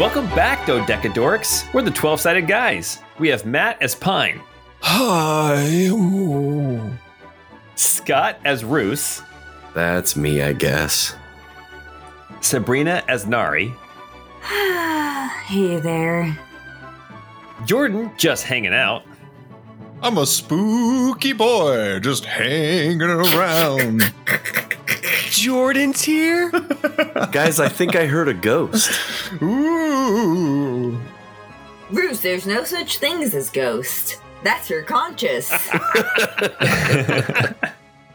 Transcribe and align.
Welcome 0.00 0.28
back, 0.28 0.66
Dodecadorks. 0.66 1.70
We're 1.74 1.82
the 1.82 1.90
12 1.90 2.22
sided 2.22 2.46
guys. 2.46 3.02
We 3.18 3.28
have 3.28 3.44
Matt 3.44 3.82
as 3.82 3.94
Pine, 3.94 4.40
Hi. 4.80 5.90
Scott 7.74 8.38
as 8.46 8.64
Roos, 8.64 9.20
That's 9.74 10.16
me, 10.16 10.40
I 10.40 10.54
guess. 10.54 11.14
Sabrina 12.40 13.04
as 13.08 13.26
Nari, 13.26 13.74
hey 14.42 15.76
there. 15.80 16.34
Jordan 17.66 18.10
just 18.16 18.44
hanging 18.44 18.72
out, 18.72 19.02
I'm 20.02 20.16
a 20.16 20.24
spooky 20.24 21.34
boy 21.34 22.00
just 22.00 22.24
hanging 22.24 23.02
around. 23.02 24.14
Jordan's 25.30 26.02
here? 26.02 26.50
Guys, 27.32 27.60
I 27.60 27.68
think 27.68 27.96
I 27.96 28.06
heard 28.06 28.28
a 28.28 28.34
ghost. 28.34 28.90
Ooh. 29.42 31.00
Bruce, 31.90 32.20
there's 32.20 32.46
no 32.46 32.64
such 32.64 32.98
things 32.98 33.34
as 33.34 33.50
ghost. 33.50 34.20
That's 34.42 34.70
your 34.70 34.82
conscious. 34.82 35.50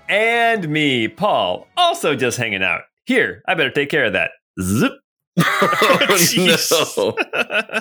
and 0.09 0.69
me, 0.69 1.07
Paul, 1.07 1.67
also 1.77 2.15
just 2.15 2.37
hanging 2.37 2.63
out. 2.63 2.81
Here, 3.05 3.43
I 3.47 3.53
better 3.53 3.69
take 3.69 3.89
care 3.89 4.05
of 4.05 4.13
that. 4.13 4.31
Zip. 4.61 4.93
Oh, 5.37 7.15
no. 7.25 7.75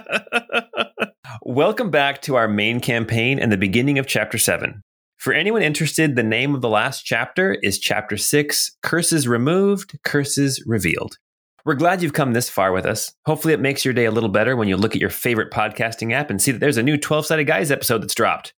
Welcome 1.42 1.90
back 1.90 2.20
to 2.22 2.34
our 2.34 2.48
main 2.48 2.80
campaign 2.80 3.38
and 3.38 3.52
the 3.52 3.56
beginning 3.56 3.98
of 3.98 4.06
Chapter 4.06 4.38
7. 4.38 4.82
For 5.24 5.32
anyone 5.32 5.62
interested, 5.62 6.16
the 6.16 6.22
name 6.22 6.54
of 6.54 6.60
the 6.60 6.68
last 6.68 7.06
chapter 7.06 7.54
is 7.62 7.78
Chapter 7.78 8.18
6 8.18 8.76
Curses 8.82 9.26
Removed, 9.26 9.98
Curses 10.04 10.62
Revealed. 10.66 11.16
We're 11.64 11.76
glad 11.76 12.02
you've 12.02 12.12
come 12.12 12.34
this 12.34 12.50
far 12.50 12.72
with 12.72 12.84
us. 12.84 13.14
Hopefully, 13.24 13.54
it 13.54 13.60
makes 13.60 13.86
your 13.86 13.94
day 13.94 14.04
a 14.04 14.10
little 14.10 14.28
better 14.28 14.54
when 14.54 14.68
you 14.68 14.76
look 14.76 14.94
at 14.94 15.00
your 15.00 15.08
favorite 15.08 15.50
podcasting 15.50 16.12
app 16.12 16.28
and 16.28 16.42
see 16.42 16.52
that 16.52 16.58
there's 16.58 16.76
a 16.76 16.82
new 16.82 16.98
12 16.98 17.24
Sided 17.24 17.46
Guys 17.46 17.70
episode 17.70 18.02
that's 18.02 18.14
dropped. 18.14 18.52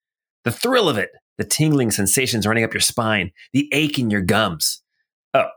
The 0.45 0.53
thrill 0.53 0.89
of 0.89 0.97
it, 0.97 1.11
the 1.37 1.45
tingling 1.45 1.91
sensations 1.91 2.47
running 2.47 2.65
up 2.65 2.73
your 2.73 2.81
spine, 2.81 3.33
the 3.53 3.69
ache 3.71 3.99
in 3.99 4.09
your 4.09 4.23
gums. 4.23 4.81
Oh, 5.35 5.49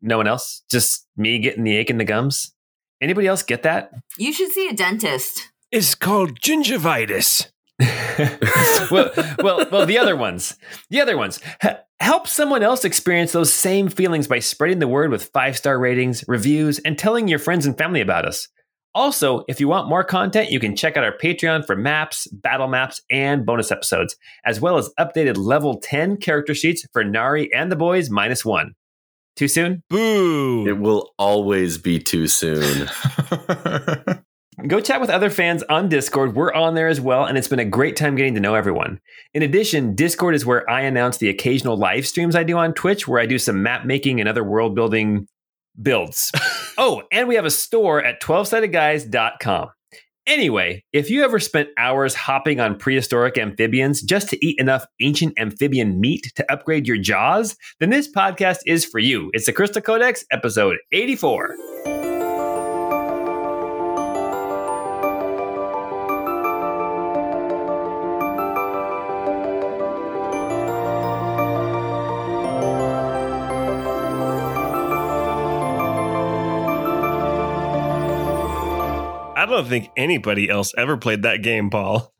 no 0.00 0.16
one 0.16 0.26
else? 0.26 0.62
Just 0.70 1.06
me 1.14 1.40
getting 1.40 1.64
the 1.64 1.76
ache 1.76 1.90
in 1.90 1.98
the 1.98 2.06
gums? 2.06 2.54
Anybody 3.02 3.26
else 3.26 3.42
get 3.42 3.64
that? 3.64 3.90
you 4.16 4.32
should 4.32 4.52
see 4.52 4.66
a 4.68 4.72
dentist. 4.72 5.50
It's 5.70 5.94
called 5.94 6.40
gingivitis. 6.40 7.50
well, 8.90 9.10
well, 9.42 9.66
well, 9.70 9.86
the 9.86 9.98
other 9.98 10.16
ones, 10.16 10.56
the 10.90 11.00
other 11.00 11.16
ones. 11.16 11.40
H- 11.62 11.76
help 12.00 12.28
someone 12.28 12.62
else 12.62 12.84
experience 12.84 13.32
those 13.32 13.52
same 13.52 13.88
feelings 13.88 14.28
by 14.28 14.38
spreading 14.38 14.78
the 14.78 14.88
word 14.88 15.10
with 15.10 15.30
five 15.32 15.56
star 15.56 15.78
ratings, 15.78 16.24
reviews, 16.28 16.78
and 16.80 16.98
telling 16.98 17.28
your 17.28 17.38
friends 17.38 17.66
and 17.66 17.76
family 17.76 18.00
about 18.00 18.26
us. 18.26 18.48
Also, 18.94 19.44
if 19.48 19.58
you 19.58 19.66
want 19.66 19.88
more 19.88 20.04
content, 20.04 20.50
you 20.50 20.60
can 20.60 20.76
check 20.76 20.96
out 20.96 21.02
our 21.02 21.16
Patreon 21.16 21.66
for 21.66 21.74
maps, 21.74 22.28
battle 22.28 22.68
maps, 22.68 23.00
and 23.10 23.44
bonus 23.44 23.72
episodes, 23.72 24.14
as 24.44 24.60
well 24.60 24.78
as 24.78 24.90
updated 25.00 25.36
level 25.36 25.80
10 25.80 26.18
character 26.18 26.54
sheets 26.54 26.86
for 26.92 27.02
Nari 27.02 27.52
and 27.52 27.72
the 27.72 27.76
boys 27.76 28.08
minus 28.08 28.44
one. 28.44 28.74
Too 29.34 29.48
soon? 29.48 29.82
Boo. 29.90 30.64
it 30.68 30.78
will 30.78 31.12
always 31.18 31.76
be 31.76 31.98
too 31.98 32.28
soon. 32.28 32.88
Go 34.66 34.80
chat 34.80 35.00
with 35.00 35.10
other 35.10 35.28
fans 35.28 35.62
on 35.64 35.90
Discord. 35.90 36.34
We're 36.34 36.52
on 36.54 36.74
there 36.74 36.88
as 36.88 36.98
well, 36.98 37.26
and 37.26 37.36
it's 37.36 37.48
been 37.48 37.58
a 37.58 37.66
great 37.66 37.96
time 37.96 38.16
getting 38.16 38.34
to 38.34 38.40
know 38.40 38.54
everyone. 38.54 38.98
In 39.34 39.42
addition, 39.42 39.94
Discord 39.94 40.34
is 40.34 40.46
where 40.46 40.68
I 40.70 40.82
announce 40.82 41.18
the 41.18 41.28
occasional 41.28 41.76
live 41.76 42.06
streams 42.06 42.34
I 42.34 42.44
do 42.44 42.56
on 42.56 42.72
Twitch, 42.72 43.06
where 43.06 43.20
I 43.20 43.26
do 43.26 43.38
some 43.38 43.62
map 43.62 43.84
making 43.84 44.20
and 44.20 44.28
other 44.28 44.42
world 44.42 44.74
building 44.74 45.28
builds. 45.82 46.32
oh, 46.78 47.02
and 47.12 47.28
we 47.28 47.34
have 47.34 47.44
a 47.44 47.50
store 47.50 48.02
at 48.02 48.22
12sidedguys.com. 48.22 49.68
Anyway, 50.26 50.82
if 50.94 51.10
you 51.10 51.22
ever 51.22 51.38
spent 51.38 51.68
hours 51.76 52.14
hopping 52.14 52.58
on 52.58 52.78
prehistoric 52.78 53.36
amphibians 53.36 54.00
just 54.00 54.30
to 54.30 54.46
eat 54.46 54.58
enough 54.58 54.86
ancient 55.02 55.38
amphibian 55.38 56.00
meat 56.00 56.32
to 56.36 56.50
upgrade 56.50 56.88
your 56.88 56.96
jaws, 56.96 57.54
then 57.80 57.90
this 57.90 58.10
podcast 58.10 58.60
is 58.64 58.86
for 58.86 58.98
you. 58.98 59.30
It's 59.34 59.44
the 59.44 59.52
Crystal 59.52 59.82
Codex, 59.82 60.24
episode 60.30 60.78
84. 60.92 61.54
Don't 79.54 79.68
think 79.68 79.90
anybody 79.96 80.48
else 80.48 80.72
ever 80.76 80.96
played 80.96 81.22
that 81.22 81.42
game, 81.42 81.70
Paul. 81.70 82.12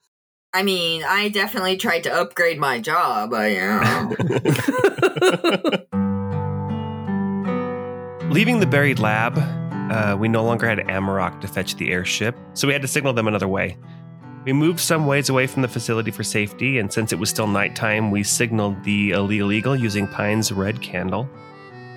I 0.53 0.63
mean, 0.63 1.03
I 1.03 1.31
definitely 1.31 1.77
tried 1.77 2.05
to 2.05 2.15
upgrade 2.15 2.61
my 2.61 2.81
job. 2.81 3.35
I 3.35 3.57
am. 3.57 4.11
Leaving 8.31 8.61
the 8.61 8.67
buried 8.67 9.01
lab, 9.01 9.37
uh, 9.91 10.17
we 10.17 10.29
no 10.29 10.45
longer 10.45 10.69
had 10.69 10.79
Amarok 10.79 11.41
to 11.41 11.49
fetch 11.49 11.75
the 11.75 11.91
airship, 11.91 12.37
so 12.55 12.69
we 12.69 12.73
had 12.73 12.83
to 12.83 12.89
signal 12.89 13.13
them 13.13 13.27
another 13.27 13.49
way. 13.49 13.77
We 14.45 14.53
moved 14.53 14.79
some 14.79 15.07
ways 15.07 15.29
away 15.29 15.49
from 15.49 15.63
the 15.63 15.69
facility 15.69 16.11
for 16.11 16.23
safety, 16.23 16.79
and 16.79 16.93
since 16.93 17.13
it 17.13 17.19
was 17.19 17.31
still 17.31 17.47
nighttime, 17.47 18.11
we 18.11 18.23
signaled 18.23 18.85
the 18.85 19.11
illegal 19.11 19.51
eagle 19.51 19.75
using 19.75 20.07
Pine's 20.07 20.53
red 20.53 20.81
candle. 20.81 21.29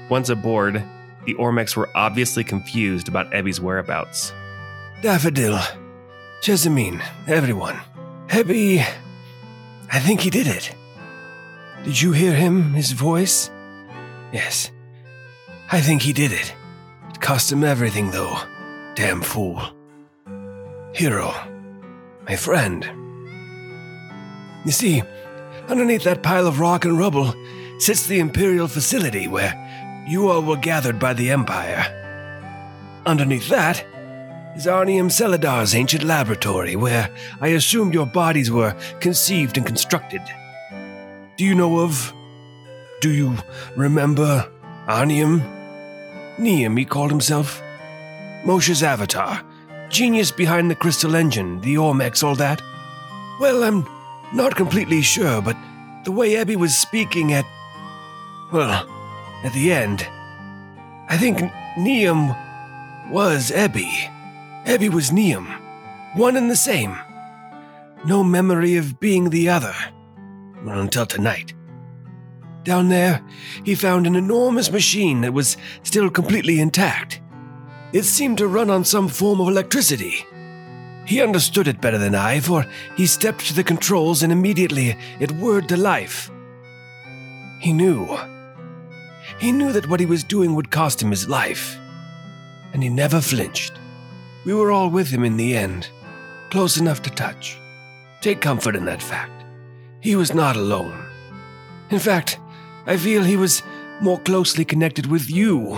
Once 0.09 0.29
aboard, 0.29 0.83
the 1.25 1.35
Ormex 1.35 1.75
were 1.75 1.89
obviously 1.93 2.43
confused 2.43 3.07
about 3.07 3.31
Ebby's 3.31 3.61
whereabouts. 3.61 4.33
Daffodil, 5.01 5.59
Jessamine, 6.41 7.03
everyone. 7.27 7.79
Ebby. 8.29 8.83
I 9.91 9.99
think 9.99 10.21
he 10.21 10.31
did 10.31 10.47
it. 10.47 10.73
Did 11.83 12.01
you 12.01 12.13
hear 12.13 12.33
him, 12.33 12.73
his 12.73 12.93
voice? 12.93 13.51
Yes. 14.33 14.71
I 15.71 15.81
think 15.81 16.01
he 16.01 16.13
did 16.13 16.31
it. 16.31 16.51
It 17.11 17.21
cost 17.21 17.51
him 17.51 17.63
everything, 17.63 18.09
though. 18.09 18.39
Damn 18.95 19.21
fool. 19.21 19.61
Hero. 20.93 21.31
My 22.27 22.35
friend. 22.35 22.83
You 24.65 24.71
see, 24.71 25.03
underneath 25.67 26.05
that 26.05 26.23
pile 26.23 26.47
of 26.47 26.59
rock 26.59 26.85
and 26.85 26.97
rubble 26.97 27.35
sits 27.77 28.07
the 28.07 28.19
Imperial 28.19 28.67
facility 28.67 29.27
where 29.27 29.53
you 30.07 30.27
all 30.27 30.41
were 30.41 30.57
gathered 30.57 30.97
by 30.97 31.13
the 31.13 31.29
Empire. 31.29 31.93
Underneath 33.05 33.47
that 33.49 33.85
is 34.57 34.65
Arnium 34.65 35.11
Celadar's 35.11 35.75
ancient 35.75 36.03
laboratory 36.03 36.75
where 36.75 37.11
I 37.39 37.49
assumed 37.49 37.93
your 37.93 38.07
bodies 38.07 38.49
were 38.49 38.75
conceived 38.99 39.55
and 39.55 39.65
constructed. 39.65 40.21
Do 41.37 41.45
you 41.45 41.53
know 41.53 41.81
of. 41.81 42.11
Do 42.99 43.11
you 43.11 43.37
remember 43.75 44.51
Arnium? 44.87 45.41
Neum, 46.39 46.75
he 46.75 46.85
called 46.85 47.11
himself. 47.11 47.61
Moshe's 48.43 48.81
avatar. 48.81 49.43
Genius 49.89 50.31
behind 50.31 50.71
the 50.71 50.75
crystal 50.75 51.15
engine, 51.15 51.61
the 51.61 51.75
Ormex, 51.75 52.23
all 52.23 52.35
that. 52.35 52.59
Well, 53.39 53.63
I'm 53.63 53.87
not 54.33 54.55
completely 54.55 55.03
sure, 55.03 55.39
but 55.39 55.55
the 56.03 56.11
way 56.11 56.31
Ebby 56.31 56.55
was 56.55 56.75
speaking 56.75 57.31
at. 57.31 57.45
Well, 58.51 58.71
at 59.43 59.53
the 59.53 59.71
end, 59.71 60.07
I 61.09 61.17
think 61.17 61.37
Neum 61.77 62.35
was 63.11 63.51
Ebby. 63.51 64.16
Ebby 64.67 64.89
was 64.93 65.11
Neum. 65.11 65.47
One 66.17 66.35
and 66.35 66.51
the 66.51 66.55
same. 66.57 66.93
No 68.05 68.21
memory 68.21 68.75
of 68.75 68.99
being 68.99 69.29
the 69.29 69.47
other. 69.47 69.73
Well, 70.61 70.81
until 70.81 71.05
tonight. 71.05 71.53
Down 72.65 72.89
there, 72.89 73.23
he 73.63 73.75
found 73.75 74.05
an 74.05 74.17
enormous 74.17 74.69
machine 74.69 75.21
that 75.21 75.31
was 75.31 75.55
still 75.83 76.09
completely 76.09 76.59
intact. 76.59 77.21
It 77.93 78.03
seemed 78.03 78.39
to 78.39 78.47
run 78.49 78.69
on 78.69 78.83
some 78.83 79.07
form 79.07 79.39
of 79.39 79.47
electricity. 79.47 80.25
He 81.05 81.21
understood 81.21 81.69
it 81.69 81.79
better 81.79 81.97
than 81.97 82.13
I, 82.13 82.41
for 82.41 82.65
he 82.97 83.07
stepped 83.07 83.47
to 83.47 83.53
the 83.53 83.63
controls 83.63 84.21
and 84.21 84.33
immediately 84.33 84.97
it 85.21 85.31
whirred 85.31 85.69
to 85.69 85.77
life. 85.77 86.29
He 87.61 87.71
knew. 87.71 88.17
He 89.39 89.53
knew 89.53 89.71
that 89.71 89.87
what 89.87 90.01
he 90.01 90.05
was 90.05 90.25
doing 90.25 90.55
would 90.55 90.71
cost 90.71 91.01
him 91.01 91.11
his 91.11 91.29
life. 91.29 91.79
And 92.73 92.83
he 92.83 92.89
never 92.89 93.21
flinched. 93.21 93.79
We 94.47 94.53
were 94.53 94.71
all 94.71 94.89
with 94.89 95.09
him 95.09 95.25
in 95.25 95.35
the 95.35 95.57
end, 95.57 95.89
close 96.51 96.77
enough 96.77 97.01
to 97.01 97.09
touch. 97.09 97.59
Take 98.21 98.39
comfort 98.39 98.77
in 98.77 98.85
that 98.85 99.03
fact. 99.03 99.43
He 99.99 100.15
was 100.15 100.33
not 100.33 100.55
alone. 100.55 101.05
In 101.89 101.99
fact, 101.99 102.39
I 102.85 102.95
feel 102.95 103.23
he 103.23 103.35
was 103.35 103.61
more 103.99 104.19
closely 104.19 104.63
connected 104.63 105.07
with 105.07 105.29
you, 105.29 105.77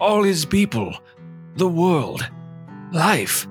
all 0.00 0.22
his 0.22 0.46
people, 0.46 0.96
the 1.56 1.68
world, 1.68 2.26
life, 2.90 3.46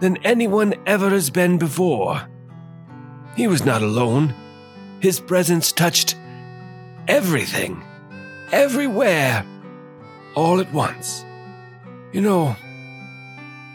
than 0.00 0.16
anyone 0.24 0.74
ever 0.84 1.08
has 1.10 1.30
been 1.30 1.56
before. 1.56 2.20
He 3.36 3.46
was 3.46 3.64
not 3.64 3.82
alone. 3.82 4.34
His 4.98 5.20
presence 5.20 5.70
touched 5.70 6.16
everything, 7.06 7.84
everywhere, 8.50 9.46
all 10.34 10.58
at 10.58 10.72
once. 10.72 11.24
You 12.12 12.22
know, 12.22 12.56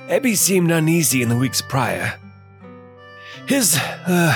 Ebby 0.07 0.37
seemed 0.37 0.71
uneasy 0.71 1.21
in 1.21 1.29
the 1.29 1.35
weeks 1.35 1.61
prior. 1.61 2.13
His, 3.47 3.77
uh, 4.07 4.35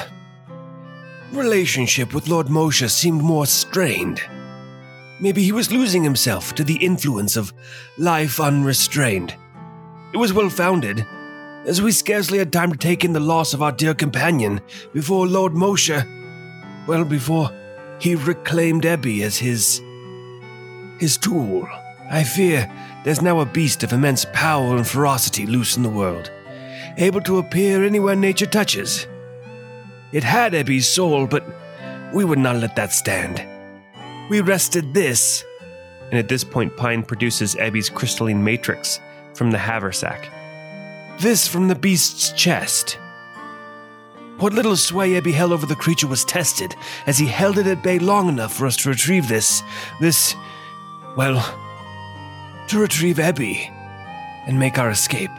relationship 1.31 2.13
with 2.13 2.27
Lord 2.27 2.47
Moshe 2.47 2.89
seemed 2.89 3.21
more 3.21 3.45
strained. 3.45 4.21
Maybe 5.21 5.43
he 5.43 5.51
was 5.51 5.71
losing 5.71 6.03
himself 6.03 6.55
to 6.55 6.63
the 6.63 6.77
influence 6.77 7.35
of 7.35 7.53
life 7.97 8.39
unrestrained. 8.39 9.35
It 10.13 10.17
was 10.17 10.33
well 10.33 10.49
founded, 10.49 11.05
as 11.65 11.81
we 11.81 11.91
scarcely 11.91 12.39
had 12.39 12.51
time 12.51 12.71
to 12.71 12.77
take 12.77 13.05
in 13.05 13.13
the 13.13 13.19
loss 13.19 13.53
of 13.53 13.61
our 13.61 13.71
dear 13.71 13.93
companion 13.93 14.61
before 14.93 15.27
Lord 15.27 15.53
Moshe, 15.53 16.05
well, 16.87 17.05
before 17.05 17.51
he 17.99 18.15
reclaimed 18.15 18.83
Ebby 18.83 19.21
as 19.21 19.37
his. 19.37 19.81
his 20.99 21.17
tool. 21.17 21.67
I 22.11 22.23
fear 22.23 22.71
there's 23.03 23.21
now 23.21 23.39
a 23.39 23.45
beast 23.45 23.83
of 23.83 23.93
immense 23.93 24.25
power 24.33 24.75
and 24.75 24.87
ferocity 24.87 25.45
loose 25.45 25.77
in 25.77 25.83
the 25.83 25.89
world, 25.89 26.31
able 26.97 27.21
to 27.21 27.37
appear 27.37 27.83
anywhere 27.83 28.15
nature 28.15 28.45
touches. 28.45 29.07
It 30.11 30.23
had 30.23 30.53
Ebby's 30.53 30.87
soul, 30.87 31.27
but 31.27 31.43
we 32.13 32.25
would 32.25 32.39
not 32.39 32.57
let 32.57 32.75
that 32.75 32.91
stand. 32.91 33.45
We 34.29 34.41
wrested 34.41 34.93
this. 34.93 35.43
And 36.09 36.17
at 36.17 36.27
this 36.27 36.43
point, 36.43 36.75
Pine 36.75 37.03
produces 37.03 37.55
Ebby's 37.55 37.89
crystalline 37.89 38.43
matrix 38.43 38.99
from 39.35 39.51
the 39.51 39.57
haversack. 39.57 40.29
This 41.19 41.47
from 41.47 41.67
the 41.67 41.75
beast's 41.75 42.31
chest. 42.31 42.97
What 44.39 44.53
little 44.53 44.75
sway 44.75 45.11
Ebby 45.11 45.33
held 45.33 45.51
over 45.51 45.65
the 45.65 45.75
creature 45.75 46.07
was 46.07 46.25
tested 46.25 46.73
as 47.05 47.17
he 47.17 47.27
held 47.27 47.57
it 47.57 47.67
at 47.67 47.83
bay 47.83 47.99
long 47.99 48.29
enough 48.29 48.53
for 48.53 48.65
us 48.65 48.77
to 48.77 48.89
retrieve 48.89 49.27
this. 49.27 49.61
this. 49.99 50.33
well, 51.15 51.43
to 52.69 52.79
retrieve 52.79 53.17
Ebby 53.17 53.69
and 54.47 54.59
make 54.59 54.77
our 54.77 54.89
escape. 54.89 55.31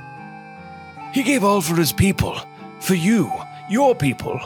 He 1.12 1.22
gave 1.22 1.42
all 1.42 1.60
for 1.60 1.76
his 1.76 1.92
people, 1.92 2.38
for 2.80 2.94
you, 2.94 3.32
your 3.68 3.94
people. 3.94 4.40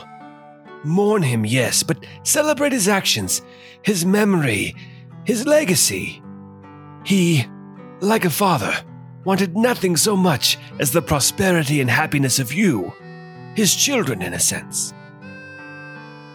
Mourn 0.83 1.23
him, 1.23 1.45
yes, 1.45 1.83
but 1.83 2.05
celebrate 2.23 2.71
his 2.71 2.87
actions, 2.87 3.41
his 3.81 4.05
memory, 4.05 4.75
his 5.23 5.45
legacy. 5.45 6.21
He, 7.03 7.45
like 8.01 8.25
a 8.25 8.29
father, 8.29 8.73
wanted 9.23 9.57
nothing 9.57 9.97
so 9.97 10.15
much 10.15 10.57
as 10.79 10.91
the 10.91 11.01
prosperity 11.01 11.81
and 11.81 11.89
happiness 11.89 12.39
of 12.39 12.53
you, 12.53 12.93
his 13.55 13.75
children, 13.75 14.21
in 14.21 14.33
a 14.33 14.39
sense. 14.39 14.93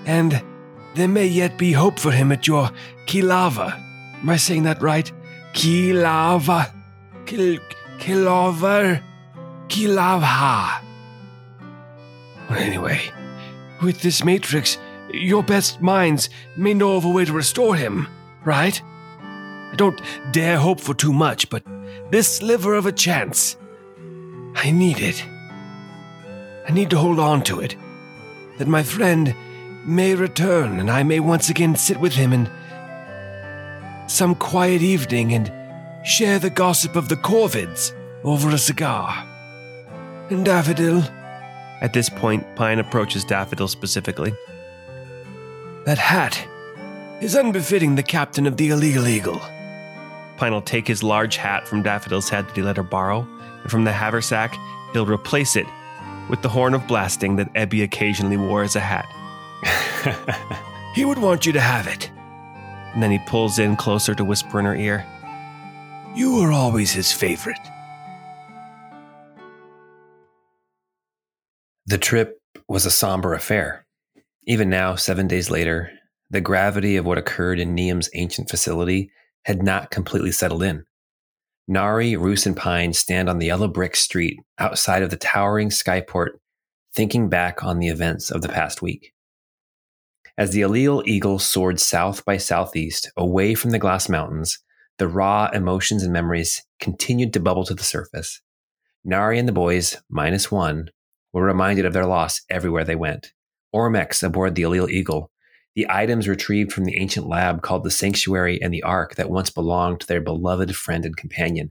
And 0.05 0.43
there 0.95 1.09
may 1.09 1.27
yet 1.27 1.59
be 1.59 1.73
hope 1.73 1.99
for 1.99 2.11
him 2.11 2.33
at 2.33 2.47
your 2.47 2.71
Kilava. 3.07 3.73
Am 4.21 4.29
I 4.29 4.37
saying 4.37 4.65
that 4.65 4.83
right? 4.83 5.11
Kilava. 5.53 6.73
Kil, 7.27 7.59
Kilover. 7.99 9.03
Kilavha. 9.69 10.81
Anyway, 12.51 13.01
with 13.83 14.03
this 14.03 14.25
matrix, 14.25 14.79
your 15.13 15.43
best 15.43 15.81
minds 15.81 16.29
may 16.57 16.75
know 16.75 16.97
of 16.97 17.05
a 17.05 17.09
way 17.09 17.25
to 17.25 17.33
restore 17.33 17.77
him, 17.77 18.09
right? 18.45 18.81
I 19.23 19.75
don't 19.77 20.01
dare 20.33 20.59
hope 20.59 20.81
for 20.81 20.95
too 20.95 21.13
much, 21.13 21.49
but 21.49 21.63
this 22.11 22.27
sliver 22.27 22.75
of 22.75 22.87
a 22.87 22.93
chance, 22.93 23.57
I 24.57 24.73
need 24.73 24.99
it. 24.99 25.25
I 26.69 26.73
need 26.73 26.91
to 26.91 26.99
hold 26.99 27.21
on 27.21 27.43
to 27.45 27.61
it, 27.61 27.77
that 28.59 28.67
my 28.69 28.83
friend 28.83 29.35
may 29.87 30.15
return 30.15 30.81
and 30.81 30.91
I 30.91 31.03
may 31.05 31.21
once 31.21 31.49
again 31.49 31.77
sit 31.77 32.01
with 32.01 32.15
him 32.15 32.33
in 32.33 32.51
some 34.11 34.35
quiet 34.35 34.83
evening 34.83 35.33
and 35.35 35.53
share 36.07 36.39
the 36.39 36.51
gossip 36.51 36.97
of 36.97 37.09
the 37.09 37.17
Corvids 37.17 37.93
over 38.25 38.51
a 38.51 38.59
cigar. 38.59 39.27
And 40.31 40.45
Daffodil, 40.45 41.03
At 41.81 41.93
this 41.93 42.09
point, 42.09 42.45
Pine 42.57 42.79
approaches 42.79 43.25
Daffodil 43.25 43.69
specifically. 43.69 44.33
that 45.87 45.99
hat 45.99 46.47
is 47.21 47.35
unbefitting 47.35 47.95
the 47.95 48.03
captain 48.03 48.47
of 48.47 48.57
the 48.57 48.71
illegal 48.71 49.07
eagle. 49.07 49.41
Pine 50.37 50.53
will 50.53 50.63
take 50.63 50.89
his 50.89 51.03
large 51.03 51.37
hat 51.37 51.69
from 51.69 51.83
Daffodil's 51.83 52.29
head 52.29 52.47
that 52.49 52.57
he 52.57 52.63
let 52.63 52.77
her 52.77 52.83
borrow, 52.83 53.27
and 53.63 53.71
from 53.71 53.85
the 53.85 53.93
haversack, 53.93 54.55
he'll 54.93 55.07
replace 55.07 55.55
it 55.57 55.67
with 56.29 56.43
the 56.43 56.49
horn 56.49 56.75
of 56.75 56.87
blasting 56.87 57.37
that 57.37 57.53
Ebby 57.55 57.83
occasionally 57.83 58.37
wore 58.37 58.63
as 58.63 58.77
a 58.77 58.81
hat. 58.81 59.07
He 60.93 61.05
would 61.05 61.19
want 61.19 61.47
you 61.47 61.53
to 61.53 61.61
have 61.61 61.87
it. 61.87 62.11
And 62.93 63.03
then 63.03 63.11
he 63.11 63.19
pulls 63.21 63.59
in 63.59 63.77
closer 63.77 64.15
to 64.15 64.25
whisper 64.25 64.59
in 64.59 64.67
her 64.67 64.75
ear. 64.75 65.07
You 66.15 66.37
were 66.37 66.53
always 66.53 66.93
his 66.93 67.13
favorite. 67.13 67.59
The 71.87 71.99
trip 71.99 72.41
was 72.69 72.87
a 72.87 72.91
somber 72.91 73.35
affair. 73.35 73.87
Even 74.47 74.69
now, 74.69 74.97
seven 74.97 75.29
days 75.29 75.51
later, 75.51 75.91
the 76.31 76.41
gravity 76.41 76.97
of 76.97 77.05
what 77.05 77.19
occurred 77.19 77.59
in 77.59 77.75
Niam's 77.75 78.11
ancient 78.15 78.49
facility 78.49 79.11
had 79.45 79.63
not 79.63 79.91
completely 79.91 80.33
settled 80.33 80.63
in. 80.63 80.85
Nari, 81.67 82.17
Roos, 82.17 82.47
and 82.47 82.57
Pine 82.57 82.93
stand 82.93 83.29
on 83.29 83.39
the 83.39 83.47
yellow 83.47 83.69
brick 83.69 83.95
street 83.95 84.41
outside 84.59 85.03
of 85.03 85.11
the 85.11 85.17
towering 85.17 85.71
skyport, 85.71 86.31
thinking 86.95 87.29
back 87.29 87.63
on 87.63 87.79
the 87.79 87.89
events 87.89 88.31
of 88.31 88.43
the 88.43 88.49
past 88.49 88.83
week. 88.83 89.13
As 90.41 90.53
the 90.53 90.63
Allele 90.63 91.07
Eagle 91.07 91.39
soared 91.39 91.79
south 91.79 92.25
by 92.25 92.39
southeast, 92.39 93.13
away 93.15 93.55
from 93.55 93.73
the 93.73 93.79
Glass 93.79 94.09
Mountains, 94.09 94.59
the 94.97 95.07
raw 95.07 95.51
emotions 95.53 96.03
and 96.03 96.15
memories 96.15 96.63
continued 96.81 97.35
to 97.35 97.41
bubble 97.41 97.67
to 97.67 97.75
the 97.75 97.85
surface. 97.85 98.41
Nari 99.05 99.39
and 99.39 99.47
the 99.47 99.53
boys, 99.53 99.99
minus 100.09 100.51
one, 100.51 100.89
were 101.35 101.45
reminded 101.45 101.85
of 101.85 101.93
their 101.93 102.07
loss 102.07 102.41
everywhere 102.49 102.85
they 102.85 102.97
went. 102.97 103.35
Ormex 103.75 104.23
aboard 104.23 104.55
the 104.55 104.63
Allele 104.63 104.89
Eagle, 104.89 105.31
the 105.75 105.87
items 105.91 106.27
retrieved 106.27 106.73
from 106.73 106.87
the 106.87 106.97
ancient 106.97 107.27
lab 107.27 107.61
called 107.61 107.85
the 107.85 107.91
Sanctuary 107.91 108.59
and 108.63 108.73
the 108.73 108.83
Ark 108.83 109.17
that 109.17 109.29
once 109.29 109.51
belonged 109.51 110.01
to 110.01 110.07
their 110.07 110.23
beloved 110.23 110.75
friend 110.75 111.05
and 111.05 111.19
companion. 111.19 111.71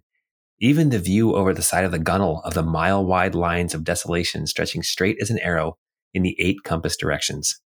Even 0.59 0.91
the 0.91 0.99
view 0.99 1.35
over 1.35 1.55
the 1.55 1.63
side 1.63 1.85
of 1.85 1.91
the 1.91 1.97
gunwale 1.97 2.43
of 2.45 2.53
the 2.53 2.61
mile 2.61 3.03
wide 3.03 3.33
lines 3.33 3.73
of 3.73 3.83
desolation 3.83 4.45
stretching 4.45 4.83
straight 4.83 5.17
as 5.19 5.31
an 5.31 5.39
arrow 5.39 5.79
in 6.13 6.21
the 6.21 6.35
eight 6.39 6.57
compass 6.63 6.95
directions. 6.95 7.59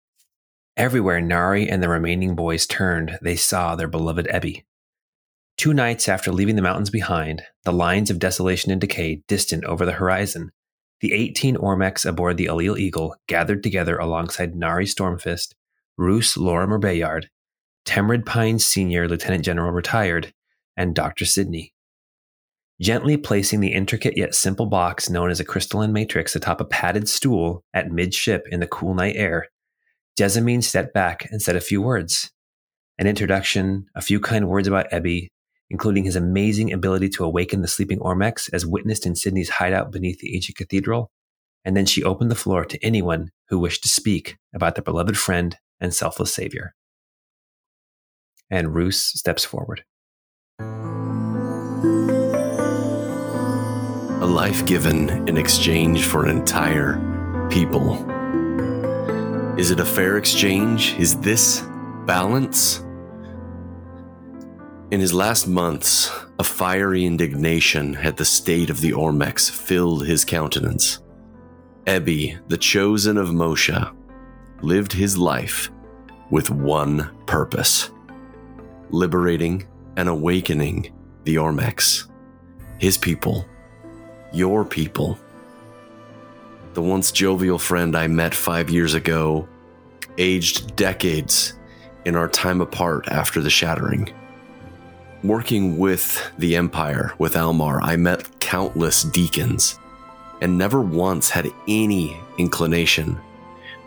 Everywhere 0.78 1.20
Nari 1.20 1.70
and 1.70 1.84
the 1.84 1.90
remaining 1.90 2.36
boys 2.36 2.66
turned, 2.66 3.18
they 3.22 3.36
saw 3.36 3.76
their 3.76 3.88
beloved 3.88 4.28
Ebby. 4.28 4.64
Two 5.58 5.74
nights 5.74 6.08
after 6.08 6.32
leaving 6.32 6.56
the 6.56 6.62
mountains 6.62 6.90
behind, 6.90 7.44
the 7.66 7.74
lines 7.74 8.10
of 8.10 8.20
desolation 8.20 8.72
and 8.72 8.80
decay 8.80 9.22
distant 9.28 9.64
over 9.66 9.86
the 9.86 9.92
horizon, 9.94 10.52
the 11.02 11.14
18 11.14 11.58
Ormex 11.58 12.06
aboard 12.06 12.38
the 12.38 12.46
Allele 12.46 12.80
Eagle 12.80 13.16
gathered 13.28 13.64
together 13.64 13.98
alongside 13.98 14.56
Nari 14.56 14.86
Stormfist, 14.86 15.54
Roos 15.98 16.38
Lorimer 16.38 16.78
Bayard, 16.78 17.30
Temrid 17.86 18.26
Pines 18.26 18.66
Sr., 18.66 19.08
Lieutenant 19.08 19.44
General 19.44 19.72
retired, 19.72 20.34
and 20.78 20.96
Dr. 20.96 21.26
Sidney. 21.26 21.74
Gently 22.80 23.18
placing 23.18 23.60
the 23.60 23.74
intricate 23.74 24.18
yet 24.18 24.34
simple 24.34 24.66
box 24.66 25.10
known 25.10 25.30
as 25.30 25.40
a 25.40 25.46
crystalline 25.46 25.92
matrix 25.92 26.36
atop 26.36 26.62
a 26.62 26.66
padded 26.66 27.10
stool 27.10 27.64
at 27.74 27.92
midship 27.92 28.48
in 28.50 28.60
the 28.60 28.68
cool 28.68 28.94
night 28.94 29.16
air, 29.16 29.48
Jessamine 30.18 30.62
stepped 30.62 30.94
back 30.94 31.28
and 31.32 31.42
said 31.42 31.56
a 31.56 31.62
few 31.62 31.82
words. 31.82 32.32
An 32.98 33.08
introduction, 33.08 33.88
a 33.96 34.02
few 34.02 34.20
kind 34.20 34.48
words 34.48 34.68
about 34.68 34.90
Ebby, 34.92 35.30
including 35.70 36.04
his 36.04 36.18
amazing 36.18 36.74
ability 36.74 37.10
to 37.10 37.24
awaken 37.24 37.62
the 37.62 37.68
sleeping 37.68 38.00
Ormex 38.00 38.50
as 38.54 38.66
witnessed 38.66 39.06
in 39.06 39.16
Sidney's 39.16 39.50
hideout 39.50 39.92
beneath 39.92 40.20
the 40.20 40.36
ancient 40.36 40.58
cathedral, 40.58 41.10
and 41.64 41.78
then 41.78 41.86
she 41.86 42.04
opened 42.04 42.30
the 42.30 42.36
floor 42.36 42.66
to 42.66 42.84
anyone 42.84 43.32
who 43.48 43.58
wished 43.58 43.84
to 43.84 43.90
speak 43.90 44.38
about 44.54 44.76
their 44.76 44.84
beloved 44.84 45.18
friend 45.18 45.58
and 45.80 45.94
selfless 45.94 46.34
savior. 46.34 46.74
And 48.50 48.76
Roos 48.76 48.98
steps 49.00 49.46
forward. 49.46 49.86
A 54.20 54.28
life 54.28 54.66
given 54.66 55.28
in 55.28 55.38
exchange 55.38 56.04
for 56.06 56.26
an 56.26 56.38
entire 56.38 57.00
people. 57.50 58.21
Is 59.58 59.70
it 59.70 59.80
a 59.82 59.86
fair 59.86 60.18
exchange? 60.18 60.96
Is 60.98 61.20
this 61.20 61.62
balance? 62.06 62.80
In 64.92 65.00
his 65.00 65.14
last 65.14 65.46
months, 65.46 66.10
a 66.40 66.44
fiery 66.44 67.06
indignation 67.06 67.96
at 67.98 68.18
the 68.18 68.26
state 68.26 68.70
of 68.70 68.80
the 68.80 68.92
Ormex 68.92 69.52
filled 69.52 70.08
his 70.08 70.24
countenance. 70.24 71.00
Ebby, 71.86 72.40
the 72.48 72.58
chosen 72.58 73.18
of 73.18 73.30
Moshe, 73.30 73.96
lived 74.62 74.94
his 74.94 75.18
life 75.18 75.70
with 76.30 76.50
one 76.50 77.12
purpose 77.26 77.92
liberating 78.92 79.68
and 79.98 80.08
awakening 80.10 80.94
the 81.24 81.36
Ormex, 81.36 82.10
his 82.80 82.98
people, 82.98 83.46
your 84.32 84.64
people. 84.64 85.20
The 86.74 86.82
once 86.82 87.12
jovial 87.12 87.60
friend 87.60 87.98
I 87.98 88.08
met 88.08 88.34
five 88.34 88.70
years 88.70 88.94
ago, 88.94 89.46
aged 90.18 90.74
decades 90.78 91.54
in 92.06 92.16
our 92.16 92.30
time 92.30 92.62
apart 92.62 93.10
after 93.10 93.42
the 93.42 93.50
shattering. 93.50 94.14
Working 95.22 95.78
with 95.78 96.32
the 96.38 96.56
Empire, 96.56 97.14
with 97.18 97.36
Almar, 97.36 97.82
I 97.82 97.98
met 97.98 98.40
countless 98.40 99.04
deacons, 99.04 99.80
and 100.42 100.58
never 100.58 100.80
once 100.80 101.30
had 101.30 101.50
any 101.68 102.18
inclination 102.38 103.20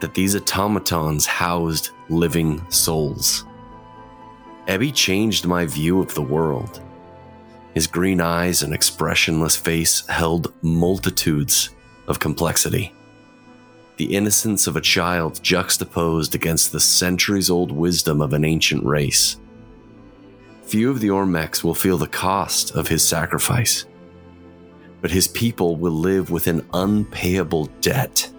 that 0.01 0.13
these 0.13 0.37
automatons 0.37 1.25
housed 1.25 1.89
living 2.11 2.71
souls. 2.71 3.47
Ebby 4.69 4.95
changed 4.95 5.47
my 5.47 5.65
view 5.65 6.03
of 6.03 6.13
the 6.15 6.23
world. 6.23 6.83
His 7.73 7.87
green 7.87 8.21
eyes 8.21 8.63
and 8.63 8.75
expressionless 8.75 9.57
face 9.57 10.07
held 10.07 10.53
multitudes 10.63 11.71
of 12.07 12.19
complexity. 12.19 12.93
The 13.97 14.17
innocence 14.17 14.67
of 14.67 14.77
a 14.77 14.81
child 14.81 15.41
juxtaposed 15.43 16.35
against 16.35 16.73
the 16.73 16.81
centuries 16.81 17.49
old 17.49 17.71
wisdom 17.71 18.21
of 18.21 18.33
an 18.33 18.45
ancient 18.45 18.85
race. 18.85 19.37
Few 20.65 20.91
of 20.91 21.01
the 21.01 21.09
Ormex 21.09 21.63
will 21.63 21.75
feel 21.75 21.99
the 21.99 22.07
cost 22.07 22.75
of 22.75 22.89
his 22.89 23.07
sacrifice, 23.07 23.85
but 25.01 25.11
his 25.11 25.29
people 25.29 25.77
will 25.77 25.93
live 25.93 26.31
with 26.31 26.47
an 26.47 26.67
unpayable 26.73 27.67
debt. 27.81 28.31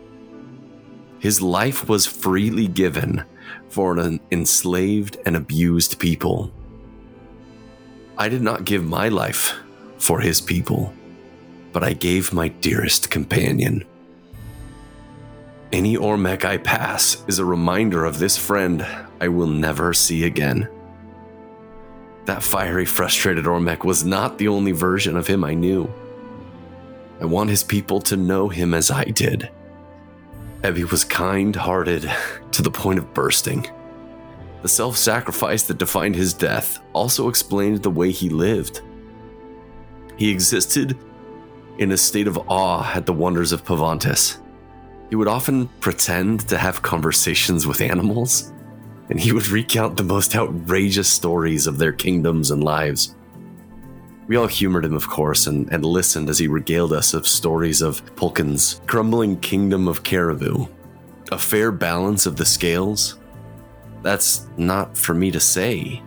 His 1.19 1.41
life 1.41 1.87
was 1.87 2.05
freely 2.05 2.67
given 2.67 3.23
for 3.69 3.97
an 3.97 4.19
enslaved 4.31 5.17
and 5.25 5.35
abused 5.35 5.99
people. 5.99 6.51
I 8.17 8.29
did 8.29 8.41
not 8.41 8.65
give 8.65 8.83
my 8.83 9.09
life 9.09 9.53
for 9.97 10.19
his 10.19 10.41
people, 10.41 10.93
but 11.75 11.83
I 11.83 11.91
gave 11.91 12.31
my 12.31 12.47
dearest 12.47 13.11
companion. 13.11 13.83
Any 15.73 15.97
Ormec 15.97 16.45
I 16.45 16.55
pass 16.55 17.21
is 17.27 17.37
a 17.37 17.43
reminder 17.43 18.05
of 18.05 18.17
this 18.17 18.37
friend 18.37 18.87
I 19.19 19.27
will 19.27 19.47
never 19.47 19.93
see 19.93 20.23
again. 20.23 20.69
That 22.27 22.43
fiery, 22.43 22.85
frustrated 22.85 23.43
Ormec 23.43 23.83
was 23.83 24.05
not 24.05 24.37
the 24.37 24.47
only 24.47 24.71
version 24.71 25.17
of 25.17 25.27
him 25.27 25.43
I 25.43 25.53
knew. 25.53 25.93
I 27.19 27.25
want 27.25 27.49
his 27.49 27.61
people 27.61 27.99
to 28.03 28.15
know 28.15 28.47
him 28.47 28.73
as 28.73 28.89
I 28.89 29.03
did. 29.03 29.49
Ebby 30.61 30.89
was 30.89 31.03
kind 31.03 31.53
hearted 31.53 32.09
to 32.53 32.61
the 32.61 32.71
point 32.71 32.99
of 32.99 33.13
bursting. 33.13 33.69
The 34.61 34.69
self 34.69 34.95
sacrifice 34.95 35.63
that 35.63 35.77
defined 35.77 36.15
his 36.15 36.33
death 36.33 36.79
also 36.93 37.27
explained 37.27 37.83
the 37.83 37.91
way 37.91 38.11
he 38.11 38.29
lived. 38.29 38.79
He 40.15 40.31
existed 40.31 40.97
in 41.77 41.91
a 41.91 41.97
state 41.97 42.27
of 42.27 42.37
awe 42.49 42.91
at 42.93 43.05
the 43.05 43.13
wonders 43.13 43.51
of 43.51 43.63
Pavantis. 43.65 44.37
He 45.09 45.15
would 45.15 45.27
often 45.27 45.67
pretend 45.79 46.47
to 46.49 46.57
have 46.57 46.81
conversations 46.81 47.67
with 47.67 47.81
animals, 47.81 48.51
and 49.09 49.19
he 49.19 49.31
would 49.31 49.47
recount 49.47 49.97
the 49.97 50.03
most 50.03 50.35
outrageous 50.35 51.09
stories 51.09 51.67
of 51.67 51.77
their 51.77 51.93
kingdoms 51.93 52.51
and 52.51 52.63
lives. 52.63 53.15
We 54.27 54.37
all 54.37 54.47
humored 54.47 54.85
him, 54.85 54.95
of 54.95 55.07
course, 55.07 55.45
and, 55.45 55.71
and 55.71 55.85
listened 55.85 56.29
as 56.29 56.39
he 56.39 56.47
regaled 56.47 56.91
us 56.91 57.13
of 57.13 57.27
stories 57.27 57.81
of 57.81 58.03
Pulkin's 58.15 58.81
crumbling 58.87 59.39
kingdom 59.39 59.87
of 59.87 60.03
Caribou. 60.03 60.65
A 61.31 61.37
fair 61.37 61.71
balance 61.71 62.25
of 62.25 62.35
the 62.35 62.45
scales? 62.45 63.19
That's 64.01 64.47
not 64.57 64.97
for 64.97 65.13
me 65.13 65.29
to 65.31 65.39
say. 65.39 66.01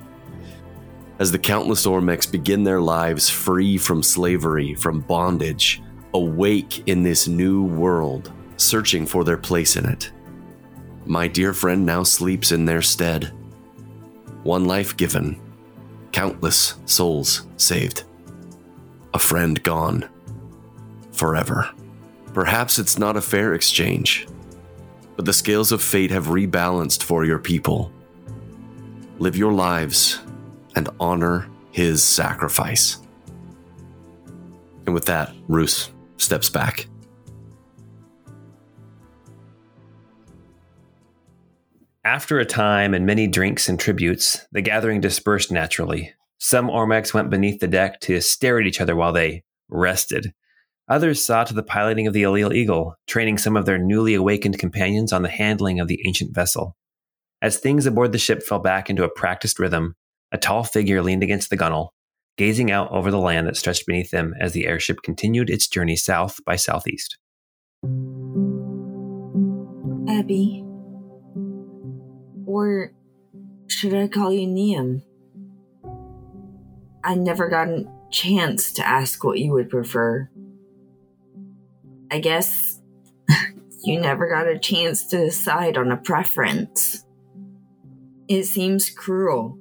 As 1.19 1.33
the 1.33 1.39
countless 1.39 1.85
Ormex 1.85 2.31
begin 2.31 2.63
their 2.63 2.81
lives 2.81 3.29
free 3.29 3.77
from 3.77 4.05
slavery, 4.05 4.75
from 4.75 5.01
bondage, 5.01 5.83
awake 6.15 6.87
in 6.87 7.03
this 7.03 7.27
new 7.27 7.65
world, 7.65 8.33
searching 8.57 9.05
for 9.05 9.25
their 9.25 9.37
place 9.37 9.77
in 9.77 9.85
it. 9.85 10.13
My 11.07 11.27
dear 11.27 11.53
friend 11.53 11.85
now 11.85 12.05
sleeps 12.05 12.53
in 12.53 12.65
their 12.65 12.83
stead. 12.83 13.33
One 14.45 14.67
life 14.67 14.97
given, 14.97 15.41
countless 16.13 16.77
souls 16.87 17.49
saved. 17.57 18.05
A 19.13 19.19
friend 19.19 19.61
gone. 19.65 20.09
Forever. 21.11 21.69
Perhaps 22.33 22.79
it's 22.79 22.97
not 22.97 23.17
a 23.17 23.21
fair 23.21 23.55
exchange, 23.55 24.29
but 25.17 25.25
the 25.25 25.33
scales 25.33 25.73
of 25.73 25.83
fate 25.83 26.13
have 26.13 26.27
rebalanced 26.27 27.03
for 27.03 27.25
your 27.25 27.41
people. 27.41 27.91
Live 29.19 29.37
your 29.37 29.53
lives 29.53 30.21
and 30.75 30.89
honor 31.01 31.49
his 31.71 32.03
sacrifice. 32.03 32.99
And 34.87 34.95
with 34.95 35.05
that, 35.07 35.33
Roos 35.49 35.91
steps 36.17 36.49
back. 36.49 36.87
After 42.05 42.39
a 42.39 42.47
time 42.47 42.95
and 42.95 43.05
many 43.05 43.27
drinks 43.27 43.69
and 43.69 43.79
tributes, 43.79 44.47
the 44.51 44.63
gathering 44.63 45.01
dispersed 45.01 45.53
naturally. 45.53 46.15
Some 46.39 46.69
Ormex 46.69 47.13
went 47.13 47.29
beneath 47.29 47.61
the 47.61 47.69
deck 47.69 48.01
to 48.01 48.21
stare 48.21 48.59
at 48.59 48.67
each 48.67 48.81
other 48.81 48.97
while 48.97 49.13
they 49.13 49.43
rested. 49.69 50.33
Others 50.89 51.23
saw 51.23 51.45
to 51.45 51.53
the 51.53 51.63
piloting 51.63 52.07
of 52.07 52.15
the 52.15 52.23
Allele 52.23 52.55
Eagle, 52.55 52.95
training 53.07 53.37
some 53.37 53.57
of 53.57 53.67
their 53.67 53.77
newly 53.77 54.15
awakened 54.15 54.59
companions 54.59 55.13
on 55.13 55.23
the 55.23 55.29
handling 55.29 55.81
of 55.81 55.89
the 55.89 56.01
ancient 56.07 56.35
vessel. 56.35 56.77
As 57.43 57.59
things 57.59 57.85
aboard 57.85 58.13
the 58.13 58.19
ship 58.19 58.43
fell 58.43 58.59
back 58.59 58.89
into 58.89 59.05
a 59.05 59.11
practiced 59.11 59.59
rhythm, 59.59 59.95
a 60.33 60.39
tall 60.39 60.65
figure 60.65 61.03
leaned 61.03 61.23
against 61.23 61.51
the 61.51 61.57
gunwale, 61.57 61.91
gazing 62.37 62.71
out 62.71 62.91
over 62.91 63.11
the 63.11 63.19
land 63.19 63.47
that 63.47 63.57
stretched 63.57 63.87
beneath 63.87 64.11
them 64.11 64.35
as 64.39 64.53
the 64.53 64.67
airship 64.67 65.03
continued 65.03 65.51
its 65.51 65.69
journey 65.69 65.97
south 65.97 66.45
by 66.45 66.57
southeast. 66.57 67.19
Ebby. 70.07 70.65
Or 72.47 72.93
should 73.69 73.95
I 73.95 74.09
call 74.09 74.33
you 74.33 74.47
Niam? 74.47 75.03
I 77.05 77.15
never 77.15 77.49
got 77.49 77.69
a 77.69 77.87
chance 78.11 78.73
to 78.73 78.87
ask 78.87 79.23
what 79.25 79.39
you 79.39 79.53
would 79.53 79.71
prefer. 79.71 80.29
I 82.11 82.19
guess 82.19 82.81
you 83.85 84.01
never 84.01 84.29
got 84.29 84.49
a 84.49 84.59
chance 84.59 85.07
to 85.09 85.19
decide 85.19 85.77
on 85.77 85.93
a 85.93 85.97
preference. 85.97 87.05
It 88.29 88.45
seems 88.45 88.91
cruel 88.91 89.59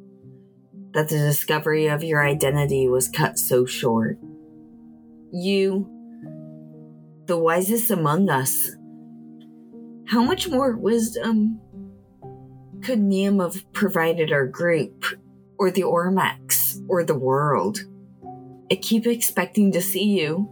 that 0.97 1.09
the 1.09 1.19
discovery 1.19 1.85
of 1.85 2.03
your 2.03 2.25
identity 2.25 2.89
was 2.89 3.07
cut 3.07 3.37
so 3.37 3.67
short. 3.67 4.17
You, 5.31 5.87
the 7.27 7.37
wisest 7.37 7.91
among 7.91 8.31
us, 8.31 8.71
how 10.07 10.23
much 10.23 10.49
more 10.49 10.75
wisdom 10.75 11.61
could 12.81 12.97
Niam 12.97 13.39
have 13.39 13.71
provided 13.73 14.31
our 14.31 14.47
group, 14.47 15.05
or 15.59 15.69
the 15.69 15.83
Ormex, 15.83 16.83
or 16.89 17.03
the 17.03 17.13
world? 17.13 17.77
I 18.71 18.75
keep 18.75 19.05
expecting 19.05 19.71
to 19.73 19.83
see 19.83 20.19
you. 20.19 20.49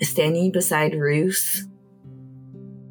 Standing 0.00 0.52
beside 0.52 0.94
Roos. 0.94 1.66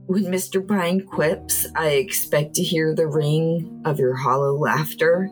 When 0.07 0.25
Mr. 0.25 0.67
Pine 0.67 1.07
quips, 1.07 1.65
I 1.77 1.91
expect 1.91 2.55
to 2.55 2.61
hear 2.61 2.93
the 2.93 3.07
ring 3.07 3.83
of 3.85 3.99
your 3.99 4.15
hollow 4.15 4.53
laughter. 4.53 5.31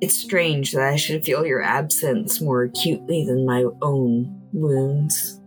It's 0.00 0.16
strange 0.16 0.72
that 0.72 0.82
I 0.84 0.94
should 0.94 1.24
feel 1.24 1.44
your 1.44 1.60
absence 1.60 2.40
more 2.40 2.62
acutely 2.62 3.24
than 3.24 3.44
my 3.44 3.64
own 3.82 4.42
wounds. 4.52 5.40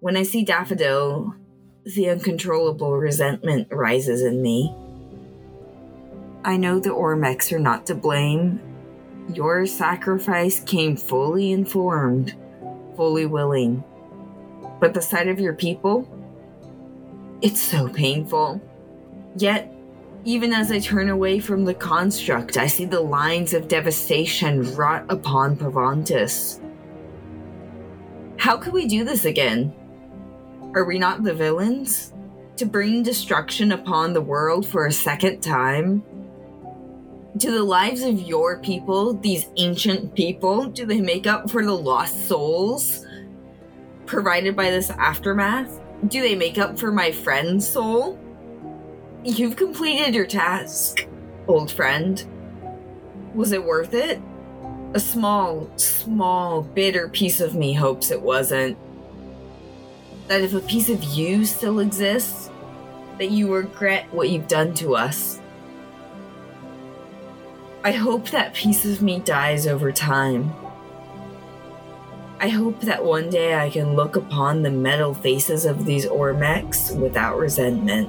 When 0.00 0.16
I 0.16 0.24
see 0.24 0.44
Daffodil, 0.44 1.32
the 1.84 2.10
uncontrollable 2.10 2.96
resentment 2.96 3.68
rises 3.70 4.22
in 4.22 4.42
me. 4.42 4.74
I 6.44 6.56
know 6.56 6.80
the 6.80 6.90
Ormex 6.90 7.52
are 7.52 7.60
not 7.60 7.86
to 7.86 7.94
blame. 7.94 8.60
Your 9.32 9.66
sacrifice 9.66 10.58
came 10.60 10.96
fully 10.96 11.52
informed, 11.52 12.34
fully 12.96 13.26
willing. 13.26 13.84
But 14.80 14.94
the 14.94 15.02
sight 15.02 15.28
of 15.28 15.38
your 15.38 15.54
people, 15.54 16.08
it's 17.40 17.62
so 17.62 17.88
painful. 17.88 18.60
Yet, 19.36 19.72
even 20.26 20.52
as 20.52 20.72
I 20.72 20.80
turn 20.80 21.08
away 21.08 21.38
from 21.38 21.64
the 21.64 21.72
construct, 21.72 22.56
I 22.56 22.66
see 22.66 22.84
the 22.84 23.00
lines 23.00 23.54
of 23.54 23.68
devastation 23.68 24.74
wrought 24.74 25.06
upon 25.08 25.56
Pavantis. 25.56 26.60
How 28.36 28.56
could 28.56 28.72
we 28.72 28.88
do 28.88 29.04
this 29.04 29.24
again? 29.24 29.72
Are 30.74 30.84
we 30.84 30.98
not 30.98 31.22
the 31.22 31.32
villains? 31.32 32.12
To 32.56 32.66
bring 32.66 33.04
destruction 33.04 33.70
upon 33.70 34.14
the 34.14 34.20
world 34.20 34.66
for 34.66 34.86
a 34.86 34.92
second 34.92 35.42
time? 35.42 36.02
Do 37.36 37.52
the 37.52 37.62
lives 37.62 38.02
of 38.02 38.18
your 38.18 38.58
people, 38.58 39.14
these 39.14 39.46
ancient 39.58 40.12
people, 40.16 40.64
do 40.64 40.86
they 40.86 41.00
make 41.00 41.28
up 41.28 41.48
for 41.48 41.64
the 41.64 41.72
lost 41.72 42.26
souls 42.26 43.06
provided 44.06 44.56
by 44.56 44.70
this 44.70 44.90
aftermath? 44.90 45.80
Do 46.08 46.20
they 46.20 46.34
make 46.34 46.58
up 46.58 46.76
for 46.76 46.90
my 46.90 47.12
friend's 47.12 47.68
soul? 47.68 48.18
You've 49.26 49.56
completed 49.56 50.14
your 50.14 50.24
task, 50.24 51.04
old 51.48 51.72
friend. 51.72 52.24
Was 53.34 53.50
it 53.50 53.64
worth 53.64 53.92
it? 53.92 54.20
A 54.94 55.00
small, 55.00 55.68
small, 55.74 56.62
bitter 56.62 57.08
piece 57.08 57.40
of 57.40 57.56
me 57.56 57.72
hopes 57.72 58.12
it 58.12 58.22
wasn't. 58.22 58.78
That 60.28 60.42
if 60.42 60.54
a 60.54 60.60
piece 60.60 60.88
of 60.88 61.02
you 61.02 61.44
still 61.44 61.80
exists, 61.80 62.50
that 63.18 63.32
you 63.32 63.52
regret 63.52 64.06
what 64.14 64.30
you've 64.30 64.46
done 64.46 64.74
to 64.74 64.94
us. 64.94 65.40
I 67.82 67.90
hope 67.90 68.30
that 68.30 68.54
piece 68.54 68.84
of 68.84 69.02
me 69.02 69.18
dies 69.18 69.66
over 69.66 69.90
time. 69.90 70.54
I 72.38 72.48
hope 72.48 72.80
that 72.82 73.04
one 73.04 73.28
day 73.28 73.56
I 73.56 73.70
can 73.70 73.96
look 73.96 74.14
upon 74.14 74.62
the 74.62 74.70
metal 74.70 75.14
faces 75.14 75.64
of 75.64 75.84
these 75.84 76.06
Ormex 76.06 76.96
without 76.96 77.38
resentment. 77.38 78.08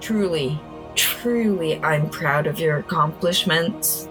Truly, 0.00 0.60
truly, 0.94 1.82
I'm 1.82 2.08
proud 2.10 2.46
of 2.46 2.60
your 2.60 2.78
accomplishments. 2.78 4.08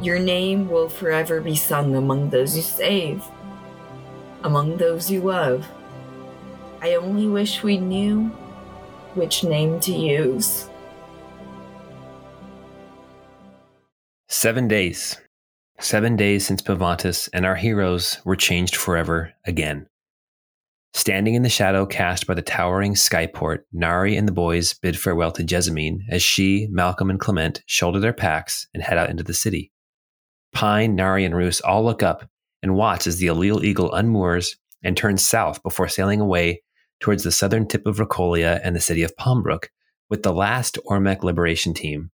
Your 0.00 0.18
name 0.18 0.68
will 0.68 0.88
forever 0.88 1.40
be 1.40 1.56
sung 1.56 1.94
among 1.96 2.30
those 2.30 2.56
you 2.56 2.62
save, 2.62 3.24
among 4.42 4.76
those 4.76 5.10
you 5.10 5.20
love. 5.22 5.66
I 6.82 6.94
only 6.94 7.26
wish 7.26 7.62
we 7.62 7.78
knew 7.78 8.26
which 9.14 9.44
name 9.44 9.80
to 9.80 9.92
use. 9.92 10.68
Seven 14.28 14.68
days. 14.68 15.20
Seven 15.80 16.16
days 16.16 16.46
since 16.46 16.60
Pavantis 16.60 17.28
and 17.32 17.46
our 17.46 17.56
heroes 17.56 18.20
were 18.24 18.36
changed 18.36 18.76
forever 18.76 19.32
again. 19.46 19.86
Standing 20.96 21.34
in 21.34 21.42
the 21.42 21.48
shadow 21.48 21.86
cast 21.86 22.24
by 22.24 22.34
the 22.34 22.40
towering 22.40 22.94
skyport, 22.94 23.62
Nari 23.72 24.16
and 24.16 24.28
the 24.28 24.32
boys 24.32 24.74
bid 24.74 24.96
farewell 24.96 25.32
to 25.32 25.42
Jessamine 25.42 26.06
as 26.08 26.22
she, 26.22 26.68
Malcolm, 26.70 27.10
and 27.10 27.18
Clement 27.18 27.62
shoulder 27.66 27.98
their 27.98 28.12
packs 28.12 28.68
and 28.72 28.80
head 28.80 28.96
out 28.96 29.10
into 29.10 29.24
the 29.24 29.34
city. 29.34 29.72
Pine, 30.52 30.94
Nari, 30.94 31.24
and 31.24 31.36
Roos 31.36 31.60
all 31.60 31.84
look 31.84 32.04
up 32.04 32.30
and 32.62 32.76
watch 32.76 33.08
as 33.08 33.18
the 33.18 33.26
Allele 33.26 33.64
Eagle 33.64 33.90
unmoors 33.90 34.54
and 34.84 34.96
turns 34.96 35.26
south 35.26 35.60
before 35.64 35.88
sailing 35.88 36.20
away 36.20 36.62
towards 37.00 37.24
the 37.24 37.32
southern 37.32 37.66
tip 37.66 37.86
of 37.86 37.98
Rocolia 37.98 38.60
and 38.62 38.76
the 38.76 38.80
city 38.80 39.02
of 39.02 39.16
Palmbrook 39.16 39.70
with 40.08 40.22
the 40.22 40.32
last 40.32 40.78
Ormec 40.86 41.24
Liberation 41.24 41.74
Team. 41.74 42.12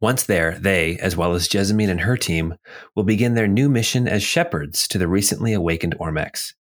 Once 0.00 0.24
there, 0.24 0.58
they, 0.58 0.98
as 0.98 1.16
well 1.16 1.32
as 1.32 1.46
Jessamine 1.46 1.90
and 1.90 2.00
her 2.00 2.16
team, 2.16 2.56
will 2.96 3.04
begin 3.04 3.34
their 3.34 3.46
new 3.46 3.68
mission 3.68 4.08
as 4.08 4.22
shepherds 4.24 4.88
to 4.88 4.98
the 4.98 5.06
recently 5.06 5.52
awakened 5.52 5.96
Ormex. 6.00 6.54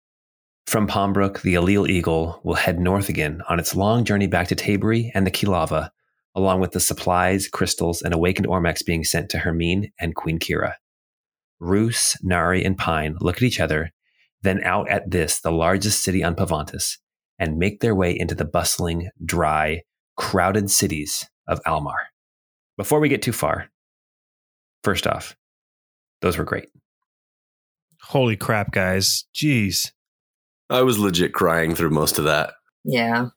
From 0.69 0.85
Palmbrook, 0.85 1.41
the 1.41 1.55
Allele 1.55 1.89
Eagle 1.89 2.41
will 2.43 2.53
head 2.53 2.79
north 2.79 3.09
again 3.09 3.41
on 3.49 3.57
its 3.57 3.75
long 3.75 4.05
journey 4.05 4.27
back 4.27 4.49
to 4.49 4.55
Tabri 4.55 5.09
and 5.15 5.25
the 5.25 5.31
Kilava, 5.31 5.89
along 6.35 6.59
with 6.59 6.73
the 6.73 6.79
supplies, 6.79 7.47
crystals, 7.47 8.03
and 8.03 8.13
awakened 8.13 8.45
Ormex 8.45 8.85
being 8.85 9.03
sent 9.03 9.31
to 9.31 9.39
Hermine 9.39 9.91
and 9.99 10.13
Queen 10.13 10.37
Kira. 10.37 10.75
Roos, 11.59 12.15
Nari, 12.21 12.63
and 12.63 12.77
Pine 12.77 13.17
look 13.19 13.37
at 13.37 13.41
each 13.41 13.59
other, 13.59 13.91
then 14.43 14.63
out 14.63 14.87
at 14.91 15.09
this, 15.09 15.39
the 15.39 15.51
largest 15.51 16.03
city 16.03 16.23
on 16.23 16.35
Pavantis, 16.35 16.99
and 17.39 17.57
make 17.57 17.79
their 17.79 17.95
way 17.95 18.15
into 18.15 18.35
the 18.35 18.45
bustling, 18.45 19.09
dry, 19.25 19.81
crowded 20.17 20.69
cities 20.69 21.27
of 21.47 21.59
Almar. 21.65 22.09
Before 22.77 22.99
we 22.99 23.09
get 23.09 23.23
too 23.23 23.33
far, 23.33 23.71
first 24.83 25.07
off, 25.07 25.35
those 26.21 26.37
were 26.37 26.45
great. 26.45 26.69
Holy 28.03 28.37
crap, 28.37 28.71
guys. 28.71 29.25
Jeez. 29.33 29.93
I 30.69 30.81
was 30.83 30.99
legit 30.99 31.33
crying 31.33 31.75
through 31.75 31.89
most 31.89 32.17
of 32.17 32.25
that. 32.25 32.53
Yeah. 32.83 33.29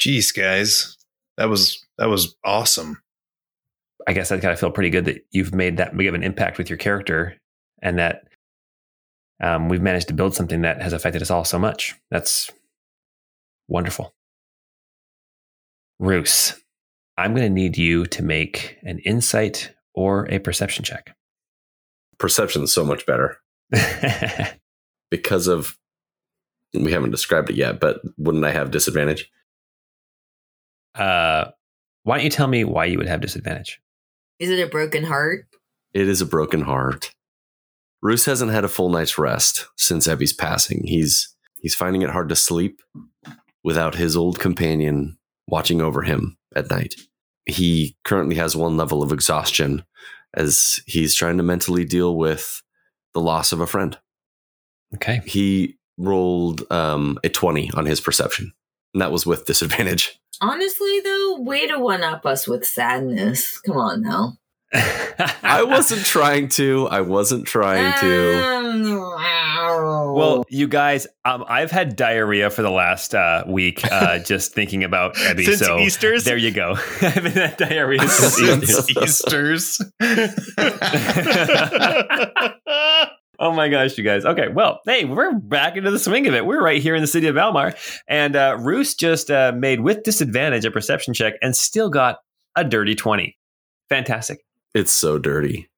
Jeez, 0.00 0.34
guys, 0.34 0.96
that 1.36 1.48
was 1.48 1.84
that 1.98 2.06
was 2.06 2.36
awesome. 2.44 3.02
I 4.06 4.12
guess 4.12 4.30
I 4.30 4.38
kind 4.38 4.52
of 4.52 4.60
feel 4.60 4.70
pretty 4.70 4.90
good 4.90 5.04
that 5.06 5.24
you've 5.32 5.54
made 5.54 5.76
that 5.76 5.96
big 5.96 6.06
of 6.06 6.14
an 6.14 6.22
impact 6.22 6.56
with 6.56 6.70
your 6.70 6.78
character 6.78 7.36
and 7.82 7.98
that 7.98 8.22
um, 9.40 9.68
we've 9.68 9.82
managed 9.82 10.08
to 10.08 10.14
build 10.14 10.34
something 10.34 10.62
that 10.62 10.80
has 10.80 10.92
affected 10.92 11.22
us 11.22 11.30
all 11.30 11.44
so 11.44 11.58
much. 11.58 11.94
That's 12.10 12.50
wonderful. 13.68 14.14
Roos, 15.98 16.54
I'm 17.16 17.34
going 17.34 17.46
to 17.46 17.52
need 17.52 17.76
you 17.76 18.06
to 18.06 18.22
make 18.22 18.78
an 18.82 19.00
insight 19.00 19.72
or 19.94 20.26
a 20.30 20.38
perception 20.38 20.84
check. 20.84 21.14
Perception 22.18 22.62
is 22.62 22.72
so 22.72 22.84
much 22.84 23.04
better 23.04 23.38
because 25.10 25.48
of 25.48 25.76
we 26.74 26.92
haven't 26.92 27.10
described 27.10 27.50
it 27.50 27.56
yet, 27.56 27.80
but 27.80 28.00
wouldn't 28.16 28.44
I 28.44 28.52
have 28.52 28.70
disadvantage? 28.70 29.30
uh, 30.94 31.50
why 32.02 32.16
don't 32.16 32.24
you 32.24 32.30
tell 32.30 32.46
me 32.48 32.64
why 32.64 32.86
you 32.86 32.98
would 32.98 33.08
have 33.08 33.20
disadvantage? 33.20 33.80
Is 34.38 34.50
it 34.50 34.60
a 34.60 34.70
broken 34.70 35.04
heart? 35.04 35.46
It 35.94 36.08
is 36.08 36.20
a 36.20 36.26
broken 36.26 36.62
heart. 36.62 37.12
Roos 38.02 38.24
hasn't 38.24 38.52
had 38.52 38.64
a 38.64 38.68
full 38.68 38.88
night's 38.90 39.18
rest 39.18 39.66
since 39.76 40.06
Ebby's 40.06 40.32
passing. 40.32 40.84
He's 40.84 41.34
he's 41.60 41.74
finding 41.74 42.02
it 42.02 42.10
hard 42.10 42.28
to 42.28 42.36
sleep 42.36 42.80
without 43.64 43.96
his 43.96 44.16
old 44.16 44.38
companion 44.38 45.18
watching 45.46 45.80
over 45.80 46.02
him 46.02 46.36
at 46.54 46.70
night. 46.70 46.94
He 47.46 47.96
currently 48.04 48.36
has 48.36 48.54
one 48.54 48.76
level 48.76 49.02
of 49.02 49.12
exhaustion 49.12 49.84
as 50.34 50.80
he's 50.86 51.14
trying 51.14 51.38
to 51.38 51.42
mentally 51.42 51.84
deal 51.84 52.16
with 52.16 52.62
the 53.14 53.20
loss 53.20 53.52
of 53.52 53.60
a 53.60 53.66
friend. 53.66 53.98
Okay. 54.94 55.20
He 55.24 55.77
rolled 55.98 56.62
um, 56.70 57.18
a 57.22 57.28
20 57.28 57.70
on 57.74 57.86
his 57.86 58.00
perception, 58.00 58.52
and 58.94 59.02
that 59.02 59.12
was 59.12 59.26
with 59.26 59.44
disadvantage. 59.44 60.18
Honestly, 60.40 61.00
though, 61.00 61.40
way 61.40 61.66
to 61.66 61.78
one 61.78 62.04
up 62.04 62.24
us 62.24 62.46
with 62.46 62.64
sadness. 62.64 63.58
Come 63.60 63.76
on 63.76 64.02
now. 64.02 64.34
I 64.72 65.62
wasn't 65.62 66.04
trying 66.04 66.48
to. 66.50 66.88
I 66.90 67.00
wasn't 67.00 67.46
trying 67.46 67.98
to. 68.00 68.44
Um, 68.44 68.98
Well, 70.14 70.44
you 70.48 70.68
guys, 70.68 71.06
um, 71.24 71.44
I've 71.48 71.70
had 71.70 71.96
diarrhea 71.96 72.50
for 72.50 72.60
the 72.62 72.70
last 72.70 73.14
uh, 73.14 73.44
week 73.46 73.80
uh, 73.90 74.18
just 74.24 74.52
thinking 74.52 74.84
about 74.84 75.14
Ebby. 75.14 75.46
Since 75.46 75.60
so 75.60 75.78
Easter's? 75.78 76.24
there 76.24 76.36
you 76.36 76.50
go. 76.50 76.76
I've 77.00 77.14
been 77.14 77.32
had 77.32 77.56
diarrhea 77.56 78.06
since 78.08 78.90
Easter's. 78.90 79.80
Easter's. 79.98 81.38
Oh 83.40 83.52
my 83.52 83.68
gosh, 83.68 83.96
you 83.96 84.02
guys. 84.02 84.24
Okay, 84.24 84.48
well, 84.48 84.80
hey, 84.84 85.04
we're 85.04 85.32
back 85.32 85.76
into 85.76 85.92
the 85.92 85.98
swing 85.98 86.26
of 86.26 86.34
it. 86.34 86.44
We're 86.44 86.62
right 86.62 86.82
here 86.82 86.96
in 86.96 87.00
the 87.00 87.06
city 87.06 87.28
of 87.28 87.36
Almar. 87.36 87.74
And 88.08 88.34
uh, 88.34 88.56
Roos 88.58 88.94
just 88.94 89.30
uh, 89.30 89.52
made 89.54 89.80
with 89.80 90.02
disadvantage 90.02 90.64
a 90.64 90.72
perception 90.72 91.14
check 91.14 91.34
and 91.40 91.54
still 91.54 91.88
got 91.88 92.18
a 92.56 92.64
dirty 92.64 92.96
20. 92.96 93.36
Fantastic. 93.88 94.40
It's 94.74 94.90
so 94.90 95.18
dirty. 95.18 95.68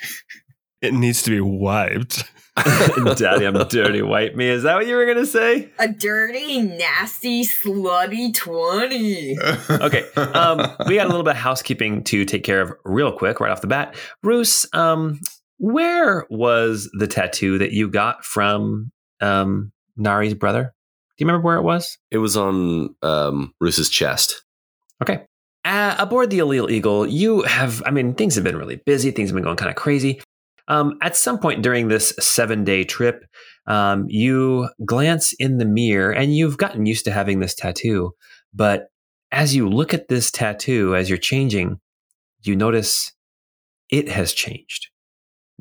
it 0.82 0.92
needs 0.92 1.22
to 1.22 1.30
be 1.30 1.40
wiped. 1.40 2.24
Daddy, 3.16 3.46
I'm 3.46 3.54
dirty. 3.68 4.02
Wipe 4.02 4.34
me. 4.34 4.48
Is 4.48 4.64
that 4.64 4.74
what 4.74 4.86
you 4.86 4.94
were 4.94 5.06
going 5.06 5.16
to 5.16 5.26
say? 5.26 5.70
a 5.78 5.88
dirty, 5.88 6.60
nasty, 6.60 7.44
slutty 7.44 8.34
20. 8.34 9.38
Okay. 9.70 10.04
Um, 10.16 10.58
we 10.86 10.96
got 10.96 11.06
a 11.06 11.08
little 11.08 11.22
bit 11.22 11.30
of 11.30 11.36
housekeeping 11.36 12.04
to 12.04 12.26
take 12.26 12.44
care 12.44 12.60
of 12.60 12.72
real 12.84 13.12
quick 13.12 13.40
right 13.40 13.50
off 13.50 13.62
the 13.62 13.66
bat. 13.66 13.94
Roos, 14.22 14.66
um, 14.74 15.20
where 15.60 16.26
was 16.30 16.90
the 16.94 17.06
tattoo 17.06 17.58
that 17.58 17.72
you 17.72 17.86
got 17.86 18.24
from 18.24 18.90
um, 19.20 19.72
Nari's 19.94 20.32
brother? 20.32 20.72
Do 21.18 21.22
you 21.22 21.26
remember 21.26 21.44
where 21.44 21.58
it 21.58 21.62
was? 21.62 21.98
It 22.10 22.16
was 22.16 22.34
on 22.34 22.94
um, 23.02 23.52
Roos's 23.60 23.90
chest. 23.90 24.42
Okay. 25.02 25.22
Uh, 25.66 25.96
aboard 25.98 26.30
the 26.30 26.38
Allele 26.38 26.70
Eagle, 26.70 27.06
you 27.06 27.42
have, 27.42 27.82
I 27.84 27.90
mean, 27.90 28.14
things 28.14 28.36
have 28.36 28.44
been 28.44 28.56
really 28.56 28.76
busy. 28.86 29.10
Things 29.10 29.28
have 29.28 29.34
been 29.34 29.44
going 29.44 29.58
kind 29.58 29.68
of 29.68 29.76
crazy. 29.76 30.22
Um, 30.66 30.96
at 31.02 31.14
some 31.14 31.38
point 31.38 31.62
during 31.62 31.88
this 31.88 32.14
seven 32.18 32.64
day 32.64 32.82
trip, 32.84 33.26
um, 33.66 34.06
you 34.08 34.66
glance 34.86 35.34
in 35.34 35.58
the 35.58 35.66
mirror 35.66 36.10
and 36.10 36.34
you've 36.34 36.56
gotten 36.56 36.86
used 36.86 37.04
to 37.04 37.12
having 37.12 37.40
this 37.40 37.54
tattoo. 37.54 38.12
But 38.54 38.88
as 39.30 39.54
you 39.54 39.68
look 39.68 39.92
at 39.92 40.08
this 40.08 40.30
tattoo, 40.30 40.96
as 40.96 41.10
you're 41.10 41.18
changing, 41.18 41.80
you 42.40 42.56
notice 42.56 43.12
it 43.90 44.08
has 44.08 44.32
changed. 44.32 44.88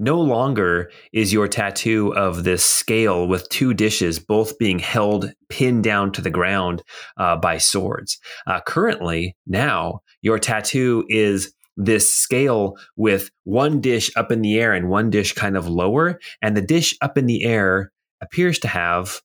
No 0.01 0.19
longer 0.21 0.89
is 1.11 1.33
your 1.33 1.49
tattoo 1.49 2.15
of 2.15 2.45
this 2.45 2.63
scale 2.63 3.27
with 3.27 3.49
two 3.49 3.73
dishes, 3.73 4.17
both 4.17 4.57
being 4.57 4.79
held 4.79 5.33
pinned 5.49 5.83
down 5.83 6.13
to 6.13 6.21
the 6.21 6.29
ground 6.29 6.81
uh, 7.17 7.35
by 7.35 7.57
swords. 7.57 8.17
Uh, 8.47 8.61
currently, 8.61 9.35
now 9.45 9.99
your 10.21 10.39
tattoo 10.39 11.05
is 11.09 11.53
this 11.75 12.13
scale 12.13 12.77
with 12.95 13.29
one 13.43 13.81
dish 13.81 14.09
up 14.15 14.31
in 14.31 14.41
the 14.41 14.57
air 14.57 14.73
and 14.73 14.89
one 14.89 15.09
dish 15.09 15.33
kind 15.33 15.57
of 15.57 15.67
lower, 15.67 16.17
and 16.41 16.55
the 16.55 16.61
dish 16.61 16.95
up 17.01 17.17
in 17.17 17.25
the 17.25 17.43
air 17.43 17.91
appears 18.21 18.57
to 18.59 18.69
have 18.69 19.19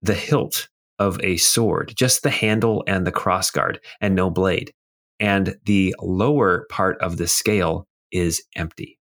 the 0.00 0.14
hilt 0.14 0.68
of 0.98 1.20
a 1.22 1.36
sword, 1.36 1.92
just 1.94 2.22
the 2.22 2.30
handle 2.30 2.82
and 2.86 3.06
the 3.06 3.12
crossguard, 3.12 3.78
and 4.00 4.14
no 4.14 4.30
blade. 4.30 4.72
And 5.20 5.56
the 5.64 5.94
lower 6.00 6.66
part 6.70 6.98
of 7.02 7.18
the 7.18 7.28
scale 7.28 7.86
is 8.10 8.42
empty, 8.56 8.97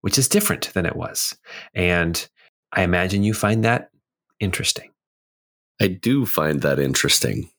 which 0.00 0.18
is 0.18 0.28
different 0.28 0.72
than 0.74 0.86
it 0.86 0.96
was. 0.96 1.36
And 1.74 2.28
I 2.72 2.82
imagine 2.82 3.22
you 3.22 3.34
find 3.34 3.64
that 3.64 3.90
interesting. 4.38 4.90
I 5.80 5.88
do 5.88 6.26
find 6.26 6.62
that 6.62 6.78
interesting. 6.78 7.50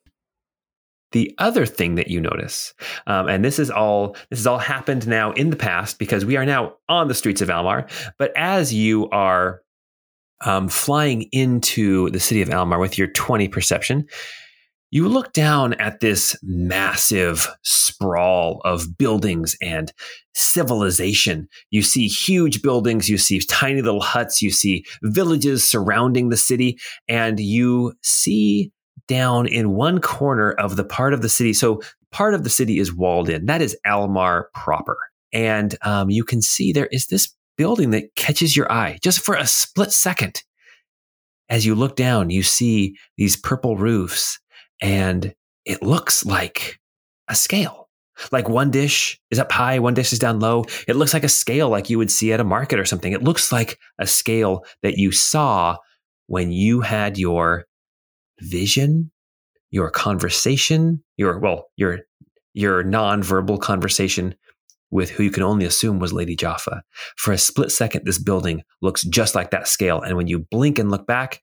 The 1.11 1.35
other 1.39 1.65
thing 1.65 1.95
that 1.95 2.07
you 2.07 2.21
notice, 2.21 2.73
um, 3.05 3.27
and 3.27 3.43
this 3.43 3.59
is 3.59 3.69
all 3.69 4.15
this 4.29 4.39
has 4.39 4.47
all 4.47 4.59
happened 4.59 5.07
now 5.07 5.33
in 5.33 5.49
the 5.49 5.57
past 5.57 5.99
because 5.99 6.23
we 6.23 6.37
are 6.37 6.45
now 6.45 6.75
on 6.87 7.09
the 7.09 7.13
streets 7.13 7.41
of 7.41 7.49
Almar. 7.49 7.87
But 8.17 8.31
as 8.37 8.73
you 8.73 9.09
are 9.09 9.61
um, 10.45 10.69
flying 10.69 11.23
into 11.33 12.09
the 12.11 12.19
city 12.19 12.41
of 12.41 12.49
Almar 12.49 12.79
with 12.79 12.97
your 12.97 13.07
twenty 13.07 13.49
perception, 13.49 14.07
you 14.91 15.07
look 15.07 15.31
down 15.31 15.73
at 15.75 16.01
this 16.01 16.35
massive 16.43 17.47
sprawl 17.63 18.61
of 18.65 18.97
buildings 18.97 19.55
and 19.61 19.91
civilization. 20.33 21.47
You 21.69 21.81
see 21.81 22.07
huge 22.07 22.61
buildings, 22.61 23.09
you 23.09 23.17
see 23.17 23.39
tiny 23.39 23.81
little 23.81 24.01
huts, 24.01 24.41
you 24.41 24.51
see 24.51 24.85
villages 25.01 25.67
surrounding 25.67 26.27
the 26.27 26.37
city, 26.37 26.77
and 27.07 27.39
you 27.39 27.93
see 28.03 28.71
down 29.07 29.47
in 29.47 29.71
one 29.71 30.01
corner 30.01 30.51
of 30.51 30.75
the 30.75 30.83
part 30.83 31.13
of 31.13 31.21
the 31.21 31.29
city. 31.29 31.53
So, 31.53 31.81
part 32.11 32.33
of 32.33 32.43
the 32.43 32.49
city 32.49 32.77
is 32.77 32.93
walled 32.93 33.29
in. 33.29 33.45
That 33.45 33.61
is 33.61 33.77
Almar 33.87 34.49
proper. 34.53 34.97
And 35.31 35.73
um, 35.83 36.09
you 36.09 36.25
can 36.25 36.41
see 36.41 36.73
there 36.73 36.87
is 36.87 37.07
this 37.07 37.33
building 37.57 37.91
that 37.91 38.13
catches 38.15 38.57
your 38.57 38.69
eye 38.69 38.99
just 39.01 39.21
for 39.21 39.35
a 39.35 39.47
split 39.47 39.93
second. 39.93 40.43
As 41.47 41.65
you 41.65 41.75
look 41.75 41.95
down, 41.95 42.29
you 42.29 42.43
see 42.43 42.97
these 43.17 43.37
purple 43.37 43.77
roofs 43.77 44.40
and 44.81 45.33
it 45.65 45.81
looks 45.81 46.25
like 46.25 46.79
a 47.27 47.35
scale. 47.35 47.89
Like 48.31 48.49
one 48.49 48.71
dish 48.71 49.19
is 49.31 49.39
up 49.39 49.51
high, 49.51 49.79
one 49.79 49.93
dish 49.93 50.13
is 50.13 50.19
down 50.19 50.39
low. 50.39 50.65
It 50.87 50.95
looks 50.95 51.13
like 51.13 51.23
a 51.23 51.29
scale 51.29 51.69
like 51.69 51.89
you 51.89 51.97
would 51.97 52.11
see 52.11 52.33
at 52.33 52.39
a 52.39 52.43
market 52.43 52.79
or 52.79 52.85
something. 52.85 53.13
It 53.13 53.23
looks 53.23 53.51
like 53.51 53.79
a 53.99 54.05
scale 54.05 54.65
that 54.83 54.97
you 54.97 55.11
saw 55.11 55.77
when 56.27 56.51
you 56.51 56.81
had 56.81 57.17
your 57.17 57.65
vision, 58.39 59.11
your 59.71 59.89
conversation, 59.89 61.03
your 61.17 61.39
well, 61.39 61.69
your 61.77 61.99
your 62.53 62.83
non-verbal 62.83 63.57
conversation 63.57 64.35
with 64.91 65.09
who 65.09 65.23
you 65.23 65.31
can 65.31 65.43
only 65.43 65.65
assume 65.65 65.99
was 65.99 66.11
Lady 66.13 66.35
Jaffa. 66.35 66.83
For 67.15 67.31
a 67.31 67.37
split 67.37 67.71
second, 67.71 68.05
this 68.05 68.19
building 68.19 68.63
looks 68.81 69.03
just 69.03 69.35
like 69.35 69.51
that 69.51 69.67
scale. 69.67 70.01
And 70.01 70.17
when 70.17 70.27
you 70.27 70.39
blink 70.39 70.77
and 70.77 70.91
look 70.91 71.07
back, 71.07 71.41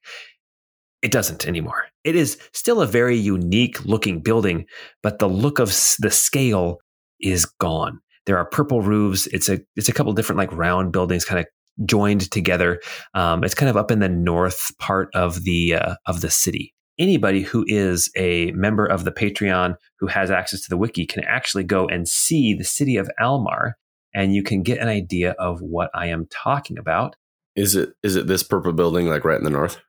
it 1.01 1.11
doesn't 1.11 1.47
anymore. 1.47 1.85
It 2.03 2.15
is 2.15 2.37
still 2.53 2.81
a 2.81 2.87
very 2.87 3.15
unique 3.15 3.83
looking 3.85 4.21
building, 4.21 4.65
but 5.01 5.19
the 5.19 5.29
look 5.29 5.59
of 5.59 5.69
the 5.99 6.11
scale 6.11 6.79
is 7.19 7.45
gone. 7.45 7.99
There 8.25 8.37
are 8.37 8.45
purple 8.45 8.81
roofs. 8.81 9.27
It's 9.27 9.49
a 9.49 9.59
it's 9.75 9.89
a 9.89 9.93
couple 9.93 10.13
different 10.13 10.37
like 10.37 10.51
round 10.51 10.91
buildings, 10.91 11.25
kind 11.25 11.39
of 11.39 11.45
joined 11.85 12.29
together. 12.31 12.81
Um, 13.13 13.43
it's 13.43 13.55
kind 13.55 13.69
of 13.69 13.77
up 13.77 13.91
in 13.91 13.99
the 13.99 14.09
north 14.09 14.71
part 14.77 15.09
of 15.15 15.43
the 15.43 15.75
uh, 15.75 15.95
of 16.05 16.21
the 16.21 16.29
city. 16.29 16.73
Anybody 16.97 17.41
who 17.41 17.63
is 17.67 18.11
a 18.17 18.51
member 18.51 18.85
of 18.85 19.05
the 19.05 19.11
Patreon 19.11 19.75
who 19.99 20.07
has 20.07 20.29
access 20.29 20.61
to 20.61 20.69
the 20.69 20.77
wiki 20.77 21.05
can 21.05 21.23
actually 21.23 21.63
go 21.63 21.87
and 21.87 22.07
see 22.07 22.53
the 22.53 22.65
city 22.65 22.97
of 22.97 23.09
Almar, 23.21 23.75
and 24.13 24.33
you 24.33 24.43
can 24.43 24.63
get 24.63 24.79
an 24.79 24.89
idea 24.89 25.31
of 25.39 25.61
what 25.61 25.89
I 25.93 26.07
am 26.07 26.27
talking 26.29 26.77
about. 26.77 27.15
Is 27.55 27.75
it 27.75 27.93
is 28.03 28.15
it 28.15 28.27
this 28.27 28.43
purple 28.43 28.73
building 28.73 29.07
like 29.07 29.23
right 29.23 29.37
in 29.37 29.45
the 29.45 29.49
north? 29.49 29.79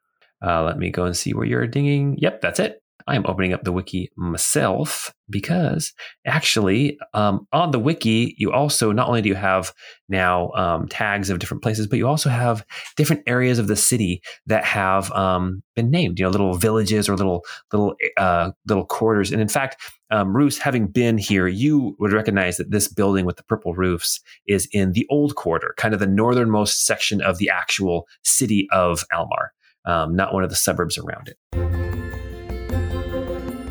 Uh, 0.44 0.64
let 0.64 0.78
me 0.78 0.90
go 0.90 1.04
and 1.04 1.16
see 1.16 1.34
where 1.34 1.46
you're 1.46 1.66
dinging. 1.66 2.16
Yep, 2.18 2.40
that's 2.40 2.60
it. 2.60 2.82
I 3.06 3.16
am 3.16 3.26
opening 3.26 3.52
up 3.52 3.64
the 3.64 3.72
wiki 3.72 4.10
myself 4.16 5.12
because 5.28 5.92
actually, 6.26 6.98
um, 7.14 7.46
on 7.52 7.70
the 7.70 7.78
wiki, 7.78 8.34
you 8.38 8.52
also 8.52 8.92
not 8.92 9.08
only 9.08 9.22
do 9.22 9.28
you 9.28 9.34
have 9.34 9.72
now 10.08 10.50
um, 10.52 10.86
tags 10.88 11.30
of 11.30 11.38
different 11.38 11.62
places, 11.62 11.86
but 11.86 11.98
you 11.98 12.06
also 12.06 12.30
have 12.30 12.64
different 12.96 13.22
areas 13.26 13.58
of 13.58 13.68
the 13.68 13.76
city 13.76 14.22
that 14.46 14.64
have 14.64 15.10
um, 15.12 15.62
been 15.74 15.90
named. 15.90 16.18
You 16.18 16.26
know, 16.26 16.30
little 16.30 16.54
villages 16.54 17.08
or 17.08 17.16
little 17.16 17.44
little 17.72 17.94
uh, 18.16 18.52
little 18.68 18.86
quarters. 18.86 19.32
And 19.32 19.40
in 19.40 19.48
fact, 19.48 19.82
um, 20.10 20.36
Roos, 20.36 20.58
having 20.58 20.86
been 20.86 21.18
here, 21.18 21.48
you 21.48 21.96
would 21.98 22.12
recognize 22.12 22.56
that 22.58 22.70
this 22.70 22.88
building 22.88 23.24
with 23.24 23.36
the 23.36 23.44
purple 23.44 23.74
roofs 23.74 24.20
is 24.46 24.68
in 24.72 24.92
the 24.92 25.06
old 25.10 25.36
quarter, 25.36 25.74
kind 25.76 25.94
of 25.94 26.00
the 26.00 26.06
northernmost 26.06 26.84
section 26.84 27.20
of 27.20 27.38
the 27.38 27.50
actual 27.50 28.06
city 28.22 28.68
of 28.72 29.04
Almar 29.12 29.52
um, 29.84 30.14
not 30.16 30.32
one 30.34 30.44
of 30.44 30.50
the 30.50 30.56
suburbs 30.56 30.98
around 30.98 31.28
it. 31.28 31.36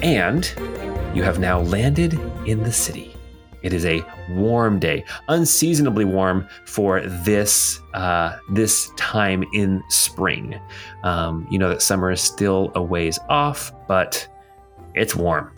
And 0.02 0.54
you 1.14 1.24
have 1.24 1.40
now 1.40 1.60
landed 1.60 2.14
in 2.46 2.64
the 2.64 2.72
city. 2.72 3.16
It 3.62 3.74
is 3.74 3.86
a 3.86 4.04
warm 4.30 4.80
day, 4.80 5.04
unseasonably 5.28 6.06
warm 6.06 6.48
for 6.66 7.02
this 7.02 7.82
uh, 7.94 8.38
this 8.52 8.90
time 8.96 9.44
in 9.54 9.84
spring. 9.90 10.60
Um, 11.04 11.46
you 11.52 11.60
know 11.60 11.70
that 11.70 11.82
summer 11.82 12.12
is 12.12 12.22
still 12.22 12.72
a 12.76 12.82
ways 12.82 13.20
off, 13.28 13.74
but 13.88 14.26
it's 14.96 15.16
warm. 15.16 15.52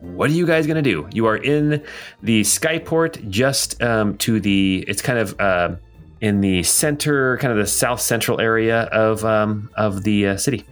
What 0.00 0.30
are 0.30 0.34
you 0.34 0.46
guys 0.46 0.66
gonna 0.66 0.82
do? 0.82 1.08
You 1.12 1.26
are 1.26 1.38
in 1.38 1.82
the 2.22 2.42
skyport, 2.42 3.28
just 3.28 3.82
um, 3.82 4.16
to 4.18 4.38
the. 4.38 4.84
It's 4.86 5.02
kind 5.02 5.18
of 5.18 5.40
uh, 5.40 5.76
in 6.20 6.40
the 6.40 6.62
center, 6.62 7.36
kind 7.38 7.52
of 7.52 7.58
the 7.58 7.66
south 7.66 8.00
central 8.00 8.40
area 8.40 8.82
of 8.84 9.24
um, 9.24 9.70
of 9.76 10.02
the 10.04 10.28
uh, 10.28 10.36
city. 10.36 10.64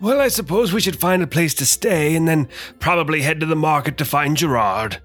Well, 0.00 0.20
I 0.20 0.28
suppose 0.28 0.72
we 0.72 0.80
should 0.80 0.96
find 0.98 1.22
a 1.22 1.26
place 1.26 1.54
to 1.54 1.66
stay 1.66 2.14
and 2.16 2.26
then 2.28 2.48
probably 2.78 3.22
head 3.22 3.40
to 3.40 3.46
the 3.46 3.56
market 3.56 3.96
to 3.98 4.04
find 4.04 4.36
Gerard. 4.36 4.98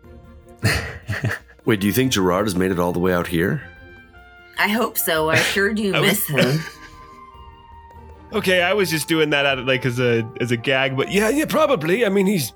Wait, 1.65 1.79
do 1.79 1.87
you 1.87 1.93
think 1.93 2.11
Gerard 2.11 2.45
has 2.47 2.55
made 2.55 2.71
it 2.71 2.79
all 2.79 2.91
the 2.91 2.99
way 2.99 3.13
out 3.13 3.27
here? 3.27 3.63
I 4.57 4.67
hope 4.67 4.97
so. 4.97 5.29
I 5.29 5.35
sure 5.37 5.73
do 5.73 5.93
I 5.95 5.99
was- 5.99 6.29
miss 6.29 6.45
him. 6.55 6.59
Okay, 8.31 8.61
I 8.61 8.73
was 8.73 8.91
just 8.91 9.07
doing 9.07 9.31
that 9.31 9.47
out 9.47 9.57
of, 9.57 9.65
like 9.65 9.87
as 9.87 9.99
a 9.99 10.23
as 10.39 10.51
a 10.51 10.57
gag, 10.57 10.95
but 10.95 11.11
Yeah, 11.11 11.29
yeah, 11.29 11.45
probably. 11.45 12.05
I 12.05 12.09
mean, 12.09 12.27
he's. 12.27 12.53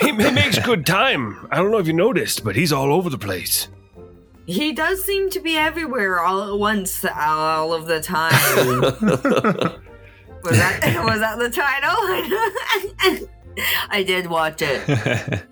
he, 0.00 0.08
he 0.10 0.30
makes 0.32 0.58
good 0.58 0.84
time. 0.84 1.48
I 1.50 1.56
don't 1.56 1.70
know 1.70 1.78
if 1.78 1.86
you 1.86 1.94
noticed, 1.94 2.44
but 2.44 2.54
he's 2.54 2.70
all 2.70 2.92
over 2.92 3.08
the 3.08 3.16
place. 3.16 3.68
He 4.46 4.72
does 4.72 5.02
seem 5.04 5.30
to 5.30 5.40
be 5.40 5.56
everywhere 5.56 6.20
all 6.20 6.42
at 6.52 6.58
once, 6.58 7.04
all 7.04 7.72
of 7.72 7.86
the 7.86 8.00
time. 8.02 8.32
was 8.80 10.58
that 10.58 11.02
was 11.04 11.20
that 11.20 11.38
the 11.38 11.50
title? 11.50 13.28
I 13.90 14.02
did 14.02 14.26
watch 14.26 14.60
it. 14.62 15.42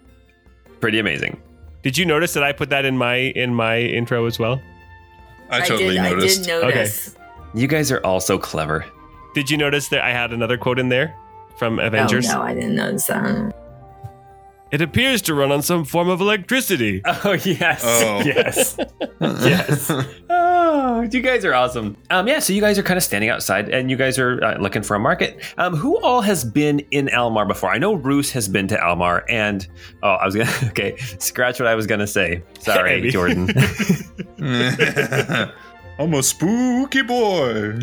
Pretty 0.81 0.99
amazing. 0.99 1.41
did 1.83 1.97
you 1.97 2.05
notice 2.05 2.35
that 2.35 2.43
I 2.43 2.53
put 2.53 2.69
that 2.71 2.85
in 2.85 2.99
my 2.99 3.15
in 3.17 3.55
my 3.55 3.79
intro 3.81 4.27
as 4.27 4.39
well? 4.39 4.61
I 5.51 5.61
totally 5.61 5.95
did. 5.95 6.03
noticed. 6.03 6.41
I 6.41 6.45
did 6.45 6.61
notice. 6.63 7.17
You 7.55 7.67
guys 7.69 7.91
are 7.93 8.01
all 8.05 8.21
so 8.21 8.39
clever. 8.39 8.85
Did 9.35 9.51
you 9.51 9.57
notice 9.57 9.89
that 9.89 10.01
I 10.03 10.11
had 10.11 10.33
another 10.33 10.59
quote 10.59 10.79
in 10.79 10.89
there 10.89 11.15
from 11.59 11.79
Oh, 11.79 11.83
Avengers? 11.87 12.29
no, 12.29 12.43
I 12.43 12.55
didn't 12.55 12.75
notice 12.77 13.07
that. 13.07 13.55
It 14.73 14.81
appears 14.81 15.21
to 15.23 15.35
run 15.35 15.53
on 15.53 15.61
some 15.63 15.85
form 15.85 16.09
of 16.09 16.21
electricity. 16.21 17.03
Oh 17.25 17.33
yes, 17.35 17.83
Oh. 17.85 18.21
yes, 18.25 18.77
yes. 19.21 19.91
Oh, 20.31 21.03
you 21.03 21.21
guys 21.21 21.45
are 21.45 21.55
awesome. 21.55 21.97
Um, 22.11 22.27
yeah. 22.27 22.39
So 22.41 22.53
you 22.53 22.61
guys 22.63 22.79
are 22.79 22.83
kind 22.83 22.97
of 22.97 23.05
standing 23.05 23.29
outside, 23.31 23.69
and 23.69 23.91
you 23.91 23.97
guys 23.97 24.19
are 24.19 24.43
uh, 24.43 24.59
looking 24.59 24.83
for 24.83 24.97
a 24.97 24.99
market. 24.99 25.43
Um, 25.59 25.77
who 25.77 26.01
all 26.03 26.21
has 26.23 26.43
been 26.45 26.81
in 26.91 27.09
Almar 27.11 27.47
before? 27.47 27.71
I 27.71 27.79
know 27.79 27.95
Roos 27.95 28.31
has 28.33 28.49
been 28.49 28.67
to 28.69 28.77
Almar, 28.83 29.25
and 29.29 29.69
oh, 30.03 30.13
I 30.15 30.25
was 30.25 30.35
gonna 30.35 30.51
okay, 30.69 30.97
scratch 31.19 31.61
what 31.61 31.67
I 31.69 31.75
was 31.75 31.87
gonna 31.87 32.07
say. 32.07 32.43
Sorry, 32.61 32.97
Maybe. 32.97 33.11
Jordan. 33.11 33.51
I'm 35.99 36.15
a 36.15 36.23
spooky 36.23 37.03
boy. 37.03 37.79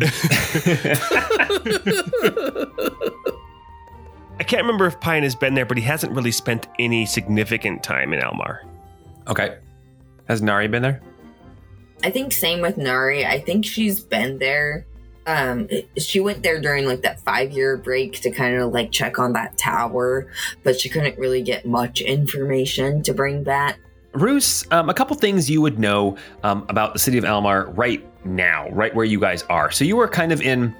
I 4.40 4.42
can't 4.42 4.62
remember 4.62 4.86
if 4.86 4.98
Pine 5.00 5.22
has 5.22 5.34
been 5.34 5.52
there, 5.52 5.66
but 5.66 5.76
he 5.76 5.82
hasn't 5.82 6.14
really 6.14 6.32
spent 6.32 6.66
any 6.78 7.04
significant 7.04 7.82
time 7.82 8.14
in 8.14 8.22
Almar. 8.22 8.62
okay. 9.28 9.58
Has 10.28 10.40
Nari 10.40 10.68
been 10.68 10.82
there? 10.82 11.02
I 12.04 12.10
think 12.10 12.32
same 12.32 12.60
with 12.60 12.78
Nari. 12.78 13.26
I 13.26 13.40
think 13.40 13.66
she's 13.66 14.00
been 14.00 14.38
there. 14.38 14.86
Um, 15.26 15.68
she 15.98 16.20
went 16.20 16.42
there 16.42 16.60
during 16.60 16.86
like 16.86 17.02
that 17.02 17.20
five 17.20 17.50
year 17.50 17.76
break 17.76 18.20
to 18.20 18.30
kind 18.30 18.56
of 18.56 18.72
like 18.72 18.92
check 18.92 19.18
on 19.18 19.32
that 19.34 19.58
tower, 19.58 20.30
but 20.62 20.80
she 20.80 20.88
couldn't 20.88 21.18
really 21.18 21.42
get 21.42 21.66
much 21.66 22.00
information 22.00 23.02
to 23.02 23.12
bring 23.12 23.42
back. 23.42 23.78
Roos, 24.12 24.64
um, 24.70 24.88
a 24.88 24.94
couple 24.94 25.16
things 25.16 25.50
you 25.50 25.60
would 25.60 25.78
know 25.78 26.16
um, 26.44 26.64
about 26.68 26.92
the 26.92 26.98
city 26.98 27.18
of 27.18 27.24
Almar 27.24 27.66
right 27.72 28.02
now, 28.24 28.70
right 28.70 28.94
where 28.94 29.04
you 29.04 29.20
guys 29.20 29.42
are. 29.50 29.70
So 29.70 29.84
you 29.84 29.96
were 29.96 30.08
kind 30.08 30.32
of 30.32 30.40
in 30.40 30.74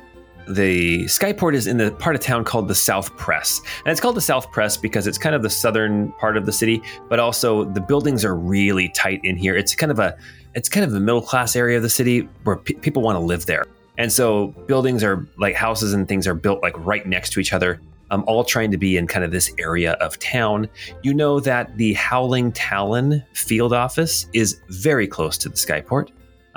the 0.48 1.04
Skyport 1.04 1.54
is 1.54 1.66
in 1.66 1.76
the 1.76 1.92
part 1.92 2.16
of 2.16 2.22
town 2.22 2.44
called 2.44 2.68
the 2.68 2.74
South 2.74 3.16
Press. 3.16 3.60
And 3.84 3.92
it's 3.92 4.00
called 4.00 4.16
the 4.16 4.20
South 4.20 4.50
Press 4.50 4.76
because 4.76 5.06
it's 5.06 5.18
kind 5.18 5.34
of 5.34 5.42
the 5.42 5.50
southern 5.50 6.12
part 6.12 6.36
of 6.36 6.46
the 6.46 6.52
city, 6.52 6.82
but 7.08 7.18
also 7.18 7.64
the 7.64 7.80
buildings 7.80 8.24
are 8.24 8.34
really 8.36 8.88
tight 8.90 9.20
in 9.24 9.36
here. 9.36 9.56
It's 9.56 9.74
kind 9.74 9.92
of 9.92 9.98
a 9.98 10.16
it's 10.54 10.68
kind 10.68 10.84
of 10.84 10.92
the 10.92 11.00
middle 11.00 11.22
class 11.22 11.54
area 11.54 11.76
of 11.76 11.82
the 11.82 11.90
city 11.90 12.28
where 12.44 12.56
pe- 12.56 12.74
people 12.74 13.02
want 13.02 13.16
to 13.16 13.20
live 13.20 13.46
there. 13.46 13.64
And 13.98 14.10
so 14.10 14.48
buildings 14.66 15.04
are 15.04 15.28
like 15.38 15.54
houses 15.54 15.92
and 15.92 16.08
things 16.08 16.26
are 16.26 16.34
built 16.34 16.62
like 16.62 16.74
right 16.78 17.06
next 17.06 17.30
to 17.34 17.40
each 17.40 17.52
other. 17.52 17.80
Um, 18.12 18.24
all 18.26 18.42
trying 18.42 18.72
to 18.72 18.76
be 18.76 18.96
in 18.96 19.06
kind 19.06 19.24
of 19.24 19.30
this 19.30 19.52
area 19.58 19.92
of 19.94 20.18
town. 20.18 20.68
You 21.04 21.14
know 21.14 21.38
that 21.40 21.76
the 21.76 21.92
Howling 21.92 22.50
Talon 22.50 23.22
field 23.34 23.72
office 23.72 24.26
is 24.32 24.60
very 24.68 25.06
close 25.06 25.38
to 25.38 25.48
the 25.48 25.54
Skyport. 25.54 26.10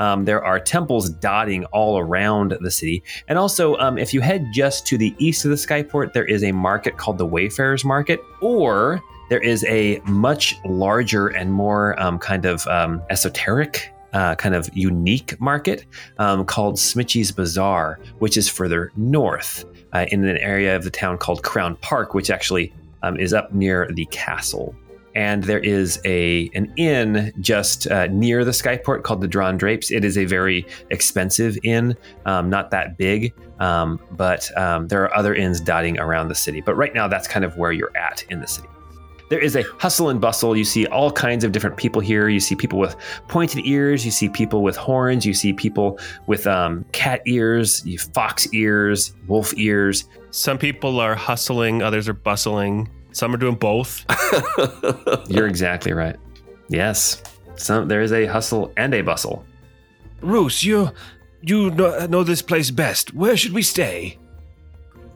Um, 0.03 0.25
there 0.25 0.43
are 0.43 0.59
temples 0.59 1.05
dotting 1.09 1.61
all 1.77 1.93
around 2.05 2.49
the 2.65 2.71
city. 2.79 2.97
And 3.29 3.35
also, 3.43 3.63
um, 3.77 3.95
if 3.97 4.09
you 4.13 4.21
head 4.21 4.41
just 4.61 4.85
to 4.89 4.97
the 4.97 5.11
east 5.25 5.45
of 5.45 5.51
the 5.55 5.61
Skyport, 5.67 6.07
there 6.17 6.29
is 6.35 6.43
a 6.43 6.51
market 6.51 6.93
called 7.01 7.17
the 7.17 7.29
Wayfarers 7.35 7.83
Market, 7.85 8.19
or 8.41 9.01
there 9.29 9.43
is 9.53 9.63
a 9.81 10.01
much 10.05 10.55
larger 10.65 11.25
and 11.39 11.47
more 11.63 11.85
um, 12.03 12.19
kind 12.19 12.45
of 12.45 12.67
um, 12.67 13.01
esoteric. 13.09 13.89
Uh, 14.13 14.35
kind 14.35 14.53
of 14.53 14.69
unique 14.75 15.31
market 15.41 15.79
um, 16.19 16.45
called 16.45 16.75
Smitchy's 16.77 17.31
Bazaar, 17.31 17.99
which 18.19 18.37
is 18.37 18.47
further 18.47 18.91
north. 18.95 19.65
uh, 19.93 20.05
in 20.11 20.25
an 20.25 20.37
area 20.37 20.75
of 20.75 20.83
the 20.83 20.89
town 20.89 21.17
called 21.17 21.43
Crown 21.43 21.75
Park, 21.77 22.13
which 22.13 22.29
actually 22.29 22.73
um, 23.03 23.17
is 23.17 23.33
up 23.33 23.53
near 23.53 23.89
the 23.93 24.05
castle. 24.07 24.75
And 25.15 25.43
there 25.43 25.59
is 25.59 25.99
a 26.05 26.49
an 26.53 26.73
inn 26.77 27.31
just 27.39 27.87
uh, 27.87 28.07
near 28.07 28.43
the 28.43 28.51
skyport 28.51 29.03
called 29.03 29.21
the 29.21 29.27
Drawn 29.27 29.57
Drapes. 29.57 29.91
It 29.91 30.03
is 30.03 30.17
a 30.17 30.25
very 30.25 30.65
expensive 30.89 31.57
inn, 31.63 31.95
um, 32.25 32.49
not 32.49 32.71
that 32.71 32.97
big, 32.97 33.33
um, 33.59 33.99
but 34.11 34.55
um, 34.57 34.87
there 34.87 35.03
are 35.03 35.15
other 35.15 35.35
inns 35.35 35.61
dotting 35.61 35.99
around 35.99 36.29
the 36.29 36.35
city. 36.35 36.61
But 36.61 36.75
right 36.75 36.93
now, 36.93 37.07
that's 37.07 37.27
kind 37.27 37.45
of 37.45 37.57
where 37.57 37.71
you're 37.71 37.95
at 37.95 38.23
in 38.29 38.39
the 38.39 38.47
city. 38.47 38.67
There 39.29 39.39
is 39.39 39.55
a 39.55 39.63
hustle 39.79 40.09
and 40.09 40.21
bustle. 40.21 40.55
You 40.55 40.65
see 40.65 40.85
all 40.87 41.11
kinds 41.11 41.43
of 41.43 41.51
different 41.51 41.77
people 41.77 42.01
here. 42.01 42.29
You 42.29 42.39
see 42.39 42.55
people 42.55 42.77
with 42.77 42.95
pointed 43.29 43.65
ears. 43.65 44.05
You 44.05 44.11
see 44.11 44.29
people 44.29 44.61
with 44.61 44.75
horns. 44.75 45.25
You 45.25 45.33
see 45.33 45.53
people 45.53 45.97
with 46.27 46.45
um, 46.45 46.85
cat 46.91 47.21
ears, 47.25 47.83
fox 48.13 48.47
ears, 48.53 49.15
wolf 49.27 49.53
ears. 49.57 50.05
Some 50.29 50.57
people 50.57 50.99
are 50.99 51.15
hustling, 51.15 51.81
others 51.81 52.07
are 52.07 52.13
bustling. 52.13 52.89
Some 53.13 53.33
are 53.33 53.37
doing 53.37 53.55
both. 53.55 54.05
You're 55.29 55.47
exactly 55.47 55.93
right. 55.93 56.17
Yes, 56.67 57.21
some 57.55 57.87
there 57.87 58.01
is 58.01 58.11
a 58.11 58.25
hustle 58.25 58.73
and 58.75 58.93
a 58.93 59.01
bustle. 59.01 59.45
Roos, 60.21 60.63
you 60.63 60.91
you 61.41 61.71
know, 61.71 62.05
know 62.07 62.23
this 62.23 62.41
place 62.41 62.71
best. 62.71 63.13
Where 63.13 63.37
should 63.37 63.53
we 63.53 63.61
stay? 63.61 64.17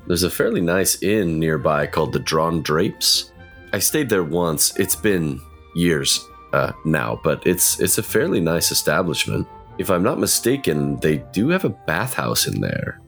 There's 0.06 0.24
a 0.24 0.30
fairly 0.30 0.62
nice 0.62 1.02
inn 1.02 1.40
nearby 1.40 1.88
called 1.88 2.14
the 2.14 2.20
Drawn 2.20 2.62
Drapes. 2.62 3.32
I 3.74 3.80
stayed 3.80 4.10
there 4.10 4.24
once. 4.24 4.78
It's 4.78 4.96
been 4.96 5.42
years 5.76 6.26
uh, 6.54 6.72
now, 6.86 7.20
but 7.24 7.46
it's 7.46 7.80
it's 7.80 7.98
a 7.98 8.04
fairly 8.04 8.40
nice 8.40 8.72
establishment. 8.72 9.48
If 9.78 9.90
I'm 9.90 10.04
not 10.04 10.20
mistaken, 10.20 11.00
they 11.00 11.18
do 11.34 11.50
have 11.50 11.66
a 11.66 11.70
bathhouse 11.70 12.48
in 12.48 12.62
there. 12.62 13.00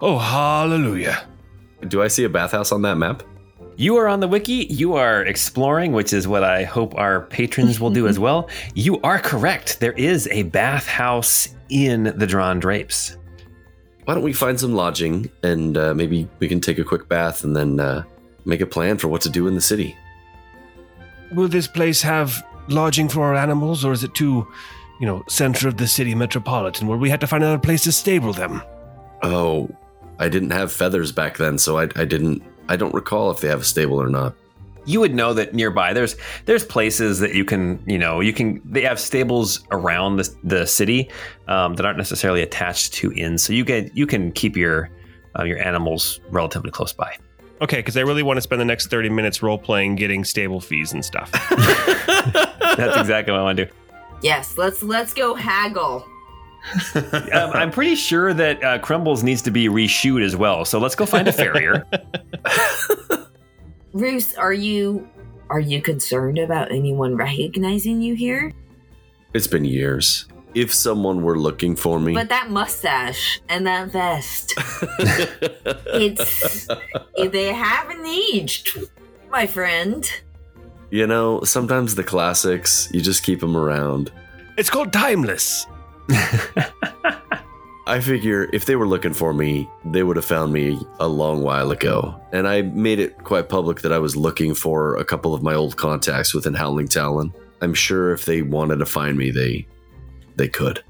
Oh, 0.00 0.18
hallelujah. 0.18 1.26
Do 1.88 2.02
I 2.02 2.08
see 2.08 2.24
a 2.24 2.28
bathhouse 2.28 2.72
on 2.72 2.82
that 2.82 2.96
map? 2.96 3.22
You 3.80 3.96
are 3.96 4.08
on 4.08 4.20
the 4.20 4.28
wiki. 4.28 4.66
You 4.68 4.96
are 4.96 5.22
exploring, 5.22 5.92
which 5.92 6.12
is 6.12 6.28
what 6.28 6.44
I 6.44 6.64
hope 6.64 6.94
our 6.98 7.22
patrons 7.22 7.80
will 7.80 7.88
do 7.88 8.06
as 8.06 8.18
well. 8.26 8.50
You 8.74 9.00
are 9.00 9.18
correct. 9.18 9.80
There 9.80 9.94
is 9.94 10.28
a 10.30 10.42
bathhouse 10.42 11.54
in 11.70 12.12
the 12.14 12.26
Drawn 12.26 12.60
Drapes. 12.60 13.16
Why 14.04 14.12
don't 14.12 14.22
we 14.22 14.34
find 14.34 14.60
some 14.60 14.74
lodging 14.74 15.30
and 15.42 15.78
uh, 15.78 15.94
maybe 15.94 16.28
we 16.40 16.46
can 16.46 16.60
take 16.60 16.78
a 16.78 16.84
quick 16.84 17.08
bath 17.08 17.42
and 17.42 17.56
then 17.56 17.80
uh, 17.80 18.02
make 18.44 18.60
a 18.60 18.66
plan 18.66 18.98
for 18.98 19.08
what 19.08 19.22
to 19.22 19.30
do 19.30 19.48
in 19.48 19.54
the 19.54 19.62
city? 19.62 19.96
Will 21.32 21.48
this 21.48 21.66
place 21.66 22.02
have 22.02 22.46
lodging 22.68 23.08
for 23.08 23.22
our 23.22 23.34
animals, 23.34 23.82
or 23.82 23.92
is 23.92 24.04
it 24.04 24.14
too, 24.14 24.46
you 25.00 25.06
know, 25.06 25.24
center 25.26 25.68
of 25.68 25.78
the 25.78 25.88
city 25.88 26.14
metropolitan 26.14 26.86
where 26.86 26.98
we 26.98 27.08
had 27.08 27.20
to 27.22 27.26
find 27.26 27.42
another 27.42 27.58
place 27.58 27.84
to 27.84 27.92
stable 27.92 28.34
them? 28.34 28.60
Oh, 29.22 29.70
I 30.18 30.28
didn't 30.28 30.50
have 30.50 30.70
feathers 30.70 31.12
back 31.12 31.38
then, 31.38 31.56
so 31.56 31.78
I, 31.78 31.88
I 31.96 32.04
didn't. 32.04 32.42
I 32.70 32.76
don't 32.76 32.94
recall 32.94 33.32
if 33.32 33.40
they 33.40 33.48
have 33.48 33.62
a 33.62 33.64
stable 33.64 34.00
or 34.00 34.08
not. 34.08 34.34
You 34.86 35.00
would 35.00 35.12
know 35.12 35.34
that 35.34 35.54
nearby 35.54 35.92
there's 35.92 36.16
there's 36.46 36.64
places 36.64 37.18
that 37.18 37.34
you 37.34 37.44
can 37.44 37.82
you 37.86 37.98
know 37.98 38.20
you 38.20 38.32
can 38.32 38.62
they 38.64 38.82
have 38.82 38.98
stables 38.98 39.66
around 39.72 40.16
the, 40.16 40.36
the 40.44 40.66
city 40.66 41.10
um, 41.48 41.74
that 41.74 41.84
aren't 41.84 41.98
necessarily 41.98 42.42
attached 42.42 42.94
to 42.94 43.12
inns, 43.12 43.42
so 43.42 43.52
you 43.52 43.64
get 43.64 43.94
you 43.94 44.06
can 44.06 44.32
keep 44.32 44.56
your 44.56 44.88
uh, 45.38 45.42
your 45.42 45.58
animals 45.58 46.20
relatively 46.30 46.70
close 46.70 46.92
by. 46.92 47.14
Okay, 47.60 47.76
because 47.76 47.96
I 47.96 48.00
really 48.00 48.22
want 48.22 48.38
to 48.38 48.40
spend 48.40 48.60
the 48.60 48.64
next 48.64 48.86
30 48.86 49.10
minutes 49.10 49.42
role 49.42 49.58
playing 49.58 49.96
getting 49.96 50.24
stable 50.24 50.60
fees 50.60 50.94
and 50.94 51.04
stuff. 51.04 51.30
That's 52.60 52.96
exactly 52.96 53.32
what 53.32 53.40
I 53.40 53.42
want 53.42 53.58
to 53.58 53.66
do. 53.66 53.72
Yes, 54.22 54.56
let's 54.56 54.82
let's 54.82 55.12
go 55.12 55.34
haggle. 55.34 56.06
Um, 56.94 57.50
I'm 57.52 57.70
pretty 57.70 57.94
sure 57.94 58.34
that 58.34 58.62
uh, 58.62 58.78
Crumbles 58.80 59.22
needs 59.22 59.42
to 59.42 59.50
be 59.50 59.68
reshoot 59.68 60.24
as 60.24 60.36
well. 60.36 60.64
So 60.64 60.78
let's 60.78 60.94
go 60.94 61.06
find 61.06 61.28
a 61.28 61.32
farrier. 61.32 61.86
Roos, 63.92 64.34
are 64.34 64.52
you 64.52 65.08
are 65.48 65.60
you 65.60 65.82
concerned 65.82 66.38
about 66.38 66.70
anyone 66.70 67.16
recognizing 67.16 68.00
you 68.00 68.14
here? 68.14 68.52
It's 69.34 69.46
been 69.46 69.64
years. 69.64 70.26
If 70.54 70.72
someone 70.74 71.22
were 71.22 71.38
looking 71.38 71.76
for 71.76 72.00
me, 72.00 72.12
But 72.14 72.28
that 72.28 72.50
mustache 72.50 73.40
and 73.48 73.66
that 73.66 73.90
vest, 73.92 74.54
it's 75.94 76.66
they 77.30 77.52
haven't 77.52 78.04
aged, 78.06 78.78
my 79.30 79.46
friend. 79.46 80.10
you 80.90 81.06
know, 81.06 81.42
sometimes 81.44 81.94
the 81.94 82.02
classics, 82.02 82.88
you 82.92 83.00
just 83.00 83.22
keep 83.22 83.40
them 83.40 83.56
around. 83.56 84.10
It's 84.56 84.70
called 84.70 84.92
timeless. 84.92 85.66
I 87.86 87.98
figure 88.00 88.48
if 88.52 88.66
they 88.66 88.76
were 88.76 88.86
looking 88.86 89.12
for 89.12 89.32
me, 89.34 89.68
they 89.84 90.02
would 90.02 90.16
have 90.16 90.24
found 90.24 90.52
me 90.52 90.78
a 91.00 91.08
long 91.08 91.42
while 91.42 91.70
ago. 91.72 92.20
And 92.32 92.46
I 92.46 92.62
made 92.62 93.00
it 93.00 93.18
quite 93.24 93.48
public 93.48 93.80
that 93.80 93.92
I 93.92 93.98
was 93.98 94.16
looking 94.16 94.54
for 94.54 94.96
a 94.96 95.04
couple 95.04 95.34
of 95.34 95.42
my 95.42 95.54
old 95.54 95.76
contacts 95.76 96.32
within 96.32 96.54
Howling 96.54 96.88
Talon. 96.88 97.32
I'm 97.60 97.74
sure 97.74 98.12
if 98.12 98.26
they 98.26 98.42
wanted 98.42 98.76
to 98.76 98.86
find 98.86 99.18
me, 99.18 99.30
they 99.30 99.66
they 100.36 100.48
could. 100.48 100.82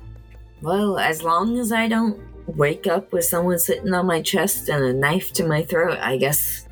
Well, 0.61 0.99
as 0.99 1.23
long 1.23 1.59
as 1.59 1.73
I 1.73 1.89
don't 1.89 2.21
wake 2.47 2.87
up 2.87 3.13
with 3.13 3.25
someone 3.25 3.59
sitting 3.59 3.95
on 3.95 4.07
my 4.07 4.21
chest 4.21 4.69
and 4.69 4.85
a 4.85 4.93
knife 4.93 5.33
to 5.35 5.47
my 5.47 5.63
throat, 5.63 5.99
I 6.01 6.17
guess 6.19 6.67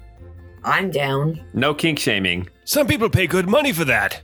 I'm 0.62 0.90
down. 0.90 1.40
no 1.54 1.72
kink 1.72 1.98
shaming. 1.98 2.48
Some 2.64 2.86
people 2.86 3.08
pay 3.08 3.26
good 3.26 3.48
money 3.48 3.72
for 3.72 3.86
that. 3.86 4.20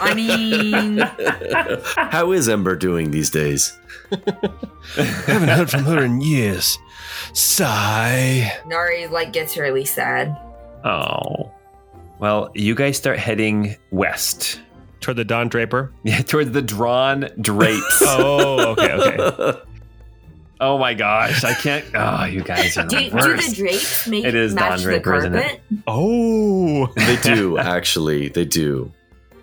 I 0.00 0.14
mean, 0.14 0.98
How 2.10 2.32
is 2.32 2.48
Ember 2.48 2.76
doing 2.76 3.10
these 3.10 3.30
days? 3.30 3.78
I 4.10 5.02
haven't 5.26 5.48
heard 5.48 5.70
from 5.70 5.84
her 5.84 6.04
in 6.04 6.20
years. 6.20 6.78
Sigh. 7.34 8.52
Nari 8.66 9.06
like 9.06 9.32
gets 9.32 9.56
really 9.56 9.84
sad. 9.84 10.36
Oh. 10.84 11.50
Well, 12.18 12.50
you 12.54 12.74
guys 12.74 12.96
start 12.96 13.18
heading 13.18 13.76
west. 13.90 14.60
Toward 15.00 15.16
the 15.16 15.24
Don 15.24 15.48
Draper. 15.48 15.92
Yeah, 16.02 16.22
towards 16.22 16.50
the 16.52 16.62
drawn 16.62 17.28
drapes. 17.40 18.02
Oh, 18.06 18.72
okay, 18.72 18.92
okay. 18.92 19.60
oh 20.60 20.78
my 20.78 20.94
gosh, 20.94 21.44
I 21.44 21.54
can't. 21.54 21.84
Oh, 21.94 22.24
you 22.24 22.42
guys 22.42 22.76
are 22.76 22.86
Do, 22.86 22.96
the 22.96 23.10
do 23.10 23.16
worst. 23.16 23.50
the 23.50 23.56
drapes 23.56 24.06
make 24.08 24.24
It 24.24 24.34
is 24.34 24.54
match 24.54 24.70
Don 24.70 24.80
Draper, 24.80 25.10
the 25.12 25.18
isn't 25.18 25.34
it? 25.34 25.42
carpet? 25.42 25.60
Oh. 25.86 26.86
they 26.96 27.16
do, 27.22 27.58
actually. 27.58 28.28
They 28.30 28.44
do. 28.44 28.92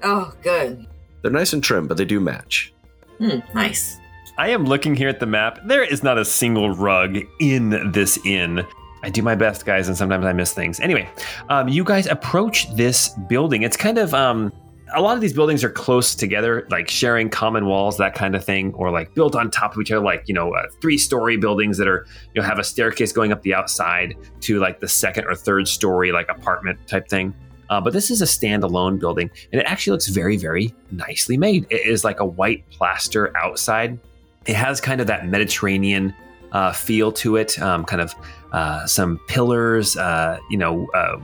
Oh, 0.05 0.31
good. 0.43 0.85
They're 1.23 1.31
nice 1.31 1.51
and 1.51 1.63
trim, 1.63 1.87
but 1.87 1.97
they 1.97 2.05
do 2.05 2.19
match. 2.19 2.71
Hmm, 3.17 3.39
nice. 3.55 3.97
I 4.37 4.49
am 4.49 4.65
looking 4.65 4.95
here 4.95 5.09
at 5.09 5.19
the 5.19 5.25
map. 5.25 5.59
There 5.65 5.83
is 5.83 6.03
not 6.03 6.19
a 6.19 6.25
single 6.25 6.71
rug 6.75 7.17
in 7.39 7.91
this 7.91 8.19
inn. 8.23 8.63
I 9.01 9.09
do 9.09 9.23
my 9.23 9.33
best, 9.33 9.65
guys, 9.65 9.87
and 9.87 9.97
sometimes 9.97 10.25
I 10.25 10.33
miss 10.33 10.53
things. 10.53 10.79
Anyway, 10.79 11.09
um, 11.49 11.67
you 11.67 11.83
guys 11.83 12.05
approach 12.05 12.73
this 12.75 13.09
building. 13.27 13.63
It's 13.63 13.77
kind 13.77 13.97
of 13.97 14.13
um, 14.13 14.53
a 14.95 15.01
lot 15.01 15.15
of 15.15 15.21
these 15.21 15.33
buildings 15.33 15.63
are 15.63 15.69
close 15.69 16.13
together, 16.13 16.67
like 16.69 16.87
sharing 16.87 17.29
common 17.29 17.65
walls, 17.65 17.97
that 17.97 18.13
kind 18.13 18.35
of 18.35 18.45
thing, 18.45 18.73
or 18.75 18.91
like 18.91 19.13
built 19.15 19.35
on 19.35 19.49
top 19.49 19.73
of 19.73 19.81
each 19.81 19.91
other, 19.91 20.05
like 20.05 20.23
you 20.27 20.33
know, 20.35 20.53
uh, 20.53 20.67
three-story 20.81 21.37
buildings 21.37 21.77
that 21.79 21.87
are 21.87 22.05
you 22.33 22.41
know 22.41 22.47
have 22.47 22.59
a 22.59 22.63
staircase 22.63 23.11
going 23.11 23.31
up 23.31 23.41
the 23.41 23.55
outside 23.55 24.15
to 24.41 24.59
like 24.59 24.79
the 24.81 24.87
second 24.87 25.25
or 25.25 25.33
third 25.33 25.67
story, 25.67 26.11
like 26.11 26.29
apartment 26.29 26.77
type 26.87 27.07
thing. 27.07 27.33
Uh, 27.69 27.81
but 27.81 27.93
this 27.93 28.11
is 28.11 28.21
a 28.21 28.25
standalone 28.25 28.99
building, 28.99 29.29
and 29.51 29.61
it 29.61 29.65
actually 29.65 29.91
looks 29.91 30.07
very, 30.07 30.37
very 30.37 30.73
nicely 30.91 31.37
made. 31.37 31.65
It 31.69 31.85
is 31.85 32.03
like 32.03 32.19
a 32.19 32.25
white 32.25 32.69
plaster 32.69 33.35
outside. 33.37 33.99
It 34.45 34.55
has 34.55 34.79
kind 34.79 35.01
of 35.01 35.07
that 35.07 35.27
Mediterranean 35.27 36.13
uh, 36.51 36.71
feel 36.71 37.11
to 37.11 37.35
it, 37.35 37.59
um, 37.61 37.83
kind 37.85 38.01
of 38.01 38.15
uh, 38.51 38.85
some 38.85 39.19
pillars. 39.27 39.97
Uh, 39.97 40.39
you 40.49 40.57
know, 40.57 40.87
uh, 40.93 41.19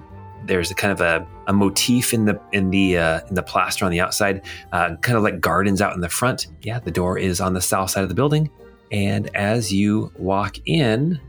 there's 0.46 0.72
a 0.72 0.76
kind 0.76 0.92
of 0.92 1.02
a, 1.02 1.26
a 1.48 1.54
motif 1.54 2.14
in 2.14 2.26
the 2.26 2.40
in 2.52 2.72
the 2.72 2.98
uh, 2.98 3.22
in 3.30 3.36
the 3.36 3.44
plaster 3.44 3.86
on 3.86 3.92
the 3.92 4.00
outside, 4.00 4.42
kind 4.72 4.98
of 5.10 5.24
like 5.24 5.40
gardens 5.40 5.82
out 5.82 5.94
in 5.94 6.02
the 6.02 6.10
front. 6.10 6.48
Yeah, 6.64 6.80
the 6.80 6.92
door 6.92 7.18
is 7.18 7.40
on 7.40 7.54
the 7.54 7.62
south 7.62 7.92
side 7.92 8.04
of 8.04 8.10
the 8.10 8.16
building, 8.16 8.50
and 8.92 9.34
as 9.36 9.72
you 9.72 10.12
walk 10.18 10.58
in, 10.66 11.20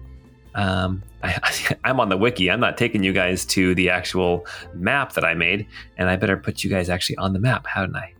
um, 0.54 1.02
I, 1.22 1.76
I'm 1.84 2.00
on 2.00 2.08
the 2.08 2.16
wiki. 2.16 2.50
I'm 2.50 2.60
not 2.60 2.76
taking 2.76 3.02
you 3.02 3.12
guys 3.12 3.44
to 3.46 3.74
the 3.74 3.90
actual 3.90 4.46
map 4.74 5.12
that 5.14 5.24
I 5.24 5.34
made, 5.34 5.66
and 5.96 6.08
I 6.08 6.16
better 6.16 6.36
put 6.36 6.64
you 6.64 6.70
guys 6.70 6.88
actually 6.88 7.16
on 7.16 7.32
the 7.32 7.38
map, 7.38 7.66
hadn't 7.66 7.96
I? 7.96 8.14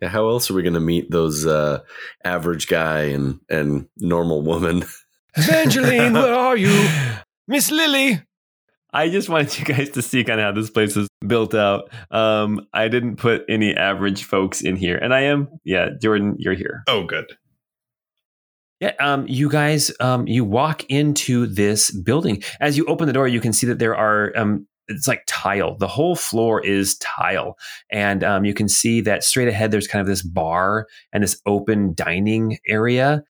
Yeah, 0.00 0.08
how 0.08 0.28
else 0.28 0.50
are 0.50 0.54
we 0.54 0.62
going 0.62 0.74
to 0.74 0.80
meet 0.80 1.10
those 1.10 1.44
uh, 1.44 1.80
average 2.24 2.68
guy 2.68 3.02
and, 3.04 3.40
and 3.48 3.88
normal 3.96 4.42
woman? 4.42 4.84
Evangeline, 5.36 6.12
where 6.12 6.34
are 6.34 6.56
you? 6.56 6.88
Miss 7.48 7.70
Lily. 7.70 8.22
I 8.92 9.10
just 9.10 9.28
wanted 9.28 9.58
you 9.58 9.64
guys 9.64 9.90
to 9.90 10.02
see 10.02 10.24
kind 10.24 10.40
of 10.40 10.44
how 10.44 10.52
this 10.52 10.70
place 10.70 10.96
is 10.96 11.08
built 11.26 11.54
out. 11.54 11.90
Um, 12.10 12.66
I 12.72 12.88
didn't 12.88 13.16
put 13.16 13.44
any 13.48 13.74
average 13.74 14.24
folks 14.24 14.62
in 14.62 14.76
here, 14.76 14.96
and 14.96 15.12
I 15.12 15.22
am. 15.22 15.48
Yeah, 15.64 15.90
Jordan, 16.00 16.36
you're 16.38 16.54
here. 16.54 16.84
Oh, 16.86 17.04
good. 17.04 17.26
Yeah, 18.80 18.92
um, 19.00 19.26
you 19.26 19.48
guys, 19.50 19.90
um, 20.00 20.28
you 20.28 20.44
walk 20.44 20.84
into 20.88 21.46
this 21.46 21.90
building. 21.90 22.42
As 22.60 22.76
you 22.76 22.84
open 22.86 23.08
the 23.08 23.12
door, 23.12 23.26
you 23.26 23.40
can 23.40 23.52
see 23.52 23.66
that 23.66 23.80
there 23.80 23.96
are, 23.96 24.32
um, 24.36 24.68
it's 24.86 25.08
like 25.08 25.24
tile. 25.26 25.76
The 25.76 25.88
whole 25.88 26.14
floor 26.14 26.64
is 26.64 26.96
tile. 26.98 27.58
And 27.90 28.22
um, 28.22 28.44
you 28.44 28.54
can 28.54 28.68
see 28.68 29.00
that 29.02 29.24
straight 29.24 29.48
ahead, 29.48 29.70
there's 29.72 29.88
kind 29.88 30.00
of 30.00 30.06
this 30.06 30.22
bar 30.22 30.86
and 31.12 31.22
this 31.24 31.40
open 31.44 31.92
dining 31.94 32.58
area. 32.68 33.24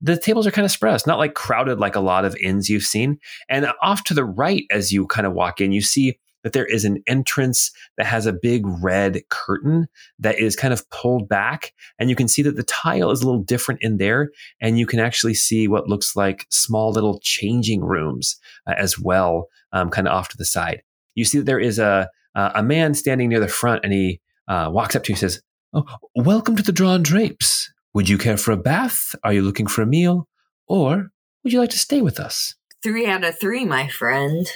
the 0.00 0.16
tables 0.16 0.46
are 0.46 0.50
kind 0.50 0.64
of 0.64 0.70
spread. 0.70 1.00
Not 1.06 1.18
like 1.18 1.34
crowded 1.34 1.78
like 1.78 1.96
a 1.96 2.00
lot 2.00 2.24
of 2.24 2.36
inns 2.36 2.68
you've 2.70 2.84
seen. 2.84 3.18
And 3.48 3.66
off 3.82 4.04
to 4.04 4.14
the 4.14 4.24
right, 4.24 4.64
as 4.70 4.92
you 4.92 5.06
kind 5.06 5.26
of 5.26 5.34
walk 5.34 5.60
in, 5.60 5.72
you 5.72 5.82
see 5.82 6.18
that 6.42 6.52
there 6.52 6.64
is 6.64 6.84
an 6.84 7.02
entrance 7.06 7.70
that 7.96 8.06
has 8.06 8.26
a 8.26 8.32
big 8.32 8.62
red 8.82 9.22
curtain 9.28 9.88
that 10.18 10.38
is 10.38 10.56
kind 10.56 10.72
of 10.72 10.88
pulled 10.90 11.28
back. 11.28 11.72
And 11.98 12.10
you 12.10 12.16
can 12.16 12.28
see 12.28 12.42
that 12.42 12.56
the 12.56 12.62
tile 12.62 13.10
is 13.10 13.22
a 13.22 13.26
little 13.26 13.42
different 13.42 13.82
in 13.82 13.98
there. 13.98 14.30
And 14.60 14.78
you 14.78 14.86
can 14.86 15.00
actually 15.00 15.34
see 15.34 15.68
what 15.68 15.88
looks 15.88 16.16
like 16.16 16.46
small 16.50 16.92
little 16.92 17.20
changing 17.22 17.82
rooms 17.82 18.38
uh, 18.66 18.74
as 18.76 18.98
well, 18.98 19.48
um, 19.72 19.90
kind 19.90 20.08
of 20.08 20.14
off 20.14 20.28
to 20.30 20.36
the 20.36 20.44
side. 20.44 20.82
You 21.14 21.24
see 21.24 21.38
that 21.38 21.44
there 21.44 21.60
is 21.60 21.78
a, 21.78 22.08
uh, 22.34 22.52
a 22.54 22.62
man 22.62 22.94
standing 22.94 23.28
near 23.28 23.40
the 23.40 23.48
front 23.48 23.84
and 23.84 23.92
he 23.92 24.20
uh, 24.48 24.70
walks 24.72 24.96
up 24.96 25.04
to 25.04 25.10
you 25.10 25.14
and 25.14 25.20
says, 25.20 25.42
Oh, 25.72 25.84
welcome 26.16 26.56
to 26.56 26.62
the 26.62 26.72
Drawn 26.72 27.02
Drapes. 27.02 27.72
Would 27.94 28.08
you 28.08 28.18
care 28.18 28.36
for 28.36 28.50
a 28.50 28.56
bath? 28.56 29.14
Are 29.22 29.32
you 29.32 29.42
looking 29.42 29.66
for 29.66 29.82
a 29.82 29.86
meal? 29.86 30.28
Or 30.66 31.10
would 31.42 31.52
you 31.52 31.60
like 31.60 31.70
to 31.70 31.78
stay 31.78 32.00
with 32.00 32.18
us? 32.18 32.54
Three 32.82 33.06
out 33.06 33.24
of 33.24 33.38
three, 33.38 33.64
my 33.64 33.88
friend. 33.88 34.46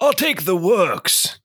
I'll 0.00 0.12
take 0.12 0.44
the 0.44 0.56
works. 0.56 1.40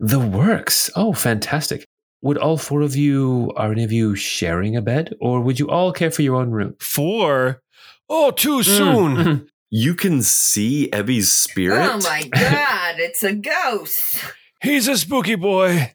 The 0.00 0.18
works. 0.18 0.90
Oh, 0.96 1.12
fantastic. 1.12 1.84
Would 2.22 2.38
all 2.38 2.56
four 2.56 2.80
of 2.82 2.96
you, 2.96 3.52
are 3.56 3.70
any 3.72 3.84
of 3.84 3.92
you 3.92 4.14
sharing 4.16 4.76
a 4.76 4.82
bed? 4.82 5.14
Or 5.20 5.40
would 5.40 5.58
you 5.60 5.68
all 5.68 5.92
care 5.92 6.10
for 6.10 6.22
your 6.22 6.36
own 6.36 6.50
room? 6.50 6.74
Four? 6.80 7.62
Oh, 8.08 8.30
too 8.30 8.62
soon. 8.62 9.16
Mm. 9.16 9.48
You 9.70 9.94
can 9.94 10.22
see 10.22 10.88
Ebby's 10.92 11.30
spirit. 11.30 11.90
Oh 11.92 11.98
my 11.98 12.26
god, 12.32 12.94
it's 12.98 13.22
a 13.22 13.34
ghost. 13.34 14.24
He's 14.62 14.88
a 14.88 14.96
spooky 14.96 15.34
boy. 15.34 15.94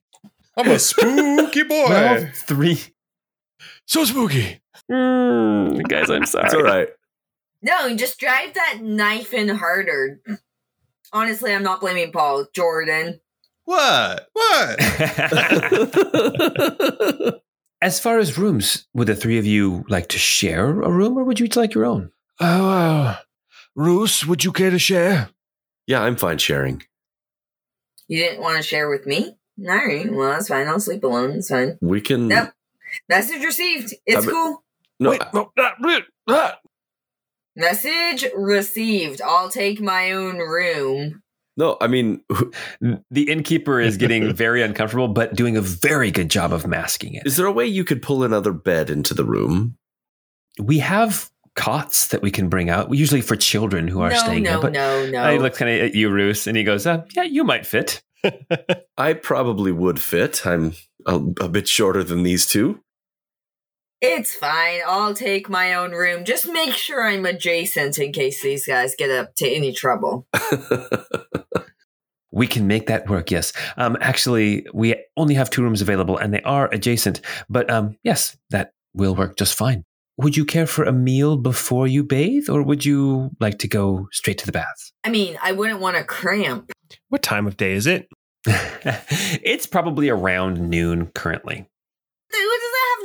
I'm 0.55 0.69
a 0.69 0.77
spooky 0.79 1.63
boy. 1.67 1.85
Well, 1.89 2.29
three. 2.35 2.79
So 3.87 4.05
spooky. 4.05 4.61
Mm, 4.91 5.87
guys, 5.89 6.09
I'm 6.09 6.25
sorry. 6.25 6.45
It's 6.45 6.53
all 6.53 6.61
right. 6.63 6.89
No, 7.63 7.95
just 7.95 8.19
drive 8.19 8.53
that 8.53 8.79
knife 8.81 9.33
in 9.33 9.49
harder. 9.49 10.19
Honestly, 11.13 11.53
I'm 11.53 11.63
not 11.63 11.79
blaming 11.79 12.11
Paul. 12.11 12.45
Jordan. 12.53 13.21
what? 13.65 14.27
What? 14.33 14.79
as 17.81 17.99
far 17.99 18.17
as 18.17 18.37
rooms, 18.37 18.87
would 18.93 19.07
the 19.07 19.15
three 19.15 19.37
of 19.37 19.45
you 19.45 19.85
like 19.87 20.07
to 20.09 20.17
share 20.17 20.81
a 20.81 20.89
room 20.89 21.17
or 21.17 21.23
would 21.23 21.39
you 21.39 21.45
each 21.45 21.55
like 21.55 21.75
your 21.75 21.85
own? 21.85 22.11
Oh, 22.39 22.69
uh, 22.69 23.17
Roos, 23.75 24.25
would 24.25 24.43
you 24.43 24.51
care 24.51 24.71
to 24.71 24.79
share? 24.79 25.29
yeah, 25.85 26.01
I'm 26.01 26.15
fine 26.15 26.39
sharing. 26.39 26.81
You 28.07 28.17
didn't 28.17 28.41
want 28.41 28.57
to 28.57 28.63
share 28.63 28.89
with 28.89 29.05
me? 29.05 29.37
Alright, 29.61 30.11
well, 30.11 30.31
that's 30.31 30.47
fine. 30.47 30.67
I'll 30.67 30.79
sleep 30.79 31.03
alone. 31.03 31.31
It's 31.31 31.49
fine. 31.49 31.77
We 31.81 32.01
can. 32.01 32.27
Nope. 32.27 32.49
Message 33.07 33.43
received. 33.43 33.93
It's 34.05 34.25
but- 34.25 34.31
cool. 34.31 34.63
No, 34.99 35.09
Wait, 35.11 35.21
no, 35.33 35.51
not 35.57 35.73
really. 35.81 36.03
Message 37.55 38.25
received. 38.35 39.21
I'll 39.21 39.49
take 39.49 39.79
my 39.79 40.11
own 40.11 40.37
room. 40.37 41.21
no. 41.55 41.77
I 41.79 41.87
mean, 41.87 42.21
The 43.11 43.29
innkeeper 43.29 43.79
is 43.79 43.97
getting 43.97 44.33
very 44.35 44.63
uncomfortable, 44.63 45.07
but 45.07 45.35
doing 45.35 45.55
a 45.57 45.61
very 45.61 46.11
good 46.11 46.29
job 46.29 46.51
of 46.51 46.65
masking 46.65 47.13
it. 47.13 47.25
is 47.25 47.37
there 47.37 47.45
a 47.45 47.51
way 47.51 47.65
you 47.65 47.83
could 47.83 48.01
pull 48.01 48.23
another 48.23 48.51
bed 48.51 48.89
into 48.89 49.13
the 49.13 49.23
room? 49.25 49.77
We 50.59 50.79
have 50.79 51.29
cots 51.55 52.07
that 52.07 52.21
we 52.21 52.31
can 52.31 52.49
bring 52.49 52.69
out, 52.69 52.93
usually 52.93 53.21
for 53.21 53.35
children 53.35 53.87
who 53.87 54.01
are 54.01 54.09
no, 54.09 54.17
staying 54.17 54.43
no, 54.43 54.51
here. 54.51 54.59
But 54.61 54.73
no, 54.73 55.09
no. 55.09 55.19
I 55.21 55.37
look 55.37 55.55
kind 55.55 55.69
of 55.69 55.81
at 55.81 55.95
you, 55.95 56.09
Roos, 56.09 56.47
and 56.47 56.57
he 56.57 56.63
goes, 56.63 56.85
uh, 56.87 57.03
"Yeah, 57.15 57.23
you 57.23 57.43
might 57.43 57.65
fit." 57.65 58.01
I 58.97 59.13
probably 59.13 59.71
would 59.71 60.01
fit. 60.01 60.45
I'm 60.45 60.73
a, 61.05 61.15
a 61.41 61.49
bit 61.49 61.67
shorter 61.67 62.03
than 62.03 62.23
these 62.23 62.45
two. 62.45 62.82
It's 64.05 64.35
fine. 64.35 64.81
I'll 64.85 65.13
take 65.13 65.47
my 65.47 65.73
own 65.75 65.91
room. 65.93 66.25
Just 66.25 66.51
make 66.51 66.73
sure 66.73 67.07
I'm 67.07 67.25
adjacent 67.25 67.97
in 67.97 68.11
case 68.11 68.43
these 68.43 68.67
guys 68.67 68.95
get 68.97 69.09
up 69.09 69.33
to 69.35 69.47
any 69.47 69.71
trouble. 69.71 70.27
We 72.35 72.47
can 72.47 72.65
make 72.65 72.87
that 72.87 73.07
work. 73.07 73.29
Yes. 73.29 73.53
Um, 73.77 73.95
actually, 74.01 74.65
we 74.73 74.95
only 75.15 75.35
have 75.35 75.51
two 75.51 75.61
rooms 75.61 75.83
available, 75.83 76.17
and 76.17 76.33
they 76.33 76.41
are 76.41 76.67
adjacent. 76.73 77.21
But 77.47 77.69
um, 77.69 77.95
yes, 78.03 78.35
that 78.49 78.71
will 78.95 79.13
work 79.13 79.37
just 79.37 79.55
fine. 79.55 79.83
Would 80.17 80.35
you 80.35 80.43
care 80.43 80.65
for 80.65 80.83
a 80.83 80.91
meal 80.91 81.37
before 81.37 81.85
you 81.85 82.03
bathe, 82.03 82.49
or 82.49 82.63
would 82.63 82.85
you 82.85 83.29
like 83.39 83.59
to 83.59 83.67
go 83.67 84.07
straight 84.11 84.39
to 84.39 84.47
the 84.47 84.51
bath? 84.51 84.91
I 85.03 85.11
mean, 85.11 85.37
I 85.43 85.51
wouldn't 85.51 85.79
want 85.79 85.95
to 85.97 86.03
cramp. 86.03 86.71
What 87.09 87.21
time 87.21 87.45
of 87.45 87.55
day 87.55 87.73
is 87.73 87.85
it? 87.85 88.07
it's 88.47 89.67
probably 89.67 90.09
around 90.09 90.59
noon 90.59 91.11
currently. 91.13 91.67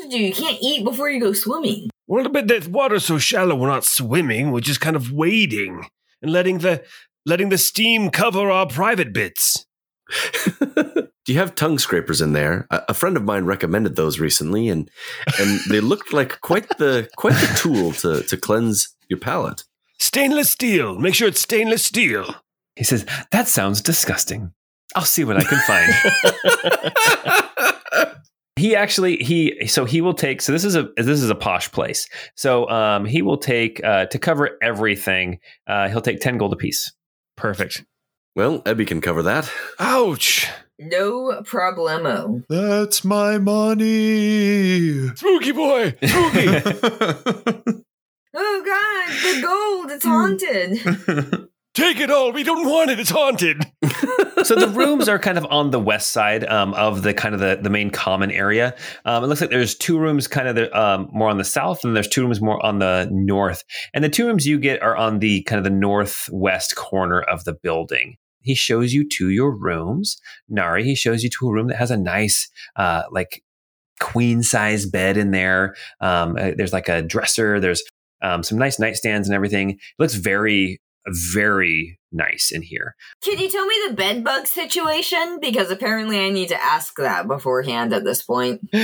What 0.08 0.20
does 0.30 0.38
that 0.38 0.42
have 0.42 0.42
to 0.42 0.42
do? 0.42 0.42
You 0.42 0.48
can't 0.48 0.58
eat 0.62 0.84
before 0.84 1.10
you 1.10 1.20
go 1.20 1.32
swimming. 1.32 1.90
Well, 2.06 2.28
but 2.28 2.48
that 2.48 2.68
water's 2.68 3.04
so 3.04 3.18
shallow, 3.18 3.54
we're 3.54 3.68
not 3.68 3.84
swimming. 3.84 4.50
We're 4.50 4.60
just 4.60 4.80
kind 4.80 4.96
of 4.96 5.12
wading 5.12 5.84
and 6.22 6.32
letting 6.32 6.58
the 6.58 6.84
letting 7.26 7.50
the 7.50 7.58
steam 7.58 8.10
cover 8.10 8.50
our 8.50 8.66
private 8.66 9.12
bits. 9.12 9.66
Do 10.74 11.34
you 11.34 11.38
have 11.38 11.54
tongue 11.54 11.78
scrapers 11.78 12.22
in 12.22 12.32
there? 12.32 12.66
A, 12.70 12.82
a 12.88 12.94
friend 12.94 13.16
of 13.16 13.24
mine 13.24 13.44
recommended 13.44 13.96
those 13.96 14.18
recently, 14.18 14.68
and 14.68 14.90
and 15.38 15.60
they 15.68 15.80
looked 15.80 16.12
like 16.12 16.40
quite 16.40 16.68
the 16.78 17.08
quite 17.16 17.34
the 17.34 17.54
tool 17.58 17.92
to 17.92 18.22
to 18.22 18.36
cleanse 18.36 18.96
your 19.08 19.18
palate. 19.18 19.64
Stainless 20.00 20.50
steel. 20.50 20.98
Make 20.98 21.14
sure 21.14 21.28
it's 21.28 21.40
stainless 21.40 21.84
steel. 21.84 22.34
He 22.76 22.84
says, 22.84 23.04
That 23.32 23.48
sounds 23.48 23.80
disgusting. 23.80 24.52
I'll 24.94 25.02
see 25.02 25.24
what 25.24 25.36
I 25.36 25.44
can 25.44 25.58
find. 25.66 27.44
he 28.58 28.76
actually 28.76 29.16
he 29.16 29.66
so 29.66 29.84
he 29.84 30.00
will 30.00 30.14
take 30.14 30.42
so 30.42 30.52
this 30.52 30.64
is 30.64 30.76
a 30.76 30.90
this 30.96 31.22
is 31.22 31.30
a 31.30 31.34
posh 31.34 31.70
place. 31.72 32.08
So 32.34 32.68
um 32.68 33.04
he 33.04 33.22
will 33.22 33.38
take 33.38 33.82
uh 33.84 34.06
to 34.06 34.18
cover 34.18 34.58
everything, 34.62 35.38
uh 35.66 35.88
he'll 35.88 36.00
take 36.00 36.20
10 36.20 36.38
gold 36.38 36.52
apiece. 36.52 36.92
Perfect. 37.36 37.84
Well, 38.36 38.62
Ebby 38.62 38.86
can 38.86 39.00
cover 39.00 39.22
that. 39.22 39.50
Ouch. 39.78 40.48
No 40.78 41.40
problemo. 41.42 42.44
That's 42.48 43.04
my 43.04 43.38
money. 43.38 45.08
Spooky 45.16 45.52
boy. 45.52 45.94
Spooky. 46.02 47.82
Oh 48.40 48.62
god, 48.64 49.08
the 49.24 49.42
gold, 49.42 49.90
it's 49.90 50.04
haunted. 50.04 51.48
Take 51.78 52.00
it 52.00 52.10
all. 52.10 52.32
We 52.32 52.42
don't 52.42 52.68
want 52.68 52.90
it. 52.90 52.98
It's 52.98 53.10
haunted. 53.10 53.62
so 54.42 54.56
the 54.56 54.66
rooms 54.74 55.08
are 55.08 55.16
kind 55.16 55.38
of 55.38 55.46
on 55.48 55.70
the 55.70 55.78
west 55.78 56.08
side 56.10 56.44
um, 56.48 56.74
of 56.74 57.02
the 57.02 57.14
kind 57.14 57.36
of 57.36 57.40
the, 57.40 57.56
the 57.62 57.70
main 57.70 57.90
common 57.90 58.32
area. 58.32 58.74
Um, 59.04 59.22
it 59.22 59.28
looks 59.28 59.40
like 59.40 59.50
there's 59.50 59.76
two 59.76 59.96
rooms 59.96 60.26
kind 60.26 60.48
of 60.48 60.56
the, 60.56 60.76
um, 60.76 61.08
more 61.12 61.30
on 61.30 61.38
the 61.38 61.44
south, 61.44 61.84
and 61.84 61.94
there's 61.94 62.08
two 62.08 62.22
rooms 62.22 62.40
more 62.40 62.60
on 62.66 62.80
the 62.80 63.08
north. 63.12 63.62
And 63.94 64.02
the 64.02 64.08
two 64.08 64.26
rooms 64.26 64.44
you 64.44 64.58
get 64.58 64.82
are 64.82 64.96
on 64.96 65.20
the 65.20 65.44
kind 65.44 65.58
of 65.58 65.62
the 65.62 65.70
northwest 65.70 66.74
corner 66.74 67.20
of 67.20 67.44
the 67.44 67.54
building. 67.54 68.16
He 68.40 68.56
shows 68.56 68.92
you 68.92 69.08
to 69.10 69.28
your 69.30 69.56
rooms, 69.56 70.20
Nari. 70.48 70.82
He 70.82 70.96
shows 70.96 71.22
you 71.22 71.30
to 71.30 71.48
a 71.48 71.52
room 71.52 71.68
that 71.68 71.76
has 71.76 71.92
a 71.92 71.96
nice, 71.96 72.48
uh, 72.74 73.04
like 73.12 73.44
queen 74.00 74.42
size 74.42 74.84
bed 74.84 75.16
in 75.16 75.30
there. 75.30 75.76
Um, 76.00 76.34
uh, 76.36 76.50
there's 76.56 76.72
like 76.72 76.88
a 76.88 77.02
dresser. 77.02 77.60
There's 77.60 77.84
um, 78.20 78.42
some 78.42 78.58
nice 78.58 78.78
nightstands 78.78 79.26
and 79.26 79.34
everything. 79.34 79.70
It 79.70 79.78
looks 80.00 80.14
very, 80.14 80.80
very 81.12 81.98
nice 82.12 82.50
in 82.50 82.62
here. 82.62 82.94
Can 83.22 83.38
you 83.38 83.48
tell 83.48 83.66
me 83.66 83.74
the 83.88 83.94
bed 83.94 84.24
bug 84.24 84.46
situation? 84.46 85.38
Because 85.40 85.70
apparently 85.70 86.18
I 86.20 86.30
need 86.30 86.48
to 86.48 86.62
ask 86.62 86.94
that 86.96 87.28
beforehand 87.28 87.92
at 87.92 88.04
this 88.04 88.22
point. 88.22 88.60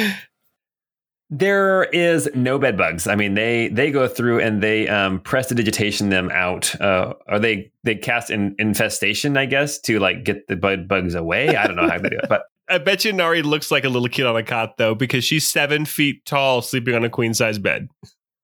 There 1.30 1.84
is 1.84 2.28
no 2.34 2.58
bed 2.58 2.76
bugs. 2.76 3.08
I 3.08 3.16
mean, 3.16 3.34
they 3.34 3.68
they 3.68 3.90
go 3.90 4.06
through 4.06 4.40
and 4.40 4.62
they 4.62 4.86
um, 4.86 5.18
prestidigitation 5.20 6.10
them 6.10 6.30
out, 6.30 6.78
uh, 6.80 7.14
or 7.26 7.40
they 7.40 7.72
they 7.82 7.96
cast 7.96 8.30
an 8.30 8.54
infestation, 8.58 9.36
I 9.36 9.46
guess, 9.46 9.80
to 9.80 9.98
like 9.98 10.22
get 10.22 10.46
the 10.46 10.54
bed 10.54 10.86
bugs 10.86 11.14
away. 11.14 11.56
I 11.56 11.66
don't 11.66 11.76
know 11.76 11.88
how 11.88 11.98
they 11.98 12.10
do 12.10 12.18
it, 12.18 12.28
but 12.28 12.44
I 12.68 12.78
bet 12.78 13.04
you 13.04 13.12
Nari 13.12 13.42
looks 13.42 13.70
like 13.70 13.84
a 13.84 13.88
little 13.88 14.08
kid 14.08 14.26
on 14.26 14.36
a 14.36 14.42
cot 14.42 14.76
though, 14.76 14.94
because 14.94 15.24
she's 15.24 15.48
seven 15.48 15.86
feet 15.86 16.24
tall, 16.24 16.62
sleeping 16.62 16.94
on 16.94 17.04
a 17.04 17.10
queen 17.10 17.34
size 17.34 17.58
bed. 17.58 17.88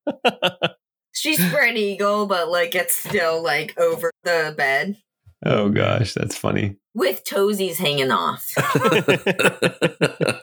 She's 1.13 1.45
spread 1.45 1.77
eagle, 1.77 2.25
but 2.25 2.49
like 2.49 2.75
it's 2.75 2.95
still 2.95 3.43
like 3.43 3.77
over 3.77 4.11
the 4.23 4.53
bed 4.57 4.97
oh 5.45 5.69
gosh, 5.69 6.13
that's 6.13 6.35
funny. 6.35 6.77
with 6.93 7.23
toesies 7.23 7.77
hanging 7.77 8.11
off. 8.11 8.53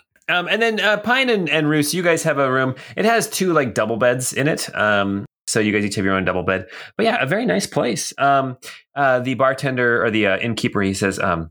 Um, 0.30 0.46
and 0.46 0.60
then 0.60 0.78
uh, 0.78 0.98
Pine 0.98 1.30
and, 1.30 1.48
and 1.48 1.70
Roos, 1.70 1.94
you 1.94 2.02
guys 2.02 2.22
have 2.24 2.36
a 2.36 2.52
room. 2.52 2.74
It 2.98 3.06
has 3.06 3.30
two 3.30 3.54
like 3.54 3.72
double 3.72 3.96
beds 3.96 4.34
in 4.34 4.46
it. 4.46 4.68
Um, 4.76 5.24
so 5.46 5.58
you 5.58 5.72
guys 5.72 5.86
each 5.86 5.94
have 5.94 6.04
your 6.04 6.12
own 6.12 6.26
double 6.26 6.42
bed. 6.42 6.66
But 6.98 7.04
yeah, 7.04 7.16
a 7.22 7.24
very 7.24 7.46
nice 7.46 7.66
place. 7.66 8.12
Um, 8.18 8.58
uh, 8.94 9.20
the 9.20 9.32
bartender 9.32 10.04
or 10.04 10.10
the 10.10 10.26
uh, 10.26 10.38
innkeeper, 10.38 10.82
he 10.82 10.92
says, 10.92 11.18
um, 11.18 11.50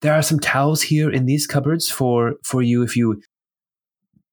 there 0.00 0.14
are 0.14 0.22
some 0.22 0.40
towels 0.40 0.80
here 0.80 1.10
in 1.10 1.26
these 1.26 1.46
cupboards 1.46 1.90
for 1.90 2.36
for 2.42 2.62
you 2.62 2.82
if 2.82 2.96
you. 2.96 3.20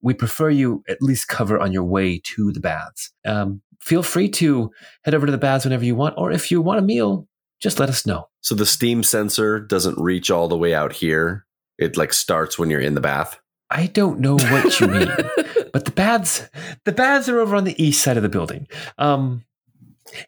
We 0.02 0.14
prefer 0.14 0.50
you 0.50 0.86
at 0.88 1.02
least 1.02 1.28
cover 1.28 1.60
on 1.60 1.74
your 1.74 1.84
way 1.84 2.22
to 2.36 2.54
the 2.54 2.62
baths. 2.62 3.12
Um, 3.26 3.62
feel 3.82 4.04
free 4.04 4.30
to 4.30 4.72
head 5.04 5.14
over 5.14 5.26
to 5.26 5.32
the 5.32 5.38
baths 5.38 5.66
whenever 5.66 5.86
you 5.86 5.96
want, 5.96 6.16
or 6.18 6.32
if 6.32 6.52
you 6.52 6.62
want 6.62 6.80
a 6.80 6.84
meal, 6.84 7.28
just 7.62 7.80
let 7.80 7.90
us 7.90 8.06
know. 8.06 8.28
So 8.42 8.56
the 8.56 8.66
steam 8.66 9.04
censor 9.04 9.60
doesn't 9.60 10.00
reach 10.00 10.32
all 10.32 10.48
the 10.48 10.58
way 10.58 10.74
out 10.74 10.94
here. 10.94 11.46
It 11.78 11.98
like 11.98 12.14
starts 12.14 12.58
when 12.58 12.70
you're 12.70 12.80
in 12.80 12.96
the 12.96 13.02
bath. 13.02 13.40
I 13.70 13.88
don't 13.88 14.20
know 14.20 14.36
what 14.36 14.80
you 14.80 14.88
mean, 14.88 15.08
but 15.74 15.86
the 15.86 15.94
baths, 15.96 16.50
the 16.84 16.92
baths 16.92 17.30
are 17.30 17.40
over 17.40 17.56
on 17.56 17.64
the 17.64 17.82
east 17.82 18.04
side 18.04 18.18
of 18.18 18.24
the 18.24 18.30
building. 18.30 18.68
Um, 18.98 19.46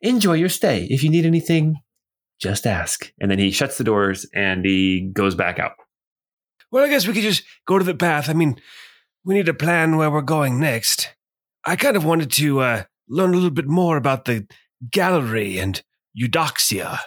enjoy 0.02 0.34
your 0.34 0.50
stay. 0.50 0.88
If 0.90 1.04
you 1.04 1.10
need 1.10 1.26
anything, 1.26 1.76
just 2.40 2.66
ask. 2.66 3.12
And 3.20 3.30
then 3.30 3.40
he 3.40 3.52
shuts 3.52 3.78
the 3.78 3.84
doors 3.84 4.26
and 4.34 4.64
he 4.66 5.10
goes 5.14 5.36
back 5.36 5.60
out. 5.60 5.74
Well, 6.72 6.86
I 6.86 6.90
guess 6.90 7.06
we 7.06 7.14
could 7.14 7.24
just 7.24 7.44
go 7.68 7.78
to 7.78 7.86
the 7.86 7.94
bath. 7.94 8.30
I 8.30 8.34
mean, 8.34 8.56
we 9.26 9.36
need 9.36 9.46
to 9.46 9.54
plan 9.54 9.98
where 9.98 10.10
we're 10.10 10.22
going 10.22 10.60
next. 10.60 11.14
I 11.66 11.76
kind 11.76 11.96
of 11.96 12.06
wanted 12.06 12.32
to 12.32 12.60
uh, 12.60 12.84
learn 13.08 13.32
a 13.32 13.36
little 13.36 13.50
bit 13.50 13.68
more 13.68 13.98
about 13.98 14.26
the 14.26 14.48
gallery 14.90 15.58
and 15.60 15.82
Eudoxia. 16.20 17.00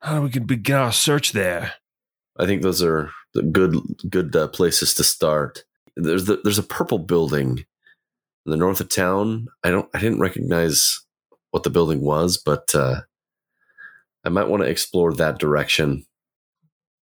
How 0.00 0.22
we 0.22 0.30
can 0.30 0.44
begin 0.44 0.76
our 0.76 0.92
search 0.92 1.32
there. 1.32 1.74
I 2.38 2.46
think 2.46 2.62
those 2.62 2.82
are 2.82 3.10
the 3.32 3.42
good 3.42 3.76
good 4.08 4.34
uh, 4.36 4.48
places 4.48 4.94
to 4.94 5.04
start. 5.04 5.64
There's 5.96 6.24
the, 6.26 6.40
there's 6.42 6.58
a 6.58 6.62
purple 6.62 6.98
building 6.98 7.64
in 8.46 8.50
the 8.50 8.56
north 8.56 8.80
of 8.80 8.88
town. 8.88 9.46
I 9.62 9.70
don't 9.70 9.88
I 9.94 10.00
didn't 10.00 10.20
recognize 10.20 11.00
what 11.50 11.62
the 11.62 11.70
building 11.70 12.00
was, 12.00 12.36
but 12.36 12.74
uh, 12.74 13.02
I 14.24 14.28
might 14.28 14.48
want 14.48 14.62
to 14.62 14.68
explore 14.68 15.12
that 15.14 15.38
direction. 15.38 16.04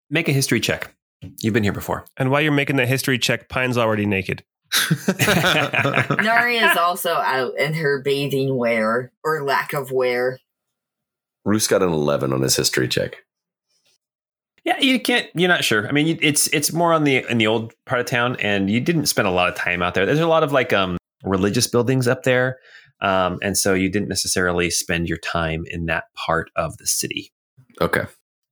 Make 0.10 0.28
a 0.28 0.34
history 0.34 0.60
check. 0.60 0.94
You've 1.40 1.54
been 1.54 1.64
here 1.64 1.72
before. 1.72 2.06
And 2.18 2.32
while 2.32 2.42
you're 2.42 2.52
making 2.52 2.76
that 2.78 2.88
history 2.88 3.18
check, 3.18 3.48
Pine's 3.48 3.78
already 3.78 4.06
naked. 4.06 4.44
Nari 6.24 6.58
is 6.58 6.78
also 6.78 7.14
out 7.14 7.58
in 7.58 7.74
her 7.74 8.02
bathing 8.02 8.56
wear 8.56 9.12
or 9.24 9.44
lack 9.44 9.74
of 9.74 9.92
wear. 9.92 10.40
Roos 11.44 11.68
got 11.68 11.82
an 11.82 11.90
11 11.90 12.32
on 12.32 12.42
his 12.42 12.56
history 12.56 12.88
check. 12.88 13.18
Yeah, 14.64 14.80
you 14.80 15.00
can't. 15.00 15.28
You're 15.34 15.50
not 15.50 15.64
sure. 15.64 15.88
I 15.88 15.92
mean, 15.92 16.20
it's 16.22 16.48
it's 16.50 16.72
more 16.72 16.94
on 16.94 17.04
the 17.04 17.26
in 17.30 17.40
the 17.40 17.48
old 17.48 17.74
part 17.88 18.00
of 18.00 18.06
town, 18.06 18.38
and 18.40 18.70
you 18.70 18.80
didn't 18.80 19.08
spend 19.08 19.28
a 19.28 19.32
lot 19.32 19.50
of 19.50 19.56
time 19.56 19.82
out 19.82 19.96
there. 19.96 20.06
There's 20.06 20.20
a 20.20 20.28
lot 20.28 20.44
of 20.44 20.52
like 20.52 20.72
um 20.72 20.98
religious 21.24 21.66
buildings 21.66 22.08
up 22.08 22.24
there, 22.24 22.60
um, 23.02 23.40
and 23.42 23.58
so 23.58 23.74
you 23.74 23.90
didn't 23.90 24.08
necessarily 24.08 24.70
spend 24.70 25.10
your 25.10 25.18
time 25.18 25.66
in 25.68 25.88
that 25.88 26.06
part 26.14 26.52
of 26.56 26.78
the 26.78 26.86
city. 26.86 27.34
Okay. 27.82 28.06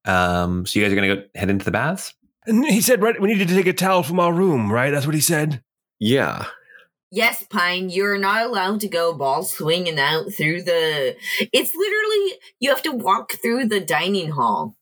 Um, 0.06 0.66
so 0.66 0.80
you 0.80 0.86
guys 0.86 0.92
are 0.92 0.96
gonna 0.96 1.16
go 1.16 1.22
head 1.36 1.52
into 1.52 1.66
the 1.66 1.72
baths. 1.72 2.16
And 2.48 2.66
he 2.66 2.82
said, 2.82 3.04
right, 3.04 3.20
we 3.22 3.28
needed 3.28 3.48
to 3.50 3.56
take 3.56 3.68
a 3.68 3.74
towel 3.74 4.02
from 4.02 4.20
our 4.20 4.34
room, 4.34 4.72
right? 4.72 4.90
That's 4.90 5.06
what 5.06 5.14
he 5.14 5.22
said. 5.22 5.62
Yeah. 6.00 6.46
Yes, 7.12 7.44
Pine, 7.44 7.90
you're 7.90 8.20
not 8.20 8.46
allowed 8.46 8.82
to 8.82 8.88
go 8.88 9.14
ball 9.14 9.44
swinging 9.44 10.00
out 10.00 10.32
through 10.32 10.64
the. 10.64 11.16
It's 11.52 11.74
literally, 11.76 12.34
you 12.60 12.70
have 12.70 12.84
to 12.84 12.92
walk 12.92 13.34
through 13.34 13.68
the 13.68 13.80
dining 13.80 14.32
hall. 14.32 14.76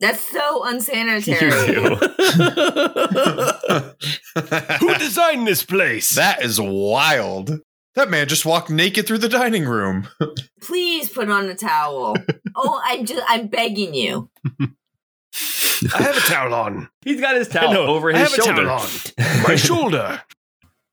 That's 0.00 0.20
so 0.20 0.62
unsanitary. 0.64 1.50
Who 4.80 4.94
designed 4.94 5.46
this 5.46 5.62
place? 5.62 6.10
that 6.16 6.42
is 6.42 6.60
wild. 6.60 7.60
That 7.94 8.10
man 8.10 8.28
just 8.28 8.46
walked 8.46 8.70
naked 8.70 9.06
through 9.06 9.18
the 9.18 9.28
dining 9.28 9.64
room. 9.64 10.08
Please 10.62 11.08
put 11.08 11.28
on 11.28 11.48
a 11.48 11.54
towel. 11.54 12.16
oh, 12.54 12.80
I'm 12.84 13.06
just, 13.06 13.22
I'm 13.26 13.48
begging 13.48 13.94
you. 13.94 14.30
I 15.94 16.02
have 16.02 16.16
a 16.16 16.20
towel 16.20 16.54
on. 16.54 16.88
He's 17.04 17.20
got 17.20 17.36
his 17.36 17.48
towel 17.48 17.72
No, 17.72 17.86
over 17.86 18.10
I 18.12 18.18
his 18.18 18.30
have 18.30 18.38
a 18.38 18.42
shoulder. 18.42 18.64
towel 18.64 18.80
on. 18.80 19.42
My 19.48 19.56
shoulder. 19.56 20.22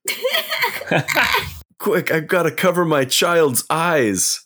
Quick, 1.79 2.11
I've 2.11 2.27
got 2.27 2.43
to 2.43 2.51
cover 2.51 2.86
my 2.86 3.05
child's 3.05 3.63
eyes. 3.69 4.39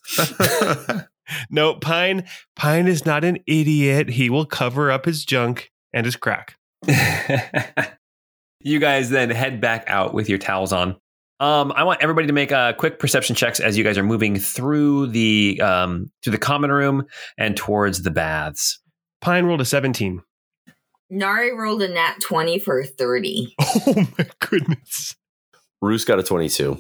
No, 1.52 1.76
Pine. 1.76 2.26
Pine 2.56 2.88
is 2.88 3.06
not 3.06 3.24
an 3.24 3.38
idiot. 3.46 4.10
He 4.10 4.30
will 4.30 4.46
cover 4.46 4.90
up 4.92 5.06
his 5.06 5.24
junk 5.24 5.70
and 5.94 6.06
his 6.06 6.16
crack. 6.16 6.56
you 8.62 8.80
guys 8.80 9.10
then 9.12 9.30
head 9.30 9.62
back 9.62 9.84
out 9.88 10.14
with 10.14 10.28
your 10.28 10.40
towels 10.40 10.74
on. 10.74 10.98
Um, 11.40 11.72
I 11.74 11.84
want 11.84 12.02
everybody 12.02 12.28
to 12.28 12.34
make 12.34 12.52
uh, 12.52 12.74
quick 12.74 13.00
perception 13.00 13.36
checks 13.36 13.60
as 13.62 13.78
you 13.78 13.84
guys 13.84 13.98
are 13.98 14.04
moving 14.04 14.38
through 14.38 15.08
the 15.08 15.62
um, 15.62 16.12
through 16.24 16.32
the 16.32 16.38
common 16.38 16.72
room 16.72 17.06
and 17.38 17.56
towards 17.56 18.02
the 18.02 18.12
baths. 18.12 18.80
Pine 19.22 19.46
rolled 19.46 19.62
a 19.62 19.66
17. 19.66 20.22
Nari 21.10 21.54
rolled 21.54 21.82
a 21.82 21.88
nat 21.88 22.16
20 22.22 22.60
for 22.60 22.84
30. 22.84 23.56
Oh 23.88 24.08
my 24.18 24.28
goodness. 24.40 25.16
Roos 25.82 26.06
got 26.06 26.20
a 26.20 26.24
22. 26.24 26.80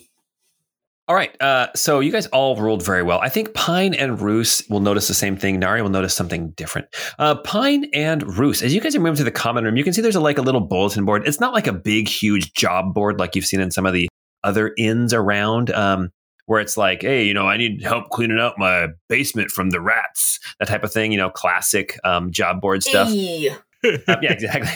All 1.07 1.15
right, 1.15 1.35
uh, 1.41 1.69
so 1.75 2.01
you 2.01 2.11
guys 2.11 2.27
all 2.27 2.55
rolled 2.55 2.85
very 2.85 3.01
well. 3.01 3.19
I 3.19 3.29
think 3.29 3.55
Pine 3.55 3.95
and 3.95 4.21
Roos 4.21 4.61
will 4.69 4.79
notice 4.79 5.07
the 5.07 5.15
same 5.15 5.35
thing. 5.37 5.59
Nari 5.59 5.81
will 5.81 5.89
notice 5.89 6.13
something 6.13 6.51
different. 6.51 6.87
Uh, 7.17 7.33
Pine 7.33 7.89
and 7.95 8.37
Roos, 8.37 8.61
as 8.61 8.75
you 8.75 8.79
guys 8.79 8.95
are 8.95 8.99
moving 8.99 9.15
to 9.15 9.23
the 9.23 9.31
common 9.31 9.63
room, 9.63 9.75
you 9.75 9.83
can 9.83 9.91
see 9.91 10.01
there's 10.01 10.15
a, 10.15 10.19
like 10.19 10.37
a 10.37 10.43
little 10.43 10.61
bulletin 10.61 11.05
board. 11.05 11.27
It's 11.27 11.39
not 11.39 11.51
like 11.51 11.65
a 11.65 11.73
big, 11.73 12.07
huge 12.07 12.53
job 12.53 12.93
board 12.93 13.17
like 13.17 13.35
you've 13.35 13.47
seen 13.47 13.59
in 13.59 13.71
some 13.71 13.87
of 13.87 13.93
the 13.93 14.07
other 14.43 14.71
inns 14.77 15.11
around, 15.11 15.71
um, 15.71 16.11
where 16.45 16.61
it's 16.61 16.77
like, 16.77 17.01
hey, 17.01 17.23
you 17.25 17.33
know, 17.33 17.47
I 17.47 17.57
need 17.57 17.81
help 17.81 18.09
cleaning 18.09 18.39
out 18.39 18.59
my 18.59 18.89
basement 19.07 19.49
from 19.49 19.71
the 19.71 19.81
rats, 19.81 20.39
that 20.59 20.67
type 20.67 20.83
of 20.83 20.93
thing. 20.93 21.11
You 21.11 21.17
know, 21.17 21.31
classic 21.31 21.97
um, 22.03 22.31
job 22.31 22.61
board 22.61 22.83
stuff. 22.83 23.07
Hey, 23.07 23.55
Uh, 23.83 23.97
yeah, 24.21 24.31
exactly. 24.31 24.69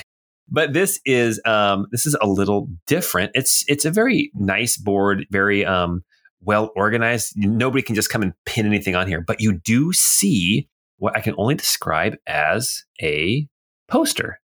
But 0.49 0.73
this 0.73 0.99
is 1.05 1.41
um, 1.45 1.87
this 1.91 2.05
is 2.05 2.15
a 2.21 2.27
little 2.27 2.67
different. 2.85 3.31
It's 3.33 3.63
it's 3.67 3.85
a 3.85 3.91
very 3.91 4.31
nice 4.35 4.77
board, 4.77 5.25
very 5.31 5.65
um, 5.65 6.03
well 6.41 6.71
organized. 6.75 7.33
Nobody 7.37 7.81
can 7.81 7.95
just 7.95 8.09
come 8.09 8.21
and 8.21 8.33
pin 8.45 8.65
anything 8.65 8.95
on 8.95 9.07
here, 9.07 9.21
but 9.21 9.41
you 9.41 9.53
do 9.53 9.93
see 9.93 10.67
what 10.97 11.17
I 11.17 11.21
can 11.21 11.35
only 11.37 11.55
describe 11.55 12.15
as 12.27 12.83
a 13.01 13.47
poster. 13.87 14.39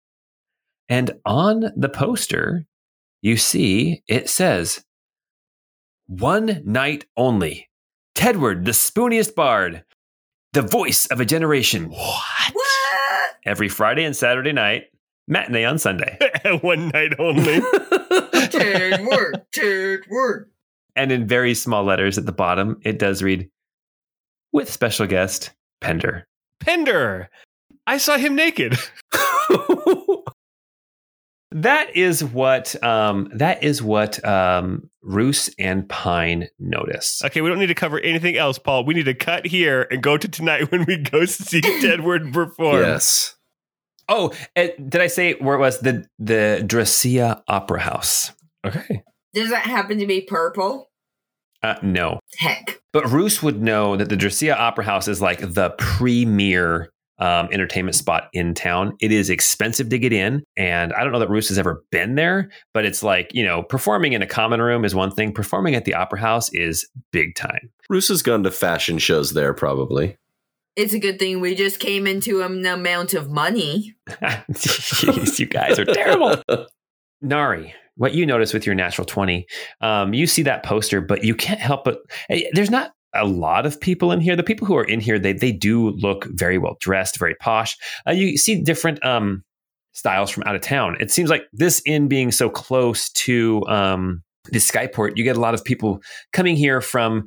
And 0.88 1.12
on 1.24 1.72
the 1.76 1.88
poster, 1.88 2.64
you 3.20 3.36
see 3.36 4.02
it 4.08 4.28
says 4.28 4.84
one 6.06 6.62
night 6.64 7.04
only. 7.16 7.68
Tedward, 8.14 8.64
the 8.64 8.72
spooniest 8.72 9.34
bard, 9.34 9.84
the 10.52 10.62
voice 10.62 11.06
of 11.06 11.20
a 11.20 11.24
generation. 11.24 11.90
What? 11.90 12.54
what? 12.54 12.77
Every 13.44 13.68
Friday 13.68 14.04
and 14.04 14.16
Saturday 14.16 14.52
night, 14.52 14.84
matinee 15.26 15.64
on 15.64 15.78
Sunday. 15.78 16.18
One 16.62 16.88
night 16.88 17.12
only. 17.18 17.60
Tedward, 18.48 19.44
Tedward. 19.54 20.46
and 20.96 21.12
in 21.12 21.26
very 21.26 21.54
small 21.54 21.84
letters 21.84 22.18
at 22.18 22.26
the 22.26 22.32
bottom, 22.32 22.80
it 22.84 22.98
does 22.98 23.22
read, 23.22 23.50
with 24.52 24.70
special 24.72 25.06
guest, 25.06 25.52
Pender. 25.80 26.26
Pender. 26.60 27.28
I 27.86 27.98
saw 27.98 28.16
him 28.16 28.34
naked. 28.34 28.76
That 31.52 31.96
is 31.96 32.22
what 32.22 32.82
um, 32.84 33.30
that 33.34 33.62
is 33.62 33.82
what 33.82 34.22
um, 34.24 34.90
Roos 35.02 35.48
and 35.58 35.88
Pine 35.88 36.48
notice. 36.58 37.22
Okay, 37.24 37.40
we 37.40 37.48
don't 37.48 37.58
need 37.58 37.66
to 37.68 37.74
cover 37.74 37.98
anything 38.00 38.36
else, 38.36 38.58
Paul. 38.58 38.84
We 38.84 38.92
need 38.92 39.06
to 39.06 39.14
cut 39.14 39.46
here 39.46 39.86
and 39.90 40.02
go 40.02 40.18
to 40.18 40.28
tonight 40.28 40.70
when 40.70 40.84
we 40.84 40.98
go 40.98 41.24
see 41.24 41.60
Tedward 41.60 42.32
perform. 42.32 42.82
yes. 42.82 43.34
Oh, 44.10 44.32
eh, 44.56 44.70
did 44.76 45.00
I 45.00 45.06
say 45.06 45.34
where 45.34 45.56
it 45.56 45.60
was 45.60 45.80
the 45.80 46.06
the 46.18 46.62
Dracia 46.66 47.42
Opera 47.48 47.80
House? 47.80 48.32
Okay. 48.66 49.02
Does 49.32 49.50
that 49.50 49.64
happen 49.64 49.98
to 49.98 50.06
be 50.06 50.20
purple? 50.20 50.90
Uh, 51.62 51.74
no, 51.82 52.20
Heck. 52.38 52.80
but 52.92 53.10
Roos 53.10 53.42
would 53.42 53.60
know 53.60 53.96
that 53.96 54.08
the 54.08 54.16
Dracia 54.16 54.54
Opera 54.54 54.84
House 54.84 55.08
is 55.08 55.20
like 55.20 55.40
the 55.40 55.70
premier 55.78 56.92
um, 57.18 57.48
entertainment 57.52 57.94
spot 57.94 58.28
in 58.32 58.54
town. 58.54 58.96
It 59.00 59.12
is 59.12 59.30
expensive 59.30 59.88
to 59.90 59.98
get 59.98 60.12
in, 60.12 60.42
and 60.56 60.92
I 60.92 61.02
don't 61.02 61.12
know 61.12 61.18
that 61.18 61.30
Roos 61.30 61.48
has 61.48 61.58
ever 61.58 61.84
been 61.90 62.14
there, 62.14 62.50
but 62.74 62.84
it's 62.84 63.02
like 63.02 63.30
you 63.34 63.44
know, 63.44 63.62
performing 63.62 64.12
in 64.12 64.22
a 64.22 64.26
common 64.26 64.60
room 64.60 64.84
is 64.84 64.94
one 64.94 65.10
thing. 65.10 65.32
Performing 65.32 65.74
at 65.74 65.84
the 65.84 65.94
Opera 65.94 66.20
House 66.20 66.52
is 66.52 66.88
big 67.12 67.34
time. 67.34 67.70
Roos 67.88 68.08
has 68.08 68.22
gone 68.22 68.42
to 68.42 68.50
fashion 68.50 68.98
shows 68.98 69.32
there, 69.32 69.54
probably. 69.54 70.16
It's 70.76 70.94
a 70.94 71.00
good 71.00 71.18
thing 71.18 71.40
we 71.40 71.56
just 71.56 71.80
came 71.80 72.06
into 72.06 72.40
an 72.42 72.64
amount 72.64 73.12
of 73.12 73.30
money. 73.30 73.96
Jeez, 74.52 75.38
you 75.40 75.46
guys 75.46 75.76
are 75.76 75.84
terrible. 75.84 76.40
Nari, 77.20 77.74
what 77.96 78.14
you 78.14 78.24
notice 78.24 78.54
with 78.54 78.64
your 78.64 78.76
natural 78.76 79.04
20, 79.04 79.44
um, 79.80 80.14
you 80.14 80.28
see 80.28 80.42
that 80.42 80.62
poster, 80.62 81.00
but 81.00 81.24
you 81.24 81.34
can't 81.34 81.58
help 81.58 81.82
but 81.82 81.98
eh, 82.30 82.44
there's 82.52 82.70
not 82.70 82.92
a 83.20 83.24
lot 83.24 83.66
of 83.66 83.80
people 83.80 84.12
in 84.12 84.20
here. 84.20 84.36
The 84.36 84.42
people 84.42 84.66
who 84.66 84.76
are 84.76 84.84
in 84.84 85.00
here, 85.00 85.18
they 85.18 85.32
they 85.32 85.52
do 85.52 85.90
look 85.90 86.26
very 86.30 86.58
well 86.58 86.76
dressed, 86.80 87.18
very 87.18 87.34
posh. 87.36 87.76
Uh, 88.06 88.12
you 88.12 88.36
see 88.36 88.60
different 88.62 89.04
um, 89.04 89.44
styles 89.92 90.30
from 90.30 90.44
out 90.44 90.54
of 90.54 90.62
town. 90.62 90.96
It 91.00 91.10
seems 91.10 91.30
like 91.30 91.42
this 91.52 91.82
inn 91.86 92.08
being 92.08 92.30
so 92.30 92.48
close 92.48 93.10
to 93.10 93.64
um, 93.66 94.22
the 94.50 94.58
Skyport, 94.58 95.16
you 95.16 95.24
get 95.24 95.36
a 95.36 95.40
lot 95.40 95.54
of 95.54 95.64
people 95.64 96.00
coming 96.32 96.56
here 96.56 96.80
from 96.80 97.26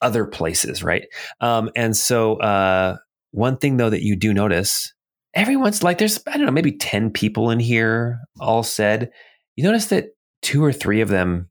other 0.00 0.24
places, 0.24 0.82
right? 0.82 1.06
Um, 1.40 1.70
and 1.76 1.96
so 1.96 2.36
uh, 2.36 2.96
one 3.34 3.56
thing 3.56 3.76
though 3.76 3.90
that 3.90 4.02
you 4.02 4.14
do 4.14 4.32
notice 4.32 4.94
everyone's 5.34 5.82
like 5.82 5.98
there's 5.98 6.22
i 6.28 6.36
don't 6.36 6.46
know 6.46 6.52
maybe 6.52 6.72
10 6.72 7.10
people 7.10 7.50
in 7.50 7.58
here 7.58 8.20
all 8.40 8.62
said 8.62 9.10
you 9.56 9.64
notice 9.64 9.86
that 9.86 10.10
two 10.40 10.64
or 10.64 10.72
three 10.72 11.00
of 11.00 11.08
them 11.08 11.50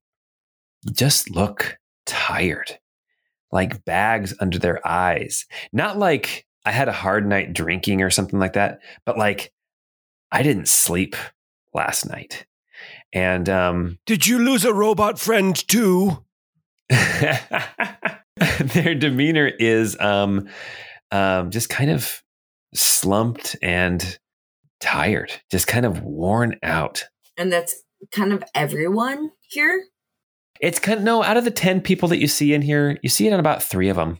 just 0.94 1.30
look 1.30 1.78
tired 2.06 2.80
like 3.54 3.86
bags 3.86 4.34
under 4.41 4.60
their 4.60 4.86
eyes 4.86 5.45
not 5.72 5.97
like 5.97 6.45
i 6.66 6.72
had 6.72 6.89
a 6.89 6.93
hard 6.93 7.26
night 7.26 7.54
drinking 7.54 8.01
or 8.01 8.10
something 8.10 8.39
like 8.39 8.54
that 8.54 8.80
but 9.06 9.18
like 9.18 9.54
i 10.32 10.43
didn't 10.43 10.68
sleep 10.68 11.16
last 11.74 12.06
night 12.10 12.45
and 13.14 13.47
um 13.47 13.99
Did 14.06 14.28
you 14.28 14.39
lose 14.39 14.66
a 14.66 14.74
robot 14.74 15.20
friend 15.20 15.56
too? 15.68 16.24
their 18.39 18.95
demeanor 18.95 19.47
is 19.47 19.97
um, 19.99 20.47
um, 21.12 21.51
just 21.51 21.70
kind 21.70 21.91
of 21.91 22.24
slumped 22.74 23.56
and 23.62 24.20
tired, 24.80 25.32
just 25.49 25.68
kind 25.68 25.86
of 25.86 26.01
worn 26.01 26.56
out. 26.64 27.06
And 27.38 27.51
that's 27.51 27.84
kind 28.12 28.34
of 28.34 28.43
everyone 28.54 29.32
here. 29.41 29.86
It's 30.64 30.80
kind 30.80 30.97
of 30.97 31.03
no 31.03 31.22
out 31.22 31.36
of 31.36 31.43
the 31.43 31.51
ten 31.51 31.82
people 31.82 32.07
that 32.07 32.20
you 32.20 32.28
see 32.28 32.53
in 32.53 32.61
here, 32.61 32.97
you 33.03 33.09
see 33.09 33.28
it 33.28 33.34
on 33.34 33.39
about 33.39 33.61
three 33.61 33.89
of 33.89 33.97
them. 33.97 34.18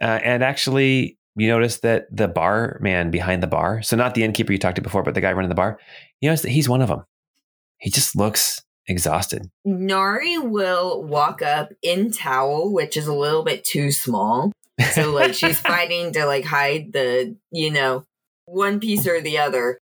Uh, 0.00 0.20
and 0.22 0.44
actually, 0.44 1.16
you 1.34 1.48
notice 1.48 1.78
that 1.78 2.14
the 2.14 2.28
bar 2.28 2.78
man 2.82 3.10
behind 3.10 3.42
the 3.42 3.46
bar, 3.46 3.80
so 3.80 3.96
not 3.96 4.14
the 4.14 4.22
innkeeper 4.22 4.52
you 4.52 4.58
talked 4.58 4.76
to 4.76 4.82
before, 4.82 5.02
but 5.02 5.14
the 5.14 5.22
guy 5.22 5.32
running 5.32 5.48
the 5.48 5.54
bar, 5.54 5.78
you 6.20 6.28
notice 6.28 6.42
that 6.42 6.50
he's 6.50 6.68
one 6.68 6.82
of 6.82 6.88
them. 6.88 7.04
He 7.78 7.88
just 7.88 8.14
looks 8.14 8.62
exhausted. 8.86 9.50
Nari 9.64 10.36
will 10.36 11.02
walk 11.02 11.40
up 11.40 11.72
in 11.80 12.12
towel, 12.12 12.70
which 12.70 12.94
is 12.94 13.06
a 13.06 13.14
little 13.14 13.44
bit 13.44 13.64
too 13.64 13.92
small. 13.92 14.52
So 14.92 15.10
like 15.10 15.32
she's 15.32 15.58
fighting 15.60 16.12
to 16.12 16.26
like 16.26 16.44
hide 16.44 16.92
the, 16.92 17.34
you 17.50 17.70
know, 17.70 18.04
one 18.44 18.78
piece 18.78 19.06
or 19.06 19.22
the 19.22 19.38
other. 19.38 19.78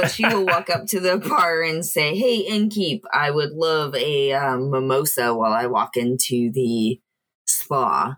But 0.00 0.12
she 0.12 0.24
will 0.24 0.46
walk 0.46 0.70
up 0.70 0.86
to 0.88 1.00
the 1.00 1.18
bar 1.18 1.60
and 1.60 1.84
say, 1.84 2.16
"Hey, 2.16 2.48
innkeep, 2.48 3.00
I 3.12 3.32
would 3.32 3.50
love 3.50 3.96
a 3.96 4.32
um, 4.32 4.70
mimosa 4.70 5.34
while 5.34 5.52
I 5.52 5.66
walk 5.66 5.96
into 5.96 6.52
the 6.52 7.00
spa." 7.46 8.16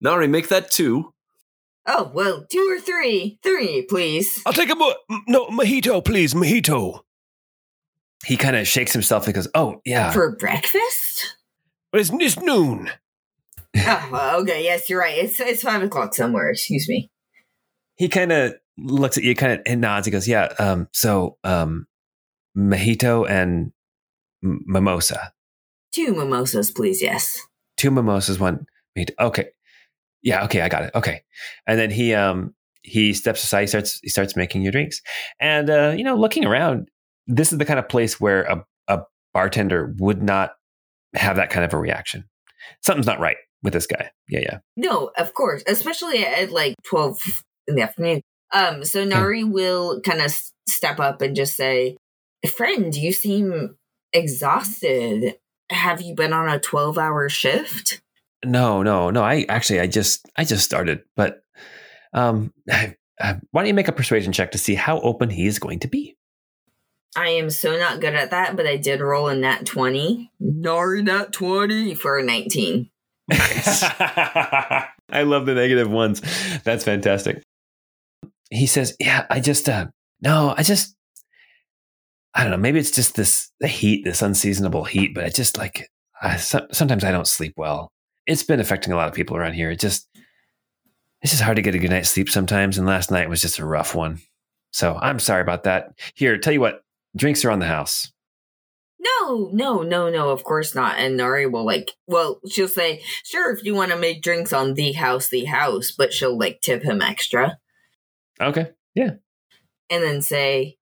Nari, 0.00 0.26
make 0.28 0.48
that 0.48 0.70
two. 0.70 1.12
Oh 1.86 2.10
well, 2.14 2.46
two 2.50 2.66
or 2.70 2.80
three, 2.80 3.38
three, 3.42 3.82
please. 3.82 4.40
I'll 4.46 4.54
take 4.54 4.70
a 4.70 4.74
mo- 4.74 4.94
no 5.28 5.48
mojito, 5.48 6.02
please, 6.02 6.32
mojito. 6.32 7.00
He 8.24 8.38
kind 8.38 8.56
of 8.56 8.66
shakes 8.66 8.94
himself 8.94 9.26
and 9.26 9.34
goes, 9.34 9.48
"Oh 9.54 9.82
yeah, 9.84 10.10
For 10.10 10.34
breakfast? 10.36 11.36
But 11.92 12.00
it's, 12.00 12.10
it's 12.14 12.40
noon. 12.40 12.90
oh, 13.76 14.08
well, 14.10 14.40
okay. 14.40 14.64
Yes, 14.64 14.88
you're 14.88 15.00
right. 15.00 15.18
It's 15.18 15.38
it's 15.38 15.62
five 15.62 15.82
o'clock 15.82 16.14
somewhere. 16.14 16.48
Excuse 16.48 16.88
me. 16.88 17.10
he 17.96 18.08
kind 18.08 18.32
of 18.32 18.54
looks 18.78 19.16
at 19.18 19.24
you, 19.24 19.34
kind 19.34 19.52
of 19.54 19.60
and 19.66 19.80
nods. 19.80 20.06
He 20.06 20.10
goes, 20.12 20.26
"Yeah, 20.28 20.52
um, 20.58 20.88
so 20.92 21.38
um, 21.44 21.86
mojito 22.56 23.28
and 23.28 23.72
m- 24.42 24.62
mimosa, 24.66 25.32
Two 25.92 26.12
mimosas, 26.14 26.70
please. 26.70 27.00
Yes. 27.02 27.38
two 27.76 27.90
mimosas, 27.90 28.38
one 28.38 28.66
mojito. 28.98 29.12
Okay, 29.20 29.48
yeah, 30.22 30.44
okay, 30.44 30.60
I 30.60 30.68
got 30.68 30.84
it. 30.84 30.90
Okay, 30.94 31.22
and 31.66 31.78
then 31.78 31.90
he 31.90 32.14
um 32.14 32.54
he 32.82 33.14
steps 33.14 33.42
aside, 33.44 33.62
he 33.62 33.66
starts 33.68 34.00
he 34.02 34.08
starts 34.08 34.36
making 34.36 34.62
your 34.62 34.72
drinks, 34.72 35.00
and 35.40 35.70
uh, 35.70 35.94
you 35.96 36.04
know, 36.04 36.16
looking 36.16 36.44
around, 36.44 36.88
this 37.26 37.52
is 37.52 37.58
the 37.58 37.64
kind 37.64 37.78
of 37.78 37.88
place 37.88 38.20
where 38.20 38.42
a 38.42 38.64
a 38.88 39.00
bartender 39.32 39.94
would 39.98 40.22
not 40.22 40.52
have 41.14 41.36
that 41.36 41.50
kind 41.50 41.64
of 41.64 41.72
a 41.72 41.78
reaction. 41.78 42.24
Something's 42.82 43.06
not 43.06 43.20
right 43.20 43.36
with 43.62 43.72
this 43.72 43.86
guy. 43.86 44.10
Yeah, 44.28 44.40
yeah. 44.40 44.58
No, 44.76 45.10
of 45.16 45.32
course, 45.34 45.62
especially 45.66 46.24
at 46.24 46.50
like 46.50 46.74
twelve 46.88 47.20
in 47.68 47.76
the 47.76 47.82
afternoon. 47.82 48.20
Um, 48.54 48.84
so 48.84 49.04
Nari 49.04 49.42
will 49.44 50.00
kind 50.00 50.22
of 50.22 50.32
step 50.68 51.00
up 51.00 51.20
and 51.20 51.36
just 51.36 51.56
say, 51.56 51.96
"Friend, 52.56 52.94
you 52.94 53.12
seem 53.12 53.76
exhausted. 54.12 55.36
Have 55.70 56.00
you 56.00 56.14
been 56.14 56.32
on 56.32 56.48
a 56.48 56.60
twelve-hour 56.60 57.28
shift?" 57.28 58.00
No, 58.44 58.82
no, 58.82 59.10
no. 59.10 59.22
I 59.22 59.44
actually, 59.48 59.80
I 59.80 59.86
just, 59.88 60.26
I 60.36 60.44
just 60.44 60.64
started, 60.64 61.02
but 61.16 61.42
um, 62.12 62.52
I, 62.70 62.96
I, 63.20 63.40
why 63.50 63.62
don't 63.62 63.68
you 63.68 63.74
make 63.74 63.88
a 63.88 63.92
persuasion 63.92 64.32
check 64.32 64.52
to 64.52 64.58
see 64.58 64.74
how 64.74 65.00
open 65.00 65.30
he 65.30 65.46
is 65.46 65.58
going 65.58 65.80
to 65.80 65.88
be? 65.88 66.16
I 67.16 67.28
am 67.28 67.48
so 67.48 67.78
not 67.78 68.00
good 68.00 68.14
at 68.14 68.32
that, 68.32 68.56
but 68.56 68.66
I 68.66 68.76
did 68.76 69.00
roll 69.00 69.28
a 69.28 69.36
nat 69.36 69.66
twenty. 69.66 70.30
Nari 70.38 71.02
nat 71.02 71.32
twenty 71.32 71.94
for 71.94 72.18
a 72.18 72.22
nineteen. 72.22 72.90
I 73.30 75.22
love 75.22 75.46
the 75.46 75.54
negative 75.54 75.90
ones. 75.90 76.22
That's 76.64 76.84
fantastic. 76.84 77.42
He 78.50 78.66
says, 78.66 78.96
"Yeah, 79.00 79.26
I 79.30 79.40
just, 79.40 79.68
uh, 79.68 79.86
no, 80.20 80.54
I 80.56 80.62
just, 80.62 80.94
I 82.34 82.42
don't 82.42 82.50
know. 82.50 82.56
Maybe 82.56 82.78
it's 82.78 82.90
just 82.90 83.14
this 83.14 83.50
the 83.60 83.68
heat, 83.68 84.04
this 84.04 84.22
unseasonable 84.22 84.84
heat, 84.84 85.14
but 85.14 85.24
I 85.24 85.28
just 85.28 85.56
like, 85.56 85.88
I, 86.20 86.36
so, 86.36 86.66
sometimes 86.72 87.04
I 87.04 87.12
don't 87.12 87.26
sleep 87.28 87.54
well. 87.56 87.92
It's 88.26 88.42
been 88.42 88.60
affecting 88.60 88.92
a 88.92 88.96
lot 88.96 89.08
of 89.08 89.14
people 89.14 89.36
around 89.36 89.54
here. 89.54 89.70
It 89.70 89.80
just, 89.80 90.08
it's 91.22 91.32
just 91.32 91.42
hard 91.42 91.56
to 91.56 91.62
get 91.62 91.74
a 91.74 91.78
good 91.78 91.90
night's 91.90 92.10
sleep 92.10 92.30
sometimes. 92.30 92.78
And 92.78 92.86
last 92.86 93.10
night 93.10 93.28
was 93.28 93.40
just 93.40 93.58
a 93.58 93.66
rough 93.66 93.94
one. 93.94 94.20
So 94.72 94.98
I'm 95.00 95.18
sorry 95.18 95.42
about 95.42 95.64
that. 95.64 95.98
Here, 96.14 96.36
tell 96.38 96.52
you 96.52 96.60
what, 96.60 96.82
drinks 97.16 97.44
are 97.44 97.50
on 97.50 97.60
the 97.60 97.66
house. 97.66 98.10
No, 98.98 99.50
no, 99.52 99.82
no, 99.82 100.08
no, 100.08 100.30
of 100.30 100.44
course 100.44 100.74
not. 100.74 100.98
And 100.98 101.16
Nari 101.16 101.46
will 101.46 101.64
like, 101.64 101.90
well, 102.06 102.40
she'll 102.50 102.68
say, 102.68 103.02
sure, 103.22 103.52
if 103.52 103.62
you 103.62 103.74
want 103.74 103.92
to 103.92 103.98
make 103.98 104.22
drinks 104.22 104.52
on 104.52 104.74
the 104.74 104.92
house, 104.92 105.28
the 105.28 105.44
house, 105.44 105.92
but 105.92 106.12
she'll 106.12 106.38
like 106.38 106.60
tip 106.62 106.82
him 106.82 107.02
extra 107.02 107.58
Okay. 108.40 108.70
Yeah. 108.94 109.12
And 109.90 110.02
then 110.02 110.22
say, 110.22 110.78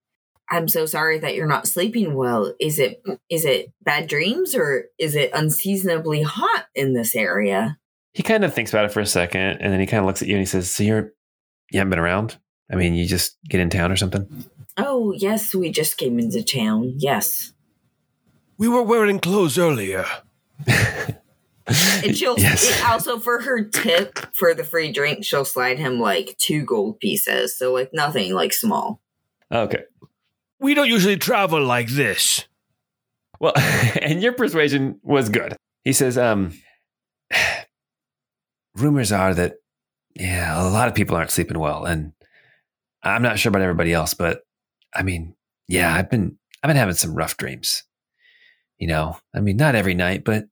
I'm 0.50 0.68
so 0.68 0.86
sorry 0.86 1.18
that 1.18 1.34
you're 1.34 1.46
not 1.46 1.66
sleeping 1.66 2.14
well. 2.14 2.54
Is 2.60 2.78
it 2.78 3.02
is 3.30 3.44
it 3.44 3.72
bad 3.82 4.06
dreams 4.06 4.54
or 4.54 4.86
is 4.98 5.14
it 5.14 5.30
unseasonably 5.32 6.22
hot 6.22 6.66
in 6.74 6.92
this 6.92 7.16
area? 7.16 7.78
He 8.12 8.22
kind 8.22 8.44
of 8.44 8.52
thinks 8.52 8.70
about 8.72 8.84
it 8.84 8.92
for 8.92 9.00
a 9.00 9.06
second, 9.06 9.58
and 9.60 9.72
then 9.72 9.80
he 9.80 9.86
kind 9.86 10.00
of 10.00 10.06
looks 10.06 10.20
at 10.20 10.28
you 10.28 10.34
and 10.34 10.42
he 10.42 10.46
says, 10.46 10.70
"So 10.70 10.82
you're 10.82 11.12
you 11.70 11.78
haven't 11.78 11.90
been 11.90 11.98
around? 11.98 12.36
I 12.70 12.76
mean, 12.76 12.94
you 12.94 13.06
just 13.06 13.38
get 13.48 13.60
in 13.60 13.70
town 13.70 13.90
or 13.90 13.96
something?" 13.96 14.44
Oh, 14.76 15.12
yes, 15.12 15.54
we 15.54 15.70
just 15.70 15.96
came 15.96 16.18
into 16.18 16.42
town. 16.42 16.94
Yes. 16.96 17.52
We 18.58 18.68
were 18.68 18.82
wearing 18.82 19.18
clothes 19.18 19.58
earlier. 19.58 20.04
And 21.66 22.16
she'll 22.16 22.38
yes. 22.38 22.68
it 22.68 22.84
also 22.88 23.18
for 23.18 23.40
her 23.40 23.62
tip 23.64 24.18
for 24.34 24.54
the 24.54 24.64
free 24.64 24.92
drink, 24.92 25.24
she'll 25.24 25.44
slide 25.44 25.78
him 25.78 25.98
like 25.98 26.36
two 26.38 26.64
gold 26.64 26.98
pieces. 27.00 27.56
So 27.56 27.72
like 27.72 27.90
nothing 27.92 28.34
like 28.34 28.52
small. 28.52 29.00
Okay. 29.50 29.84
We 30.60 30.74
don't 30.74 30.88
usually 30.88 31.16
travel 31.16 31.62
like 31.64 31.88
this. 31.88 32.46
Well, 33.40 33.52
and 33.56 34.22
your 34.22 34.32
persuasion 34.32 35.00
was 35.02 35.28
good. 35.28 35.56
He 35.84 35.92
says, 35.92 36.16
um, 36.16 36.52
rumors 38.76 39.12
are 39.12 39.34
that, 39.34 39.54
yeah, 40.14 40.62
a 40.62 40.68
lot 40.68 40.88
of 40.88 40.94
people 40.94 41.16
aren't 41.16 41.30
sleeping 41.30 41.58
well. 41.58 41.84
And 41.84 42.12
I'm 43.02 43.22
not 43.22 43.38
sure 43.38 43.50
about 43.50 43.62
everybody 43.62 43.92
else, 43.92 44.14
but 44.14 44.42
I 44.94 45.02
mean, 45.02 45.34
yeah, 45.68 45.94
I've 45.94 46.10
been, 46.10 46.38
I've 46.62 46.68
been 46.68 46.76
having 46.76 46.94
some 46.94 47.14
rough 47.14 47.36
dreams. 47.36 47.82
You 48.78 48.88
know, 48.88 49.16
I 49.34 49.40
mean, 49.40 49.56
not 49.56 49.74
every 49.74 49.94
night, 49.94 50.24
but 50.24 50.46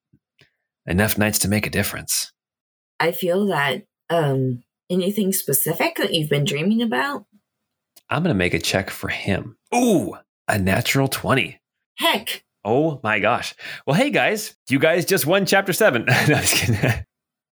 enough 0.91 1.16
nights 1.16 1.38
to 1.41 1.49
make 1.49 1.66
a 1.66 1.70
difference. 1.70 2.32
I 2.99 3.12
feel 3.12 3.47
that 3.47 3.84
um 4.11 4.62
anything 4.91 5.32
specific 5.32 5.97
that 5.97 6.12
you've 6.12 6.30
been 6.30 6.45
dreaming 6.45 6.82
about? 6.82 7.24
I'm 8.09 8.22
going 8.24 8.34
to 8.34 8.38
make 8.38 8.55
a 8.55 8.59
check 8.59 8.91
for 8.91 9.09
him. 9.09 9.57
Ooh, 9.72 10.16
a 10.49 10.59
natural 10.59 11.07
20. 11.07 11.61
Heck, 11.97 12.43
Oh 12.64 13.01
my 13.03 13.20
gosh. 13.20 13.55
Well, 13.86 13.97
hey 13.97 14.11
guys, 14.11 14.55
you 14.68 14.78
guys 14.78 15.07
just 15.07 15.26
won 15.26 15.47
chapter 15.47 15.72
seven. 15.72 16.05
no, 16.09 16.12
I'm 16.12 16.26
just 16.26 16.55
kidding. 16.55 17.05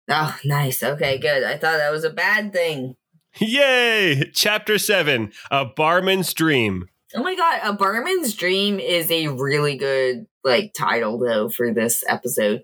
Oh, 0.09 0.38
nice. 0.45 0.83
Okay, 0.83 1.17
good. 1.17 1.43
I 1.43 1.53
thought 1.57 1.77
that 1.77 1.91
was 1.91 2.03
a 2.03 2.09
bad 2.09 2.51
thing. 2.53 2.95
Yay! 3.39 4.31
Chapter 4.33 4.77
7 4.77 5.31
A 5.51 5.65
Barman's 5.65 6.33
Dream. 6.33 6.88
Oh 7.13 7.23
my 7.23 7.35
god, 7.35 7.61
a 7.63 7.73
barman's 7.73 8.33
dream 8.33 8.79
is 8.79 9.09
a 9.11 9.27
really 9.27 9.77
good 9.77 10.25
like 10.43 10.73
title 10.77 11.19
though 11.19 11.47
for 11.47 11.73
this 11.73 12.03
episode. 12.07 12.63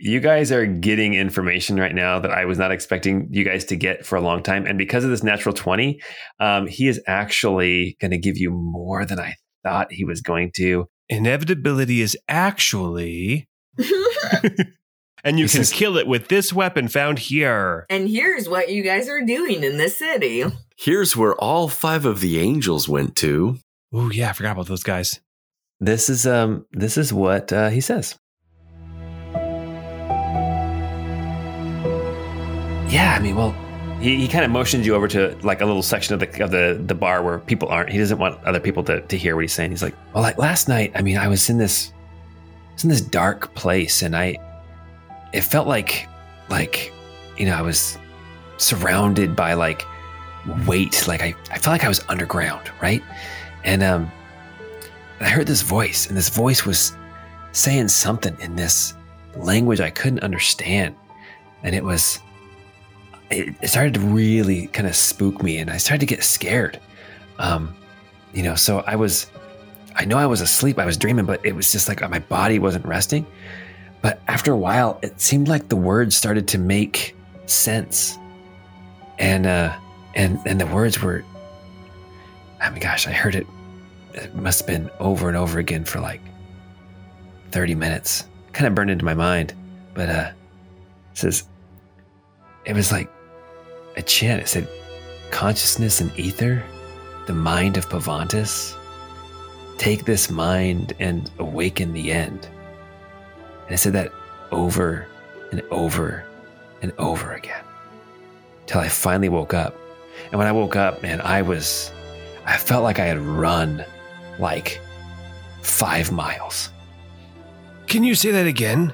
You 0.00 0.18
guys 0.20 0.50
are 0.50 0.66
getting 0.66 1.14
information 1.14 1.78
right 1.78 1.94
now 1.94 2.18
that 2.20 2.30
I 2.30 2.44
was 2.46 2.58
not 2.58 2.72
expecting 2.72 3.28
you 3.30 3.44
guys 3.44 3.64
to 3.66 3.76
get 3.76 4.06
for 4.06 4.16
a 4.16 4.20
long 4.20 4.42
time. 4.42 4.66
And 4.66 4.78
because 4.78 5.04
of 5.04 5.10
this 5.10 5.22
natural 5.22 5.54
20, 5.54 6.00
um, 6.40 6.66
he 6.66 6.88
is 6.88 7.00
actually 7.06 7.96
going 8.00 8.10
to 8.10 8.18
give 8.18 8.36
you 8.38 8.50
more 8.50 9.04
than 9.04 9.20
I 9.20 9.34
thought 9.62 9.92
he 9.92 10.04
was 10.04 10.20
going 10.22 10.52
to. 10.56 10.86
Inevitability 11.08 12.00
is 12.00 12.16
actually. 12.28 13.46
And 15.22 15.38
you 15.38 15.44
This 15.44 15.52
can 15.52 15.60
is- 15.60 15.72
kill 15.72 15.98
it 15.98 16.06
with 16.06 16.28
this 16.28 16.50
weapon 16.50 16.88
found 16.88 17.18
here. 17.18 17.84
and 17.90 18.08
here's 18.08 18.48
what 18.48 18.70
you 18.70 18.82
guys 18.82 19.06
are 19.06 19.20
doing 19.20 19.62
in 19.62 19.76
this 19.76 19.98
city. 19.98 20.44
Here's 20.78 21.14
where 21.14 21.34
all 21.34 21.68
five 21.68 22.06
of 22.06 22.20
the 22.20 22.38
angels 22.38 22.88
went 22.88 23.16
to. 23.16 23.58
Oh, 23.92 24.10
yeah, 24.10 24.30
I 24.30 24.32
forgot 24.32 24.52
about 24.52 24.68
those 24.68 24.82
guys. 24.82 25.20
This 25.78 26.08
is 26.08 26.26
um 26.26 26.64
this 26.72 26.96
is 26.96 27.12
what 27.12 27.52
uh, 27.52 27.68
he 27.68 27.82
says. 27.82 28.16
Yeah, 32.90 33.14
I 33.16 33.22
mean, 33.22 33.36
well, 33.36 33.52
he, 34.00 34.16
he 34.16 34.26
kind 34.26 34.44
of 34.44 34.50
motions 34.50 34.84
you 34.84 34.96
over 34.96 35.06
to 35.08 35.36
like 35.42 35.60
a 35.60 35.66
little 35.66 35.82
section 35.82 36.14
of 36.14 36.20
the 36.20 36.42
of 36.42 36.50
the 36.50 36.82
the 36.84 36.94
bar 36.94 37.22
where 37.22 37.38
people 37.38 37.68
aren't. 37.68 37.90
He 37.90 37.98
doesn't 37.98 38.18
want 38.18 38.42
other 38.44 38.58
people 38.58 38.82
to 38.84 39.00
to 39.02 39.16
hear 39.16 39.36
what 39.36 39.42
he's 39.42 39.52
saying. 39.52 39.70
He's 39.70 39.82
like, 39.82 39.94
well, 40.12 40.22
like 40.24 40.38
last 40.38 40.68
night, 40.68 40.90
I 40.96 41.02
mean, 41.02 41.16
I 41.16 41.28
was 41.28 41.48
in 41.48 41.58
this, 41.58 41.92
was 42.74 42.82
in 42.82 42.90
this 42.90 43.00
dark 43.00 43.54
place, 43.54 44.02
and 44.02 44.16
I, 44.16 44.36
it 45.32 45.42
felt 45.42 45.68
like, 45.68 46.08
like, 46.48 46.92
you 47.38 47.46
know, 47.46 47.54
I 47.54 47.62
was 47.62 47.96
surrounded 48.56 49.36
by 49.36 49.54
like 49.54 49.86
weight. 50.66 51.06
Like 51.06 51.22
I, 51.22 51.34
I 51.50 51.58
felt 51.58 51.74
like 51.74 51.84
I 51.84 51.88
was 51.88 52.04
underground, 52.08 52.72
right? 52.82 53.04
And 53.62 53.84
um, 53.84 54.10
I 55.20 55.28
heard 55.28 55.46
this 55.46 55.62
voice, 55.62 56.08
and 56.08 56.16
this 56.16 56.28
voice 56.28 56.66
was 56.66 56.96
saying 57.52 57.88
something 57.88 58.36
in 58.40 58.56
this 58.56 58.94
language 59.36 59.80
I 59.80 59.90
couldn't 59.90 60.24
understand. 60.24 60.96
And 61.62 61.74
it 61.74 61.84
was, 61.84 62.18
it, 63.30 63.54
it 63.62 63.68
started 63.68 63.94
to 63.94 64.00
really 64.00 64.66
kind 64.68 64.88
of 64.88 64.96
spook 64.96 65.42
me 65.42 65.58
and 65.58 65.70
I 65.70 65.76
started 65.76 66.00
to 66.00 66.06
get 66.06 66.24
scared. 66.24 66.80
Um, 67.38 67.74
you 68.34 68.42
know, 68.42 68.54
so 68.54 68.80
I 68.86 68.96
was, 68.96 69.30
I 69.94 70.04
know 70.04 70.18
I 70.18 70.26
was 70.26 70.40
asleep, 70.40 70.78
I 70.78 70.86
was 70.86 70.96
dreaming, 70.96 71.24
but 71.24 71.44
it 71.44 71.54
was 71.54 71.72
just 71.72 71.88
like 71.88 72.08
my 72.08 72.18
body 72.18 72.58
wasn't 72.58 72.84
resting. 72.84 73.26
But 74.02 74.20
after 74.28 74.52
a 74.52 74.56
while, 74.56 74.98
it 75.02 75.20
seemed 75.20 75.48
like 75.48 75.68
the 75.68 75.76
words 75.76 76.16
started 76.16 76.48
to 76.48 76.58
make 76.58 77.16
sense. 77.46 78.18
And, 79.18 79.46
uh, 79.46 79.76
and, 80.14 80.38
and 80.46 80.60
the 80.60 80.66
words 80.66 81.00
were, 81.00 81.24
I 82.60 82.70
mean, 82.70 82.80
gosh, 82.80 83.06
I 83.06 83.12
heard 83.12 83.34
it, 83.34 83.46
it 84.14 84.34
must 84.34 84.60
have 84.60 84.66
been 84.66 84.90
over 84.98 85.28
and 85.28 85.36
over 85.36 85.58
again 85.58 85.84
for 85.84 86.00
like 86.00 86.20
30 87.52 87.74
minutes. 87.74 88.24
Kind 88.52 88.66
of 88.66 88.74
burned 88.74 88.90
into 88.90 89.04
my 89.04 89.14
mind. 89.14 89.54
But, 89.94 90.08
uh, 90.08 90.30
it 91.12 91.18
says, 91.18 91.44
it 92.64 92.74
was 92.74 92.90
like 92.90 93.10
a 94.00 94.02
chant. 94.02 94.42
It 94.42 94.48
said, 94.48 94.68
consciousness 95.30 96.00
and 96.00 96.10
ether, 96.18 96.62
the 97.26 97.34
mind 97.34 97.76
of 97.76 97.88
Pavantis. 97.88 98.74
Take 99.78 100.04
this 100.04 100.30
mind 100.30 100.94
and 100.98 101.30
awaken 101.38 101.92
the 101.92 102.10
end. 102.10 102.48
And 103.66 103.72
I 103.72 103.76
said 103.76 103.92
that 103.92 104.12
over 104.50 105.06
and 105.52 105.62
over 105.70 106.24
and 106.82 106.92
over 106.98 107.34
again 107.34 107.62
till 108.66 108.80
I 108.80 108.88
finally 108.88 109.28
woke 109.28 109.54
up. 109.54 109.76
And 110.30 110.38
when 110.38 110.46
I 110.46 110.52
woke 110.52 110.76
up, 110.76 111.02
man, 111.02 111.20
I 111.20 111.42
was, 111.42 111.92
I 112.46 112.56
felt 112.56 112.82
like 112.82 112.98
I 112.98 113.06
had 113.06 113.18
run 113.18 113.84
like 114.38 114.80
five 115.62 116.10
miles. 116.10 116.70
Can 117.86 118.04
you 118.04 118.14
say 118.14 118.30
that 118.32 118.46
again? 118.46 118.92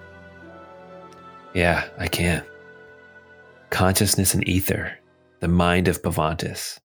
Yeah, 1.54 1.88
I 1.98 2.08
can. 2.08 2.44
Consciousness 3.76 4.32
and 4.32 4.48
ether, 4.48 4.98
the 5.40 5.48
mind 5.48 5.86
of 5.86 6.00
Pavantis. 6.00 6.78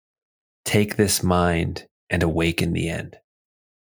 Take 0.66 0.98
this 0.98 1.24
mind 1.24 1.88
and 2.10 2.22
awaken 2.22 2.74
the 2.74 2.90
end. 2.90 3.16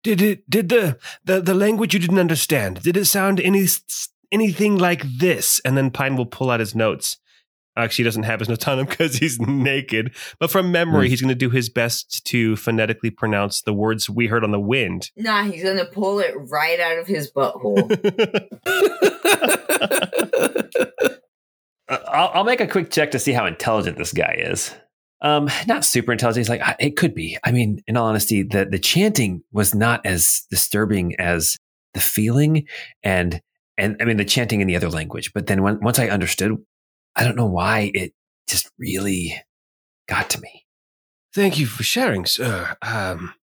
Did 0.04 0.22
it 0.22 0.48
did 0.48 0.68
the, 0.68 0.98
the 1.24 1.40
the 1.40 1.52
language 1.52 1.94
you 1.94 1.98
didn't 1.98 2.20
understand? 2.20 2.80
Did 2.84 2.96
it 2.96 3.06
sound 3.06 3.40
any 3.40 3.66
anything 4.30 4.78
like 4.78 5.02
this? 5.18 5.60
And 5.64 5.76
then 5.76 5.90
Pine 5.90 6.14
will 6.16 6.26
pull 6.26 6.48
out 6.48 6.60
his 6.60 6.76
notes. 6.76 7.16
Actually, 7.76 8.04
he 8.04 8.06
doesn't 8.06 8.22
have 8.22 8.38
his 8.38 8.48
notes 8.48 8.68
on 8.68 8.78
him 8.78 8.86
because 8.88 9.16
he's 9.16 9.40
naked. 9.40 10.14
But 10.38 10.52
from 10.52 10.70
memory, 10.70 11.08
Hmm. 11.08 11.10
he's 11.10 11.20
going 11.22 11.28
to 11.30 11.34
do 11.34 11.50
his 11.50 11.68
best 11.70 12.24
to 12.26 12.54
phonetically 12.54 13.10
pronounce 13.10 13.62
the 13.62 13.74
words 13.74 14.08
we 14.08 14.28
heard 14.28 14.44
on 14.44 14.52
the 14.52 14.60
wind. 14.60 15.10
Nah, 15.16 15.42
he's 15.42 15.64
gonna 15.64 15.86
pull 15.86 16.20
it 16.20 16.34
right 16.36 16.78
out 16.78 16.98
of 16.98 17.08
his 17.08 17.32
butthole. 17.32 17.88
I'll, 22.08 22.30
I'll 22.34 22.44
make 22.44 22.60
a 22.60 22.66
quick 22.66 22.90
check 22.90 23.10
to 23.12 23.18
see 23.18 23.32
how 23.32 23.46
intelligent 23.46 23.98
this 23.98 24.12
guy 24.12 24.36
is. 24.38 24.74
Um, 25.20 25.48
not 25.68 25.84
super 25.84 26.12
intelligent. 26.12 26.46
He's 26.46 26.48
like, 26.48 26.76
it 26.80 26.96
could 26.96 27.14
be. 27.14 27.38
I 27.44 27.52
mean, 27.52 27.80
in 27.86 27.96
all 27.96 28.06
honesty, 28.06 28.42
the 28.42 28.64
the 28.64 28.78
chanting 28.78 29.42
was 29.52 29.74
not 29.74 30.04
as 30.04 30.42
disturbing 30.50 31.14
as 31.20 31.56
the 31.94 32.00
feeling 32.00 32.66
and 33.02 33.40
and 33.78 33.96
I 34.00 34.04
mean 34.04 34.16
the 34.16 34.24
chanting 34.24 34.60
in 34.60 34.66
the 34.66 34.76
other 34.76 34.90
language. 34.90 35.32
But 35.32 35.46
then 35.46 35.62
when, 35.62 35.78
once 35.80 35.98
I 35.98 36.08
understood, 36.08 36.56
I 37.14 37.24
don't 37.24 37.36
know 37.36 37.46
why 37.46 37.92
it 37.94 38.12
just 38.48 38.70
really 38.78 39.34
got 40.08 40.28
to 40.30 40.40
me. 40.40 40.66
Thank 41.34 41.58
you 41.58 41.66
for 41.66 41.82
sharing, 41.82 42.26
sir. 42.26 42.76
Um, 42.82 43.34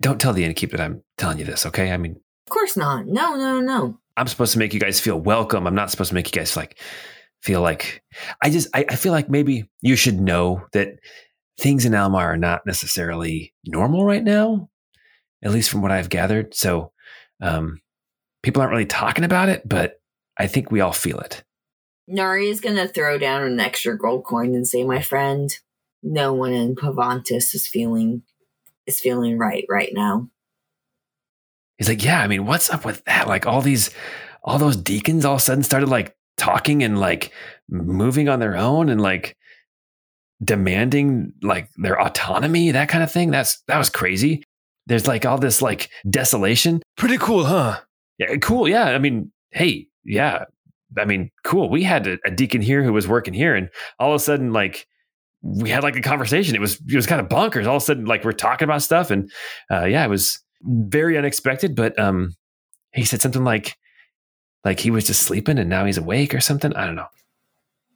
Don't 0.00 0.20
tell 0.20 0.32
the 0.32 0.44
innkeep 0.44 0.72
that 0.72 0.80
I'm 0.80 1.02
telling 1.16 1.38
you 1.38 1.44
this, 1.44 1.64
okay? 1.66 1.92
I 1.92 1.96
mean, 1.96 2.20
of 2.46 2.50
course 2.50 2.76
not. 2.76 3.06
No, 3.06 3.36
no, 3.36 3.60
no. 3.60 3.98
I'm 4.16 4.26
supposed 4.26 4.52
to 4.52 4.58
make 4.58 4.74
you 4.74 4.80
guys 4.80 5.00
feel 5.00 5.18
welcome. 5.18 5.66
I'm 5.66 5.74
not 5.74 5.90
supposed 5.90 6.08
to 6.08 6.14
make 6.14 6.26
you 6.26 6.38
guys 6.38 6.56
like 6.56 6.78
feel 7.42 7.60
like 7.60 8.02
I 8.42 8.50
just 8.50 8.68
I, 8.74 8.84
I 8.88 8.96
feel 8.96 9.12
like 9.12 9.28
maybe 9.28 9.68
you 9.80 9.96
should 9.96 10.20
know 10.20 10.66
that 10.72 10.98
things 11.58 11.84
in 11.84 11.94
Almar 11.94 12.32
are 12.32 12.36
not 12.36 12.66
necessarily 12.66 13.54
normal 13.64 14.04
right 14.04 14.22
now, 14.22 14.68
at 15.42 15.52
least 15.52 15.70
from 15.70 15.82
what 15.82 15.92
I've 15.92 16.08
gathered. 16.08 16.54
So 16.54 16.92
um 17.40 17.80
people 18.42 18.62
aren't 18.62 18.72
really 18.72 18.86
talking 18.86 19.24
about 19.24 19.48
it, 19.48 19.68
but 19.68 20.00
I 20.38 20.46
think 20.46 20.70
we 20.70 20.80
all 20.80 20.92
feel 20.92 21.18
it. 21.18 21.42
Nari 22.08 22.48
is 22.48 22.60
gonna 22.60 22.88
throw 22.88 23.18
down 23.18 23.42
an 23.42 23.60
extra 23.60 23.96
gold 23.96 24.24
coin 24.24 24.54
and 24.54 24.66
say, 24.66 24.84
"My 24.84 25.02
friend, 25.02 25.50
no 26.02 26.32
one 26.32 26.52
in 26.52 26.76
Pavantis 26.76 27.54
is 27.54 27.66
feeling 27.66 28.22
is 28.86 29.00
feeling 29.00 29.38
right 29.38 29.64
right 29.68 29.90
now." 29.92 30.30
He's 31.78 31.88
like, 31.88 32.02
Yeah, 32.02 32.20
I 32.20 32.26
mean, 32.26 32.46
what's 32.46 32.70
up 32.70 32.84
with 32.84 33.04
that? 33.04 33.28
Like 33.28 33.46
all 33.46 33.60
these 33.60 33.90
all 34.42 34.58
those 34.58 34.76
deacons 34.76 35.24
all 35.24 35.34
of 35.34 35.40
a 35.40 35.42
sudden 35.42 35.64
started 35.64 35.88
like 35.88 36.15
talking 36.36 36.82
and 36.82 36.98
like 36.98 37.32
moving 37.68 38.28
on 38.28 38.40
their 38.40 38.56
own 38.56 38.88
and 38.88 39.00
like 39.00 39.36
demanding 40.44 41.32
like 41.42 41.70
their 41.76 42.00
autonomy, 42.00 42.70
that 42.70 42.88
kind 42.88 43.02
of 43.02 43.10
thing. 43.10 43.30
That's 43.30 43.62
that 43.68 43.78
was 43.78 43.90
crazy. 43.90 44.42
There's 44.86 45.06
like 45.06 45.26
all 45.26 45.38
this 45.38 45.62
like 45.62 45.90
desolation. 46.08 46.82
pretty 46.96 47.18
cool, 47.18 47.44
huh? 47.44 47.80
Yeah, 48.18 48.36
cool. 48.36 48.68
Yeah. 48.68 48.84
I 48.84 48.98
mean, 48.98 49.30
hey, 49.50 49.88
yeah. 50.04 50.44
I 50.98 51.04
mean, 51.04 51.30
cool. 51.44 51.68
We 51.68 51.82
had 51.82 52.06
a, 52.06 52.18
a 52.24 52.30
deacon 52.30 52.62
here 52.62 52.82
who 52.82 52.92
was 52.92 53.08
working 53.08 53.34
here, 53.34 53.54
and 53.54 53.68
all 53.98 54.10
of 54.10 54.16
a 54.16 54.24
sudden, 54.24 54.52
like, 54.52 54.86
we 55.42 55.68
had 55.68 55.82
like 55.82 55.96
a 55.96 56.00
conversation. 56.00 56.54
It 56.54 56.60
was 56.60 56.80
it 56.88 56.94
was 56.94 57.06
kind 57.06 57.20
of 57.20 57.28
bonkers. 57.28 57.66
All 57.66 57.76
of 57.76 57.82
a 57.82 57.84
sudden, 57.84 58.06
like, 58.06 58.24
we're 58.24 58.32
talking 58.32 58.64
about 58.64 58.82
stuff, 58.82 59.10
and 59.10 59.30
uh, 59.70 59.84
yeah, 59.84 60.04
it 60.04 60.08
was 60.08 60.40
very 60.62 61.18
unexpected. 61.18 61.74
But 61.74 61.98
um, 61.98 62.34
he 62.92 63.04
said 63.04 63.20
something 63.20 63.44
like, 63.44 63.76
like 64.66 64.80
he 64.80 64.90
was 64.90 65.06
just 65.06 65.22
sleeping 65.22 65.58
and 65.58 65.70
now 65.70 65.84
he's 65.84 65.96
awake 65.96 66.34
or 66.34 66.40
something. 66.40 66.74
I 66.74 66.84
don't 66.84 66.96
know. 66.96 67.06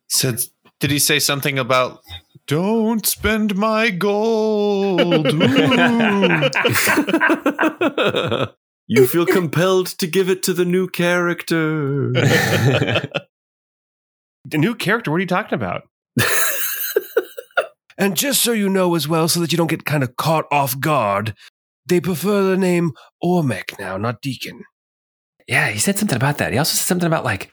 Said, 0.08 0.40
did 0.78 0.90
he 0.90 0.98
say 0.98 1.18
something 1.18 1.58
about 1.58 2.00
"Don't 2.46 3.04
spend 3.04 3.56
my 3.56 3.90
gold"? 3.90 5.26
You 8.92 9.06
feel 9.06 9.24
compelled 9.24 9.86
to 9.86 10.08
give 10.08 10.28
it 10.28 10.42
to 10.42 10.52
the 10.52 10.64
new 10.64 10.88
character. 10.88 12.12
The 14.46 14.58
new 14.58 14.74
character, 14.74 15.10
what 15.10 15.18
are 15.18 15.20
you 15.20 15.26
talking 15.26 15.54
about? 15.54 15.82
And 17.98 18.16
just 18.16 18.40
so 18.40 18.52
you 18.52 18.70
know 18.70 18.94
as 18.94 19.06
well, 19.06 19.28
so 19.28 19.38
that 19.40 19.52
you 19.52 19.58
don't 19.58 19.70
get 19.70 19.84
kind 19.84 20.02
of 20.02 20.16
caught 20.16 20.46
off 20.50 20.80
guard, 20.80 21.34
they 21.86 22.00
prefer 22.00 22.42
the 22.42 22.56
name 22.56 22.92
Ormek 23.22 23.78
now, 23.78 23.98
not 23.98 24.22
Deacon. 24.22 24.64
Yeah, 25.51 25.68
he 25.68 25.80
said 25.80 25.98
something 25.98 26.14
about 26.14 26.38
that. 26.38 26.53
He 26.53 26.59
also 26.59 26.76
said 26.76 26.86
something 26.86 27.09
about 27.09 27.24
like 27.24 27.51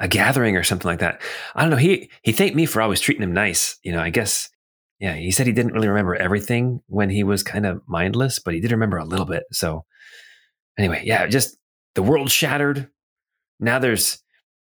a 0.00 0.08
gathering 0.08 0.56
or 0.56 0.64
something 0.64 0.88
like 0.88 1.00
that. 1.00 1.20
I 1.54 1.60
don't 1.60 1.70
know. 1.70 1.76
He 1.76 2.10
he 2.22 2.32
thanked 2.32 2.56
me 2.56 2.64
for 2.64 2.80
always 2.80 3.00
treating 3.02 3.22
him 3.22 3.34
nice. 3.34 3.78
You 3.82 3.92
know, 3.92 4.00
I 4.00 4.08
guess. 4.08 4.48
Yeah, 4.98 5.14
he 5.14 5.30
said 5.30 5.46
he 5.46 5.52
didn't 5.52 5.72
really 5.74 5.88
remember 5.88 6.14
everything 6.14 6.80
when 6.86 7.10
he 7.10 7.22
was 7.22 7.42
kind 7.42 7.66
of 7.66 7.82
mindless, 7.86 8.38
but 8.38 8.54
he 8.54 8.60
did 8.60 8.70
remember 8.70 8.96
a 8.96 9.04
little 9.04 9.26
bit. 9.26 9.42
So 9.52 9.84
anyway, 10.78 11.02
yeah, 11.04 11.26
just 11.26 11.58
the 11.96 12.02
world 12.02 12.30
shattered. 12.30 12.88
Now 13.60 13.78
there's 13.78 14.22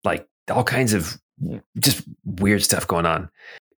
like 0.03 0.27
all 0.49 0.63
kinds 0.63 0.93
of 0.93 1.17
just 1.79 2.03
weird 2.25 2.63
stuff 2.63 2.85
going 2.85 3.05
on. 3.05 3.29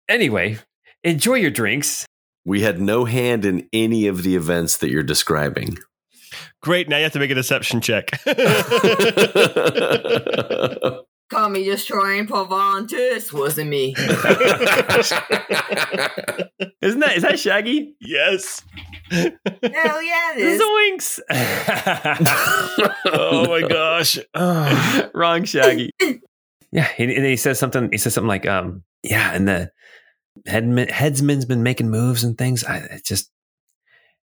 Anyway, 0.08 0.58
enjoy 1.02 1.34
your 1.34 1.50
drinks. 1.50 2.06
we 2.46 2.62
had 2.62 2.80
no 2.80 3.04
hand 3.04 3.44
in 3.44 3.68
any 3.72 4.06
of 4.06 4.22
the 4.22 4.36
events 4.36 4.78
that 4.78 4.88
you're 4.88 5.02
describing. 5.02 5.76
Great. 6.66 6.88
Now 6.88 6.96
you 6.96 7.04
have 7.04 7.12
to 7.12 7.20
make 7.20 7.30
a 7.30 7.34
deception 7.36 7.80
check. 7.80 8.10
Call 11.30 11.48
me 11.48 11.62
destroying 11.62 12.26
Pavantis 12.26 13.32
wasn't 13.32 13.70
me. 13.70 13.94
Isn't 16.82 16.98
that 16.98 17.12
is 17.14 17.22
that 17.22 17.38
Shaggy? 17.38 17.94
yes. 18.00 18.64
Hell 19.12 19.30
yeah, 20.02 20.32
it 20.34 20.38
is. 20.38 20.60
Zoinks! 20.60 21.20
Oh 23.12 23.46
my 23.46 23.68
gosh. 23.68 24.18
Oh. 24.34 25.10
Wrong 25.14 25.44
Shaggy. 25.44 25.92
yeah, 26.72 26.88
and 26.98 27.10
and 27.12 27.24
he 27.24 27.36
says 27.36 27.60
something. 27.60 27.90
He 27.92 27.98
says 27.98 28.12
something 28.14 28.26
like, 28.26 28.44
um, 28.44 28.82
"Yeah," 29.04 29.30
and 29.32 29.46
the 29.46 29.70
headman, 30.46 30.88
headsman's 30.88 31.44
been 31.44 31.62
making 31.62 31.90
moves 31.90 32.24
and 32.24 32.36
things. 32.36 32.64
I, 32.64 32.78
it's 32.90 33.08
just, 33.08 33.30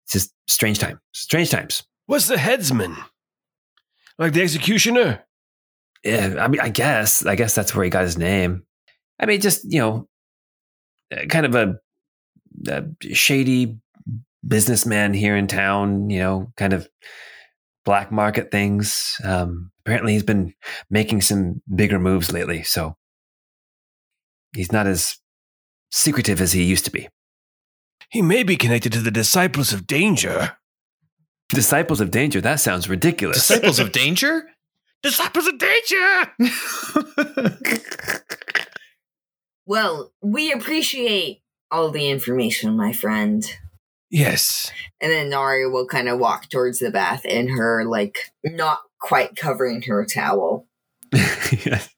it's 0.06 0.14
just 0.14 0.34
strange 0.48 0.80
time. 0.80 0.98
Strange 1.12 1.50
times. 1.52 1.84
What's 2.12 2.28
the 2.28 2.36
headsman? 2.36 2.94
Like 4.18 4.34
the 4.34 4.42
executioner? 4.42 5.24
Yeah, 6.04 6.36
I 6.38 6.48
mean, 6.48 6.60
I 6.60 6.68
guess, 6.68 7.24
I 7.24 7.36
guess 7.36 7.54
that's 7.54 7.74
where 7.74 7.84
he 7.84 7.90
got 7.90 8.02
his 8.02 8.18
name. 8.18 8.64
I 9.18 9.24
mean, 9.24 9.40
just 9.40 9.64
you 9.72 9.80
know, 9.80 10.08
uh, 11.10 11.24
kind 11.30 11.46
of 11.46 11.54
a, 11.54 11.76
a 12.68 13.14
shady 13.14 13.78
businessman 14.46 15.14
here 15.14 15.34
in 15.34 15.46
town. 15.46 16.10
You 16.10 16.18
know, 16.18 16.52
kind 16.58 16.74
of 16.74 16.86
black 17.86 18.12
market 18.12 18.50
things. 18.50 19.16
Um, 19.24 19.70
apparently, 19.80 20.12
he's 20.12 20.22
been 20.22 20.52
making 20.90 21.22
some 21.22 21.62
bigger 21.74 21.98
moves 21.98 22.30
lately, 22.30 22.62
so 22.62 22.94
he's 24.54 24.70
not 24.70 24.86
as 24.86 25.16
secretive 25.90 26.42
as 26.42 26.52
he 26.52 26.62
used 26.62 26.84
to 26.84 26.90
be. 26.90 27.08
He 28.10 28.20
may 28.20 28.42
be 28.42 28.58
connected 28.58 28.92
to 28.92 29.00
the 29.00 29.10
Disciples 29.10 29.72
of 29.72 29.86
Danger. 29.86 30.58
Disciples 31.52 32.00
of 32.00 32.10
Danger. 32.10 32.40
That 32.40 32.60
sounds 32.60 32.88
ridiculous. 32.88 33.48
Disciples 33.48 33.78
of 33.78 33.92
Danger? 34.02 34.44
Disciples 35.02 35.46
of 35.48 35.58
danger! 35.58 36.32
Well, 39.64 40.12
we 40.20 40.52
appreciate 40.52 41.40
all 41.70 41.90
the 41.90 42.10
information, 42.10 42.76
my 42.76 42.92
friend. 42.92 43.44
Yes. 44.10 44.72
And 45.00 45.10
then 45.12 45.30
Nari 45.30 45.68
will 45.68 45.86
kind 45.86 46.08
of 46.08 46.18
walk 46.18 46.48
towards 46.50 46.80
the 46.80 46.90
bath 46.90 47.24
in 47.24 47.48
her, 47.48 47.84
like, 47.84 48.32
not 48.44 48.80
quite 49.00 49.36
covering 49.36 49.82
her 49.82 50.04
towel. 50.04 50.66
Yes. 51.64 51.88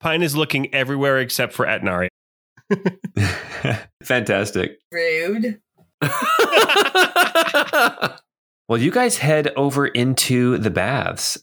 Pine 0.00 0.22
is 0.22 0.34
looking 0.34 0.74
everywhere 0.74 1.18
except 1.18 1.52
for 1.52 1.66
at 1.66 1.84
Nari. 1.84 2.08
Fantastic. 4.02 4.78
Rude. 4.90 5.60
Well, 8.70 8.80
you 8.80 8.92
guys 8.92 9.18
head 9.18 9.48
over 9.56 9.88
into 9.88 10.56
the 10.56 10.70
baths, 10.70 11.42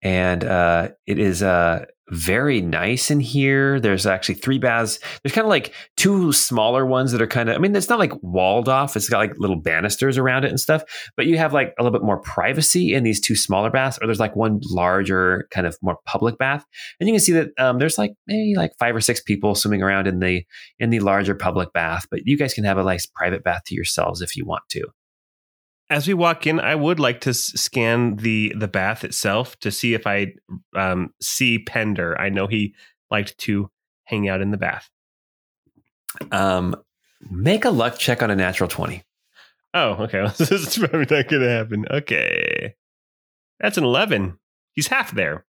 and 0.00 0.44
uh, 0.44 0.90
it 1.08 1.18
is 1.18 1.42
uh, 1.42 1.86
very 2.10 2.60
nice 2.60 3.10
in 3.10 3.18
here. 3.18 3.80
There's 3.80 4.06
actually 4.06 4.36
three 4.36 4.60
baths. 4.60 5.00
There's 5.20 5.32
kind 5.32 5.44
of 5.44 5.48
like 5.48 5.74
two 5.96 6.32
smaller 6.32 6.86
ones 6.86 7.10
that 7.10 7.20
are 7.20 7.26
kind 7.26 7.48
of, 7.48 7.56
I 7.56 7.58
mean, 7.58 7.74
it's 7.74 7.88
not 7.88 7.98
like 7.98 8.12
walled 8.22 8.68
off. 8.68 8.94
It's 8.94 9.08
got 9.08 9.18
like 9.18 9.32
little 9.38 9.60
banisters 9.60 10.18
around 10.18 10.44
it 10.44 10.50
and 10.50 10.60
stuff, 10.60 10.84
but 11.16 11.26
you 11.26 11.36
have 11.36 11.52
like 11.52 11.74
a 11.80 11.82
little 11.82 11.98
bit 11.98 12.06
more 12.06 12.20
privacy 12.20 12.94
in 12.94 13.02
these 13.02 13.20
two 13.20 13.34
smaller 13.34 13.70
baths, 13.70 13.98
or 14.00 14.06
there's 14.06 14.20
like 14.20 14.36
one 14.36 14.60
larger, 14.70 15.48
kind 15.50 15.66
of 15.66 15.76
more 15.82 15.98
public 16.06 16.38
bath. 16.38 16.64
And 17.00 17.08
you 17.08 17.12
can 17.12 17.20
see 17.20 17.32
that 17.32 17.48
um, 17.58 17.80
there's 17.80 17.98
like 17.98 18.12
maybe 18.28 18.54
like 18.56 18.70
five 18.78 18.94
or 18.94 19.00
six 19.00 19.20
people 19.20 19.56
swimming 19.56 19.82
around 19.82 20.06
in 20.06 20.20
the 20.20 20.44
in 20.78 20.90
the 20.90 21.00
larger 21.00 21.34
public 21.34 21.72
bath, 21.72 22.06
but 22.08 22.20
you 22.24 22.38
guys 22.38 22.54
can 22.54 22.62
have 22.62 22.78
a 22.78 22.84
nice 22.84 23.04
private 23.04 23.42
bath 23.42 23.62
to 23.66 23.74
yourselves 23.74 24.22
if 24.22 24.36
you 24.36 24.44
want 24.46 24.62
to. 24.68 24.86
As 25.90 26.06
we 26.06 26.14
walk 26.14 26.46
in, 26.46 26.60
I 26.60 26.74
would 26.74 27.00
like 27.00 27.20
to 27.22 27.30
s- 27.30 27.52
scan 27.56 28.16
the 28.16 28.52
the 28.56 28.68
bath 28.68 29.04
itself 29.04 29.58
to 29.60 29.70
see 29.70 29.94
if 29.94 30.06
I 30.06 30.34
um, 30.76 31.14
see 31.20 31.58
Pender. 31.58 32.18
I 32.20 32.28
know 32.28 32.46
he 32.46 32.74
liked 33.10 33.38
to 33.38 33.70
hang 34.04 34.28
out 34.28 34.40
in 34.42 34.50
the 34.50 34.58
bath. 34.58 34.90
Um, 36.30 36.76
make 37.30 37.64
a 37.64 37.70
luck 37.70 37.98
check 37.98 38.22
on 38.22 38.30
a 38.30 38.36
natural 38.36 38.68
20. 38.68 39.02
Oh, 39.74 39.90
okay. 40.04 40.26
this 40.38 40.50
is 40.50 40.78
probably 40.78 41.00
not 41.00 41.28
going 41.28 41.42
to 41.42 41.48
happen. 41.48 41.86
Okay, 41.90 42.74
that's 43.60 43.78
an 43.78 43.84
eleven. 43.84 44.38
He's 44.72 44.88
half 44.88 45.12
there. 45.12 45.44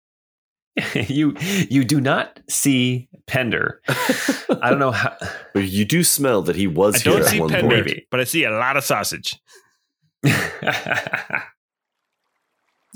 you 0.93 1.35
you 1.69 1.83
do 1.83 1.99
not 1.99 2.39
see 2.49 3.09
Pender. 3.27 3.81
I 3.89 4.69
don't 4.69 4.79
know 4.79 4.91
how. 4.91 5.15
But 5.53 5.65
you 5.67 5.83
do 5.85 6.03
smell 6.03 6.41
that 6.43 6.55
he 6.55 6.67
was 6.67 6.95
I 6.95 6.99
here 6.99 7.11
don't 7.13 7.21
at 7.23 7.27
see 7.27 7.39
one 7.41 7.49
Pender, 7.49 7.83
point. 7.83 8.03
but 8.11 8.19
I 8.19 8.23
see 8.23 8.43
a 8.45 8.51
lot 8.51 8.77
of 8.77 8.83
sausage. 8.83 9.37
yeah, 10.23 11.45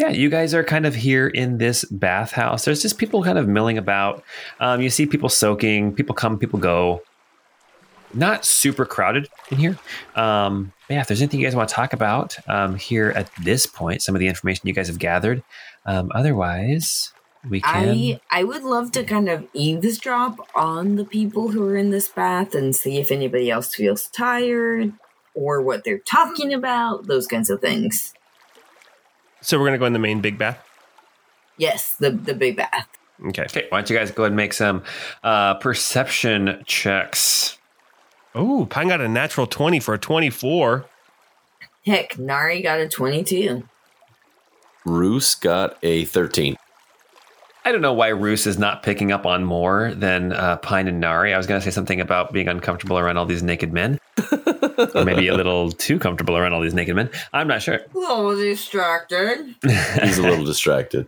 you 0.10 0.30
guys 0.30 0.54
are 0.54 0.64
kind 0.64 0.86
of 0.86 0.96
here 0.96 1.28
in 1.28 1.58
this 1.58 1.86
bathhouse. 1.86 2.66
There's 2.66 2.82
just 2.82 2.98
people 2.98 3.24
kind 3.24 3.38
of 3.38 3.48
milling 3.48 3.78
about. 3.78 4.24
Um, 4.60 4.82
you 4.82 4.90
see 4.90 5.06
people 5.06 5.30
soaking. 5.30 5.94
People 5.94 6.16
come, 6.16 6.38
people 6.38 6.60
go. 6.60 7.02
Not 8.14 8.46
super 8.46 8.86
crowded 8.86 9.28
in 9.50 9.58
here. 9.58 9.80
Um, 10.16 10.72
yeah, 10.90 11.02
if 11.02 11.08
there's 11.08 11.22
anything 11.22 11.40
you 11.40 11.48
guys 11.48 11.56
want 11.56 11.70
to 11.70 11.76
talk 11.76 11.94
about 11.94 12.38
um, 12.48 12.76
here 12.76 13.12
at 13.16 13.30
this 13.44 13.66
point, 13.66 14.04
some 14.04 14.16
of 14.16 14.20
the 14.20 14.28
information 14.28 14.68
you 14.68 14.74
guys 14.74 14.88
have 14.88 15.00
gathered. 15.00 15.42
Um, 15.86 16.12
otherwise, 16.14 17.12
we 17.50 17.62
can. 17.62 17.90
I 17.90 18.20
I 18.30 18.44
would 18.44 18.64
love 18.64 18.92
to 18.92 19.04
kind 19.04 19.30
of 19.30 19.48
eavesdrop 19.54 20.38
on 20.54 20.96
the 20.96 21.06
people 21.06 21.50
who 21.50 21.66
are 21.68 21.76
in 21.76 21.90
this 21.90 22.08
bath 22.08 22.54
and 22.54 22.76
see 22.76 23.00
if 23.00 23.12
anybody 23.12 23.50
else 23.50 23.74
feels 23.74 24.08
tired 24.10 24.94
or 25.36 25.62
what 25.62 25.84
they're 25.84 26.00
talking 26.00 26.54
about, 26.54 27.08
those 27.08 27.28
kinds 27.28 27.50
of 27.50 27.62
things. 27.62 28.14
So 29.42 29.58
we're 29.58 29.66
going 29.66 29.74
to 29.74 29.80
go 29.80 29.86
in 29.86 29.94
the 29.94 30.00
main 30.00 30.22
big 30.22 30.38
bath. 30.38 30.64
Yes, 31.58 31.96
the 31.96 32.12
the 32.12 32.34
big 32.34 32.58
bath. 32.58 32.88
Okay. 33.28 33.44
Okay, 33.44 33.68
why 33.70 33.80
don't 33.80 33.90
you 33.90 33.96
guys 33.96 34.12
go 34.12 34.24
ahead 34.24 34.32
and 34.32 34.38
make 34.38 34.54
some 34.54 34.84
uh, 35.24 35.54
perception 35.56 36.64
checks? 36.66 37.58
Oh, 38.34 38.66
Pine 38.66 38.88
got 38.88 39.02
a 39.02 39.08
natural 39.08 39.46
twenty 39.46 39.80
for 39.80 39.94
a 39.94 40.00
twenty-four. 40.00 40.86
Heck, 41.86 42.18
Nari 42.18 42.62
got 42.62 42.80
a 42.80 42.88
22. 42.88 43.62
Roos 44.86 45.36
got 45.36 45.78
a 45.84 46.06
13. 46.06 46.56
I 47.66 47.72
don't 47.72 47.82
know 47.82 47.94
why 47.94 48.10
Roos 48.10 48.48
is 48.48 48.58
not 48.58 48.84
picking 48.84 49.12
up 49.12 49.26
on 49.26 49.44
more 49.44 49.94
than 49.94 50.32
uh, 50.34 50.58
Pine 50.58 50.88
and 50.88 51.00
Nari. 51.02 51.34
I 51.34 51.38
was 51.38 51.48
going 51.48 51.60
to 51.60 51.64
say 51.64 51.72
something 51.72 52.00
about 52.00 52.32
being 52.32 52.48
uncomfortable 52.48 52.98
around 52.98 53.18
all 53.18 53.26
these 53.26 53.44
naked 53.44 53.74
men, 53.74 54.00
or 54.96 55.04
maybe 55.04 55.28
a 55.28 55.36
little 55.36 55.72
too 55.72 56.00
comfortable 56.00 56.38
around 56.38 56.54
all 56.54 56.62
these 56.62 56.74
naked 56.74 56.96
men. 56.96 57.10
I'm 57.34 57.48
not 57.48 57.62
sure. 57.62 57.76
A 57.76 57.98
little 57.98 58.36
distracted. 58.36 59.56
He's 60.04 60.18
a 60.18 60.22
little 60.22 60.46
distracted. 60.46 61.08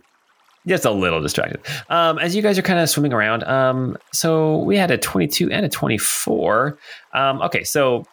Just 0.66 0.84
a 0.84 0.90
little 0.90 1.20
distracted. 1.20 1.60
Um, 1.88 2.18
as 2.18 2.34
you 2.34 2.42
guys 2.42 2.58
are 2.58 2.62
kind 2.62 2.80
of 2.80 2.90
swimming 2.90 3.12
around, 3.12 3.44
um, 3.44 3.96
so 4.12 4.58
we 4.58 4.76
had 4.76 4.90
a 4.90 4.98
22 4.98 5.50
and 5.52 5.64
a 5.64 5.68
24. 5.68 6.76
Um, 7.12 7.40
okay, 7.42 7.62
so 7.62 8.04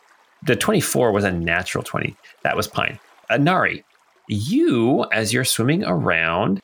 the 0.43 0.55
24 0.55 1.11
was 1.11 1.23
a 1.23 1.31
natural 1.31 1.83
20. 1.83 2.15
That 2.43 2.55
was 2.55 2.67
Pine. 2.67 2.99
Uh, 3.29 3.37
Nari, 3.37 3.83
you, 4.27 5.05
as 5.11 5.33
you're 5.33 5.45
swimming 5.45 5.83
around, 5.83 6.61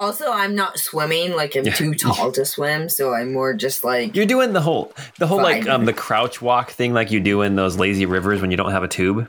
Also, 0.00 0.32
I'm 0.32 0.54
not 0.54 0.78
swimming, 0.78 1.36
like 1.36 1.54
I'm 1.54 1.64
too 1.64 1.92
tall 1.98 2.32
to 2.32 2.46
swim, 2.46 2.88
so 2.88 3.12
I'm 3.12 3.34
more 3.34 3.52
just 3.52 3.84
like 3.84 4.16
you're 4.16 4.24
doing 4.24 4.54
the 4.54 4.62
whole, 4.62 4.94
the 5.18 5.26
whole 5.26 5.42
like 5.42 5.68
um, 5.68 5.84
the 5.84 5.92
crouch 5.92 6.40
walk 6.40 6.70
thing, 6.70 6.94
like 6.94 7.10
you 7.10 7.20
do 7.20 7.42
in 7.42 7.54
those 7.54 7.76
lazy 7.76 8.06
rivers 8.06 8.40
when 8.40 8.50
you 8.50 8.56
don't 8.56 8.70
have 8.70 8.82
a 8.82 8.88
tube. 8.88 9.28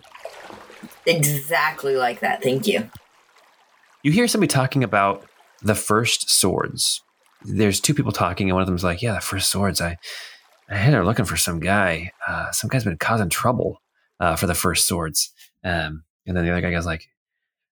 exactly 1.05 1.97
like 1.97 2.21
that. 2.21 2.41
Thank 2.41 2.67
you. 2.67 2.89
you 4.01 4.13
hear 4.13 4.29
somebody 4.29 4.47
talking 4.47 4.81
about 4.81 5.25
the 5.61 5.75
first 5.75 6.29
swords. 6.29 7.01
There's 7.43 7.81
two 7.81 7.93
people 7.93 8.13
talking, 8.13 8.49
and 8.49 8.55
one 8.55 8.61
of 8.61 8.67
them's 8.67 8.83
like, 8.83 9.01
"Yeah, 9.01 9.15
the 9.15 9.19
first 9.21 9.51
swords. 9.51 9.81
I, 9.81 9.97
I 10.69 10.77
had 10.77 10.93
her 10.93 11.03
looking 11.03 11.25
for 11.25 11.35
some 11.35 11.59
guy. 11.59 12.13
Uh, 12.25 12.49
some 12.51 12.69
guy's 12.69 12.85
been 12.85 12.97
causing 12.97 13.27
trouble 13.27 13.81
uh, 14.21 14.37
for 14.37 14.47
the 14.47 14.55
first 14.55 14.87
swords." 14.87 15.33
Um, 15.65 16.05
and 16.25 16.37
then 16.37 16.45
the 16.45 16.51
other 16.51 16.61
guy 16.61 16.71
goes 16.71 16.85
like, 16.85 17.09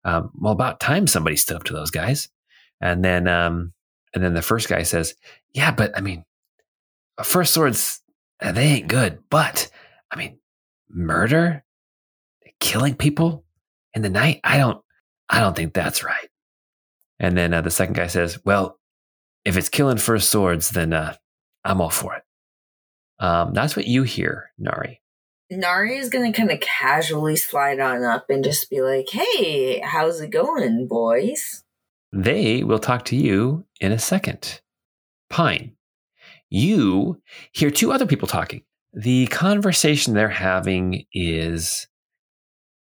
um, 0.02 0.30
"Well, 0.40 0.54
about 0.54 0.80
time 0.80 1.06
somebody 1.06 1.36
stood 1.36 1.56
up 1.58 1.64
to 1.64 1.74
those 1.74 1.90
guys." 1.90 2.30
And 2.80 3.04
then, 3.04 3.28
um, 3.28 3.72
and 4.14 4.22
then 4.22 4.34
the 4.34 4.42
first 4.42 4.68
guy 4.68 4.82
says, 4.82 5.14
"Yeah, 5.52 5.70
but 5.70 5.96
I 5.96 6.00
mean, 6.00 6.24
first 7.22 7.54
swords 7.54 8.00
uh, 8.40 8.52
they 8.52 8.64
ain't 8.64 8.88
good. 8.88 9.18
But 9.30 9.70
I 10.10 10.16
mean, 10.16 10.38
murder, 10.88 11.64
killing 12.60 12.94
people 12.94 13.44
in 13.94 14.02
the 14.02 14.10
night. 14.10 14.40
I 14.44 14.58
don't, 14.58 14.82
I 15.28 15.40
don't 15.40 15.56
think 15.56 15.74
that's 15.74 16.04
right." 16.04 16.28
And 17.18 17.36
then 17.36 17.54
uh, 17.54 17.62
the 17.62 17.70
second 17.70 17.94
guy 17.94 18.06
says, 18.08 18.38
"Well, 18.44 18.78
if 19.44 19.56
it's 19.56 19.68
killing 19.68 19.98
first 19.98 20.30
swords, 20.30 20.70
then 20.70 20.92
uh, 20.92 21.14
I'm 21.64 21.80
all 21.80 21.90
for 21.90 22.16
it." 22.16 22.22
Um, 23.18 23.54
that's 23.54 23.76
what 23.76 23.86
you 23.86 24.02
hear, 24.02 24.50
Nari. 24.58 25.00
Nari 25.50 25.96
is 25.96 26.10
gonna 26.10 26.32
kind 26.32 26.50
of 26.50 26.60
casually 26.60 27.36
slide 27.36 27.80
on 27.80 28.02
up 28.02 28.26
and 28.28 28.44
just 28.44 28.68
be 28.68 28.82
like, 28.82 29.08
"Hey, 29.10 29.80
how's 29.80 30.20
it 30.20 30.30
going, 30.30 30.86
boys?" 30.88 31.64
They 32.16 32.64
will 32.64 32.78
talk 32.78 33.04
to 33.06 33.16
you 33.16 33.66
in 33.78 33.92
a 33.92 33.98
second. 33.98 34.62
Pine, 35.28 35.76
you 36.48 37.20
hear 37.52 37.70
two 37.70 37.92
other 37.92 38.06
people 38.06 38.26
talking. 38.26 38.62
The 38.94 39.26
conversation 39.26 40.14
they're 40.14 40.30
having 40.30 41.04
is 41.12 41.86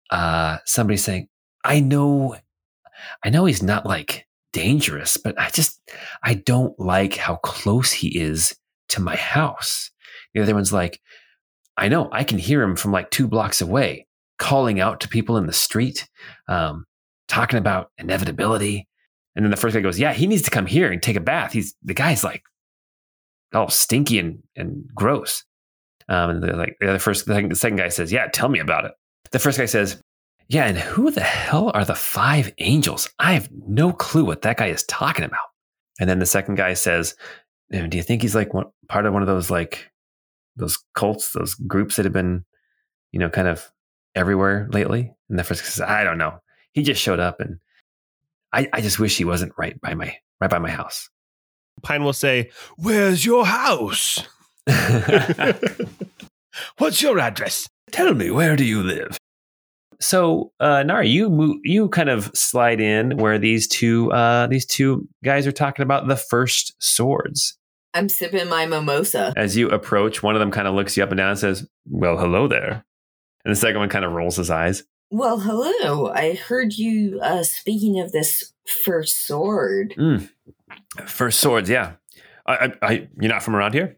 uh, 0.09 0.57
somebody 0.65 0.97
saying, 0.97 1.27
"I 1.63 1.79
know, 1.79 2.37
I 3.23 3.29
know 3.29 3.45
he's 3.45 3.61
not 3.61 3.85
like 3.85 4.25
dangerous, 4.51 5.15
but 5.17 5.39
I 5.39 5.51
just 5.51 5.79
I 6.23 6.33
don't 6.33 6.77
like 6.79 7.15
how 7.15 7.35
close 7.35 7.91
he 7.91 8.19
is 8.19 8.57
to 8.87 8.99
my 8.99 9.15
house." 9.15 9.91
The 10.33 10.41
other 10.41 10.55
one's 10.55 10.73
like, 10.73 10.99
"I 11.77 11.87
know, 11.87 12.09
I 12.11 12.23
can 12.23 12.39
hear 12.39 12.63
him 12.63 12.75
from 12.75 12.91
like 12.91 13.11
two 13.11 13.27
blocks 13.27 13.61
away, 13.61 14.07
calling 14.39 14.79
out 14.79 15.01
to 15.01 15.07
people 15.07 15.37
in 15.37 15.45
the 15.45 15.53
street, 15.53 16.09
um, 16.47 16.87
talking 17.27 17.59
about 17.59 17.91
inevitability." 17.99 18.87
And 19.35 19.45
then 19.45 19.51
the 19.51 19.57
first 19.57 19.75
guy 19.75 19.81
goes, 19.81 19.99
"Yeah, 19.99 20.13
he 20.13 20.27
needs 20.27 20.41
to 20.43 20.51
come 20.51 20.65
here 20.65 20.91
and 20.91 21.01
take 21.01 21.15
a 21.15 21.21
bath. 21.21 21.53
He's 21.53 21.75
the 21.83 21.93
guy's 21.93 22.23
like 22.23 22.43
all 23.53 23.69
stinky 23.69 24.19
and 24.19 24.43
and 24.55 24.87
gross." 24.93 25.43
Um, 26.09 26.31
and 26.31 26.57
like 26.57 26.75
the 26.81 26.99
first, 26.99 27.27
the 27.27 27.55
second, 27.55 27.77
guy 27.77 27.89
says, 27.89 28.11
"Yeah, 28.11 28.27
tell 28.27 28.49
me 28.49 28.59
about 28.59 28.85
it." 28.85 28.93
The 29.31 29.39
first 29.39 29.59
guy 29.59 29.65
says, 29.65 30.01
"Yeah, 30.47 30.65
and 30.65 30.77
who 30.77 31.11
the 31.11 31.21
hell 31.21 31.71
are 31.75 31.85
the 31.85 31.95
five 31.95 32.51
angels? 32.57 33.07
I 33.19 33.33
have 33.33 33.49
no 33.67 33.93
clue 33.93 34.25
what 34.25 34.41
that 34.41 34.57
guy 34.57 34.67
is 34.67 34.83
talking 34.83 35.23
about." 35.23 35.39
And 35.99 36.09
then 36.09 36.19
the 36.19 36.25
second 36.25 36.55
guy 36.55 36.73
says, 36.73 37.15
"Eh, 37.71 37.85
"Do 37.85 37.97
you 37.97 38.03
think 38.03 38.23
he's 38.23 38.35
like 38.35 38.53
one, 38.53 38.65
part 38.87 39.05
of 39.05 39.13
one 39.13 39.21
of 39.21 39.27
those 39.27 39.51
like 39.51 39.91
those 40.55 40.79
cults, 40.95 41.31
those 41.31 41.53
groups 41.53 41.95
that 41.95 42.05
have 42.05 42.13
been, 42.13 42.43
you 43.11 43.19
know, 43.19 43.29
kind 43.29 43.47
of 43.47 43.71
everywhere 44.15 44.67
lately?" 44.71 45.13
And 45.29 45.37
the 45.37 45.43
first 45.43 45.61
guy 45.61 45.69
says, 45.69 45.81
"I 45.81 46.03
don't 46.03 46.17
know. 46.17 46.39
He 46.73 46.81
just 46.81 47.01
showed 47.01 47.19
up, 47.19 47.39
and 47.39 47.59
I, 48.53 48.67
I 48.73 48.81
just 48.81 48.99
wish 48.99 49.17
he 49.17 49.25
wasn't 49.25 49.53
right 49.57 49.79
by 49.81 49.93
my 49.93 50.15
right 50.41 50.49
by 50.49 50.59
my 50.59 50.71
house." 50.71 51.09
Pine 51.81 52.03
will 52.03 52.13
say, 52.13 52.51
Where's 52.77 53.25
your 53.25 53.45
house? 53.45 54.19
What's 56.77 57.01
your 57.01 57.19
address? 57.19 57.67
Tell 57.91 58.13
me, 58.13 58.29
where 58.29 58.55
do 58.55 58.65
you 58.65 58.83
live? 58.83 59.17
so 60.01 60.51
uh, 60.59 60.81
Nari, 60.83 61.09
you 61.09 61.29
mo- 61.29 61.59
you 61.63 61.89
kind 61.89 62.09
of 62.09 62.31
slide 62.33 62.79
in 62.79 63.17
where 63.17 63.37
these 63.37 63.67
two 63.67 64.11
uh, 64.11 64.47
these 64.47 64.65
two 64.65 65.07
guys 65.23 65.45
are 65.45 65.51
talking 65.51 65.83
about 65.83 66.07
the 66.07 66.15
first 66.15 66.73
swords. 66.79 67.57
I'm 67.93 68.07
sipping 68.07 68.47
my 68.49 68.65
mimosa. 68.65 69.33
As 69.35 69.57
you 69.57 69.69
approach, 69.69 70.21
one 70.23 70.35
of 70.35 70.39
them 70.39 70.51
kind 70.51 70.67
of 70.67 70.75
looks 70.75 70.95
you 70.95 71.03
up 71.03 71.09
and 71.09 71.17
down 71.17 71.31
and 71.31 71.39
says, 71.39 71.67
"Well, 71.89 72.17
hello 72.17 72.47
there," 72.47 72.85
and 73.43 73.51
the 73.51 73.59
second 73.59 73.79
one 73.79 73.89
kind 73.89 74.05
of 74.05 74.13
rolls 74.13 74.37
his 74.37 74.49
eyes. 74.49 74.83
Well, 75.11 75.39
hello. 75.39 76.09
I 76.09 76.33
heard 76.35 76.73
you 76.73 77.19
uh, 77.21 77.43
speaking 77.43 77.99
of 77.99 78.11
this 78.11 78.53
first 78.65 79.25
sword. 79.25 79.95
Mm. 79.97 80.29
First 81.07 81.39
swords, 81.39 81.69
yeah. 81.69 81.93
I, 82.45 82.53
I, 82.53 82.73
I, 82.81 83.07
you're 83.19 83.31
not 83.31 83.43
from 83.43 83.55
around 83.55 83.73
here. 83.73 83.97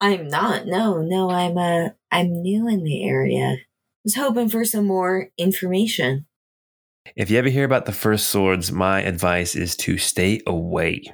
I'm 0.00 0.28
not. 0.28 0.66
No, 0.66 1.00
no. 1.00 1.30
I'm 1.30 1.56
uh, 1.58 1.90
I'm 2.10 2.42
new 2.42 2.68
in 2.68 2.84
the 2.84 3.08
area. 3.08 3.44
I 3.44 3.64
Was 4.04 4.16
hoping 4.16 4.48
for 4.48 4.64
some 4.64 4.86
more 4.86 5.30
information. 5.38 6.26
If 7.16 7.30
you 7.30 7.38
ever 7.38 7.48
hear 7.48 7.64
about 7.64 7.86
the 7.86 7.92
first 7.92 8.28
swords, 8.28 8.70
my 8.70 9.00
advice 9.00 9.54
is 9.54 9.76
to 9.76 9.96
stay 9.98 10.40
away. 10.46 11.04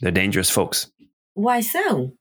They're 0.00 0.10
dangerous 0.10 0.50
folks. 0.50 0.90
Why 1.34 1.60
so? 1.60 2.12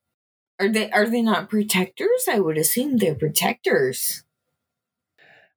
Are 0.60 0.70
they 0.70 0.90
are 0.92 1.08
they 1.08 1.22
not 1.22 1.50
protectors? 1.50 2.26
I 2.30 2.40
would 2.40 2.58
assume 2.58 2.98
they're 2.98 3.16
protectors. 3.16 4.24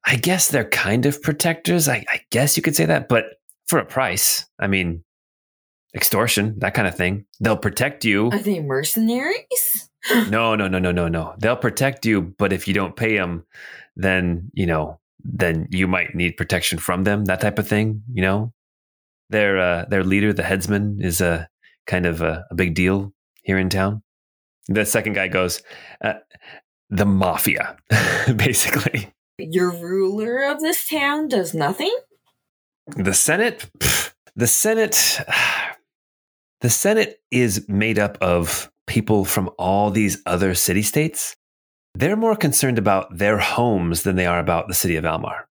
I 0.07 0.17
guess 0.17 0.49
they're 0.49 0.69
kind 0.69 1.07
of 1.07 1.23
protectors. 1.23 1.89
I, 1.89 2.05
I 2.09 2.21
guess 2.31 2.57
you 2.57 2.63
could 2.63 2.77
say 2.77 2.85
that, 2.87 3.09
but 3.09 3.25
for 3.67 3.79
a 3.79 3.85
price. 3.85 4.47
I 4.59 4.67
mean, 4.67 5.05
extortion, 5.95 6.59
that 6.59 6.75
kind 6.75 6.87
of 6.87 6.97
thing. 6.97 7.25
They'll 7.41 7.57
protect 7.57 8.05
you. 8.05 8.29
Are 8.31 8.39
they 8.39 8.61
mercenaries? 8.61 9.91
No, 10.29 10.55
no, 10.55 10.69
no, 10.69 10.79
no, 10.79 10.93
no, 10.93 11.09
no. 11.09 11.35
They'll 11.39 11.57
protect 11.57 12.05
you, 12.05 12.35
but 12.37 12.53
if 12.53 12.69
you 12.69 12.75
don't 12.75 12.95
pay 12.95 13.17
them, 13.17 13.47
then 13.97 14.51
you 14.53 14.67
know, 14.67 15.01
then 15.25 15.67
you 15.71 15.89
might 15.89 16.15
need 16.15 16.37
protection 16.37 16.79
from 16.79 17.05
them. 17.05 17.25
That 17.25 17.41
type 17.41 17.59
of 17.59 17.67
thing. 17.67 18.03
You 18.13 18.21
know, 18.21 18.53
their 19.31 19.59
uh, 19.59 19.87
their 19.89 20.05
leader, 20.05 20.35
the 20.35 20.43
headsman, 20.43 21.01
is 21.01 21.23
a 21.23 21.49
kind 21.87 22.05
of 22.05 22.21
a, 22.21 22.45
a 22.51 22.55
big 22.55 22.75
deal 22.75 23.15
here 23.45 23.57
in 23.57 23.71
town. 23.71 24.03
The 24.69 24.85
second 24.85 25.15
guy 25.15 25.29
goes, 25.29 25.63
uh, 26.03 26.15
the 26.91 27.07
mafia, 27.07 27.79
basically. 28.37 29.14
Your 29.39 29.71
ruler 29.71 30.45
of 30.45 30.61
this 30.61 30.89
town 30.89 31.29
does 31.29 31.55
nothing? 31.55 31.95
The 32.97 33.15
Senate, 33.15 33.69
the 34.37 34.47
Senate, 34.47 35.21
the 36.61 36.71
Senate 36.71 37.21
is 37.31 37.69
made 37.69 37.99
up 37.99 38.17
of 38.21 38.71
people 38.87 39.25
from 39.25 39.51
all 39.59 39.91
these 39.91 40.23
other 40.27 40.55
city 40.55 40.83
states. 40.83 41.35
They're 41.95 42.17
more 42.17 42.37
concerned 42.37 42.79
about 42.79 43.17
their 43.17 43.39
homes 43.39 44.03
than 44.03 44.17
they 44.17 44.27
are 44.27 44.39
about 44.39 44.69
the 44.69 44.75
city 44.75 44.97
of 44.97 45.05
Almar. 45.05 45.49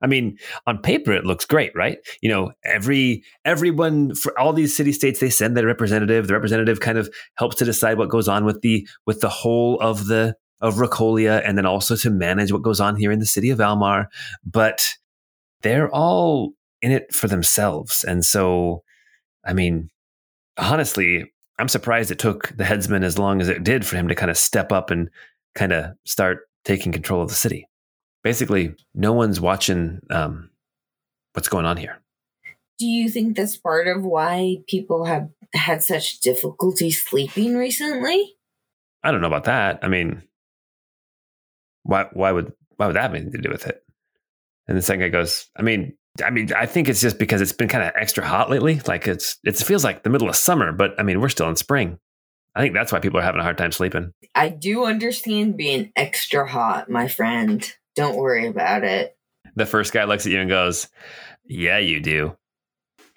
I 0.00 0.06
mean, 0.06 0.38
on 0.66 0.78
paper 0.78 1.12
it 1.12 1.24
looks 1.24 1.44
great, 1.44 1.72
right? 1.74 1.98
You 2.22 2.28
know, 2.28 2.52
every 2.64 3.24
everyone 3.44 4.14
for 4.14 4.38
all 4.38 4.52
these 4.52 4.76
city 4.76 4.92
states 4.92 5.18
they 5.18 5.30
send 5.30 5.56
their 5.56 5.66
representative. 5.66 6.28
The 6.28 6.34
representative 6.34 6.78
kind 6.78 6.98
of 6.98 7.10
helps 7.36 7.56
to 7.56 7.64
decide 7.64 7.98
what 7.98 8.08
goes 8.08 8.28
on 8.28 8.44
with 8.44 8.60
the 8.60 8.86
with 9.06 9.20
the 9.20 9.28
whole 9.28 9.80
of 9.80 10.06
the 10.06 10.36
of 10.60 10.76
Racolia, 10.76 11.42
and 11.44 11.56
then 11.56 11.66
also 11.66 11.96
to 11.96 12.10
manage 12.10 12.52
what 12.52 12.62
goes 12.62 12.80
on 12.80 12.96
here 12.96 13.12
in 13.12 13.18
the 13.18 13.26
city 13.26 13.50
of 13.50 13.60
Almar. 13.60 14.08
But 14.44 14.94
they're 15.62 15.90
all 15.90 16.52
in 16.82 16.92
it 16.92 17.12
for 17.12 17.28
themselves, 17.28 18.04
and 18.04 18.24
so, 18.24 18.82
I 19.44 19.52
mean, 19.52 19.90
honestly, 20.56 21.32
I'm 21.58 21.68
surprised 21.68 22.10
it 22.10 22.18
took 22.18 22.56
the 22.56 22.64
headsman 22.64 23.04
as 23.04 23.18
long 23.18 23.40
as 23.40 23.48
it 23.48 23.64
did 23.64 23.84
for 23.84 23.96
him 23.96 24.08
to 24.08 24.14
kind 24.14 24.30
of 24.30 24.36
step 24.36 24.72
up 24.72 24.90
and 24.90 25.10
kind 25.54 25.72
of 25.72 25.92
start 26.04 26.48
taking 26.64 26.92
control 26.92 27.22
of 27.22 27.28
the 27.28 27.34
city 27.34 27.68
basically 28.22 28.74
no 28.94 29.12
one's 29.12 29.40
watching 29.40 30.00
um, 30.10 30.50
what's 31.32 31.48
going 31.48 31.66
on 31.66 31.76
here. 31.76 32.00
Do 32.78 32.86
you 32.86 33.08
think 33.08 33.36
that's 33.36 33.56
part 33.56 33.88
of 33.88 34.04
why 34.04 34.58
people 34.68 35.04
have 35.04 35.30
had 35.54 35.82
such 35.82 36.20
difficulty 36.20 36.90
sleeping 36.90 37.56
recently? 37.56 38.36
I 39.02 39.10
don't 39.10 39.20
know 39.20 39.26
about 39.26 39.44
that. 39.44 39.80
I 39.82 39.88
mean, 39.88 40.22
why 41.88 42.06
why 42.12 42.30
would 42.30 42.52
why 42.76 42.86
would 42.86 42.96
that 42.96 43.02
have 43.02 43.14
anything 43.14 43.32
to 43.32 43.38
do 43.38 43.48
with 43.48 43.66
it? 43.66 43.82
And 44.68 44.76
the 44.76 44.82
second 44.82 45.00
guy 45.00 45.08
goes, 45.08 45.48
I 45.56 45.62
mean, 45.62 45.96
I 46.22 46.28
mean, 46.30 46.52
I 46.52 46.66
think 46.66 46.88
it's 46.88 47.00
just 47.00 47.18
because 47.18 47.40
it's 47.40 47.52
been 47.52 47.68
kind 47.68 47.82
of 47.82 47.92
extra 47.96 48.26
hot 48.26 48.50
lately. 48.50 48.80
Like 48.86 49.08
it's 49.08 49.38
it 49.42 49.56
feels 49.56 49.84
like 49.84 50.02
the 50.02 50.10
middle 50.10 50.28
of 50.28 50.36
summer, 50.36 50.70
but 50.70 50.94
I 51.00 51.02
mean, 51.02 51.20
we're 51.20 51.30
still 51.30 51.48
in 51.48 51.56
spring. 51.56 51.98
I 52.54 52.60
think 52.60 52.74
that's 52.74 52.92
why 52.92 53.00
people 53.00 53.18
are 53.18 53.22
having 53.22 53.40
a 53.40 53.44
hard 53.44 53.56
time 53.56 53.72
sleeping. 53.72 54.12
I 54.34 54.50
do 54.50 54.84
understand 54.84 55.56
being 55.56 55.92
extra 55.96 56.46
hot, 56.46 56.90
my 56.90 57.08
friend. 57.08 57.66
Don't 57.96 58.16
worry 58.16 58.46
about 58.46 58.84
it. 58.84 59.16
The 59.56 59.66
first 59.66 59.92
guy 59.92 60.04
looks 60.04 60.26
at 60.26 60.32
you 60.32 60.40
and 60.40 60.50
goes, 60.50 60.88
Yeah, 61.46 61.78
you 61.78 62.00
do. 62.00 62.36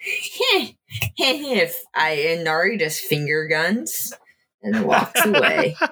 if 0.00 1.76
I 1.94 2.10
and 2.10 2.44
Nari 2.44 2.78
just 2.78 3.00
finger 3.00 3.46
guns 3.46 4.14
and 4.62 4.84
walks 4.86 5.24
away. 5.26 5.76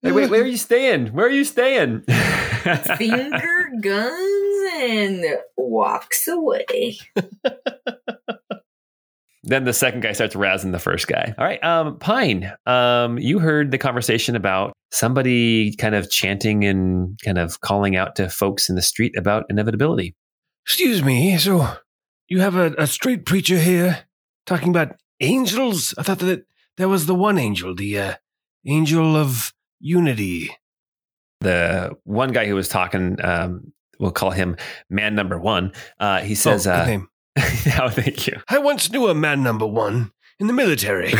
Hey, 0.00 0.12
wait, 0.12 0.30
where 0.30 0.42
are 0.42 0.46
you 0.46 0.56
staying? 0.56 1.08
Where 1.08 1.26
are 1.26 1.30
you 1.30 1.44
staying? 1.44 2.02
finger 2.98 3.70
guns 3.80 4.72
and 4.74 5.24
walks 5.56 6.28
away. 6.28 6.98
then 9.42 9.64
the 9.64 9.72
second 9.72 10.02
guy 10.02 10.12
starts 10.12 10.36
razzing 10.36 10.70
the 10.70 10.78
first 10.78 11.08
guy. 11.08 11.34
All 11.36 11.44
right, 11.44 11.62
um, 11.64 11.98
Pine, 11.98 12.52
um, 12.64 13.18
you 13.18 13.40
heard 13.40 13.72
the 13.72 13.78
conversation 13.78 14.36
about 14.36 14.72
somebody 14.92 15.74
kind 15.74 15.96
of 15.96 16.10
chanting 16.10 16.64
and 16.64 17.18
kind 17.24 17.38
of 17.38 17.60
calling 17.60 17.96
out 17.96 18.14
to 18.16 18.28
folks 18.28 18.68
in 18.68 18.76
the 18.76 18.82
street 18.82 19.16
about 19.18 19.46
inevitability. 19.50 20.14
Excuse 20.64 21.02
me, 21.02 21.36
so 21.38 21.76
you 22.28 22.40
have 22.40 22.54
a, 22.54 22.72
a 22.78 22.86
street 22.86 23.26
preacher 23.26 23.58
here 23.58 24.04
talking 24.46 24.68
about 24.68 24.94
angels? 25.18 25.92
I 25.98 26.04
thought 26.04 26.20
that 26.20 26.46
there 26.76 26.88
was 26.88 27.06
the 27.06 27.16
one 27.16 27.36
angel, 27.36 27.74
the 27.74 27.98
uh, 27.98 28.14
angel 28.64 29.16
of 29.16 29.52
unity. 29.80 30.50
The 31.40 31.96
one 32.04 32.32
guy 32.32 32.46
who 32.46 32.54
was 32.54 32.68
talking, 32.68 33.16
um, 33.22 33.72
we'll 33.98 34.10
call 34.10 34.30
him 34.30 34.56
man 34.90 35.14
number 35.14 35.38
one. 35.38 35.72
Uh, 36.00 36.20
he 36.20 36.34
says, 36.34 36.66
oh, 36.66 36.72
good 36.72 36.80
uh, 36.80 36.86
name. 36.86 37.08
oh, 37.80 37.90
thank 37.90 38.26
you. 38.26 38.40
I 38.48 38.58
once 38.58 38.90
knew 38.90 39.08
a 39.08 39.14
man 39.14 39.42
number 39.42 39.66
one 39.66 40.12
in 40.40 40.46
the 40.46 40.52
military. 40.52 41.12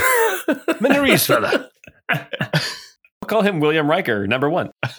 Minarese 0.80 1.26
fella. 1.26 1.70
We'll 3.20 3.42
call 3.42 3.42
him 3.42 3.60
William 3.60 3.90
Riker, 3.90 4.26
number 4.26 4.48
one. 4.48 4.70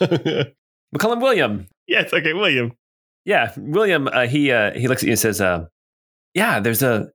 We'll 0.92 0.98
call 0.98 1.12
him 1.12 1.20
William. 1.20 1.66
Yes, 1.86 2.12
okay, 2.12 2.32
William. 2.32 2.72
Yeah, 3.24 3.52
William. 3.56 4.08
Uh, 4.08 4.26
he 4.26 4.50
uh, 4.50 4.72
he 4.72 4.88
looks 4.88 5.02
at 5.02 5.06
you 5.06 5.12
and 5.12 5.18
says, 5.20 5.40
uh, 5.40 5.66
"Yeah, 6.34 6.58
there's 6.58 6.82
a 6.82 7.10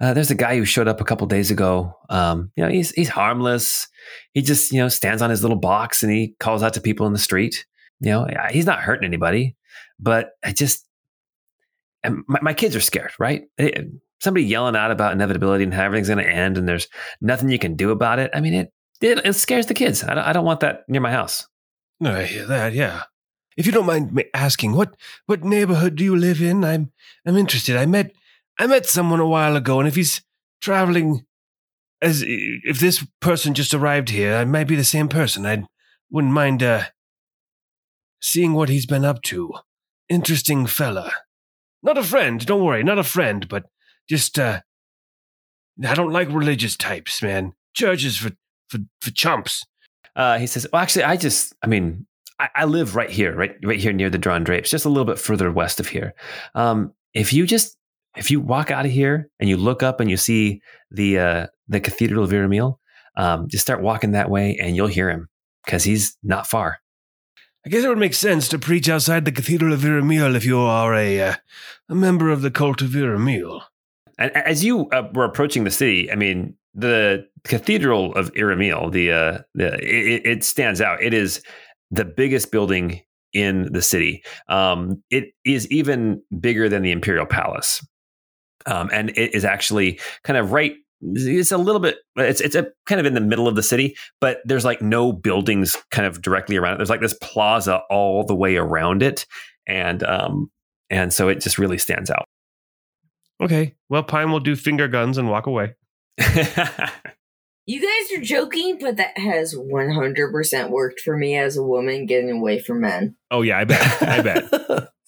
uh, 0.00 0.14
there's 0.14 0.30
a 0.30 0.34
guy 0.34 0.56
who 0.56 0.64
showed 0.64 0.88
up 0.88 1.00
a 1.00 1.04
couple 1.04 1.26
days 1.26 1.50
ago. 1.50 1.96
Um, 2.08 2.50
you 2.56 2.64
know, 2.64 2.70
he's 2.70 2.90
he's 2.92 3.08
harmless. 3.08 3.88
He 4.32 4.42
just 4.42 4.72
you 4.72 4.78
know 4.80 4.88
stands 4.88 5.22
on 5.22 5.30
his 5.30 5.42
little 5.42 5.58
box 5.58 6.02
and 6.02 6.12
he 6.12 6.34
calls 6.40 6.62
out 6.62 6.74
to 6.74 6.80
people 6.80 7.06
in 7.06 7.12
the 7.12 7.18
street. 7.18 7.66
You 8.00 8.10
know, 8.10 8.26
he's 8.50 8.66
not 8.66 8.80
hurting 8.80 9.04
anybody, 9.06 9.56
but 9.98 10.30
I 10.42 10.52
just 10.52 10.86
my, 12.04 12.38
my 12.40 12.54
kids 12.54 12.74
are 12.74 12.80
scared. 12.80 13.12
Right? 13.18 13.42
It- 13.58 13.88
somebody 14.22 14.44
yelling 14.44 14.76
out 14.76 14.90
about 14.90 15.14
inevitability 15.14 15.64
and 15.64 15.72
how 15.72 15.82
everything's 15.82 16.08
going 16.08 16.18
to 16.18 16.30
end 16.30 16.58
and 16.58 16.68
there's 16.68 16.88
nothing 17.22 17.48
you 17.48 17.58
can 17.58 17.74
do 17.74 17.90
about 17.90 18.18
it. 18.18 18.30
I 18.34 18.40
mean, 18.40 18.52
it 18.52 18.72
it, 19.00 19.24
it 19.24 19.32
scares 19.32 19.64
the 19.64 19.72
kids. 19.72 20.04
I 20.04 20.12
don't, 20.14 20.24
I 20.24 20.32
don't 20.34 20.44
want 20.44 20.60
that 20.60 20.86
near 20.88 21.00
my 21.00 21.10
house. 21.10 21.48
No, 22.00 22.14
I 22.14 22.24
hear 22.24 22.44
that, 22.44 22.74
yeah. 22.74 23.04
If 23.56 23.64
you 23.64 23.72
don't 23.72 23.86
mind 23.86 24.12
me 24.12 24.24
asking, 24.34 24.72
what 24.74 24.94
what 25.26 25.42
neighborhood 25.42 25.96
do 25.96 26.04
you 26.04 26.16
live 26.16 26.42
in? 26.42 26.64
I'm 26.64 26.92
I'm 27.26 27.36
interested. 27.38 27.76
I 27.76 27.86
met 27.86 28.12
I 28.60 28.66
met 28.66 28.84
someone 28.84 29.20
a 29.20 29.26
while 29.26 29.56
ago, 29.56 29.78
and 29.80 29.88
if 29.88 29.94
he's 29.96 30.20
traveling 30.60 31.24
as 32.02 32.22
if 32.26 32.78
this 32.78 33.06
person 33.20 33.54
just 33.54 33.72
arrived 33.72 34.10
here, 34.10 34.36
I 34.36 34.44
might 34.44 34.68
be 34.68 34.76
the 34.76 34.84
same 34.84 35.08
person. 35.08 35.46
I 35.46 35.64
wouldn't 36.10 36.34
mind 36.34 36.62
uh 36.62 36.84
seeing 38.20 38.52
what 38.52 38.68
he's 38.68 38.84
been 38.84 39.04
up 39.04 39.22
to. 39.22 39.54
Interesting 40.10 40.66
fella. 40.66 41.10
Not 41.82 41.96
a 41.96 42.02
friend, 42.02 42.44
don't 42.44 42.62
worry, 42.62 42.82
not 42.82 42.98
a 42.98 43.02
friend, 43.02 43.48
but 43.48 43.64
just 44.10 44.38
uh 44.38 44.60
I 45.82 45.94
don't 45.94 46.12
like 46.12 46.28
religious 46.28 46.76
types, 46.76 47.22
man. 47.22 47.54
Churches 47.72 48.18
for 48.18 48.32
for 48.68 48.80
for 49.00 49.10
chumps. 49.10 49.64
Uh, 50.14 50.38
he 50.38 50.46
says, 50.46 50.66
"Well, 50.70 50.82
actually, 50.82 51.04
I 51.04 51.16
just, 51.16 51.54
I 51.62 51.66
mean, 51.66 52.06
I, 52.38 52.50
I 52.54 52.64
live 52.66 52.94
right 52.94 53.08
here, 53.08 53.34
right, 53.34 53.56
right 53.64 53.78
here 53.78 53.94
near 53.94 54.10
the 54.10 54.18
Drawn 54.18 54.44
Drapes, 54.44 54.68
just 54.68 54.84
a 54.84 54.90
little 54.90 55.06
bit 55.06 55.18
further 55.18 55.50
west 55.50 55.80
of 55.80 55.88
here. 55.88 56.12
Um, 56.54 56.92
if 57.14 57.32
you 57.32 57.46
just, 57.46 57.78
if 58.16 58.30
you 58.30 58.40
walk 58.40 58.70
out 58.70 58.86
of 58.86 58.92
here 58.92 59.30
and 59.38 59.48
you 59.48 59.56
look 59.56 59.82
up 59.82 60.00
and 60.00 60.10
you 60.10 60.16
see 60.16 60.62
the 60.90 61.18
uh, 61.18 61.46
the 61.68 61.80
Cathedral 61.80 62.24
of 62.24 62.30
Iramil, 62.30 62.78
um, 63.16 63.48
just 63.48 63.62
start 63.62 63.82
walking 63.82 64.12
that 64.12 64.30
way, 64.30 64.56
and 64.60 64.76
you'll 64.76 64.86
hear 64.88 65.10
him 65.10 65.28
because 65.64 65.84
he's 65.84 66.16
not 66.22 66.46
far. 66.46 66.78
I 67.64 67.68
guess 67.68 67.84
it 67.84 67.88
would 67.88 67.98
make 67.98 68.14
sense 68.14 68.48
to 68.48 68.58
preach 68.58 68.88
outside 68.88 69.24
the 69.24 69.32
Cathedral 69.32 69.72
of 69.72 69.80
Iramil 69.80 70.34
if 70.34 70.44
you 70.44 70.58
are 70.58 70.94
a 70.94 71.20
uh, 71.20 71.34
a 71.88 71.94
member 71.94 72.30
of 72.30 72.42
the 72.42 72.50
cult 72.50 72.82
of 72.82 72.90
Iramil. 72.90 73.62
And 74.18 74.36
as 74.36 74.64
you 74.64 74.88
uh, 74.90 75.08
were 75.14 75.24
approaching 75.24 75.64
the 75.64 75.70
city, 75.70 76.10
I 76.10 76.14
mean, 76.14 76.54
the 76.74 77.26
Cathedral 77.44 78.14
of 78.14 78.32
Iramil, 78.34 78.92
the 78.92 79.12
uh, 79.12 79.38
the 79.54 79.74
it, 79.74 80.26
it 80.26 80.44
stands 80.44 80.80
out. 80.80 81.02
It 81.02 81.14
is 81.14 81.42
the 81.90 82.04
biggest 82.04 82.50
building 82.50 83.02
in 83.32 83.72
the 83.72 83.82
city. 83.82 84.22
Um, 84.48 85.02
it 85.10 85.32
is 85.44 85.70
even 85.70 86.22
bigger 86.40 86.68
than 86.68 86.82
the 86.82 86.92
Imperial 86.92 87.26
Palace. 87.26 87.86
Um, 88.66 88.90
and 88.92 89.10
it 89.10 89.34
is 89.34 89.44
actually 89.44 90.00
kind 90.24 90.36
of 90.36 90.52
right 90.52 90.74
it's 91.02 91.50
a 91.50 91.56
little 91.56 91.80
bit 91.80 91.96
it's 92.16 92.42
it's 92.42 92.54
a 92.54 92.70
kind 92.84 93.00
of 93.00 93.06
in 93.06 93.14
the 93.14 93.22
middle 93.22 93.48
of 93.48 93.56
the 93.56 93.62
city 93.62 93.96
but 94.20 94.40
there's 94.44 94.66
like 94.66 94.82
no 94.82 95.14
buildings 95.14 95.74
kind 95.90 96.06
of 96.06 96.20
directly 96.20 96.58
around 96.58 96.74
it 96.74 96.76
there's 96.76 96.90
like 96.90 97.00
this 97.00 97.16
plaza 97.22 97.80
all 97.88 98.22
the 98.22 98.34
way 98.34 98.56
around 98.56 99.02
it 99.02 99.24
and 99.66 100.02
um 100.02 100.50
and 100.90 101.10
so 101.10 101.30
it 101.30 101.40
just 101.40 101.56
really 101.56 101.78
stands 101.78 102.10
out 102.10 102.26
Okay. 103.40 103.74
Well, 103.88 104.02
Pine 104.02 104.30
will 104.30 104.40
do 104.40 104.54
finger 104.54 104.86
guns 104.86 105.16
and 105.18 105.28
walk 105.28 105.46
away. 105.46 105.74
You 107.66 107.80
guys 107.80 108.18
are 108.18 108.22
joking, 108.22 108.78
but 108.80 108.96
that 108.96 109.16
has 109.16 109.54
100% 109.54 110.70
worked 110.70 110.98
for 110.98 111.16
me 111.16 111.36
as 111.36 111.56
a 111.56 111.62
woman 111.62 112.04
getting 112.06 112.32
away 112.32 112.58
from 112.58 112.80
men. 112.80 113.14
Oh 113.30 113.42
yeah, 113.42 113.58
I 113.58 113.64
bet. 113.64 114.02
I 114.02 114.22
bet. 114.22 114.88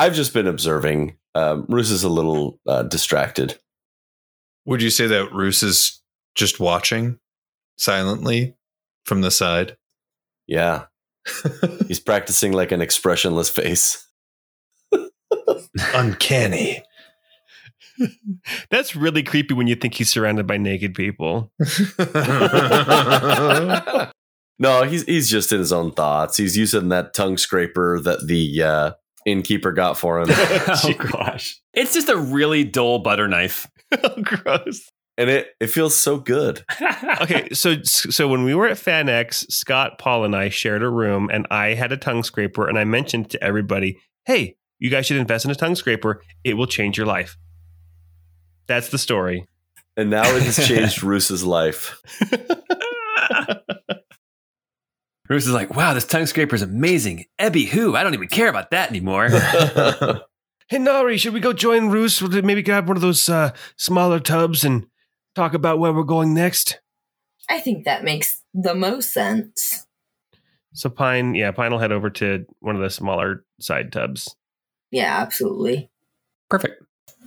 I've 0.00 0.14
just 0.14 0.32
been 0.32 0.46
observing. 0.46 1.18
Um, 1.34 1.66
Roos 1.68 1.90
is 1.90 2.04
a 2.04 2.08
little 2.08 2.58
uh, 2.66 2.84
distracted. 2.84 3.58
Would 4.64 4.80
you 4.80 4.88
say 4.88 5.06
that 5.06 5.30
Roos 5.30 5.62
is 5.62 6.00
just 6.34 6.58
watching 6.58 7.18
silently 7.76 8.56
from 9.04 9.20
the 9.20 9.30
side? 9.30 9.76
Yeah, 10.46 10.84
he's 11.86 12.00
practicing 12.00 12.52
like 12.52 12.72
an 12.72 12.80
expressionless 12.80 13.50
face. 13.50 14.08
Uncanny. 15.94 16.82
That's 18.70 18.96
really 18.96 19.22
creepy 19.22 19.52
when 19.52 19.66
you 19.66 19.74
think 19.74 19.92
he's 19.92 20.10
surrounded 20.10 20.46
by 20.46 20.56
naked 20.56 20.94
people. 20.94 21.52
no, 24.58 24.84
he's 24.84 25.02
he's 25.02 25.28
just 25.28 25.52
in 25.52 25.58
his 25.58 25.74
own 25.74 25.92
thoughts. 25.92 26.38
He's 26.38 26.56
using 26.56 26.88
that 26.88 27.12
tongue 27.12 27.36
scraper 27.36 28.00
that 28.00 28.26
the 28.26 28.62
uh, 28.62 28.92
innkeeper 29.26 29.72
got 29.72 29.98
for 29.98 30.20
him, 30.20 30.28
oh 30.30 30.94
gosh 31.12 31.60
it's 31.74 31.94
just 31.94 32.08
a 32.08 32.16
really 32.16 32.64
dull 32.64 32.98
butter 33.00 33.28
knife 33.28 33.68
oh, 34.04 34.22
gross. 34.22 34.88
and 35.18 35.30
it 35.30 35.48
it 35.60 35.66
feels 35.66 35.96
so 35.96 36.18
good. 36.18 36.64
Okay, 37.20 37.48
so 37.52 37.82
so 37.82 38.28
when 38.28 38.44
we 38.44 38.54
were 38.54 38.68
at 38.68 38.76
FanX, 38.76 39.50
Scott, 39.50 39.98
Paul, 39.98 40.24
and 40.24 40.36
I 40.36 40.48
shared 40.48 40.82
a 40.82 40.88
room, 40.88 41.28
and 41.32 41.46
I 41.50 41.74
had 41.74 41.90
a 41.90 41.96
tongue 41.96 42.22
scraper, 42.22 42.68
and 42.68 42.78
I 42.78 42.84
mentioned 42.84 43.30
to 43.30 43.42
everybody, 43.42 43.98
"Hey, 44.26 44.56
you 44.78 44.90
guys 44.90 45.06
should 45.06 45.16
invest 45.16 45.44
in 45.44 45.50
a 45.50 45.56
tongue 45.56 45.74
scraper. 45.74 46.22
It 46.44 46.54
will 46.54 46.68
change 46.68 46.96
your 46.96 47.06
life." 47.06 47.36
That's 48.68 48.90
the 48.90 48.98
story. 48.98 49.44
And 49.96 50.10
now 50.10 50.22
it 50.22 50.44
has 50.44 50.64
changed 50.68 51.02
Roos's 51.02 51.42
life. 51.42 52.00
Bruce 55.30 55.46
is 55.46 55.52
like, 55.52 55.76
wow, 55.76 55.94
this 55.94 56.04
tongue 56.04 56.26
scraper 56.26 56.56
is 56.56 56.62
amazing. 56.62 57.24
Ebby, 57.38 57.68
who? 57.68 57.94
I 57.94 58.02
don't 58.02 58.14
even 58.14 58.26
care 58.26 58.48
about 58.48 58.72
that 58.72 58.90
anymore. 58.90 59.30
Hey, 60.68 60.78
Nari, 60.78 61.18
should 61.18 61.34
we 61.34 61.40
go 61.40 61.52
join 61.52 61.88
Roos? 61.88 62.22
Maybe 62.22 62.62
grab 62.62 62.86
one 62.86 62.96
of 62.96 63.00
those 63.00 63.28
uh, 63.28 63.50
smaller 63.76 64.20
tubs 64.20 64.62
and 64.62 64.86
talk 65.34 65.52
about 65.52 65.80
where 65.80 65.92
we're 65.92 66.04
going 66.04 66.32
next? 66.32 66.80
I 67.48 67.58
think 67.58 67.86
that 67.86 68.04
makes 68.04 68.44
the 68.54 68.76
most 68.76 69.12
sense. 69.12 69.88
So 70.72 70.88
Pine, 70.88 71.34
yeah, 71.34 71.50
Pine 71.50 71.72
will 71.72 71.80
head 71.80 71.90
over 71.90 72.08
to 72.10 72.46
one 72.60 72.76
of 72.76 72.82
the 72.82 72.88
smaller 72.88 73.44
side 73.58 73.90
tubs. 73.90 74.36
Yeah, 74.92 75.20
absolutely. 75.20 75.90
Perfect. 76.48 76.84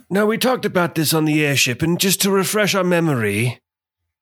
Now, 0.08 0.24
we 0.24 0.38
talked 0.38 0.64
about 0.64 0.94
this 0.94 1.12
on 1.12 1.26
the 1.26 1.44
airship, 1.44 1.82
and 1.82 2.00
just 2.00 2.22
to 2.22 2.30
refresh 2.30 2.74
our 2.74 2.82
memory, 2.82 3.60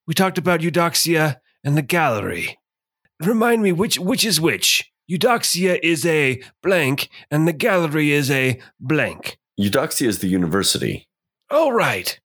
we 0.05 0.13
talked 0.13 0.37
about 0.37 0.59
Eudoxia 0.59 1.37
and 1.63 1.77
the 1.77 1.81
gallery. 1.81 2.57
Remind 3.21 3.63
me, 3.63 3.71
which, 3.71 3.99
which 3.99 4.25
is 4.25 4.41
which? 4.41 4.91
Eudoxia 5.09 5.79
is 5.83 6.05
a 6.05 6.41
blank, 6.61 7.09
and 7.29 7.47
the 7.47 7.53
gallery 7.53 8.11
is 8.11 8.31
a 8.31 8.59
blank. 8.79 9.37
Eudoxia 9.59 10.07
is 10.07 10.19
the 10.19 10.27
university. 10.27 11.07
Oh, 11.49 11.69
right. 11.69 12.19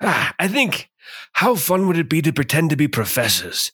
Ah, 0.00 0.34
I 0.38 0.48
think 0.48 0.90
how 1.32 1.54
fun 1.54 1.86
would 1.86 1.98
it 1.98 2.10
be 2.10 2.22
to 2.22 2.32
pretend 2.32 2.70
to 2.70 2.76
be 2.76 2.88
professors 2.88 3.72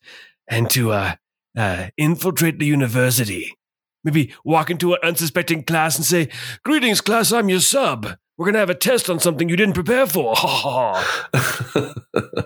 and 0.48 0.70
to 0.70 0.92
uh, 0.92 1.14
uh, 1.56 1.88
infiltrate 1.96 2.58
the 2.58 2.66
university? 2.66 3.56
Maybe 4.04 4.34
walk 4.44 4.70
into 4.70 4.94
an 4.94 5.00
unsuspecting 5.02 5.64
class 5.64 5.96
and 5.96 6.04
say, 6.04 6.28
Greetings, 6.64 7.00
class, 7.00 7.32
I'm 7.32 7.48
your 7.48 7.60
sub. 7.60 8.16
We're 8.36 8.46
going 8.46 8.54
to 8.54 8.60
have 8.60 8.70
a 8.70 8.74
test 8.74 9.10
on 9.10 9.20
something 9.20 9.48
you 9.48 9.56
didn't 9.56 9.74
prepare 9.74 10.06
for. 10.06 10.34
Ha 10.34 10.48
ha 10.48 11.04
ha. 11.34 12.44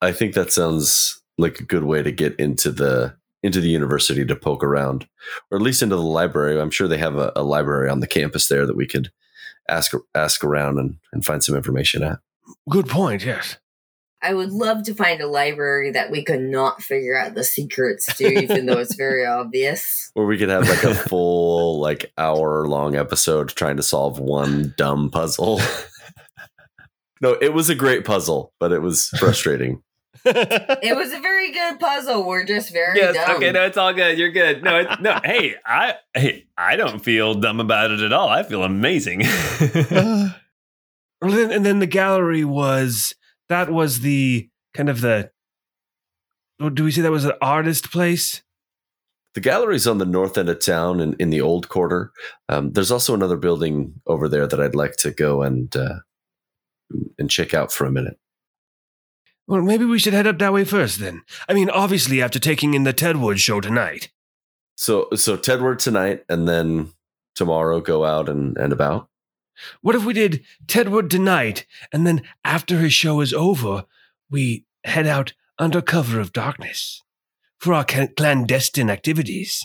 I 0.00 0.12
think 0.12 0.34
that 0.34 0.52
sounds 0.52 1.22
like 1.38 1.60
a 1.60 1.64
good 1.64 1.84
way 1.84 2.02
to 2.02 2.12
get 2.12 2.38
into 2.38 2.70
the 2.70 3.16
into 3.42 3.60
the 3.60 3.68
university 3.68 4.24
to 4.24 4.34
poke 4.34 4.64
around, 4.64 5.06
or 5.50 5.56
at 5.56 5.62
least 5.62 5.82
into 5.82 5.96
the 5.96 6.02
library. 6.02 6.60
I'm 6.60 6.70
sure 6.70 6.88
they 6.88 6.98
have 6.98 7.16
a, 7.16 7.32
a 7.36 7.42
library 7.42 7.88
on 7.88 8.00
the 8.00 8.06
campus 8.06 8.48
there 8.48 8.66
that 8.66 8.76
we 8.76 8.86
could 8.86 9.10
ask 9.68 9.92
ask 10.14 10.44
around 10.44 10.78
and, 10.78 10.98
and 11.12 11.24
find 11.24 11.42
some 11.42 11.56
information 11.56 12.02
at. 12.02 12.18
Good 12.68 12.88
point, 12.88 13.24
yes. 13.24 13.58
I 14.22 14.34
would 14.34 14.50
love 14.50 14.82
to 14.84 14.94
find 14.94 15.20
a 15.20 15.26
library 15.26 15.90
that 15.92 16.10
we 16.10 16.24
could 16.24 16.40
not 16.40 16.82
figure 16.82 17.16
out 17.16 17.34
the 17.34 17.44
secrets 17.44 18.06
to, 18.16 18.26
even 18.26 18.66
though 18.66 18.78
it's 18.78 18.94
very 18.96 19.26
obvious. 19.26 20.10
Or 20.14 20.26
we 20.26 20.38
could 20.38 20.48
have 20.48 20.68
like 20.68 20.84
a 20.84 20.94
full 21.08 21.80
like 21.80 22.12
hour 22.16 22.66
long 22.66 22.96
episode 22.96 23.50
trying 23.50 23.76
to 23.76 23.82
solve 23.82 24.18
one 24.18 24.74
dumb 24.76 25.10
puzzle. 25.10 25.60
no, 27.20 27.36
it 27.40 27.52
was 27.52 27.68
a 27.68 27.74
great 27.74 28.04
puzzle, 28.04 28.52
but 28.58 28.72
it 28.72 28.80
was 28.80 29.10
frustrating. 29.10 29.82
It 30.26 30.96
was 30.96 31.12
a 31.12 31.20
very 31.20 31.52
good 31.52 31.78
puzzle. 31.80 32.24
We're 32.26 32.44
just 32.44 32.72
very 32.72 32.98
yes. 32.98 33.14
dumb. 33.14 33.36
Okay. 33.36 33.52
No, 33.52 33.64
it's 33.64 33.76
all 33.76 33.92
good. 33.92 34.18
You're 34.18 34.32
good. 34.32 34.62
No. 34.62 34.78
It's, 34.80 35.00
no. 35.00 35.20
Hey, 35.24 35.54
I. 35.64 35.94
Hey, 36.14 36.46
I 36.58 36.76
don't 36.76 36.98
feel 37.04 37.34
dumb 37.34 37.60
about 37.60 37.90
it 37.92 38.00
at 38.00 38.12
all. 38.12 38.28
I 38.28 38.42
feel 38.42 38.62
amazing. 38.64 39.22
Well, 41.22 41.32
then- 41.32 41.50
And 41.50 41.64
then 41.64 41.78
the 41.78 41.86
gallery 41.86 42.44
was 42.44 43.14
that 43.48 43.70
was 43.70 44.00
the 44.00 44.48
kind 44.74 44.88
of 44.90 45.00
the. 45.00 45.30
oh, 46.60 46.68
Do 46.68 46.84
we 46.84 46.90
say 46.92 47.00
that 47.02 47.10
was 47.10 47.24
an 47.24 47.32
artist 47.40 47.90
place? 47.90 48.42
The 49.34 49.40
gallery's 49.40 49.86
on 49.86 49.98
the 49.98 50.04
north 50.06 50.36
end 50.38 50.48
of 50.48 50.64
town 50.64 51.00
in, 51.00 51.14
in 51.18 51.30
the 51.30 51.40
old 51.40 51.68
quarter. 51.68 52.10
Um, 52.48 52.72
there's 52.72 52.90
also 52.90 53.14
another 53.14 53.36
building 53.36 53.94
over 54.06 54.28
there 54.28 54.46
that 54.46 54.60
I'd 54.60 54.74
like 54.74 54.96
to 54.98 55.10
go 55.10 55.42
and 55.42 55.74
uh, 55.76 56.00
and 57.18 57.30
check 57.30 57.52
out 57.54 57.72
for 57.72 57.86
a 57.86 57.90
minute. 57.92 58.18
Well, 59.46 59.62
maybe 59.62 59.84
we 59.84 59.98
should 59.98 60.12
head 60.12 60.26
up 60.26 60.38
that 60.38 60.52
way 60.52 60.64
first 60.64 60.98
then. 60.98 61.22
I 61.48 61.54
mean, 61.54 61.70
obviously 61.70 62.20
after 62.20 62.38
taking 62.38 62.74
in 62.74 62.82
the 62.82 62.92
Tedwood 62.92 63.38
show 63.38 63.60
tonight. 63.60 64.10
So 64.76 65.08
so 65.14 65.36
Tedward 65.36 65.78
tonight, 65.78 66.24
and 66.28 66.48
then 66.48 66.92
tomorrow 67.34 67.80
go 67.80 68.04
out 68.04 68.28
and, 68.28 68.56
and 68.58 68.72
about. 68.72 69.08
What 69.80 69.94
if 69.94 70.04
we 70.04 70.12
did 70.12 70.44
Tedwood 70.66 71.08
tonight, 71.08 71.64
and 71.92 72.06
then 72.06 72.22
after 72.44 72.78
his 72.78 72.92
show 72.92 73.20
is 73.20 73.32
over, 73.32 73.84
we 74.30 74.66
head 74.84 75.06
out 75.06 75.32
under 75.58 75.80
cover 75.80 76.20
of 76.20 76.32
darkness 76.32 77.02
for 77.58 77.72
our 77.72 77.84
ca- 77.84 78.08
clandestine 78.16 78.90
activities? 78.90 79.64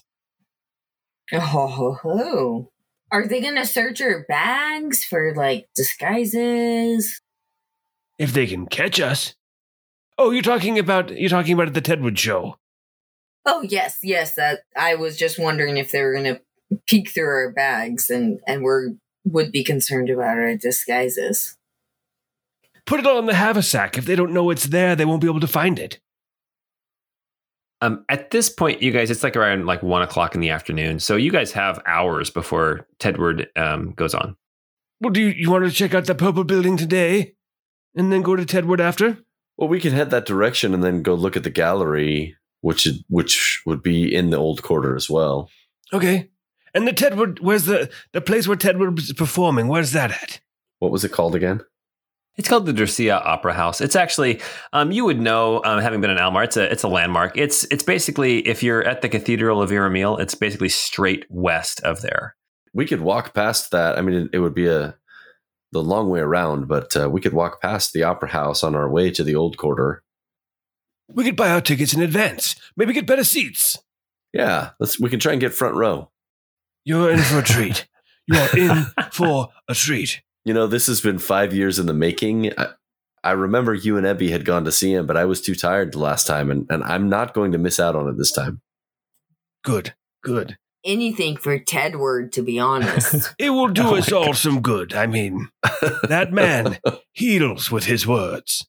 Oh, 1.34 1.40
ho, 1.40 1.98
ho. 2.02 2.72
Are 3.12 3.28
they 3.28 3.42
going 3.42 3.56
to 3.56 3.66
search 3.66 4.02
our 4.02 4.26
bags 4.30 5.04
for 5.04 5.34
like 5.36 5.68
disguises? 5.76 7.22
If 8.18 8.34
they 8.34 8.48
can 8.48 8.68
catch 8.68 9.00
us. 9.00 9.36
Oh, 10.24 10.30
you're 10.30 10.44
talking 10.44 10.78
about 10.78 11.18
you're 11.18 11.32
talking 11.32 11.54
about 11.56 11.74
the 11.74 11.82
Tedwood 11.82 12.16
show. 12.16 12.58
Oh, 13.44 13.64
yes, 13.64 13.98
yes. 14.04 14.36
That 14.36 14.60
I 14.78 14.94
was 14.94 15.18
just 15.18 15.40
wondering 15.40 15.78
if 15.78 15.92
they 15.92 16.04
were 16.04 16.14
going 16.14 16.36
to 16.36 16.42
peek 16.88 17.10
through 17.10 17.26
our 17.26 17.52
bags 17.52 18.12
and 18.12 18.40
and 18.46 18.62
we're 18.62 18.92
would 19.26 19.52
be 19.52 19.64
concerned 19.64 20.12
about 20.12 20.38
our 20.38 20.56
disguises. 20.56 21.58
Put 22.86 23.00
it 23.00 23.08
all 23.08 23.18
in 23.18 23.26
the 23.26 23.34
haversack. 23.34 23.98
If 23.98 24.06
they 24.06 24.16
don't 24.16 24.32
know 24.32 24.52
it's 24.52 24.68
there, 24.68 24.96
they 24.96 25.06
won't 25.06 25.22
be 25.22 25.28
able 25.28 25.40
to 25.40 25.48
find 25.48 25.80
it. 25.80 26.00
um, 27.82 28.06
at 28.10 28.30
this 28.32 28.50
point, 28.50 28.82
you 28.82 28.92
guys, 28.92 29.10
it's 29.10 29.24
like 29.24 29.36
around 29.36 29.66
like 29.66 29.82
one 29.82 30.04
o'clock 30.04 30.36
in 30.36 30.42
the 30.42 30.50
afternoon. 30.52 31.00
So 31.00 31.16
you 31.16 31.32
guys 31.32 31.52
have 31.54 31.82
hours 31.88 32.30
before 32.30 32.88
Tedward 33.00 33.48
um, 33.58 33.94
goes 33.94 34.14
on. 34.14 34.36
Well, 35.00 35.12
do 35.12 35.20
you, 35.20 35.30
you 35.30 35.50
want 35.50 35.66
to 35.66 35.72
check 35.72 35.96
out 35.96 36.06
the 36.06 36.14
purple 36.14 36.44
building 36.44 36.78
today, 36.78 37.34
and 37.96 38.12
then 38.12 38.22
go 38.22 38.36
to 38.36 38.46
Tedwood 38.46 38.80
after? 38.80 39.18
Well, 39.62 39.70
we 39.70 39.80
can 39.80 39.94
head 39.94 40.10
that 40.10 40.26
direction 40.26 40.74
and 40.74 40.84
then 40.84 41.04
go 41.04 41.14
look 41.14 41.38
at 41.38 41.44
the 41.44 41.52
gallery, 41.52 42.36
which 42.62 42.88
is, 42.88 43.04
which 43.10 43.62
would 43.64 43.84
be 43.84 44.12
in 44.12 44.32
the 44.32 44.38
old 44.38 44.64
quarter 44.64 44.96
as 44.96 45.08
well. 45.08 45.52
Okay. 45.94 46.32
And 46.74 46.88
the 46.88 46.92
Tedwood, 46.92 47.42
where's 47.42 47.66
the 47.66 47.92
the 48.12 48.22
place 48.22 48.48
where 48.48 48.58
Tedwood 48.58 48.96
was 48.96 49.14
performing? 49.14 49.68
Where's 49.68 49.92
that 49.92 50.10
at? 50.10 50.42
What 50.80 50.92
was 50.92 51.04
it 51.04 51.12
called 51.12 51.36
again? 51.36 51.62
It's 52.38 52.50
called 52.50 52.66
the 52.66 52.74
Dercia 52.74 53.24
Opera 53.24 53.54
House. 53.54 53.82
It's 53.82 53.96
actually, 53.96 54.42
um, 54.74 54.92
you 54.92 55.06
would 55.06 55.20
know, 55.20 55.62
um, 55.64 55.80
having 55.80 56.02
been 56.02 56.10
in 56.10 56.18
Almar, 56.18 56.46
it's 56.46 56.58
a 56.58 56.72
it's 56.72 56.82
a 56.82 56.88
landmark. 56.88 57.38
It's 57.38 57.66
it's 57.66 57.84
basically 57.84 58.40
if 58.48 58.64
you're 58.64 58.84
at 58.84 59.04
the 59.04 59.10
Cathedral 59.10 59.62
of 59.62 59.70
Iramil, 59.70 60.20
it's 60.20 60.34
basically 60.34 60.70
straight 60.70 61.28
west 61.30 61.82
of 61.82 62.02
there. 62.02 62.36
We 62.74 62.88
could 62.88 63.02
walk 63.02 63.36
past 63.36 63.70
that. 63.72 64.00
I 64.00 64.02
mean, 64.02 64.16
it, 64.16 64.30
it 64.34 64.40
would 64.40 64.56
be 64.56 64.68
a 64.68 64.96
the 65.72 65.84
long 65.84 66.10
way 66.10 66.20
around, 66.20 66.68
but 66.68 66.96
uh, 66.96 67.10
we 67.10 67.22
could 67.22 67.34
walk 67.34 67.62
past 67.62 67.94
the 67.94 68.04
opera 68.04 68.30
house 68.30 68.64
on 68.64 68.76
our 68.76 68.90
way 68.90 69.12
to 69.12 69.24
the 69.24 69.36
old 69.36 69.58
quarter. 69.58 70.04
We 71.14 71.24
could 71.24 71.36
buy 71.36 71.52
our 71.52 71.62
tickets 71.62 71.94
in 71.94 72.02
advance. 72.02 72.56
Maybe 72.76 72.94
get 72.94 73.08
better 73.08 73.24
seats. 73.24 73.78
Yeah, 74.34 74.72
let's. 74.80 75.00
We 75.00 75.10
can 75.10 75.20
try 75.20 75.34
and 75.34 75.42
get 75.42 75.54
front 75.54 75.76
row. 75.76 76.10
You're 76.86 77.12
in 77.12 77.20
for 77.20 77.40
a 77.40 77.44
treat. 77.44 77.88
You 78.28 78.38
are 78.38 78.58
in 78.58 78.86
for 79.12 79.50
a 79.68 79.74
treat. 79.74 80.22
You 80.46 80.54
know, 80.54 80.68
this 80.68 80.86
has 80.86 81.02
been 81.02 81.18
five 81.18 81.56
years 81.56 81.80
in 81.80 81.88
the 81.88 81.94
making. 81.94 82.58
I, 82.58 82.68
I 83.24 83.32
remember 83.32 83.74
you 83.74 83.98
and 83.98 84.06
Ebby 84.06 84.30
had 84.30 84.46
gone 84.46 84.64
to 84.66 84.72
see 84.72 84.94
him, 84.94 85.06
but 85.06 85.18
I 85.18 85.26
was 85.26 85.42
too 85.42 85.56
tired 85.56 85.92
the 85.92 86.00
last 86.00 86.28
time, 86.28 86.52
and, 86.52 86.68
and 86.70 86.84
I'm 86.84 87.10
not 87.10 87.34
going 87.34 87.52
to 87.52 87.58
miss 87.58 87.80
out 87.80 87.96
on 87.96 88.08
it 88.08 88.18
this 88.18 88.32
time. 88.32 88.62
Good, 89.64 89.96
good. 90.24 90.58
Anything 90.84 91.38
for 91.38 91.60
Tedward, 91.60 92.32
to 92.34 92.42
be 92.42 92.58
honest. 92.60 93.34
It 93.40 93.52
will 93.52 93.68
do 93.70 93.84
Oh 93.90 93.96
us 93.98 94.12
all 94.12 94.26
God. 94.28 94.36
some 94.38 94.62
good. 94.62 94.94
I 94.94 95.06
mean, 95.08 95.50
that 96.08 96.30
man 96.32 96.80
heals 97.12 97.70
with 97.72 97.86
his 97.86 98.08
words. 98.08 98.66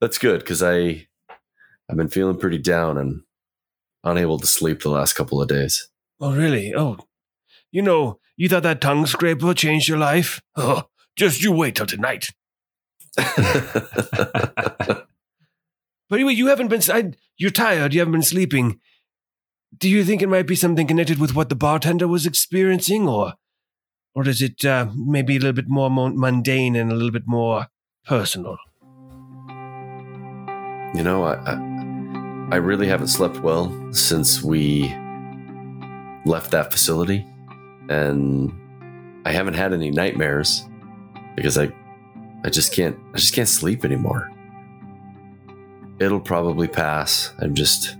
That's 0.00 0.18
good 0.18 0.40
because 0.40 0.62
I 0.62 1.06
I've 1.88 1.96
been 1.96 2.08
feeling 2.08 2.38
pretty 2.38 2.58
down 2.58 2.98
and 2.98 3.22
unable 4.02 4.38
to 4.40 4.46
sleep 4.46 4.82
the 4.82 4.90
last 4.90 5.12
couple 5.14 5.40
of 5.40 5.48
days. 5.48 5.88
Oh, 6.20 6.34
really? 6.34 6.74
Oh, 6.74 6.98
you 7.70 7.82
know, 7.82 8.18
you 8.36 8.48
thought 8.48 8.62
that 8.64 8.80
tongue 8.80 9.06
scraper 9.06 9.54
changed 9.54 9.88
your 9.88 9.98
life? 9.98 10.40
Oh, 10.56 10.84
just 11.16 11.42
you 11.42 11.52
wait 11.52 11.76
till 11.76 11.86
tonight. 11.86 12.26
But 16.08 16.20
anyway, 16.20 16.34
you 16.34 16.46
haven't 16.46 16.68
been. 16.68 16.80
I, 16.88 17.12
you're 17.36 17.50
tired. 17.50 17.92
You 17.92 17.98
haven't 17.98 18.12
been 18.12 18.22
sleeping. 18.22 18.78
Do 19.78 19.88
you 19.88 20.04
think 20.04 20.22
it 20.22 20.28
might 20.28 20.46
be 20.46 20.54
something 20.54 20.86
connected 20.86 21.18
with 21.18 21.34
what 21.34 21.48
the 21.48 21.54
bartender 21.54 22.08
was 22.08 22.26
experiencing, 22.26 23.08
or, 23.08 23.34
or 24.14 24.26
is 24.28 24.40
it 24.40 24.64
uh, 24.64 24.86
maybe 24.96 25.36
a 25.36 25.40
little 25.40 25.52
bit 25.52 25.68
more 25.68 25.90
mundane 25.90 26.76
and 26.76 26.90
a 26.90 26.94
little 26.94 27.10
bit 27.12 27.26
more 27.26 27.66
personal? 28.04 28.56
you 30.96 31.02
know, 31.02 31.24
I, 31.24 31.34
I 31.34 31.54
I 32.52 32.56
really 32.56 32.86
haven't 32.86 33.08
slept 33.08 33.40
well 33.40 33.70
since 33.92 34.42
we 34.42 34.94
left 36.24 36.52
that 36.52 36.72
facility, 36.72 37.26
and 37.90 38.52
I 39.26 39.32
haven't 39.32 39.54
had 39.54 39.74
any 39.74 39.90
nightmares 39.90 40.66
because 41.34 41.58
I 41.58 41.70
I 42.44 42.48
just 42.48 42.72
can't 42.72 42.98
I 43.12 43.18
just 43.18 43.34
can't 43.34 43.48
sleep 43.48 43.84
anymore. 43.84 44.30
It'll 45.98 46.20
probably 46.20 46.68
pass. 46.68 47.34
I'm 47.40 47.54
just 47.54 47.96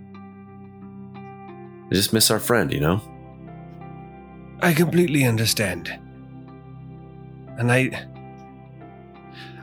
I 1.91 1.95
just 1.95 2.12
miss 2.12 2.30
our 2.30 2.41
friend, 2.41 2.72
you 2.72 2.80
know. 2.80 3.01
I 4.61 4.72
completely 4.72 5.24
understand. 5.24 5.99
And 7.59 7.70
I 7.70 8.07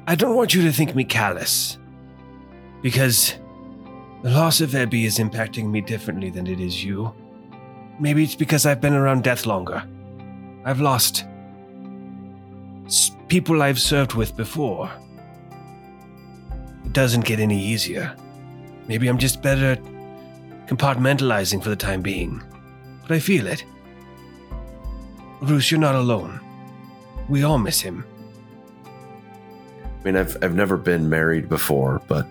I 0.06 0.16
don't 0.16 0.36
want 0.36 0.54
you 0.54 0.62
to 0.64 0.72
think 0.72 0.96
me 0.96 1.04
callous. 1.04 1.78
Because 2.82 3.36
the 4.22 4.32
loss 4.32 4.62
of 4.62 4.72
Ebby 4.72 5.06
is 5.06 5.18
impacting 5.18 5.70
me 5.70 5.82
differently 5.82 6.30
than 6.30 6.48
it 6.48 6.60
is 6.60 6.84
you. 6.84 7.14
Maybe 8.00 8.24
it's 8.24 8.36
because 8.36 8.66
I've 8.66 8.82
been 8.82 8.94
around 8.94 9.24
death 9.24 9.46
longer. 9.46 9.84
I've 10.66 10.82
lost 10.82 11.26
people 13.28 13.62
I've 13.62 13.80
served 13.80 14.14
with 14.14 14.36
before. 14.36 14.92
It 16.86 16.94
doesn't 16.94 17.26
get 17.26 17.40
any 17.40 17.62
easier. 17.62 18.16
Maybe 18.88 19.08
I'm 19.08 19.18
just 19.18 19.42
better 19.42 19.72
at 19.72 19.93
compartmentalizing 20.68 21.62
for 21.62 21.70
the 21.70 21.76
time 21.76 22.02
being. 22.02 22.42
But 23.04 23.12
I 23.12 23.20
feel 23.20 23.48
it. 23.48 23.64
Bruce, 25.42 25.70
you're 25.72 25.80
not 25.80 25.96
alone. 25.96 26.40
We 27.28 27.44
all 27.44 27.58
miss 27.58 27.82
him. 27.82 28.06
I 28.86 30.04
mean, 30.04 30.16
I've 30.18 30.38
I've 30.44 30.56
never 30.56 30.78
been 30.78 31.10
married 31.10 31.48
before, 31.48 32.02
but 32.08 32.28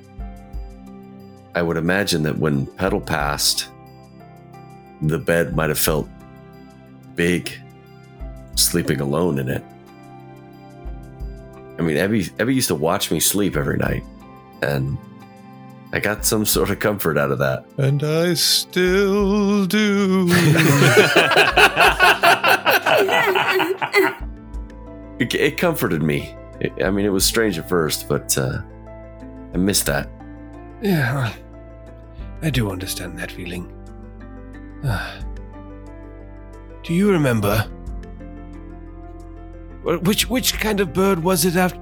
I 1.54 1.62
would 1.62 1.76
imagine 1.76 2.22
that 2.24 2.38
when 2.38 2.66
Petal 2.66 3.00
passed, 3.00 3.68
the 5.02 5.18
bed 5.18 5.56
might 5.56 5.68
have 5.68 5.78
felt 5.78 6.08
big, 7.14 7.52
sleeping 8.56 9.00
alone 9.00 9.38
in 9.38 9.48
it. 9.48 9.64
I 11.78 11.82
mean, 11.82 11.96
Ebby 11.96 12.30
Ebby 12.36 12.54
used 12.54 12.68
to 12.68 12.74
watch 12.74 13.10
me 13.10 13.20
sleep 13.20 13.56
every 13.56 13.76
night, 13.78 14.04
and 14.62 14.96
I 15.95 16.01
got 16.01 16.24
some 16.24 16.47
sort 16.47 16.70
of 16.70 16.78
comfort 16.78 17.18
out 17.18 17.30
of 17.30 17.38
that. 17.38 17.66
And 17.76 18.03
I 18.03 18.32
still 18.34 19.66
do. 19.66 20.26
It, 25.18 25.34
it 25.34 25.59
comforted 25.59 26.03
me. 26.03 26.34
It- 26.61 26.72
I 26.84 26.90
mean, 26.90 27.05
it 27.05 27.11
was 27.11 27.24
strange 27.24 27.59
at 27.59 27.68
first, 27.68 28.09
but 28.09 28.36
uh, 28.36 28.61
I 29.55 29.57
missed 29.57 29.86
that. 29.86 30.09
Yeah, 30.80 31.32
I 32.40 32.51
do 32.51 32.70
understand 32.70 33.18
that 33.18 33.30
feeling. 33.30 33.72
Ah. 34.84 35.16
do 36.82 36.93
you 36.93 37.12
remember? 37.12 37.59
Wh- 39.84 40.03
Which 40.03 40.28
which 40.28 40.55
kind 40.59 40.80
of 40.80 40.93
bird 40.93 41.22
was 41.22 41.45
it? 41.45 41.55
After 41.55 41.78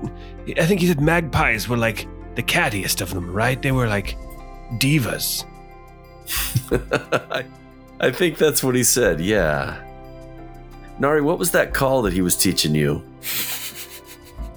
I 0.58 0.66
think 0.66 0.82
you 0.82 0.88
said 0.88 1.00
magpies 1.00 1.66
were 1.66 1.78
like 1.78 2.06
the 2.40 2.52
cattiest 2.52 3.02
of 3.02 3.12
them, 3.12 3.30
right? 3.32 3.60
They 3.60 3.72
were 3.72 3.86
like 3.86 4.16
divas. 4.78 5.44
I, 7.30 7.44
I 8.00 8.10
think 8.10 8.38
that's 8.38 8.64
what 8.64 8.74
he 8.74 8.82
said. 8.82 9.20
Yeah. 9.20 9.84
Nari, 10.98 11.20
what 11.20 11.38
was 11.38 11.50
that 11.50 11.74
call 11.74 12.02
that 12.02 12.14
he 12.14 12.22
was 12.22 12.36
teaching 12.36 12.74
you? 12.74 13.02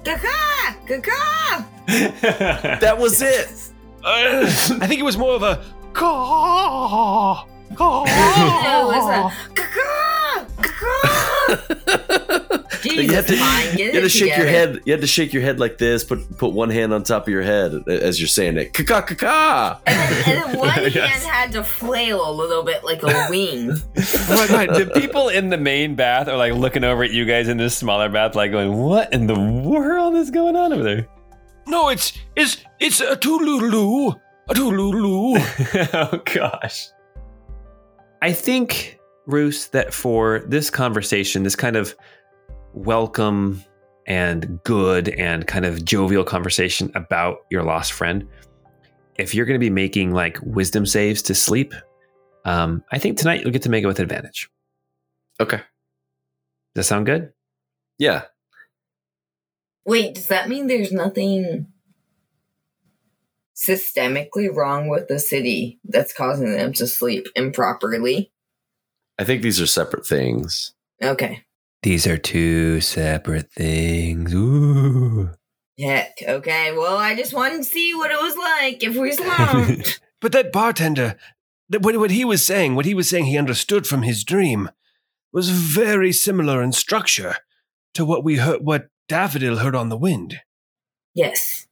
Kaka! 0.04 0.76
Kaka! 0.86 1.66
That 2.80 2.96
was 2.98 3.20
it. 3.20 3.48
Uh, 4.02 4.46
I 4.80 4.86
think 4.86 5.00
it 5.00 5.04
was 5.04 5.18
more 5.18 5.34
of 5.34 5.42
a 5.42 5.62
caw, 5.92 7.46
caw. 7.74 8.04
it 8.06 8.86
was 8.92 9.06
a 9.10 9.30
Kaka! 9.54 10.46
Kaka! 10.62 11.93
You 13.04 13.10
Jesus, 13.10 13.38
had 13.40 13.72
to, 13.72 13.78
you 13.82 13.92
had 13.92 14.02
to 14.02 14.08
shake 14.08 14.36
your 14.36 14.46
head. 14.46 14.80
You 14.84 14.92
had 14.92 15.00
to 15.00 15.06
shake 15.06 15.32
your 15.32 15.42
head 15.42 15.60
like 15.60 15.78
this. 15.78 16.04
Put 16.04 16.38
put 16.38 16.52
one 16.52 16.70
hand 16.70 16.92
on 16.92 17.02
top 17.04 17.24
of 17.24 17.28
your 17.28 17.42
head 17.42 17.88
as 17.88 18.20
you're 18.20 18.28
saying 18.28 18.56
it. 18.58 18.72
Ka 18.72 19.00
ka 19.00 19.14
ka. 19.14 19.80
And 19.86 19.98
then, 19.98 20.36
and 20.44 20.52
then 20.52 20.58
one 20.58 20.68
Yes. 20.92 20.94
hand 20.94 21.22
had 21.22 21.52
to 21.52 21.64
flail 21.64 22.28
a 22.28 22.32
little 22.32 22.62
bit 22.62 22.84
like 22.84 23.02
a 23.02 23.26
wing. 23.30 23.70
Right, 24.28 24.50
right. 24.50 24.70
The 24.70 24.90
people 24.94 25.28
in 25.28 25.48
the 25.50 25.58
main 25.58 25.94
bath 25.94 26.28
are 26.28 26.36
like 26.36 26.54
looking 26.54 26.82
over 26.84 27.02
at 27.04 27.10
you 27.10 27.24
guys 27.24 27.48
in 27.48 27.56
this 27.56 27.76
smaller 27.76 28.08
bath, 28.08 28.34
like 28.34 28.50
going, 28.52 28.76
"What 28.76 29.12
in 29.12 29.26
the 29.26 29.38
world 29.38 30.14
is 30.14 30.30
going 30.30 30.56
on 30.56 30.72
over 30.72 30.82
there?" 30.82 31.08
No, 31.66 31.88
it's 31.88 32.12
it's 32.36 32.64
it's 32.80 33.00
a 33.00 33.16
tululu, 33.16 34.18
a 34.48 34.54
tululu. 34.54 35.36
oh 35.94 36.18
gosh. 36.34 36.88
I 38.22 38.32
think, 38.32 38.98
Roos, 39.26 39.68
that 39.68 39.92
for 39.92 40.40
this 40.48 40.70
conversation, 40.70 41.42
this 41.42 41.56
kind 41.56 41.76
of 41.76 41.94
welcome 42.74 43.62
and 44.06 44.62
good 44.64 45.08
and 45.10 45.46
kind 45.46 45.64
of 45.64 45.84
jovial 45.84 46.24
conversation 46.24 46.90
about 46.94 47.38
your 47.50 47.62
lost 47.62 47.92
friend, 47.92 48.28
if 49.16 49.34
you're 49.34 49.46
going 49.46 49.58
to 49.58 49.64
be 49.64 49.70
making 49.70 50.12
like 50.12 50.38
wisdom 50.42 50.84
saves 50.84 51.22
to 51.22 51.34
sleep, 51.34 51.72
um, 52.44 52.84
I 52.92 52.98
think 52.98 53.16
tonight 53.16 53.40
you'll 53.40 53.52
get 53.52 53.62
to 53.62 53.70
make 53.70 53.84
it 53.84 53.86
with 53.86 54.00
advantage. 54.00 54.50
Okay. 55.40 55.58
Does 55.58 55.64
that 56.74 56.84
sound 56.84 57.06
good? 57.06 57.32
Yeah. 57.98 58.24
Wait, 59.86 60.14
does 60.14 60.26
that 60.28 60.48
mean 60.48 60.66
there's 60.66 60.92
nothing 60.92 61.66
systemically 63.56 64.54
wrong 64.54 64.88
with 64.88 65.08
the 65.08 65.18
city 65.18 65.78
that's 65.84 66.12
causing 66.12 66.52
them 66.52 66.72
to 66.74 66.86
sleep 66.86 67.26
improperly? 67.36 68.32
I 69.18 69.24
think 69.24 69.42
these 69.42 69.60
are 69.60 69.66
separate 69.66 70.06
things. 70.06 70.74
Okay. 71.02 71.44
These 71.84 72.06
are 72.06 72.16
two 72.16 72.80
separate 72.80 73.52
things. 73.52 74.32
Ooh. 74.32 75.28
Heck, 75.78 76.14
okay. 76.26 76.72
Well, 76.72 76.96
I 76.96 77.14
just 77.14 77.34
wanted 77.34 77.58
to 77.58 77.64
see 77.64 77.94
what 77.94 78.10
it 78.10 78.16
was 78.16 78.34
like 78.38 78.82
if 78.82 78.96
we 78.96 79.12
slumped. 79.12 80.00
But 80.22 80.32
that 80.32 80.50
bartender, 80.50 81.16
that 81.68 81.82
what, 81.82 81.98
what 81.98 82.10
he 82.10 82.24
was 82.24 82.46
saying, 82.46 82.74
what 82.74 82.86
he 82.86 82.94
was 82.94 83.10
saying 83.10 83.26
he 83.26 83.36
understood 83.36 83.86
from 83.86 84.00
his 84.00 84.24
dream, 84.24 84.70
was 85.30 85.50
very 85.50 86.10
similar 86.10 86.62
in 86.62 86.72
structure 86.72 87.36
to 87.92 88.06
what 88.06 88.24
we 88.24 88.36
heard, 88.36 88.64
what 88.64 88.88
Daffodil 89.06 89.58
heard 89.58 89.76
on 89.76 89.90
the 89.90 89.98
wind. 89.98 90.40
yes. 91.12 91.66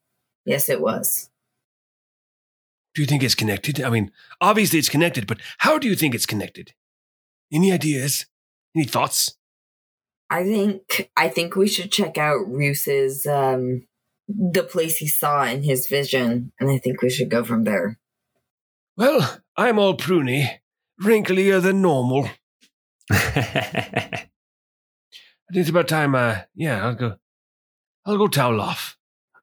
Yes, 0.45 0.69
it 0.69 0.83
was. 0.83 1.31
Do 2.95 3.01
you 3.01 3.07
think 3.07 3.23
it's 3.23 3.35
connected? 3.35 3.81
I 3.81 3.89
mean, 3.89 4.11
obviously 4.43 4.79
it's 4.79 4.91
connected, 4.91 5.27
but 5.27 5.39
how 5.59 5.79
do 5.79 5.89
you 5.89 5.97
think 5.97 6.15
it's 6.15 6.27
connected? 6.27 6.75
Any 7.51 7.73
ideas? 7.73 8.27
Any 8.77 8.85
thoughts? 8.85 9.39
I 10.33 10.45
think 10.45 11.11
I 11.15 11.29
think 11.29 11.57
we 11.57 11.69
should 11.69 11.93
check 11.93 12.17
out 12.17 12.49
Roos's 12.49 13.27
um 13.27 13.87
the 14.27 14.63
place 14.63 14.97
he 14.97 15.07
saw 15.07 15.45
in 15.45 15.63
his 15.63 15.89
vision, 15.89 16.53
and 16.59 16.71
I 16.71 16.79
think 16.79 17.03
we 17.03 17.11
should 17.11 17.29
go 17.29 17.45
from 17.45 17.65
there. 17.65 17.99
Well, 18.97 19.41
I'm 19.59 19.79
all 19.79 19.95
pruny, 19.95 20.49
wrinklier 21.03 21.61
than 21.61 21.83
normal. 21.83 22.31
I 23.11 24.27
think 25.53 25.61
it's 25.61 25.69
about 25.69 25.89
time. 25.89 26.15
Uh, 26.15 26.39
yeah, 26.55 26.83
I'll 26.83 26.95
go. 26.95 27.17
I'll 28.07 28.17
go 28.17 28.27
towel 28.27 28.59
off. 28.59 28.97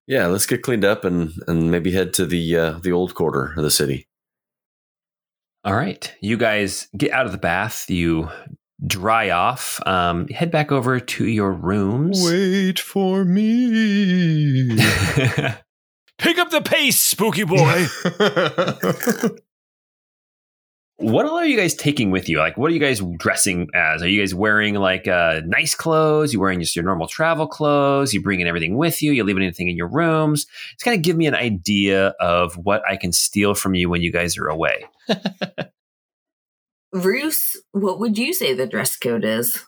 Yeah. 0.07 0.25
Let's 0.25 0.47
get 0.47 0.63
cleaned 0.63 0.85
up 0.85 1.05
and 1.05 1.33
and 1.47 1.69
maybe 1.69 1.91
head 1.91 2.15
to 2.15 2.25
the 2.25 2.55
uh, 2.57 2.79
the 2.79 2.91
old 2.93 3.13
quarter 3.13 3.53
of 3.55 3.63
the 3.63 3.69
city. 3.69 4.07
All 5.63 5.75
right. 5.75 6.11
You 6.19 6.35
guys 6.35 6.87
get 6.97 7.11
out 7.11 7.27
of 7.27 7.31
the 7.31 7.37
bath. 7.37 7.91
You 7.91 8.29
dry 8.85 9.29
off. 9.29 9.79
Um, 9.85 10.27
head 10.27 10.51
back 10.51 10.71
over 10.71 10.99
to 10.99 11.25
your 11.25 11.51
rooms. 11.51 12.21
Wait 12.23 12.79
for 12.79 13.25
me. 13.25 14.77
Pick 16.17 16.37
up 16.37 16.49
the 16.49 16.61
pace, 16.61 16.99
spooky 16.99 17.45
boy. 17.45 17.85
what 20.97 21.25
all 21.25 21.37
are 21.37 21.45
you 21.45 21.55
guys 21.55 21.73
taking 21.75 22.11
with 22.11 22.27
you? 22.27 22.39
Like, 22.39 22.57
what 22.57 22.69
are 22.69 22.73
you 22.73 22.79
guys 22.79 23.01
dressing 23.17 23.69
as? 23.73 24.03
Are 24.03 24.09
you 24.09 24.21
guys 24.21 24.35
wearing 24.35 24.75
like 24.75 25.07
uh, 25.07 25.39
nice 25.45 25.75
clothes? 25.75 26.33
You 26.33 26.41
wearing 26.41 26.59
just 26.59 26.75
your 26.75 26.83
normal 26.83 27.07
travel 27.07 27.47
clothes? 27.47 28.13
You 28.13 28.21
bringing 28.21 28.47
everything 28.47 28.75
with 28.75 29.01
you? 29.01 29.13
You 29.13 29.23
leaving 29.23 29.43
anything 29.43 29.69
in 29.69 29.77
your 29.77 29.87
rooms? 29.87 30.45
It's 30.73 30.83
kind 30.83 30.97
of 30.97 31.01
give 31.01 31.15
me 31.15 31.25
an 31.25 31.35
idea 31.35 32.07
of 32.19 32.55
what 32.55 32.81
I 32.87 32.97
can 32.97 33.13
steal 33.13 33.53
from 33.53 33.73
you 33.75 33.89
when 33.89 34.01
you 34.01 34.11
guys 34.11 34.37
are 34.37 34.47
away. 34.47 34.85
Roos, 36.93 37.57
what 37.71 37.99
would 37.99 38.17
you 38.17 38.33
say 38.33 38.53
the 38.53 38.67
dress 38.67 38.95
code 38.97 39.23
is? 39.25 39.65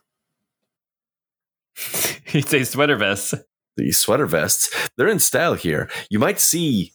He'd 2.25 2.47
say 2.47 2.63
sweater 2.63 2.95
vests. 2.95 3.33
These 3.77 3.99
sweater 3.99 4.25
vests, 4.25 4.89
they're 4.97 5.07
in 5.07 5.19
style 5.19 5.53
here. 5.53 5.89
You 6.09 6.19
might 6.19 6.39
see 6.39 6.93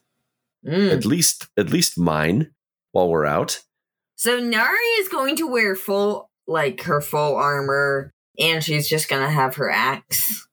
Mm. 0.66 0.90
at 0.90 1.04
least 1.04 1.46
at 1.56 1.70
least 1.70 1.96
mine 1.96 2.50
while 2.90 3.08
we're 3.08 3.24
out. 3.26 3.60
So 4.16 4.40
Nari 4.40 4.78
is 4.98 5.06
going 5.08 5.36
to 5.36 5.46
wear 5.46 5.76
full, 5.76 6.28
like 6.48 6.82
her 6.82 7.00
full 7.00 7.36
armor, 7.36 8.12
and 8.36 8.64
she's 8.64 8.88
just 8.88 9.08
gonna 9.08 9.30
have 9.30 9.54
her 9.56 9.70
axe. 9.70 10.48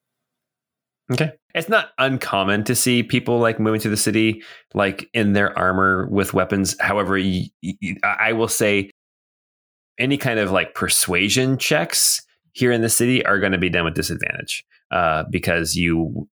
Okay. 1.11 1.31
It's 1.55 1.69
not 1.69 1.93
uncommon 1.97 2.63
to 2.65 2.75
see 2.75 3.01
people 3.01 3.39
like 3.39 3.59
moving 3.59 3.81
to 3.81 3.89
the 3.89 3.97
city, 3.97 4.43
like 4.75 5.09
in 5.15 5.33
their 5.33 5.57
armor 5.57 6.07
with 6.11 6.33
weapons. 6.35 6.75
However, 6.79 7.15
y- 7.17 7.49
y- 7.63 7.95
I 8.03 8.33
will 8.33 8.47
say 8.47 8.91
any 9.99 10.17
kind 10.17 10.39
of 10.39 10.51
like 10.51 10.73
persuasion 10.75 11.57
checks 11.57 12.21
here 12.51 12.71
in 12.71 12.81
the 12.81 12.89
city 12.89 13.25
are 13.25 13.39
going 13.39 13.51
to 13.51 13.57
be 13.57 13.69
done 13.69 13.85
with 13.85 13.95
disadvantage 13.95 14.63
uh, 14.91 15.23
because 15.29 15.75
you 15.75 16.27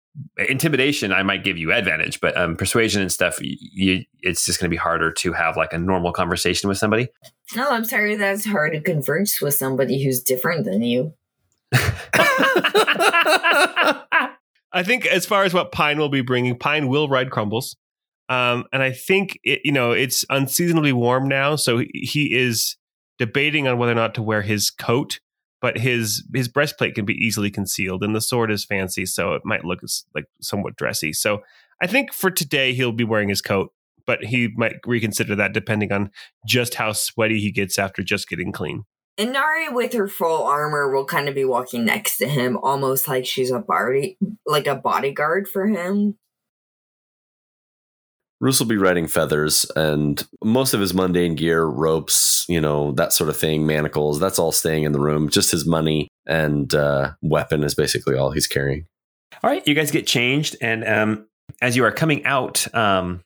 intimidation 0.49 1.11
I 1.13 1.21
might 1.21 1.43
give 1.43 1.57
you 1.59 1.71
advantage, 1.71 2.19
but 2.19 2.35
um, 2.35 2.55
persuasion 2.55 3.03
and 3.03 3.11
stuff, 3.11 3.37
y- 3.39 3.55
you, 3.59 4.03
it's 4.21 4.45
just 4.45 4.59
going 4.59 4.67
to 4.67 4.73
be 4.73 4.77
harder 4.77 5.11
to 5.11 5.33
have 5.33 5.55
like 5.57 5.73
a 5.73 5.77
normal 5.77 6.11
conversation 6.11 6.67
with 6.69 6.79
somebody. 6.79 7.07
No, 7.55 7.69
I'm 7.69 7.85
sorry, 7.85 8.15
that's 8.15 8.43
hard 8.45 8.73
to 8.73 8.81
converse 8.81 9.39
with 9.41 9.53
somebody 9.53 10.03
who's 10.03 10.21
different 10.23 10.65
than 10.65 10.81
you. 10.81 11.13
I 14.73 14.83
think 14.83 15.05
as 15.05 15.25
far 15.25 15.43
as 15.43 15.53
what 15.53 15.71
Pine 15.71 15.97
will 15.97 16.09
be 16.09 16.21
bringing, 16.21 16.57
Pine 16.57 16.87
will 16.87 17.07
ride 17.09 17.31
Crumbles. 17.31 17.75
Um, 18.29 18.65
and 18.73 18.83
I 18.83 18.91
think 18.91 19.39
it, 19.43 19.61
you 19.63 19.71
know 19.71 19.91
it's 19.91 20.25
unseasonably 20.29 20.91
warm 20.93 21.27
now, 21.27 21.55
so 21.55 21.77
he- 21.79 21.89
he 21.93 22.33
is 22.35 22.75
debating 23.17 23.67
on 23.67 23.77
whether 23.77 23.91
or 23.91 23.95
not 23.95 24.15
to 24.15 24.21
wear 24.21 24.41
his 24.41 24.69
coat. 24.69 25.19
But 25.59 25.79
his 25.79 26.23
his 26.35 26.47
breastplate 26.47 26.93
can 26.93 27.05
be 27.05 27.15
easily 27.15 27.49
concealed, 27.49 28.03
and 28.03 28.15
the 28.15 28.21
sword 28.21 28.51
is 28.51 28.63
fancy, 28.63 29.07
so 29.07 29.33
it 29.33 29.41
might 29.43 29.65
look 29.65 29.79
like 30.13 30.25
somewhat 30.39 30.75
dressy. 30.75 31.13
So 31.13 31.41
I 31.81 31.87
think 31.87 32.13
for 32.13 32.29
today 32.29 32.73
he'll 32.73 32.91
be 32.91 33.03
wearing 33.03 33.29
his 33.29 33.41
coat, 33.41 33.71
but 34.05 34.25
he 34.25 34.49
might 34.55 34.75
reconsider 34.85 35.35
that 35.35 35.53
depending 35.53 35.91
on 35.91 36.11
just 36.45 36.75
how 36.75 36.91
sweaty 36.91 37.39
he 37.39 37.51
gets 37.51 37.79
after 37.79 38.03
just 38.03 38.29
getting 38.29 38.51
clean. 38.51 38.83
And 39.17 39.33
Nari, 39.33 39.69
with 39.69 39.93
her 39.93 40.07
full 40.07 40.43
armor, 40.43 40.91
will 40.91 41.05
kind 41.05 41.27
of 41.27 41.33
be 41.33 41.43
walking 41.43 41.85
next 41.85 42.17
to 42.17 42.27
him, 42.27 42.55
almost 42.57 43.07
like 43.07 43.25
she's 43.25 43.49
a 43.49 43.59
body, 43.59 44.17
like 44.45 44.67
a 44.67 44.75
bodyguard 44.75 45.47
for 45.47 45.65
him. 45.65 46.19
Roos 48.39 48.59
will 48.59 48.67
be 48.67 48.77
riding 48.77 49.07
feathers 49.07 49.65
and 49.75 50.25
most 50.43 50.73
of 50.73 50.79
his 50.79 50.93
mundane 50.93 51.35
gear, 51.35 51.65
ropes, 51.65 52.45
you 52.47 52.61
know, 52.61 52.91
that 52.93 53.11
sort 53.11 53.29
of 53.29 53.37
thing, 53.37 53.65
manacles, 53.65 54.19
that's 54.19 54.37
all 54.37 54.51
staying 54.51 54.83
in 54.83 54.91
the 54.91 54.99
room. 54.99 55.29
Just 55.29 55.51
his 55.51 55.65
money 55.65 56.07
and 56.27 56.73
uh, 56.75 57.13
weapon 57.21 57.63
is 57.63 57.73
basically 57.73 58.15
all 58.15 58.31
he's 58.31 58.47
carrying. 58.47 58.85
All 59.43 59.49
right, 59.49 59.65
you 59.67 59.73
guys 59.73 59.91
get 59.91 60.07
changed, 60.07 60.55
and 60.61 60.87
um, 60.87 61.27
as 61.61 61.75
you 61.75 61.83
are 61.83 61.91
coming 61.91 62.25
out 62.25 62.73
um, 62.73 63.21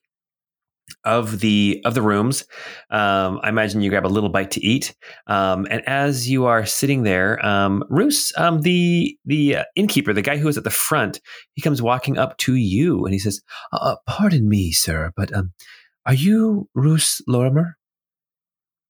of 1.03 1.39
the 1.39 1.81
of 1.85 1.93
the 1.93 2.01
rooms, 2.01 2.45
um, 2.89 3.39
I 3.43 3.49
imagine 3.49 3.81
you 3.81 3.89
grab 3.89 4.05
a 4.05 4.07
little 4.07 4.29
bite 4.29 4.51
to 4.51 4.65
eat. 4.65 4.95
Um, 5.27 5.67
and 5.69 5.87
as 5.87 6.29
you 6.29 6.45
are 6.45 6.65
sitting 6.65 7.03
there, 7.03 7.43
um, 7.45 7.83
Roos, 7.89 8.31
um, 8.37 8.61
the 8.61 9.17
the 9.25 9.57
uh, 9.57 9.63
innkeeper, 9.75 10.13
the 10.13 10.21
guy 10.21 10.37
who 10.37 10.47
is 10.47 10.57
at 10.57 10.63
the 10.63 10.69
front, 10.69 11.19
he 11.53 11.61
comes 11.61 11.81
walking 11.81 12.17
up 12.17 12.37
to 12.39 12.55
you, 12.55 13.05
and 13.05 13.13
he 13.13 13.19
says, 13.19 13.41
uh, 13.71 13.95
"Pardon 14.07 14.47
me, 14.47 14.71
sir, 14.71 15.11
but 15.15 15.33
um, 15.35 15.53
are 16.05 16.13
you 16.13 16.69
Roos 16.73 17.21
Lorimer? 17.27 17.77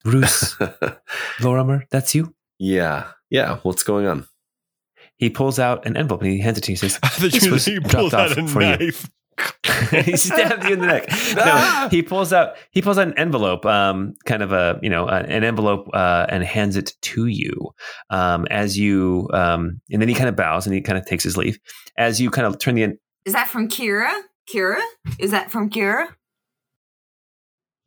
Roos 0.06 0.57
Lorimer, 1.41 1.86
that's 1.91 2.15
you." 2.15 2.34
yeah. 2.60 3.11
Yeah. 3.32 3.57
What's 3.64 3.84
going 3.84 4.06
on? 4.06 4.28
He 5.18 5.30
pulls 5.30 5.57
out 5.57 5.86
an 5.86 5.98
envelope 5.98 6.22
and 6.22 6.32
he 6.32 6.40
hands 6.40 6.57
it 6.57 6.61
to 6.65 6.72
you. 6.72 6.73
He 6.73 6.78
says, 6.78 6.99
I 7.03 7.07
thought 7.07 7.32
This 7.32 7.48
was 7.49 7.65
he 7.65 7.80
dropped 7.80 7.94
pulled 7.95 8.14
out 8.14 8.32
off 8.32 8.38
a 8.38 8.48
for 8.48 8.61
you. 8.61 8.91
Knife. 9.37 10.05
he 10.05 10.17
stabs 10.17 10.65
you 10.67 10.73
in 10.73 10.79
the 10.79 10.87
neck. 10.87 11.09
No, 11.35 11.87
he 11.89 12.01
pulls 12.01 12.33
out 12.33 12.55
he 12.71 12.81
pulls 12.81 12.97
out 12.97 13.07
an 13.07 13.17
envelope, 13.17 13.65
um, 13.65 14.13
kind 14.25 14.43
of 14.43 14.51
a 14.51 14.79
you 14.81 14.89
know 14.89 15.07
uh, 15.07 15.25
an 15.27 15.43
envelope, 15.43 15.89
uh, 15.93 16.25
and 16.29 16.43
hands 16.43 16.75
it 16.75 16.93
to 17.01 17.27
you. 17.27 17.71
Um, 18.09 18.45
as 18.49 18.77
you 18.77 19.29
um, 19.33 19.81
and 19.89 20.01
then 20.01 20.09
he 20.09 20.15
kind 20.15 20.29
of 20.29 20.35
bows 20.35 20.65
and 20.65 20.75
he 20.75 20.81
kind 20.81 20.97
of 20.97 21.05
takes 21.05 21.23
his 21.23 21.37
leave. 21.37 21.59
As 21.97 22.19
you 22.19 22.29
kind 22.29 22.47
of 22.47 22.59
turn 22.59 22.75
the 22.75 22.83
en- 22.83 22.99
Is 23.25 23.33
that 23.33 23.47
from 23.47 23.67
Kira? 23.67 24.11
Kira? 24.53 24.81
Is 25.19 25.31
that 25.31 25.51
from 25.51 25.69
Kira? 25.69 26.07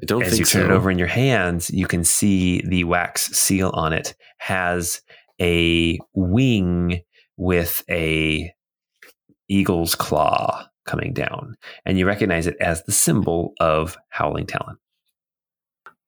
I 0.02 0.06
don't 0.06 0.22
as 0.22 0.30
think 0.30 0.40
you 0.40 0.44
turn 0.46 0.68
so. 0.68 0.72
it 0.72 0.76
over 0.76 0.90
in 0.90 0.98
your 0.98 1.08
hands, 1.08 1.70
you 1.70 1.86
can 1.86 2.04
see 2.04 2.60
the 2.66 2.84
wax 2.84 3.30
seal 3.36 3.70
on 3.74 3.92
it 3.92 4.14
has 4.38 5.00
a 5.40 5.98
wing 6.14 7.02
with 7.36 7.82
a 7.88 8.52
eagle's 9.48 9.94
claw 9.94 10.66
coming 10.86 11.12
down, 11.12 11.55
and 11.85 11.98
you 11.98 12.06
recognize 12.06 12.47
it 12.47 12.56
as 12.61 12.82
the 12.85 12.93
symbol 12.93 13.55
of 13.61 13.97
Howling 14.11 14.47
Talon. 14.47 14.77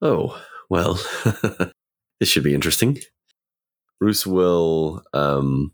Oh, 0.02 0.40
well, 0.68 1.00
this 2.20 2.28
should 2.28 2.44
be 2.44 2.54
interesting. 2.54 2.98
Bruce 3.98 4.26
will 4.26 5.02
um, 5.14 5.72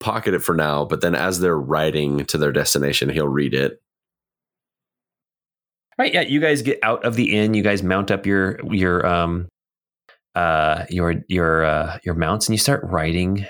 pocket 0.00 0.34
it 0.34 0.40
for 0.40 0.54
now, 0.54 0.84
but 0.84 1.00
then 1.00 1.14
as 1.14 1.40
they're 1.40 1.58
riding 1.58 2.24
to 2.26 2.38
their 2.38 2.52
destination, 2.52 3.08
he'll 3.08 3.28
read 3.28 3.54
it. 3.54 3.80
Right. 5.98 6.12
Yeah. 6.12 6.22
You 6.22 6.40
guys 6.40 6.62
get 6.62 6.78
out 6.82 7.04
of 7.04 7.14
the 7.14 7.36
inn. 7.36 7.54
You 7.54 7.62
guys 7.62 7.82
mount 7.82 8.10
up 8.10 8.26
your 8.26 8.58
your 8.72 9.06
um 9.06 9.48
uh 10.34 10.84
your 10.90 11.14
your 11.28 11.64
uh 11.64 11.98
your 12.04 12.14
mounts 12.14 12.48
and 12.48 12.54
you 12.54 12.58
start 12.58 12.80
riding. 12.84 13.46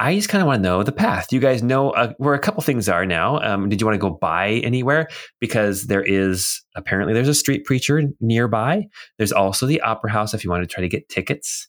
I 0.00 0.14
just 0.14 0.30
kind 0.30 0.40
of 0.40 0.48
want 0.48 0.62
to 0.62 0.68
know 0.68 0.82
the 0.82 0.92
path. 0.92 1.28
Do 1.28 1.36
You 1.36 1.42
guys 1.42 1.62
know 1.62 1.90
uh, 1.90 2.14
where 2.16 2.34
a 2.34 2.38
couple 2.38 2.62
things 2.62 2.88
are 2.88 3.04
now. 3.04 3.38
Um, 3.40 3.68
did 3.68 3.80
you 3.80 3.86
want 3.86 3.94
to 3.94 4.08
go 4.08 4.10
by 4.10 4.52
anywhere? 4.64 5.08
Because 5.40 5.86
there 5.88 6.02
is 6.02 6.62
apparently 6.74 7.12
there's 7.12 7.28
a 7.28 7.34
street 7.34 7.66
preacher 7.66 8.02
nearby. 8.20 8.86
There's 9.18 9.30
also 9.32 9.66
the 9.66 9.80
opera 9.82 10.10
house 10.10 10.32
if 10.32 10.42
you 10.42 10.50
want 10.50 10.62
to 10.62 10.66
try 10.66 10.80
to 10.80 10.88
get 10.88 11.08
tickets. 11.08 11.68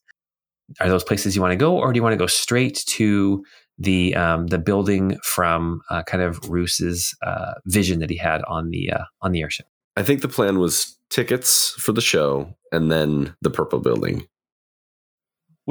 Are 0.80 0.88
those 0.88 1.04
places 1.04 1.36
you 1.36 1.42
want 1.42 1.52
to 1.52 1.58
go, 1.58 1.78
or 1.78 1.92
do 1.92 1.98
you 1.98 2.04
want 2.04 2.14
to 2.14 2.18
go 2.18 2.28
straight 2.28 2.82
to 2.88 3.44
the 3.82 4.16
um, 4.16 4.48
the 4.48 4.60
building 4.60 5.18
from 5.24 5.82
uh, 5.90 6.04
kind 6.04 6.24
of 6.24 6.50
Roos's 6.50 7.16
uh, 7.26 7.54
vision 7.66 8.00
that 8.00 8.10
he 8.10 8.18
had 8.18 8.42
on 8.48 8.70
the 8.70 8.92
uh, 8.92 9.04
on 9.22 9.32
the 9.32 9.42
airship. 9.42 9.66
I 9.98 10.04
think 10.04 10.22
the 10.22 10.28
plan 10.30 10.60
was 10.60 10.98
tickets 11.10 11.72
for 11.72 11.92
the 11.92 12.02
show 12.02 12.56
and 12.72 12.92
then 12.92 13.36
the 13.42 13.50
purple 13.50 13.80
building. 13.80 14.28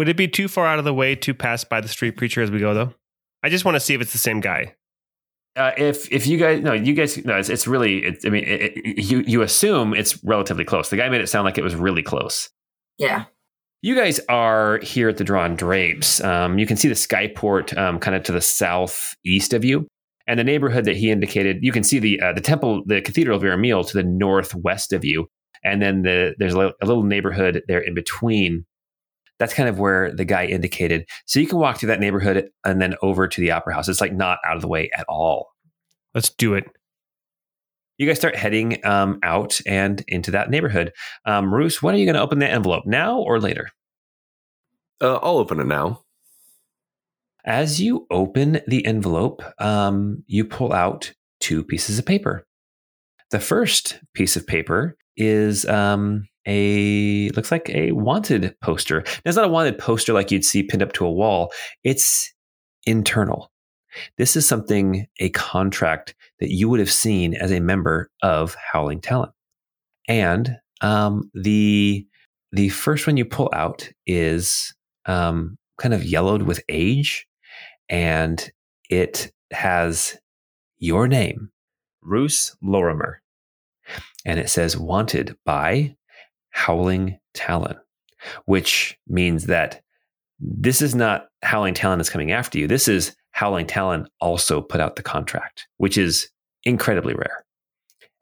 Would 0.01 0.09
it 0.09 0.17
be 0.17 0.29
too 0.29 0.49
far 0.49 0.67
out 0.67 0.79
of 0.79 0.87
the 0.87 0.95
way 0.95 1.15
to 1.17 1.35
pass 1.35 1.63
by 1.63 1.83
the 1.83 1.89
street 1.89 2.17
preacher 2.17 2.41
as 2.41 2.51
we 2.51 2.59
go, 2.59 2.73
though? 2.73 2.95
I 3.43 3.51
just 3.51 3.67
want 3.67 3.75
to 3.75 3.81
see 3.81 3.93
if 3.93 4.01
it's 4.01 4.13
the 4.13 4.19
same 4.19 4.41
guy. 4.41 4.75
Uh, 5.57 5.73
if 5.77 6.11
if 6.11 6.27
you 6.27 6.39
guys 6.39 6.63
no, 6.63 6.73
you 6.73 6.95
guys 6.95 7.23
no, 7.23 7.37
it's, 7.37 7.51
it's 7.51 7.67
really. 7.67 7.99
It's, 8.05 8.25
I 8.25 8.31
mean, 8.31 8.45
it, 8.45 8.79
it, 8.79 9.05
you 9.05 9.23
you 9.27 9.43
assume 9.43 9.93
it's 9.93 10.25
relatively 10.25 10.65
close. 10.65 10.89
The 10.89 10.97
guy 10.97 11.11
made 11.11 11.21
it 11.21 11.27
sound 11.27 11.45
like 11.45 11.59
it 11.59 11.63
was 11.63 11.75
really 11.75 12.03
close. 12.03 12.49
Yeah. 12.97 13.27
You 13.83 13.95
guys 13.95 14.21
are 14.31 14.79
here 14.79 15.11
at 15.11 15.19
the 15.19 15.25
Drawn 15.25 15.55
Drapes. 15.55 16.25
Um, 16.25 16.59
you 16.59 16.67
can 16.67 16.79
see 16.79 16.89
the 16.89 16.95
skyport 16.95 17.77
um, 17.77 17.99
kind 17.99 18.17
of 18.17 18.23
to 18.23 18.33
the 18.33 18.41
southeast 18.41 19.53
of 19.53 19.67
you, 19.67 19.87
and 20.27 20.41
the 20.41 20.45
neighborhood 20.45 20.87
that 20.87 20.97
he 20.97 21.11
indicated. 21.11 21.59
You 21.61 21.73
can 21.73 21.85
see 21.85 21.99
the 21.99 22.19
uh, 22.23 22.33
the 22.33 22.41
temple, 22.41 22.85
the 22.87 23.03
Cathedral 23.03 23.37
of 23.37 23.43
Aramil 23.43 23.87
to 23.87 23.97
the 23.99 24.03
northwest 24.03 24.95
of 24.95 25.05
you, 25.05 25.27
and 25.63 25.83
then 25.83 26.05
the 26.05 26.35
there's 26.39 26.55
a 26.55 26.73
little 26.81 27.03
neighborhood 27.03 27.65
there 27.69 27.81
in 27.81 27.93
between. 27.93 28.65
That's 29.41 29.55
kind 29.55 29.69
of 29.69 29.81
where 29.81 30.13
the 30.13 30.27
guy 30.27 30.45
indicated. 30.45 31.09
So 31.27 31.41
you 31.41 31.49
can 31.49 31.59
walk 31.59 31.79
through 31.79 31.89
that 31.89 31.99
neighborhood 31.99 32.51
and 32.65 32.81
then 32.81 32.95
over 33.03 33.27
to 33.27 33.41
the 33.41 33.51
Opera 33.51 33.75
House. 33.75 33.89
It's 33.89 34.01
like 34.01 34.13
not 34.13 34.39
out 34.47 34.55
of 34.55 34.63
the 34.63 34.69
way 34.69 34.91
at 34.97 35.07
all. 35.09 35.49
Let's 36.15 36.29
do 36.29 36.55
it. 36.55 36.65
You 37.97 38.07
guys 38.07 38.19
start 38.19 38.37
heading 38.37 38.85
um, 38.85 39.19
out 39.23 39.61
and 39.67 40.05
into 40.09 40.31
that 40.31 40.51
neighborhood. 40.51 40.93
Um, 41.25 41.53
Roos, 41.53 41.83
when 41.83 41.95
are 41.95 41.99
you 41.99 42.07
going 42.07 42.17
to 42.17 42.23
open 42.23 42.39
that 42.39 42.53
envelope? 42.53 42.85
Now 42.87 43.19
or 43.19 43.41
later? 43.41 43.71
Uh, 45.01 45.17
I'll 45.17 45.39
open 45.39 45.59
it 45.59 45.67
now. 45.67 46.03
As 47.45 47.81
you 47.81 48.07
open 48.11 48.61
the 48.67 48.85
envelope, 48.85 49.43
um, 49.59 50.23
you 50.27 50.45
pull 50.45 50.75
out 50.75 51.13
two 51.41 51.65
pieces 51.65 51.99
of 51.99 52.05
paper. 52.05 52.47
The 53.31 53.41
first 53.41 53.99
piece 54.13 54.37
of 54.37 54.47
paper 54.47 54.99
is 55.17 55.65
um, 55.65 56.29
a 56.47 57.31
looks 57.31 57.51
like 57.51 57.69
a 57.71 57.93
wanted 57.93 58.55
poster. 58.63 59.03
Now, 59.07 59.29
it's 59.29 59.37
not 59.37 59.45
a 59.45 59.49
wanted 59.49 59.79
poster 59.79 60.13
like 60.13 60.31
you'd 60.31 60.45
see 60.45 60.63
pinned 60.63 60.83
up 60.83 60.93
to 60.95 61.07
a 61.07 61.13
wall. 61.13 61.53
It's 61.85 62.33
internal. 62.87 63.51
This 64.19 64.37
is 64.37 64.47
something 64.47 65.07
a 65.19 65.31
contract 65.31 66.15
that 66.39 66.51
you 66.51 66.69
would 66.69 66.81
have 66.81 66.91
seen 66.91 67.35
as 67.35 67.51
a 67.51 67.61
member 67.61 68.11
of 68.23 68.55
Howling 68.73 69.01
Talon. 69.01 69.31
And 70.09 70.57
um, 70.81 71.31
the 71.35 72.07
the 72.53 72.69
first 72.71 73.07
one 73.07 73.17
you 73.17 73.25
pull 73.25 73.51
out 73.53 73.89
is 74.07 74.75
um, 75.07 75.57
kind 75.79 75.95
of 75.95 76.05
yellowed 76.05 76.43
with 76.43 76.63
age, 76.69 77.27
and 77.89 78.51
it 78.89 79.31
has 79.53 80.19
your 80.79 81.07
name, 81.07 81.51
Roos 82.03 82.57
Lorimer, 82.63 83.23
and 84.25 84.41
it 84.41 84.49
says 84.51 84.77
"Wanted 84.77 85.37
by 85.45 85.95
Howling 86.61 87.19
Talon," 87.35 87.77
which 88.45 88.99
means 89.09 89.47
that 89.47 89.83
this 90.39 90.83
is 90.83 90.95
not 90.95 91.29
Howling 91.43 91.75
Talon 91.75 91.99
that's 91.99 92.11
coming 92.11 92.33
after 92.33 92.59
you. 92.59 92.67
This 92.67 92.89
is 92.89 93.15
Howling 93.33 93.67
Talon 93.67 94.07
also 94.21 94.61
put 94.61 94.81
out 94.81 94.97
the 94.97 95.03
contract, 95.03 95.67
which 95.79 95.97
is 95.97 96.29
incredibly 96.65 97.15
rare. 97.15 97.45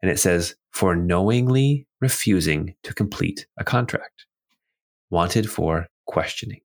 And 0.01 0.09
it 0.09 0.19
says, 0.19 0.55
for 0.71 0.95
knowingly 0.95 1.85
refusing 1.99 2.75
to 2.83 2.93
complete 2.93 3.45
a 3.57 3.63
contract, 3.63 4.25
wanted 5.09 5.49
for 5.49 5.87
questioning. 6.07 6.61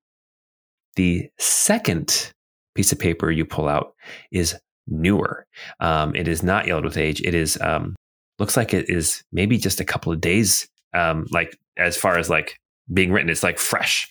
The 0.97 1.29
second 1.39 2.33
piece 2.75 2.93
of 2.93 2.99
paper 2.99 3.31
you 3.31 3.45
pull 3.45 3.69
out 3.69 3.95
is 4.31 4.57
newer. 4.87 5.47
Um, 5.81 6.15
it 6.15 6.29
is 6.29 6.43
not 6.43 6.67
yellowed 6.67 6.85
with 6.85 6.97
age. 6.97 7.21
It 7.23 7.35
is 7.35 7.59
um, 7.61 7.97
looks 8.39 8.57
like 8.57 8.75
it 8.75 8.89
is 8.89 9.25
maybe 9.33 9.59
just 9.59 9.81
a 9.81 9.85
couple 9.85 10.13
of 10.13 10.21
days. 10.21 10.69
Um, 10.95 11.27
like 11.31 11.59
as 11.77 11.97
far 11.97 12.19
as 12.19 12.31
like 12.31 12.59
being 12.93 13.12
written, 13.12 13.31
it's 13.31 13.43
like 13.43 13.59
fresh. 13.59 14.09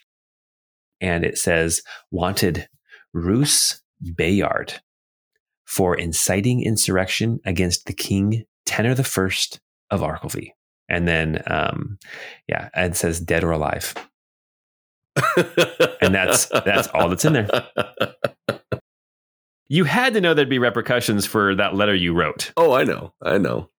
And 1.02 1.24
it 1.26 1.38
says 1.38 1.82
wanted 2.12 2.68
Roos 3.14 3.82
Bayard 4.16 4.74
for 5.66 5.96
inciting 5.96 6.64
insurrection 6.64 7.40
against 7.46 7.86
the 7.86 7.94
king 7.94 8.44
Tenor 8.66 8.96
the 8.96 9.04
First 9.04 9.60
of 9.90 10.02
Arkelvy. 10.02 10.52
And 10.90 11.08
then, 11.08 11.42
um, 11.48 11.98
yeah, 12.48 12.70
it 12.76 12.96
says 12.96 13.20
dead 13.20 13.44
or 13.44 13.52
alive. 13.52 13.94
And 16.02 16.14
that's- 16.14 16.48
that's 16.48 16.88
all 16.90 17.10
that's 17.10 17.26
in 17.26 17.34
there. 17.34 17.50
You 19.70 19.86
had 19.86 20.14
to 20.14 20.22
know 20.22 20.34
there'd 20.36 20.50
be 20.50 20.60
repercussions 20.60 21.26
for 21.26 21.56
that 21.56 21.74
letter 21.74 21.96
you 21.96 22.14
wrote. 22.14 22.52
Oh, 22.58 22.74
I 22.74 22.84
know. 22.84 23.14
I 23.24 23.40
know. 23.40 23.70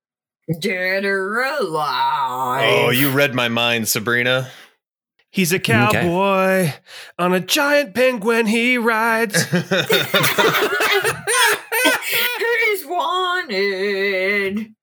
Dead 0.60 1.04
or 1.04 1.42
alive. 1.42 2.70
Oh, 2.70 2.90
you 2.90 3.10
read 3.10 3.34
my 3.34 3.48
mind, 3.48 3.88
Sabrina. 3.88 4.50
He's 5.30 5.52
a 5.52 5.58
cowboy 5.58 6.72
on 7.18 7.32
a 7.32 7.40
giant 7.40 7.94
penguin 7.94 8.46
he 8.46 8.78
rides. 8.78 9.34
He's 9.50 9.62
wanted. 12.86 14.74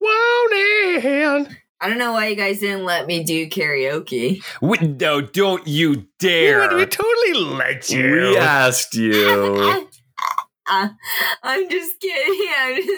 Wanted. 0.00 1.56
I 1.82 1.88
don't 1.88 1.96
know 1.96 2.12
why 2.12 2.26
you 2.26 2.36
guys 2.36 2.58
didn't 2.58 2.84
let 2.84 3.06
me 3.06 3.24
do 3.24 3.48
karaoke. 3.48 4.44
We, 4.60 4.76
no, 4.78 5.22
don't 5.22 5.66
you 5.66 6.06
dare. 6.18 6.76
We 6.76 6.84
totally 6.84 7.32
let 7.34 7.88
you. 7.88 8.02
We 8.02 8.36
asked 8.36 8.94
you. 8.94 9.88
Uh, 10.70 10.88
I'm 11.42 11.68
just 11.68 12.00
kidding. 12.00 12.96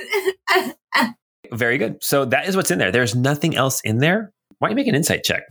Very 1.53 1.79
good. 1.79 2.03
So 2.03 2.25
that 2.27 2.49
is 2.49 2.57
what's 2.57 2.71
in 2.71 2.79
there. 2.79 2.93
There's 2.93 3.15
nothing 3.15 3.57
else 3.57 3.81
in 3.81 3.99
there. 3.99 4.33
Why 4.59 4.69
don't 4.69 4.77
you 4.77 4.77
make 4.77 4.89
an 4.89 4.95
insight 4.95 5.25
check? 5.25 5.43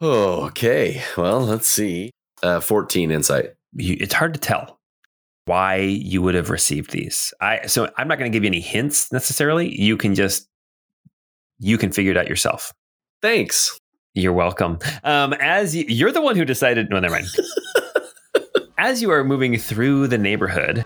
Oh, 0.00 0.46
okay. 0.46 1.02
Well, 1.16 1.40
let's 1.40 1.68
see. 1.68 2.10
Uh, 2.42 2.60
14 2.60 3.10
insight. 3.10 3.54
You, 3.74 3.96
it's 4.00 4.14
hard 4.14 4.34
to 4.34 4.40
tell 4.40 4.78
why 5.44 5.76
you 5.76 6.22
would 6.22 6.34
have 6.34 6.50
received 6.50 6.90
these. 6.90 7.32
I 7.40 7.66
so 7.66 7.90
I'm 7.96 8.06
not 8.06 8.18
going 8.18 8.30
to 8.30 8.36
give 8.36 8.44
you 8.44 8.48
any 8.48 8.60
hints 8.60 9.10
necessarily. 9.12 9.74
You 9.80 9.96
can 9.96 10.14
just 10.14 10.48
you 11.58 11.78
can 11.78 11.90
figure 11.90 12.12
it 12.12 12.16
out 12.16 12.28
yourself. 12.28 12.72
Thanks. 13.22 13.78
You're 14.14 14.32
welcome. 14.32 14.78
Um, 15.04 15.32
as 15.34 15.74
you, 15.74 15.84
you're 15.88 16.12
the 16.12 16.22
one 16.22 16.36
who 16.36 16.44
decided, 16.44 16.90
no, 16.90 16.98
never 16.98 17.14
mind. 17.14 17.26
as 18.78 19.02
you 19.02 19.10
are 19.10 19.22
moving 19.24 19.56
through 19.58 20.08
the 20.08 20.18
neighborhood, 20.18 20.84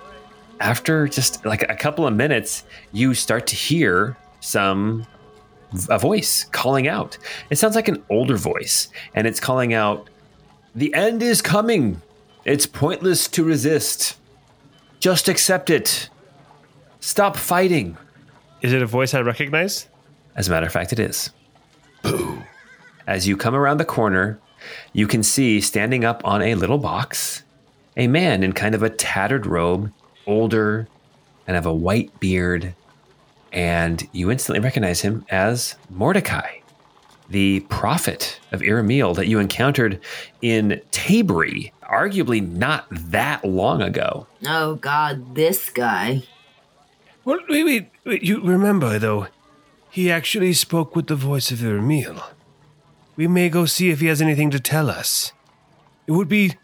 after 0.63 1.09
just 1.09 1.45
like 1.45 1.69
a 1.69 1.75
couple 1.75 2.07
of 2.07 2.15
minutes, 2.15 2.65
you 2.93 3.15
start 3.15 3.47
to 3.49 3.57
hear 3.57 4.17
some 4.41 5.07
a 5.89 5.99
voice 5.99 6.45
calling 6.53 6.87
out. 6.87 7.19
It 7.51 7.57
sounds 7.57 7.75
like 7.75 7.89
an 7.89 8.03
older 8.09 8.37
voice, 8.37 8.89
and 9.15 9.27
it's 9.27 9.41
calling 9.41 9.75
out, 9.75 10.09
"The 10.75 10.95
end 10.95 11.23
is 11.23 11.43
coming. 11.43 12.01
It's 12.45 12.67
pointless 12.67 13.27
to 13.29 13.43
resist. 13.43 14.17
Just 15.01 15.29
accept 15.29 15.69
it. 15.69 16.09
Stop 17.01 17.37
fighting." 17.37 17.97
Is 18.61 18.73
it 18.73 18.83
a 18.83 18.87
voice 18.87 19.15
I 19.15 19.21
recognize? 19.21 19.89
As 20.37 20.47
a 20.47 20.51
matter 20.51 20.67
of 20.67 20.73
fact, 20.73 20.93
it 20.93 21.01
is. 21.01 21.31
Boo. 22.03 22.43
As 23.07 23.27
you 23.27 23.37
come 23.37 23.57
around 23.57 23.79
the 23.79 23.85
corner, 23.85 24.39
you 24.93 25.09
can 25.09 25.23
see 25.25 25.61
standing 25.61 26.05
up 26.05 26.23
on 26.25 26.41
a 26.41 26.55
little 26.55 26.79
box 26.79 27.43
a 27.97 28.07
man 28.07 28.43
in 28.43 28.53
kind 28.53 28.75
of 28.75 28.83
a 28.83 28.91
tattered 28.91 29.45
robe, 29.45 29.93
older, 30.27 30.89
and 31.47 31.55
have 31.55 31.67
a 31.67 31.75
white 31.75 32.19
beard. 32.21 32.75
And 33.53 34.07
you 34.13 34.31
instantly 34.31 34.61
recognize 34.61 35.03
him 35.03 35.27
as 35.29 35.77
Mordecai, 35.91 36.59
the 37.29 37.61
prophet 37.69 38.41
of 38.51 38.61
Iramil 38.61 39.15
that 39.17 39.27
you 39.27 39.39
encountered 39.39 40.01
in 40.41 40.81
Tabri, 40.91 41.73
arguably 41.83 42.47
not 42.47 42.87
that 42.91 43.45
long 43.45 43.83
ago. 43.83 44.27
oh 44.47 44.77
God, 44.77 45.35
this 45.35 45.71
guy. 45.71 46.23
Well, 47.25 47.39
wait, 47.49 47.65
wait, 47.65 47.91
wait. 48.05 48.23
You 48.23 48.41
remember, 48.41 48.99
though, 48.99 49.29
he 49.91 50.11
actually 50.11 50.55
spoke 50.55 50.97
with 50.97 51.07
the 51.07 51.15
voice 51.15 51.51
of 51.51 51.59
Ermil. 51.59 52.23
We 53.15 53.27
may 53.27 53.49
go 53.51 53.67
see 53.67 53.91
if 53.91 54.01
he 54.01 54.07
has 54.07 54.23
anything 54.23 54.51
to 54.51 54.59
tell 54.59 54.89
us. 54.89 55.33
It 56.07 56.13
would 56.13 56.29
be, 56.29 56.55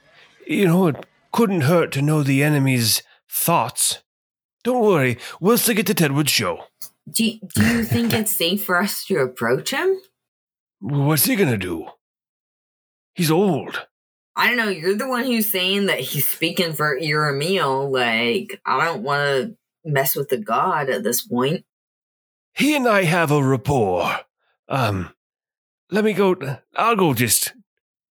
you 0.47 0.66
know, 0.66 0.89
it 0.89 1.06
couldn't 1.30 1.60
hurt 1.62 1.93
to 1.93 2.02
know 2.02 2.22
the 2.22 2.43
enemy's 2.43 3.02
thoughts. 3.39 4.02
Don't 4.65 4.85
worry, 4.85 5.19
we'll 5.40 5.59
stick 5.59 5.78
it 5.78 5.86
to 5.86 5.94
Tedwood's 5.94 6.31
show. 6.31 6.65
Do, 7.10 7.39
do 7.55 7.65
you 7.65 7.85
think 7.85 8.12
it's 8.12 8.36
safe 8.36 8.65
for 8.65 8.77
us 8.77 9.05
to 9.06 9.19
approach 9.19 9.70
him? 9.70 9.98
What's 10.81 11.24
he 11.24 11.36
gonna 11.36 11.56
do? 11.56 11.86
He's 13.15 13.31
old. 13.31 13.86
I 14.36 14.47
don't 14.47 14.56
know. 14.56 14.69
You're 14.69 14.94
the 14.94 15.09
one 15.09 15.24
who's 15.24 15.51
saying 15.51 15.86
that 15.86 15.98
he's 15.98 16.28
speaking 16.28 16.73
for 16.73 16.97
Iramil. 16.97 17.90
Like, 17.90 18.60
I 18.65 18.85
don't 18.85 19.02
want 19.02 19.23
to 19.23 19.56
mess 19.85 20.15
with 20.15 20.28
the 20.28 20.36
god 20.36 20.89
at 20.89 21.02
this 21.02 21.27
point. 21.27 21.65
He 22.55 22.77
and 22.77 22.86
I 22.86 23.02
have 23.02 23.32
a 23.32 23.43
rapport. 23.43 24.20
Um, 24.69 25.12
let 25.90 26.05
me 26.05 26.12
go. 26.12 26.36
I'll 26.77 26.94
go 26.94 27.15
just 27.15 27.55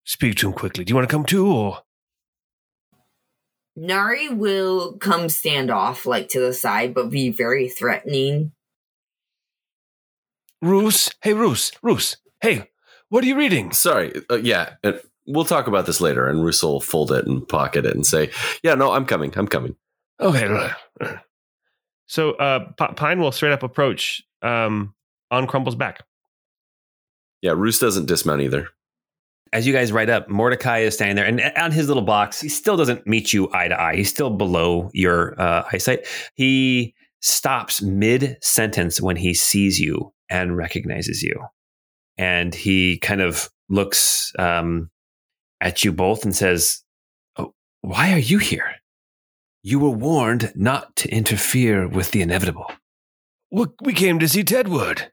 speak 0.05 0.36
to 0.39 0.48
him 0.48 0.53
quickly. 0.53 0.85
Do 0.85 0.90
you 0.90 0.97
want 0.97 1.09
to 1.09 1.15
come 1.15 1.24
too, 1.24 1.47
or? 1.47 1.82
Nari 3.77 4.31
will 4.31 4.94
come 4.94 5.28
stand 5.28 5.70
off, 5.70 6.07
like 6.07 6.28
to 6.31 6.40
the 6.40 6.53
side, 6.55 6.94
but 6.94 7.11
be 7.11 7.28
very 7.31 7.69
threatening. 7.69 8.53
Roos? 10.62 11.11
Hey, 11.23 11.35
Roos. 11.35 11.73
Roos. 11.82 12.16
Hey, 12.40 12.70
what 13.11 13.23
are 13.23 13.27
you 13.27 13.36
reading? 13.36 13.73
Sorry. 13.73 14.12
Uh, 14.31 14.36
yeah. 14.36 14.74
uh, 14.82 14.93
We'll 15.28 15.44
talk 15.44 15.66
about 15.66 15.86
this 15.86 16.01
later. 16.01 16.28
And 16.28 16.44
Russell 16.44 16.74
will 16.74 16.81
fold 16.81 17.11
it 17.12 17.27
and 17.27 17.47
pocket 17.48 17.85
it 17.85 17.94
and 17.94 18.07
say, 18.07 18.31
Yeah, 18.62 18.74
no, 18.74 18.93
I'm 18.93 19.05
coming. 19.07 19.32
I'm 19.36 19.48
coming. 19.48 19.77
Okay. 20.20 20.70
So 22.09 22.35
uh, 22.35 22.61
P- 22.78 22.94
Pine 22.94 23.19
will 23.19 23.32
straight 23.32 23.51
up 23.51 23.65
approach 23.65 24.23
um, 24.40 24.94
on 25.32 25.48
Crumble's 25.48 25.74
back. 25.74 26.05
Yeah, 27.43 27.51
Roos 27.57 27.81
doesn't 27.81 28.07
dismount 28.07 28.43
either. 28.43 28.69
As 29.56 29.66
you 29.66 29.72
guys 29.72 29.90
write 29.90 30.10
up, 30.10 30.28
Mordecai 30.28 30.80
is 30.80 30.92
standing 30.92 31.16
there, 31.16 31.24
and 31.24 31.40
on 31.56 31.72
his 31.72 31.88
little 31.88 32.02
box, 32.02 32.42
he 32.42 32.48
still 32.50 32.76
doesn't 32.76 33.06
meet 33.06 33.32
you 33.32 33.48
eye 33.54 33.68
to 33.68 33.80
eye. 33.80 33.96
He's 33.96 34.10
still 34.10 34.28
below 34.28 34.90
your 34.92 35.34
uh, 35.40 35.66
eyesight. 35.72 36.06
He 36.34 36.94
stops 37.22 37.80
mid 37.80 38.36
sentence 38.42 39.00
when 39.00 39.16
he 39.16 39.32
sees 39.32 39.80
you 39.80 40.12
and 40.28 40.58
recognizes 40.58 41.22
you, 41.22 41.42
and 42.18 42.54
he 42.54 42.98
kind 42.98 43.22
of 43.22 43.48
looks 43.70 44.30
um, 44.38 44.90
at 45.62 45.84
you 45.86 45.90
both 45.90 46.22
and 46.26 46.36
says, 46.36 46.82
oh, 47.38 47.54
"Why 47.80 48.12
are 48.12 48.18
you 48.18 48.36
here? 48.36 48.74
You 49.62 49.78
were 49.78 49.88
warned 49.88 50.52
not 50.54 50.94
to 50.96 51.08
interfere 51.08 51.88
with 51.88 52.10
the 52.10 52.20
inevitable." 52.20 52.70
We 53.50 53.94
came 53.94 54.18
to 54.18 54.28
see 54.28 54.44
Tedwood. 54.44 55.08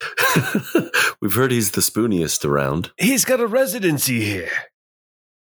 We've 1.20 1.34
heard 1.34 1.50
he's 1.50 1.72
the 1.72 1.80
spooniest 1.80 2.44
around. 2.44 2.90
He's 2.98 3.24
got 3.24 3.40
a 3.40 3.46
residency 3.46 4.24
here. 4.24 4.50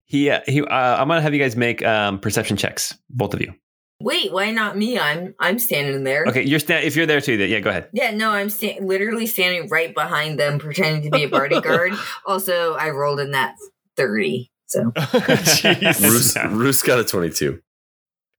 He, 0.05 0.29
uh, 0.29 0.41
he. 0.45 0.61
Uh, 0.61 0.67
I'm 0.67 1.07
gonna 1.07 1.21
have 1.21 1.33
you 1.33 1.39
guys 1.39 1.55
make 1.55 1.83
um, 1.83 2.19
perception 2.19 2.55
checks, 2.57 2.97
both 3.09 3.33
of 3.33 3.41
you. 3.41 3.53
Wait, 3.99 4.31
why 4.31 4.51
not 4.51 4.77
me? 4.77 4.99
I'm 4.99 5.33
I'm 5.39 5.57
standing 5.59 6.03
there. 6.03 6.25
Okay, 6.27 6.43
you're 6.43 6.59
sta- 6.59 6.83
if 6.83 6.95
you're 6.95 7.05
there 7.05 7.21
too. 7.21 7.33
Yeah, 7.35 7.59
go 7.61 7.69
ahead. 7.69 7.89
Yeah, 7.93 8.11
no, 8.11 8.29
I'm 8.29 8.49
sta- 8.49 8.79
literally 8.81 9.25
standing 9.25 9.69
right 9.69 9.93
behind 9.93 10.37
them, 10.39 10.59
pretending 10.59 11.03
to 11.03 11.09
be 11.09 11.23
a 11.23 11.29
bodyguard. 11.29 11.93
also, 12.25 12.73
I 12.73 12.89
rolled 12.89 13.19
in 13.19 13.31
that 13.31 13.55
thirty. 13.95 14.51
So 14.67 14.91
Jeez. 14.91 16.01
Roos, 16.01 16.35
Roos 16.51 16.81
got 16.81 16.99
a 16.99 17.03
22. 17.03 17.61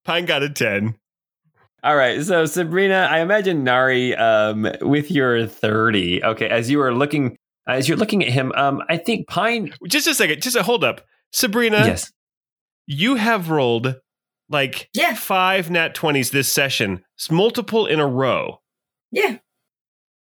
Pine 0.04 0.26
got 0.26 0.42
a 0.42 0.50
10. 0.50 0.96
All 1.84 1.96
right, 1.96 2.22
so 2.24 2.46
Sabrina, 2.46 3.08
I 3.10 3.20
imagine 3.20 3.62
Nari, 3.62 4.16
um, 4.16 4.66
with 4.80 5.10
your 5.10 5.46
thirty. 5.46 6.24
Okay, 6.24 6.48
as 6.48 6.70
you 6.70 6.80
are 6.80 6.94
looking, 6.94 7.36
as 7.68 7.88
you're 7.88 7.98
looking 7.98 8.24
at 8.24 8.30
him, 8.30 8.52
um, 8.56 8.82
I 8.88 8.96
think 8.96 9.28
Pine. 9.28 9.72
Just 9.86 10.06
a 10.06 10.14
second. 10.14 10.40
Just 10.40 10.56
a 10.56 10.62
hold 10.62 10.82
up. 10.82 11.02
Sabrina, 11.32 11.78
yes. 11.84 12.10
you 12.86 13.16
have 13.16 13.50
rolled 13.50 13.96
like 14.48 14.88
Yeah. 14.94 15.14
five 15.14 15.70
nat 15.70 15.94
20s 15.94 16.30
this 16.30 16.50
session, 16.52 17.02
It's 17.16 17.30
multiple 17.30 17.86
in 17.86 18.00
a 18.00 18.06
row. 18.06 18.60
yeah, 19.10 19.38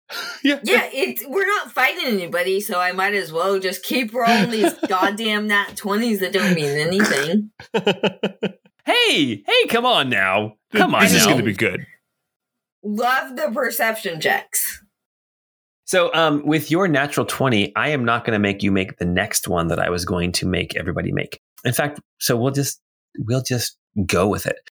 Yeah. 0.44 0.60
yeah. 0.64 0.90
It 0.94 1.20
we're 1.28 1.48
not 1.48 1.72
fighting 1.72 2.06
anybody, 2.06 2.60
so 2.62 2.80
I 2.80 2.92
might 2.92 3.14
as 3.16 3.32
well 3.32 3.58
just 3.60 3.84
keep 3.84 4.14
rolling 4.14 4.52
these 4.52 4.74
goddamn 4.88 5.48
nat 5.48 5.76
twenties 5.76 6.20
that 6.20 6.34
don't 6.34 6.54
mean 6.54 6.78
anything. 6.78 7.50
Hey, 8.88 9.44
hey, 9.46 9.68
come 9.68 9.86
on 9.86 10.10
now, 10.10 10.56
come 10.72 10.96
on 10.96 11.02
now. 11.02 11.08
this 11.10 11.14
is 11.14 11.26
going 11.26 11.40
to 11.40 11.44
be 11.44 11.52
good. 11.52 11.86
Love 12.84 13.36
the 13.36 13.52
perception 13.54 14.22
checks. 14.22 14.82
So, 15.84 16.14
um, 16.14 16.46
with 16.46 16.72
your 16.72 16.88
natural 16.88 17.26
20, 17.26 17.76
I 17.76 17.90
am 17.90 18.06
not 18.06 18.24
going 18.24 18.32
to 18.34 18.40
make 18.40 18.64
you 18.64 18.72
make 18.72 18.98
the 18.98 19.06
next 19.06 19.50
one 19.50 19.68
that 19.68 19.80
I 19.80 19.90
was 19.90 20.06
going 20.06 20.32
to 20.34 20.46
make 20.46 20.78
everybody 20.78 21.12
make. 21.12 21.42
In 21.66 21.74
fact, 21.74 22.00
so 22.20 22.38
we'll 22.38 22.52
just 22.52 22.80
we'll 23.20 23.44
just 23.44 23.78
go 24.06 24.26
with 24.26 24.46
it. 24.46 24.70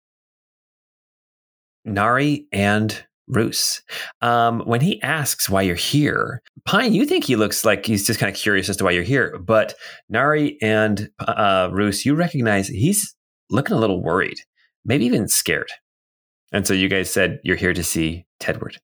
Nari 1.86 2.48
and 2.52 3.06
Roos. 3.30 3.82
Um, 4.22 4.60
when 4.66 4.82
he 4.82 5.02
asks 5.02 5.50
why 5.50 5.62
you're 5.62 5.76
here, 5.76 6.42
Pine, 6.66 6.94
you 6.94 7.06
think 7.06 7.24
he 7.24 7.38
looks 7.38 7.64
like 7.64 7.86
he's 7.86 8.06
just 8.06 8.20
kind 8.20 8.30
of 8.30 8.38
curious 8.38 8.68
as 8.68 8.76
to 8.78 8.84
why 8.84 8.92
you're 8.92 9.04
here. 9.04 9.38
But 9.40 9.74
Nari 10.10 10.58
and 10.62 11.10
uh, 11.20 11.70
Roos, 11.72 12.06
you 12.06 12.14
recognize 12.14 12.68
he's 12.68 13.16
looking 13.52 13.76
a 13.76 13.80
little 13.80 14.02
worried, 14.02 14.40
maybe 14.84 15.06
even 15.06 15.28
scared. 15.28 15.70
And 16.52 16.66
so 16.66 16.74
you 16.74 16.90
guys 16.90 17.12
said 17.12 17.40
you're 17.44 17.56
here 17.56 17.74
to 17.74 17.84
see 17.84 18.26
Tedward 18.40 18.78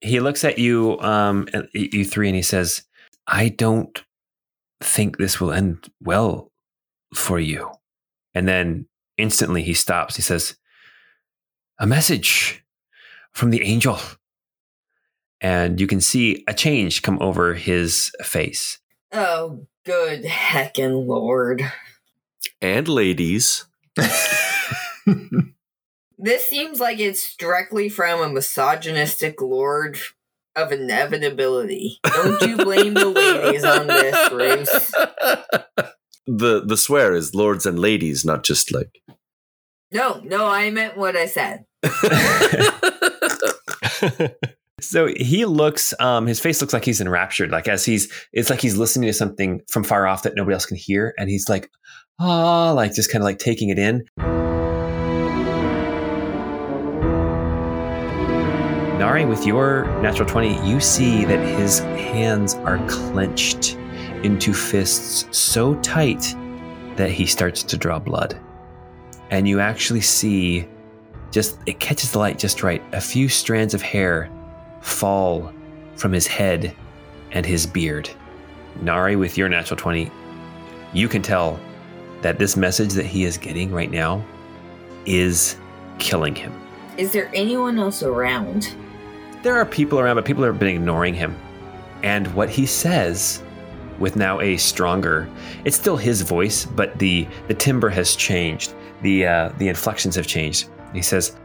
he 0.00 0.20
looks 0.20 0.44
at 0.44 0.58
you, 0.58 0.98
um, 1.00 1.46
you 1.72 2.04
three, 2.04 2.28
and 2.28 2.36
he 2.36 2.42
says, 2.42 2.84
"I 3.26 3.48
don't 3.48 4.02
think 4.80 5.18
this 5.18 5.40
will 5.40 5.52
end 5.52 5.90
well 6.00 6.52
for 7.14 7.38
you." 7.38 7.70
And 8.34 8.48
then 8.48 8.88
instantly 9.16 9.62
he 9.62 9.74
stops. 9.74 10.16
He 10.16 10.22
says, 10.22 10.56
"A 11.78 11.86
message 11.86 12.64
from 13.32 13.50
the 13.50 13.62
angel," 13.62 13.98
and 15.40 15.80
you 15.80 15.86
can 15.86 16.00
see 16.00 16.44
a 16.48 16.54
change 16.54 17.02
come 17.02 17.18
over 17.20 17.54
his 17.54 18.10
face. 18.22 18.78
Oh, 19.12 19.66
good 19.84 20.24
heckin' 20.24 21.06
lord! 21.06 21.70
And 22.62 22.88
ladies. 22.88 23.66
This 26.22 26.46
seems 26.46 26.80
like 26.80 27.00
it's 27.00 27.34
directly 27.36 27.88
from 27.88 28.20
a 28.20 28.28
misogynistic 28.28 29.40
lord 29.40 29.98
of 30.54 30.70
inevitability. 30.70 31.98
Don't 32.04 32.42
you 32.42 32.58
blame 32.58 32.92
the 32.92 33.06
ladies 33.06 33.64
on 33.64 33.86
this, 33.86 34.28
Bruce? 34.28 34.92
The 36.26 36.62
the 36.66 36.76
swear 36.76 37.14
is 37.14 37.34
lords 37.34 37.64
and 37.64 37.78
ladies, 37.78 38.26
not 38.26 38.44
just 38.44 38.70
like. 38.70 39.00
No, 39.92 40.20
no, 40.22 40.46
I 40.46 40.68
meant 40.70 40.98
what 40.98 41.16
I 41.16 41.24
said. 41.26 41.64
So 44.80 45.08
he 45.14 45.44
looks, 45.44 45.94
um, 46.00 46.26
his 46.26 46.40
face 46.40 46.60
looks 46.60 46.72
like 46.72 46.84
he's 46.84 47.00
enraptured, 47.00 47.50
like 47.50 47.68
as 47.68 47.84
he's, 47.84 48.10
it's 48.32 48.50
like 48.50 48.60
he's 48.60 48.76
listening 48.76 49.08
to 49.08 49.12
something 49.12 49.60
from 49.68 49.84
far 49.84 50.06
off 50.06 50.22
that 50.22 50.34
nobody 50.34 50.54
else 50.54 50.66
can 50.66 50.76
hear. 50.76 51.14
And 51.18 51.28
he's 51.28 51.48
like, 51.48 51.70
ah, 52.20 52.72
like 52.72 52.94
just 52.94 53.10
kind 53.10 53.22
of 53.22 53.24
like 53.24 53.38
taking 53.38 53.70
it 53.70 53.78
in. 53.78 54.06
Nari, 58.98 59.24
with 59.24 59.46
your 59.46 59.86
natural 60.02 60.28
20, 60.28 60.68
you 60.68 60.78
see 60.78 61.24
that 61.24 61.40
his 61.58 61.78
hands 61.78 62.54
are 62.56 62.78
clenched 62.86 63.76
into 64.22 64.52
fists 64.52 65.26
so 65.36 65.74
tight 65.76 66.34
that 66.96 67.10
he 67.10 67.24
starts 67.24 67.62
to 67.62 67.78
draw 67.78 67.98
blood. 67.98 68.38
And 69.30 69.48
you 69.48 69.58
actually 69.58 70.02
see 70.02 70.68
just, 71.30 71.58
it 71.64 71.80
catches 71.80 72.12
the 72.12 72.18
light 72.18 72.38
just 72.38 72.62
right. 72.62 72.82
A 72.92 73.00
few 73.00 73.28
strands 73.28 73.72
of 73.72 73.80
hair 73.80 74.30
fall 74.82 75.50
from 75.96 76.12
his 76.12 76.26
head 76.26 76.76
and 77.30 77.46
his 77.46 77.66
beard. 77.66 78.10
Nari, 78.82 79.16
with 79.16 79.38
your 79.38 79.48
natural 79.48 79.78
20, 79.78 80.10
you 80.92 81.08
can 81.08 81.22
tell 81.22 81.58
that 82.22 82.38
this 82.38 82.56
message 82.56 82.92
that 82.94 83.06
he 83.06 83.24
is 83.24 83.38
getting 83.38 83.72
right 83.72 83.90
now 83.90 84.24
is 85.06 85.56
killing 85.98 86.34
him. 86.34 86.52
Is 86.96 87.12
there 87.12 87.30
anyone 87.34 87.78
else 87.78 88.02
around? 88.02 88.74
There 89.42 89.54
are 89.54 89.64
people 89.64 89.98
around, 89.98 90.16
but 90.16 90.24
people 90.24 90.44
have 90.44 90.58
been 90.58 90.68
ignoring 90.68 91.14
him. 91.14 91.36
And 92.02 92.26
what 92.34 92.50
he 92.50 92.66
says, 92.66 93.42
with 93.98 94.16
now 94.16 94.40
a 94.40 94.56
stronger, 94.56 95.28
it's 95.64 95.76
still 95.76 95.96
his 95.96 96.22
voice, 96.22 96.64
but 96.64 96.98
the 96.98 97.26
the 97.48 97.54
timbre 97.54 97.90
has 97.90 98.16
changed. 98.16 98.74
The 99.02 99.26
uh, 99.26 99.52
the 99.58 99.68
inflections 99.68 100.14
have 100.16 100.26
changed. 100.26 100.68
He 100.92 101.02
says, 101.02 101.36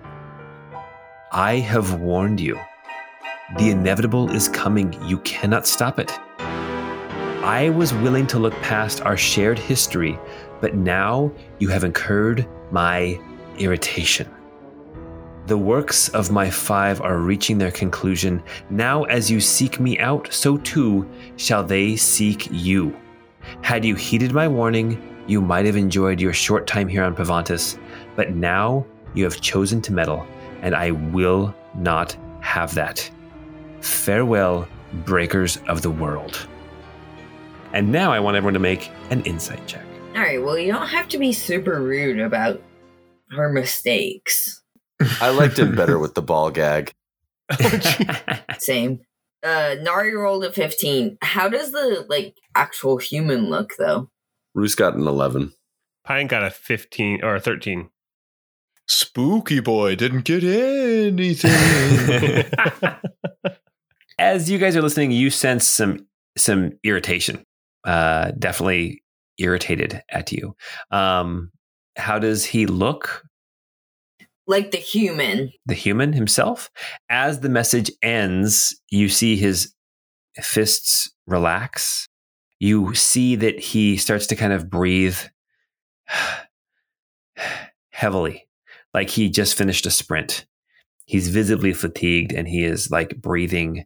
"I 1.31 1.55
have 1.55 1.99
warned 1.99 2.39
you. 2.39 2.59
The 3.57 3.69
inevitable 3.69 4.31
is 4.31 4.49
coming. 4.49 4.93
You 5.05 5.19
cannot 5.19 5.67
stop 5.67 5.99
it. 5.99 6.11
I 7.45 7.69
was 7.69 7.93
willing 7.93 8.25
to 8.27 8.39
look 8.39 8.53
past 8.55 9.01
our 9.01 9.15
shared 9.15 9.59
history, 9.59 10.17
but 10.61 10.75
now 10.75 11.31
you 11.59 11.69
have 11.69 11.83
incurred 11.83 12.47
my 12.71 13.19
irritation." 13.57 14.27
The 15.47 15.57
works 15.57 16.09
of 16.09 16.31
my 16.31 16.49
five 16.49 17.01
are 17.01 17.19
reaching 17.19 17.59
their 17.59 17.71
conclusion. 17.71 18.41
Now, 18.71 19.03
as 19.03 19.29
you 19.29 19.39
seek 19.39 19.79
me 19.79 19.99
out, 19.99 20.27
so 20.31 20.57
too 20.57 21.07
shall 21.37 21.63
they 21.63 21.95
seek 21.95 22.47
you. 22.51 22.95
Had 23.61 23.85
you 23.85 23.93
heeded 23.93 24.33
my 24.33 24.47
warning, 24.47 24.99
you 25.27 25.41
might 25.41 25.67
have 25.67 25.75
enjoyed 25.75 26.19
your 26.19 26.33
short 26.33 26.65
time 26.65 26.87
here 26.87 27.03
on 27.03 27.15
Pavantis, 27.15 27.77
but 28.15 28.33
now 28.33 28.85
you 29.13 29.23
have 29.23 29.39
chosen 29.39 29.81
to 29.83 29.93
meddle, 29.93 30.25
and 30.63 30.75
I 30.75 30.91
will 30.91 31.53
not 31.75 32.17
have 32.41 32.73
that. 32.73 33.07
Farewell, 33.81 34.67
breakers 35.05 35.59
of 35.67 35.83
the 35.83 35.91
world. 35.91 36.47
And 37.73 37.91
now 37.91 38.11
I 38.11 38.19
want 38.19 38.35
everyone 38.35 38.53
to 38.55 38.59
make 38.59 38.89
an 39.11 39.21
insight 39.25 39.65
check. 39.67 39.84
All 40.15 40.21
right, 40.21 40.41
well, 40.41 40.57
you 40.57 40.71
don't 40.71 40.87
have 40.87 41.09
to 41.09 41.17
be 41.17 41.33
super 41.33 41.81
rude 41.81 42.21
about 42.21 42.61
her 43.31 43.49
mistakes. 43.49 44.63
I 45.19 45.29
liked 45.29 45.59
him 45.59 45.75
better 45.75 45.99
with 45.99 46.15
the 46.15 46.21
ball 46.23 46.51
gag. 46.51 46.93
Same. 48.57 49.01
Uh, 49.43 49.75
Nari 49.81 50.15
rolled 50.15 50.45
a 50.45 50.53
15. 50.53 51.17
How 51.21 51.49
does 51.49 51.73
the, 51.73 52.05
like, 52.07 52.37
actual 52.55 52.97
human 52.97 53.49
look, 53.49 53.73
though? 53.77 54.09
Roos 54.53 54.73
got 54.73 54.95
an 54.95 55.05
11. 55.05 55.51
Pine 56.05 56.27
got 56.27 56.43
a 56.43 56.49
15 56.49 57.21
or 57.21 57.35
a 57.35 57.41
13. 57.41 57.89
Spooky 58.87 59.59
boy 59.59 59.95
didn't 59.95 60.23
get 60.23 60.43
anything. 60.43 61.51
As 64.17 64.49
you 64.49 64.59
guys 64.59 64.77
are 64.77 64.81
listening, 64.81 65.11
you 65.11 65.29
sense 65.29 65.65
some 65.65 66.07
some 66.37 66.73
irritation. 66.83 67.43
Uh, 67.83 68.31
definitely 68.37 69.03
irritated 69.37 70.01
at 70.09 70.31
you. 70.31 70.55
Um, 70.91 71.51
how 71.95 72.19
does 72.19 72.45
he 72.45 72.65
look? 72.65 73.23
Like 74.47 74.71
the 74.71 74.77
human. 74.77 75.51
The 75.65 75.73
human 75.73 76.13
himself. 76.13 76.69
As 77.09 77.39
the 77.39 77.49
message 77.49 77.91
ends, 78.01 78.79
you 78.89 79.09
see 79.09 79.35
his 79.35 79.73
fists 80.41 81.11
relax. 81.25 82.07
You 82.59 82.93
see 82.93 83.35
that 83.35 83.59
he 83.59 83.97
starts 83.97 84.27
to 84.27 84.35
kind 84.35 84.53
of 84.53 84.69
breathe 84.69 85.17
heavily, 87.89 88.47
like 88.93 89.09
he 89.09 89.29
just 89.29 89.57
finished 89.57 89.85
a 89.85 89.91
sprint. 89.91 90.45
He's 91.05 91.27
visibly 91.27 91.73
fatigued 91.73 92.33
and 92.33 92.47
he 92.47 92.63
is 92.63 92.89
like 92.89 93.21
breathing 93.21 93.85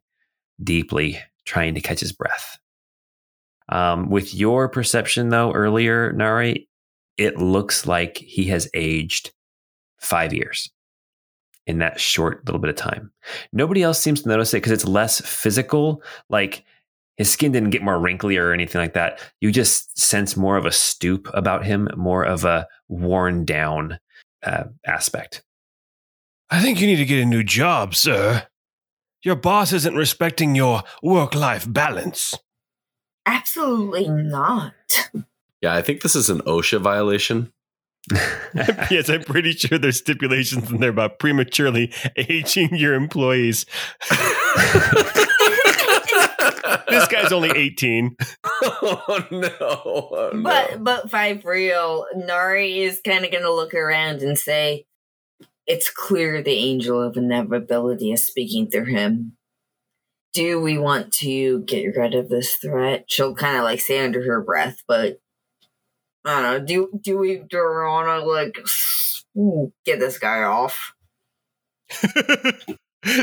deeply, 0.61 1.19
trying 1.45 1.75
to 1.75 1.81
catch 1.81 1.99
his 1.99 2.11
breath. 2.11 2.57
Um, 3.69 4.09
with 4.09 4.33
your 4.33 4.67
perception, 4.67 5.29
though, 5.29 5.51
earlier, 5.53 6.11
Nari, 6.13 6.67
it 7.17 7.37
looks 7.37 7.85
like 7.85 8.17
he 8.17 8.45
has 8.45 8.69
aged 8.73 9.31
five 9.99 10.33
years 10.33 10.71
in 11.67 11.79
that 11.79 11.99
short 11.99 12.43
little 12.45 12.59
bit 12.59 12.69
of 12.69 12.75
time. 12.75 13.11
Nobody 13.53 13.83
else 13.83 13.99
seems 13.99 14.23
to 14.23 14.29
notice 14.29 14.53
it 14.53 14.57
because 14.57 14.71
it's 14.71 14.85
less 14.85 15.21
physical. 15.21 16.01
Like 16.29 16.63
his 17.17 17.29
skin 17.29 17.51
didn't 17.51 17.69
get 17.69 17.83
more 17.83 17.99
wrinkly 17.99 18.37
or 18.37 18.53
anything 18.53 18.81
like 18.81 18.93
that. 18.93 19.19
You 19.39 19.51
just 19.51 19.99
sense 19.99 20.35
more 20.35 20.57
of 20.57 20.65
a 20.65 20.71
stoop 20.71 21.29
about 21.33 21.65
him, 21.65 21.87
more 21.95 22.23
of 22.23 22.45
a 22.45 22.67
worn 22.87 23.45
down 23.45 23.99
uh, 24.41 24.63
aspect. 24.85 25.43
I 26.49 26.61
think 26.61 26.81
you 26.81 26.87
need 26.87 26.95
to 26.95 27.05
get 27.05 27.21
a 27.21 27.25
new 27.25 27.43
job, 27.43 27.93
sir. 27.93 28.47
Your 29.21 29.35
boss 29.35 29.73
isn't 29.73 29.95
respecting 29.95 30.55
your 30.55 30.81
work 31.03 31.35
life 31.35 31.71
balance. 31.71 32.33
Absolutely 33.29 34.09
not. 34.09 34.73
Yeah, 35.61 35.75
I 35.75 35.83
think 35.83 36.01
this 36.01 36.15
is 36.15 36.31
an 36.31 36.41
OSHA 36.41 36.81
violation. 36.81 37.51
yes, 38.89 39.07
I'm 39.07 39.21
pretty 39.21 39.51
sure 39.51 39.77
there's 39.77 39.99
stipulations 39.99 40.71
in 40.71 40.79
there 40.79 40.89
about 40.89 41.19
prematurely 41.19 41.93
aging 42.17 42.75
your 42.75 42.95
employees. 42.95 43.65
This 46.87 47.07
guy's 47.07 47.31
only 47.31 47.51
18. 47.55 48.15
oh 48.43 49.27
no! 49.31 49.49
Oh, 49.59 50.31
no. 50.33 50.43
But 50.43 50.83
but 50.83 51.11
five 51.11 51.45
real, 51.45 52.05
Nari 52.15 52.79
is 52.79 52.99
kind 53.05 53.23
of 53.25 53.31
gonna 53.31 53.51
look 53.51 53.73
around 53.75 54.21
and 54.21 54.37
say, 54.37 54.85
"It's 55.67 55.91
clear 55.91 56.41
the 56.41 56.51
angel 56.51 57.01
of 57.01 57.15
inevitability 57.15 58.11
is 58.11 58.25
speaking 58.25 58.69
through 58.69 58.85
him. 58.85 59.37
Do 60.33 60.61
we 60.61 60.77
want 60.77 61.11
to 61.13 61.61
get 61.63 61.95
rid 61.97 62.13
of 62.15 62.29
this 62.29 62.55
threat?" 62.55 63.05
She'll 63.07 63.35
kind 63.35 63.57
of 63.57 63.63
like 63.63 63.81
say 63.81 64.03
under 64.03 64.21
her 64.23 64.41
breath, 64.41 64.83
but 64.87 65.19
I 66.25 66.41
don't 66.41 66.43
know. 66.43 66.59
Do 66.65 66.99
do 67.01 67.17
we 67.17 67.37
do 67.37 67.57
we 67.57 67.85
want 67.85 68.07
to 68.07 68.25
like 68.27 68.57
ooh, 69.37 69.71
get 69.85 69.99
this 69.99 70.17
guy 70.19 70.43
off? 70.43 70.93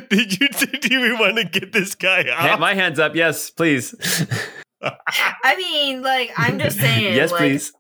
Did 0.09 0.41
you 0.41 0.49
do 0.81 1.01
we 1.03 1.13
want 1.13 1.37
to 1.37 1.45
get 1.45 1.73
this 1.73 1.95
guy 1.95 2.23
Hey, 2.25 2.31
off? 2.31 2.59
my 2.61 2.75
hands 2.75 2.99
up. 2.99 3.15
Yes, 3.15 3.51
please. 3.51 3.95
I 4.83 5.57
mean, 5.57 6.03
like 6.03 6.33
I'm 6.37 6.59
just 6.59 6.79
saying. 6.81 7.15
yes, 7.15 7.31
like, 7.31 7.39
please. 7.41 7.73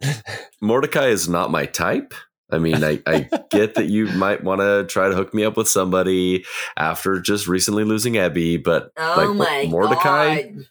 Mordecai 0.60 1.06
is 1.06 1.28
not 1.28 1.50
my 1.50 1.64
type. 1.66 2.12
I 2.50 2.58
mean, 2.58 2.84
I, 2.84 3.00
I 3.06 3.28
get 3.50 3.74
that 3.74 3.86
you 3.86 4.06
might 4.06 4.44
want 4.44 4.60
to 4.60 4.86
try 4.88 5.08
to 5.08 5.14
hook 5.14 5.34
me 5.34 5.44
up 5.44 5.56
with 5.56 5.68
somebody 5.68 6.44
after 6.76 7.20
just 7.20 7.48
recently 7.48 7.84
losing 7.84 8.14
Ebby, 8.14 8.62
but 8.62 8.90
Oh 8.96 9.14
like 9.16 9.36
my 9.36 9.66
Mordecai, 9.70 10.42
god. 10.42 10.64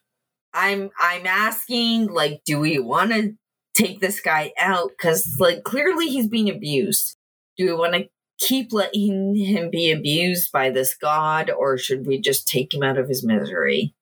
I'm 0.53 0.89
I'm 0.99 1.25
asking 1.25 2.07
like 2.07 2.41
do 2.45 2.59
we 2.59 2.79
want 2.79 3.11
to 3.11 3.33
take 3.73 3.99
this 3.99 4.21
guy 4.21 4.53
out 4.57 4.91
cuz 4.97 5.25
like 5.39 5.63
clearly 5.63 6.07
he's 6.07 6.27
being 6.27 6.49
abused. 6.49 7.17
Do 7.57 7.65
we 7.65 7.73
want 7.73 7.93
to 7.93 8.09
keep 8.37 8.71
letting 8.71 9.35
him 9.35 9.69
be 9.69 9.91
abused 9.91 10.51
by 10.51 10.69
this 10.69 10.95
god 10.95 11.49
or 11.49 11.77
should 11.77 12.05
we 12.05 12.19
just 12.19 12.47
take 12.47 12.73
him 12.73 12.83
out 12.83 12.97
of 12.97 13.09
his 13.09 13.25
misery? 13.25 13.93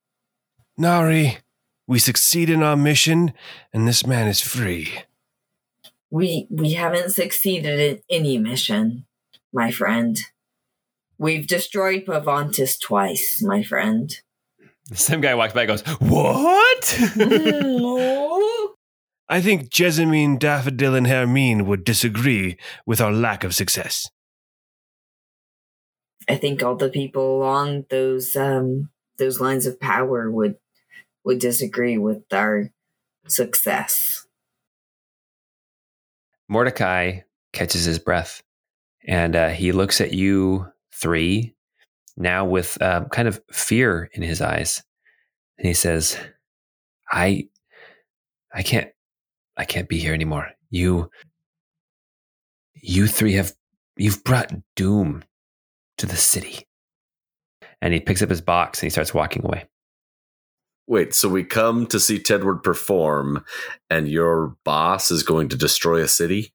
Nari, 0.77 1.37
we 1.87 1.99
succeed 1.99 2.49
in 2.49 2.63
our 2.63 2.75
mission, 2.75 3.33
and 3.71 3.87
this 3.87 4.07
man 4.07 4.27
is 4.27 4.41
free. 4.41 4.91
We 6.13 6.45
we 6.51 6.73
haven't 6.73 7.09
succeeded 7.09 7.79
in 7.79 7.99
any 8.07 8.37
mission, 8.37 9.07
my 9.51 9.71
friend. 9.71 10.15
We've 11.17 11.47
destroyed 11.47 12.05
Pavantis 12.05 12.79
twice, 12.79 13.41
my 13.41 13.63
friend. 13.63 14.15
Some 14.93 15.21
guy 15.21 15.33
walks 15.33 15.53
by 15.53 15.61
and 15.61 15.69
goes, 15.69 15.81
What? 15.97 16.99
No. 17.15 18.75
I 19.27 19.41
think 19.41 19.71
Jessamine, 19.71 20.37
Daffodil, 20.37 20.93
and 20.93 21.07
Hermine 21.07 21.65
would 21.65 21.83
disagree 21.83 22.57
with 22.85 23.01
our 23.01 23.11
lack 23.11 23.43
of 23.43 23.55
success. 23.55 24.07
I 26.29 26.35
think 26.35 26.61
all 26.61 26.75
the 26.75 26.89
people 26.89 27.37
along 27.37 27.85
those 27.89 28.35
um 28.35 28.91
those 29.17 29.39
lines 29.39 29.65
of 29.65 29.79
power 29.79 30.29
would 30.29 30.57
would 31.23 31.39
disagree 31.39 31.97
with 31.97 32.31
our 32.31 32.69
success. 33.25 34.22
Mordecai 36.49 37.19
catches 37.51 37.85
his 37.85 37.99
breath 37.99 38.43
and 39.07 39.35
uh, 39.35 39.49
he 39.49 39.71
looks 39.71 40.01
at 40.01 40.13
you 40.13 40.67
three 40.93 41.55
now 42.15 42.45
with 42.45 42.81
um, 42.81 43.05
kind 43.09 43.27
of 43.27 43.41
fear 43.51 44.09
in 44.13 44.21
his 44.21 44.41
eyes. 44.41 44.83
And 45.57 45.67
he 45.67 45.73
says, 45.73 46.17
I, 47.11 47.47
I 48.53 48.63
can't, 48.63 48.89
I 49.57 49.65
can't 49.65 49.89
be 49.89 49.99
here 49.99 50.13
anymore. 50.13 50.49
You, 50.69 51.09
you 52.75 53.07
three 53.07 53.33
have, 53.33 53.53
you've 53.97 54.23
brought 54.23 54.53
doom 54.75 55.23
to 55.97 56.05
the 56.05 56.15
city. 56.15 56.67
And 57.81 57.93
he 57.93 57.99
picks 57.99 58.21
up 58.21 58.29
his 58.29 58.41
box 58.41 58.79
and 58.79 58.85
he 58.85 58.89
starts 58.89 59.13
walking 59.13 59.43
away. 59.45 59.67
Wait. 60.87 61.13
So 61.13 61.29
we 61.29 61.43
come 61.43 61.85
to 61.87 61.99
see 61.99 62.19
Tedward 62.19 62.63
perform, 62.63 63.43
and 63.89 64.07
your 64.07 64.55
boss 64.63 65.11
is 65.11 65.23
going 65.23 65.49
to 65.49 65.55
destroy 65.57 66.01
a 66.01 66.07
city. 66.07 66.53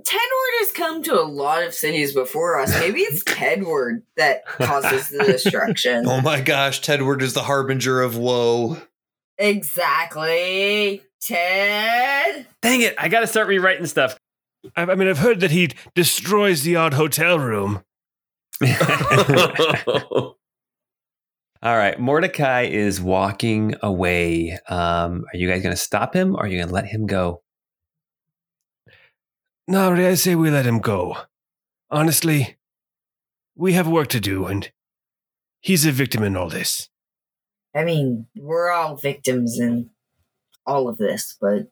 Tedward 0.00 0.60
has 0.60 0.72
come 0.72 1.02
to 1.02 1.14
a 1.20 1.22
lot 1.24 1.62
of 1.62 1.74
cities 1.74 2.14
before 2.14 2.58
us. 2.58 2.70
Maybe 2.80 3.00
it's 3.00 3.22
Tedward 3.24 4.02
that 4.16 4.46
causes 4.46 5.08
the 5.10 5.24
destruction. 5.24 6.06
Oh 6.08 6.20
my 6.22 6.40
gosh, 6.40 6.80
Tedward 6.80 7.20
is 7.22 7.34
the 7.34 7.42
harbinger 7.42 8.00
of 8.00 8.16
woe. 8.16 8.78
exactly. 9.38 11.02
Ted. 11.20 12.46
Dang 12.62 12.80
it. 12.80 12.94
I 12.98 13.08
got 13.08 13.20
to 13.20 13.26
start 13.26 13.46
rewriting 13.48 13.84
stuff. 13.86 14.16
I, 14.74 14.82
I 14.82 14.94
mean, 14.94 15.06
I've 15.08 15.18
heard 15.18 15.40
that 15.40 15.50
he 15.50 15.68
destroys 15.94 16.62
the 16.62 16.76
odd 16.76 16.94
hotel 16.94 17.38
room. 17.38 17.82
All 21.62 21.76
right, 21.76 22.00
Mordecai 22.00 22.62
is 22.62 23.02
walking 23.02 23.74
away. 23.82 24.58
Um, 24.66 25.26
are 25.30 25.36
you 25.36 25.46
guys 25.46 25.62
going 25.62 25.74
to 25.74 25.80
stop 25.80 26.14
him 26.14 26.34
or 26.34 26.44
are 26.44 26.46
you 26.46 26.56
going 26.56 26.68
to 26.68 26.74
let 26.74 26.86
him 26.86 27.06
go? 27.06 27.42
Nari, 29.68 30.06
I 30.06 30.14
say 30.14 30.34
we 30.34 30.50
let 30.50 30.64
him 30.64 30.78
go. 30.78 31.18
Honestly, 31.90 32.56
we 33.54 33.74
have 33.74 33.86
work 33.86 34.08
to 34.08 34.20
do, 34.20 34.46
and 34.46 34.72
he's 35.60 35.84
a 35.84 35.92
victim 35.92 36.22
in 36.22 36.34
all 36.34 36.48
this. 36.48 36.88
I 37.76 37.84
mean, 37.84 38.26
we're 38.36 38.70
all 38.70 38.96
victims 38.96 39.60
in 39.60 39.90
all 40.66 40.88
of 40.88 40.96
this, 40.96 41.36
but 41.38 41.68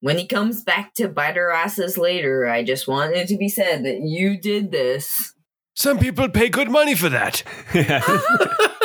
when 0.00 0.18
he 0.18 0.26
comes 0.26 0.62
back 0.62 0.92
to 0.94 1.08
bite 1.08 1.38
our 1.38 1.50
asses 1.50 1.96
later, 1.96 2.46
I 2.46 2.62
just 2.62 2.86
want 2.86 3.16
it 3.16 3.26
to 3.28 3.38
be 3.38 3.48
said 3.48 3.84
that 3.84 4.00
you 4.02 4.38
did 4.38 4.70
this. 4.70 5.32
Some 5.74 5.98
people 5.98 6.28
pay 6.28 6.50
good 6.50 6.70
money 6.70 6.94
for 6.94 7.08
that. 7.08 7.42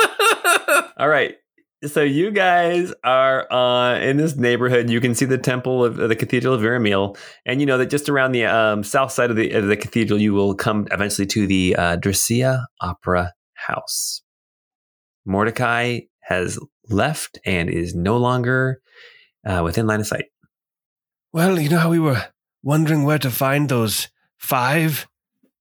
All 0.97 1.07
right. 1.07 1.35
So 1.85 2.01
you 2.01 2.31
guys 2.31 2.91
are 3.03 3.51
uh, 3.53 3.99
in 3.99 4.17
this 4.17 4.35
neighborhood. 4.35 4.89
You 4.89 4.99
can 4.99 5.13
see 5.13 5.25
the 5.25 5.37
temple 5.37 5.85
of 5.85 5.95
the 5.97 6.15
Cathedral 6.15 6.55
of 6.55 6.61
Iramil, 6.61 7.15
and 7.45 7.59
you 7.59 7.67
know 7.67 7.77
that 7.77 7.91
just 7.91 8.09
around 8.09 8.31
the 8.31 8.45
um, 8.45 8.83
south 8.83 9.11
side 9.11 9.29
of 9.29 9.35
the 9.35 9.51
of 9.51 9.67
the 9.67 9.77
cathedral, 9.77 10.19
you 10.19 10.33
will 10.33 10.55
come 10.55 10.87
eventually 10.91 11.27
to 11.27 11.45
the 11.45 11.75
uh, 11.75 11.97
Opera 12.81 13.33
House. 13.53 14.23
Mordecai 15.23 15.99
has 16.21 16.57
left 16.89 17.37
and 17.45 17.69
is 17.69 17.93
no 17.93 18.17
longer 18.17 18.81
uh, 19.45 19.61
within 19.63 19.85
line 19.85 19.99
of 19.99 20.07
sight. 20.07 20.25
Well, 21.31 21.59
you 21.59 21.69
know 21.69 21.79
how 21.79 21.89
we 21.89 21.99
were 21.99 22.25
wondering 22.63 23.03
where 23.03 23.19
to 23.19 23.29
find 23.29 23.69
those 23.69 24.07
five? 24.37 25.07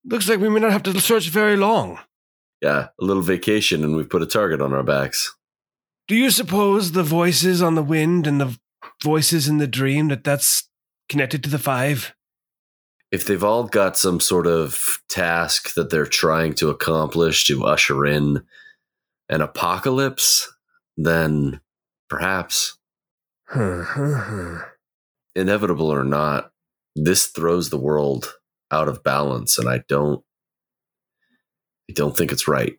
Looks 0.03 0.27
like 0.27 0.39
we 0.39 0.49
may 0.49 0.61
not 0.61 0.71
have 0.71 0.83
to 0.83 0.99
search 0.99 1.29
very 1.29 1.57
long. 1.57 1.99
Yeah, 2.61 2.87
a 2.99 3.03
little 3.03 3.23
vacation, 3.23 3.83
and 3.83 3.95
we've 3.95 4.09
put 4.09 4.21
a 4.21 4.27
target 4.27 4.61
on 4.61 4.73
our 4.73 4.83
backs. 4.83 5.35
Do 6.07 6.15
you 6.15 6.29
suppose 6.31 6.93
the 6.93 7.03
voices 7.03 7.61
on 7.61 7.75
the 7.75 7.83
wind 7.83 8.27
and 8.27 8.39
the 8.39 8.57
voices 9.03 9.47
in 9.47 9.57
the 9.57 9.67
dream 9.67 10.07
that 10.07 10.23
that's 10.23 10.69
connected 11.09 11.43
to 11.43 11.49
the 11.49 11.59
five? 11.59 12.13
If 13.11 13.25
they've 13.25 13.43
all 13.43 13.63
got 13.63 13.97
some 13.97 14.19
sort 14.19 14.47
of 14.47 14.81
task 15.09 15.73
that 15.75 15.89
they're 15.89 16.05
trying 16.05 16.53
to 16.55 16.69
accomplish 16.69 17.45
to 17.47 17.65
usher 17.65 18.05
in 18.05 18.43
an 19.29 19.41
apocalypse, 19.41 20.51
then 20.97 21.61
perhaps, 22.09 22.77
inevitable 25.35 25.91
or 25.91 26.03
not, 26.03 26.51
this 26.95 27.27
throws 27.27 27.69
the 27.69 27.77
world 27.77 28.33
out 28.71 28.87
of 28.87 29.03
balance, 29.03 29.57
and 29.57 29.69
I 29.69 29.83
don't, 29.87 30.23
I 31.89 31.93
don't 31.93 32.15
think 32.15 32.31
it's 32.31 32.47
right. 32.47 32.77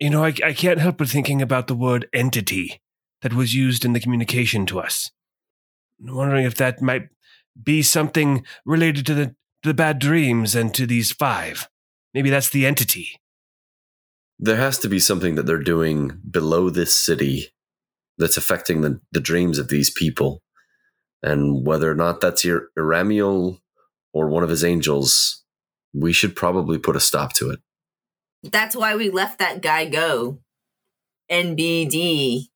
You 0.00 0.10
know, 0.10 0.24
I, 0.24 0.34
I 0.44 0.52
can't 0.52 0.78
help 0.78 0.98
but 0.98 1.08
thinking 1.08 1.42
about 1.42 1.66
the 1.66 1.74
word 1.74 2.08
entity 2.12 2.80
that 3.22 3.34
was 3.34 3.54
used 3.54 3.84
in 3.84 3.92
the 3.92 4.00
communication 4.00 4.64
to 4.66 4.78
us. 4.78 5.10
I'm 6.00 6.14
wondering 6.14 6.44
if 6.44 6.54
that 6.56 6.80
might 6.80 7.08
be 7.60 7.82
something 7.82 8.44
related 8.64 9.04
to 9.06 9.14
the, 9.14 9.34
the 9.64 9.74
bad 9.74 9.98
dreams 9.98 10.54
and 10.54 10.72
to 10.74 10.86
these 10.86 11.10
five. 11.10 11.68
Maybe 12.14 12.30
that's 12.30 12.50
the 12.50 12.64
entity. 12.66 13.20
There 14.38 14.56
has 14.56 14.78
to 14.78 14.88
be 14.88 15.00
something 15.00 15.34
that 15.34 15.46
they're 15.46 15.58
doing 15.58 16.20
below 16.30 16.70
this 16.70 16.94
city 16.94 17.48
that's 18.18 18.36
affecting 18.36 18.82
the, 18.82 19.00
the 19.10 19.20
dreams 19.20 19.58
of 19.58 19.68
these 19.68 19.90
people. 19.90 20.42
And 21.22 21.66
whether 21.66 21.90
or 21.90 21.96
not 21.96 22.20
that's 22.20 22.44
Ir- 22.44 22.68
Iramiel 22.76 23.58
or 24.12 24.28
one 24.28 24.44
of 24.44 24.50
his 24.50 24.64
angels, 24.64 25.44
we 25.92 26.12
should 26.12 26.36
probably 26.36 26.78
put 26.78 26.94
a 26.96 27.00
stop 27.00 27.32
to 27.34 27.50
it. 27.50 27.58
That's 28.50 28.76
why 28.76 28.96
we 28.96 29.10
left 29.10 29.38
that 29.38 29.62
guy 29.62 29.88
go. 29.88 30.38
NBD. 31.30 32.46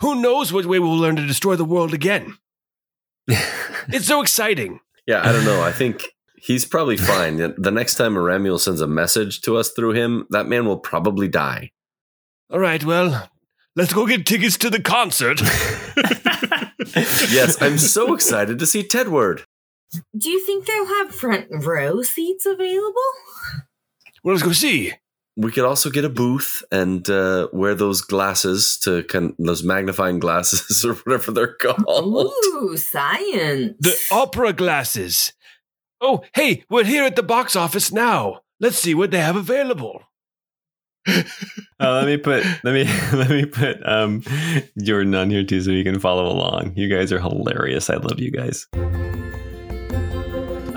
Who 0.00 0.20
knows 0.20 0.52
what 0.52 0.66
way 0.66 0.78
we'll 0.78 0.96
learn 0.96 1.16
to 1.16 1.26
destroy 1.26 1.56
the 1.56 1.64
world 1.64 1.94
again? 1.94 2.36
It's 3.92 4.06
so 4.06 4.20
exciting. 4.20 4.80
Yeah, 5.06 5.26
I 5.26 5.32
don't 5.32 5.44
know. 5.44 5.62
I 5.62 5.72
think 5.72 6.04
he's 6.36 6.64
probably 6.64 6.96
fine. 6.96 7.38
The 7.56 7.70
next 7.72 7.94
time 7.96 8.14
Aramuel 8.14 8.60
sends 8.60 8.80
a 8.80 8.86
message 8.86 9.40
to 9.40 9.56
us 9.56 9.70
through 9.70 9.92
him, 9.92 10.26
that 10.30 10.46
man 10.46 10.66
will 10.66 10.78
probably 10.78 11.26
die. 11.26 11.70
All 12.50 12.60
right, 12.60 12.84
well, 12.84 13.28
let's 13.74 13.92
go 13.94 14.06
get 14.06 14.26
tickets 14.26 14.58
to 14.58 14.70
the 14.70 14.80
concert. 14.82 15.40
Yes, 17.30 17.60
I'm 17.60 17.78
so 17.78 18.14
excited 18.14 18.58
to 18.58 18.66
see 18.66 18.82
Tedward. 18.82 19.44
Do 20.16 20.30
you 20.30 20.44
think 20.44 20.66
they'll 20.66 20.86
have 20.86 21.14
front 21.14 21.46
row 21.50 22.02
seats 22.02 22.46
available? 22.46 23.12
Well, 24.22 24.34
let's 24.34 24.44
go 24.44 24.52
see. 24.52 24.92
We 25.36 25.52
could 25.52 25.64
also 25.64 25.90
get 25.90 26.04
a 26.04 26.10
booth 26.10 26.62
and 26.70 27.08
uh, 27.08 27.48
wear 27.52 27.74
those 27.74 28.02
glasses 28.02 28.76
to 28.82 29.04
con- 29.04 29.34
those 29.38 29.62
magnifying 29.62 30.18
glasses 30.18 30.84
or 30.84 30.94
whatever 30.94 31.32
they're 31.32 31.54
called. 31.54 31.84
Ooh, 31.88 32.76
science. 32.76 33.76
The 33.78 33.96
opera 34.12 34.52
glasses. 34.52 35.32
Oh, 36.00 36.22
hey, 36.34 36.64
we're 36.68 36.84
here 36.84 37.04
at 37.04 37.16
the 37.16 37.22
box 37.22 37.54
office 37.56 37.92
now. 37.92 38.40
Let's 38.58 38.78
see 38.78 38.94
what 38.94 39.10
they 39.10 39.20
have 39.20 39.36
available. 39.36 40.02
Uh, 41.82 41.94
let 41.94 42.04
me 42.04 42.18
put 42.18 42.44
let 42.62 42.74
me 42.74 42.84
let 43.14 43.30
me 43.30 43.46
put 43.46 43.78
um 43.88 44.22
Jordan 44.82 45.14
on 45.14 45.30
here 45.30 45.42
too 45.42 45.62
so 45.62 45.70
you 45.70 45.82
can 45.82 45.98
follow 45.98 46.26
along. 46.26 46.74
You 46.76 46.94
guys 46.94 47.10
are 47.10 47.18
hilarious. 47.18 47.88
I 47.88 47.94
love 47.94 48.20
you 48.20 48.30
guys. 48.30 48.66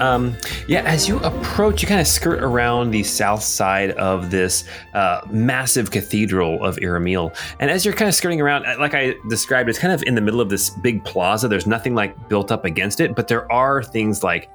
Um, 0.03 0.35
yeah, 0.67 0.81
as 0.81 1.07
you 1.07 1.17
approach, 1.19 1.81
you 1.81 1.87
kind 1.87 2.01
of 2.01 2.07
skirt 2.07 2.43
around 2.43 2.91
the 2.91 3.03
south 3.03 3.41
side 3.41 3.91
of 3.91 4.31
this 4.31 4.65
uh, 4.93 5.21
massive 5.31 5.91
cathedral 5.91 6.61
of 6.61 6.75
Iramil. 6.75 7.33
And 7.61 7.71
as 7.71 7.85
you're 7.85 7.93
kind 7.93 8.09
of 8.09 8.13
skirting 8.13 8.41
around, 8.41 8.65
uh, 8.65 8.75
like 8.79 8.93
I 8.93 9.15
described, 9.29 9.69
it's 9.69 9.79
kind 9.79 9.93
of 9.93 10.03
in 10.03 10.15
the 10.15 10.19
middle 10.19 10.41
of 10.41 10.49
this 10.49 10.71
big 10.71 11.05
plaza. 11.05 11.47
There's 11.47 11.67
nothing 11.67 11.95
like 11.95 12.27
built 12.27 12.51
up 12.51 12.65
against 12.65 12.99
it, 12.99 13.15
but 13.15 13.29
there 13.29 13.49
are 13.49 13.81
things 13.81 14.23
like 14.23 14.49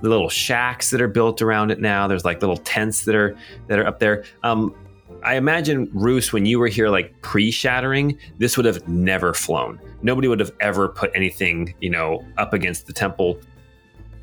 the 0.00 0.08
little 0.08 0.30
shacks 0.30 0.88
that 0.88 1.02
are 1.02 1.08
built 1.08 1.42
around 1.42 1.70
it 1.70 1.82
now. 1.82 2.08
There's 2.08 2.24
like 2.24 2.40
little 2.40 2.56
tents 2.56 3.04
that 3.04 3.14
are 3.14 3.36
that 3.66 3.78
are 3.78 3.86
up 3.86 3.98
there. 3.98 4.24
Um, 4.42 4.74
I 5.22 5.36
imagine 5.36 5.90
Roos, 5.92 6.32
when 6.32 6.46
you 6.46 6.58
were 6.58 6.68
here, 6.68 6.88
like 6.88 7.20
pre-shattering, 7.20 8.18
this 8.38 8.56
would 8.56 8.64
have 8.64 8.88
never 8.88 9.34
flown. 9.34 9.78
Nobody 10.00 10.28
would 10.28 10.40
have 10.40 10.52
ever 10.60 10.88
put 10.88 11.10
anything, 11.14 11.74
you 11.82 11.90
know, 11.90 12.24
up 12.38 12.54
against 12.54 12.86
the 12.86 12.94
temple. 12.94 13.38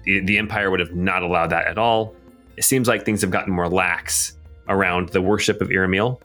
The, 0.04 0.20
the 0.22 0.38
Empire 0.38 0.72
would 0.72 0.80
have 0.80 0.96
not 0.96 1.24
allowed 1.24 1.48
that 1.48 1.68
at 1.68 1.78
all. 1.78 2.16
It 2.58 2.64
seems 2.64 2.88
like 2.88 3.06
things 3.06 3.22
have 3.22 3.32
gotten 3.32 3.54
more 3.54 3.70
lax 3.70 4.38
around 4.68 5.10
the 5.10 5.22
worship 5.22 5.62
of 5.62 5.70
Iramil 5.70 6.20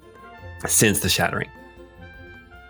since 0.67 1.01
the 1.01 1.09
shattering. 1.09 1.49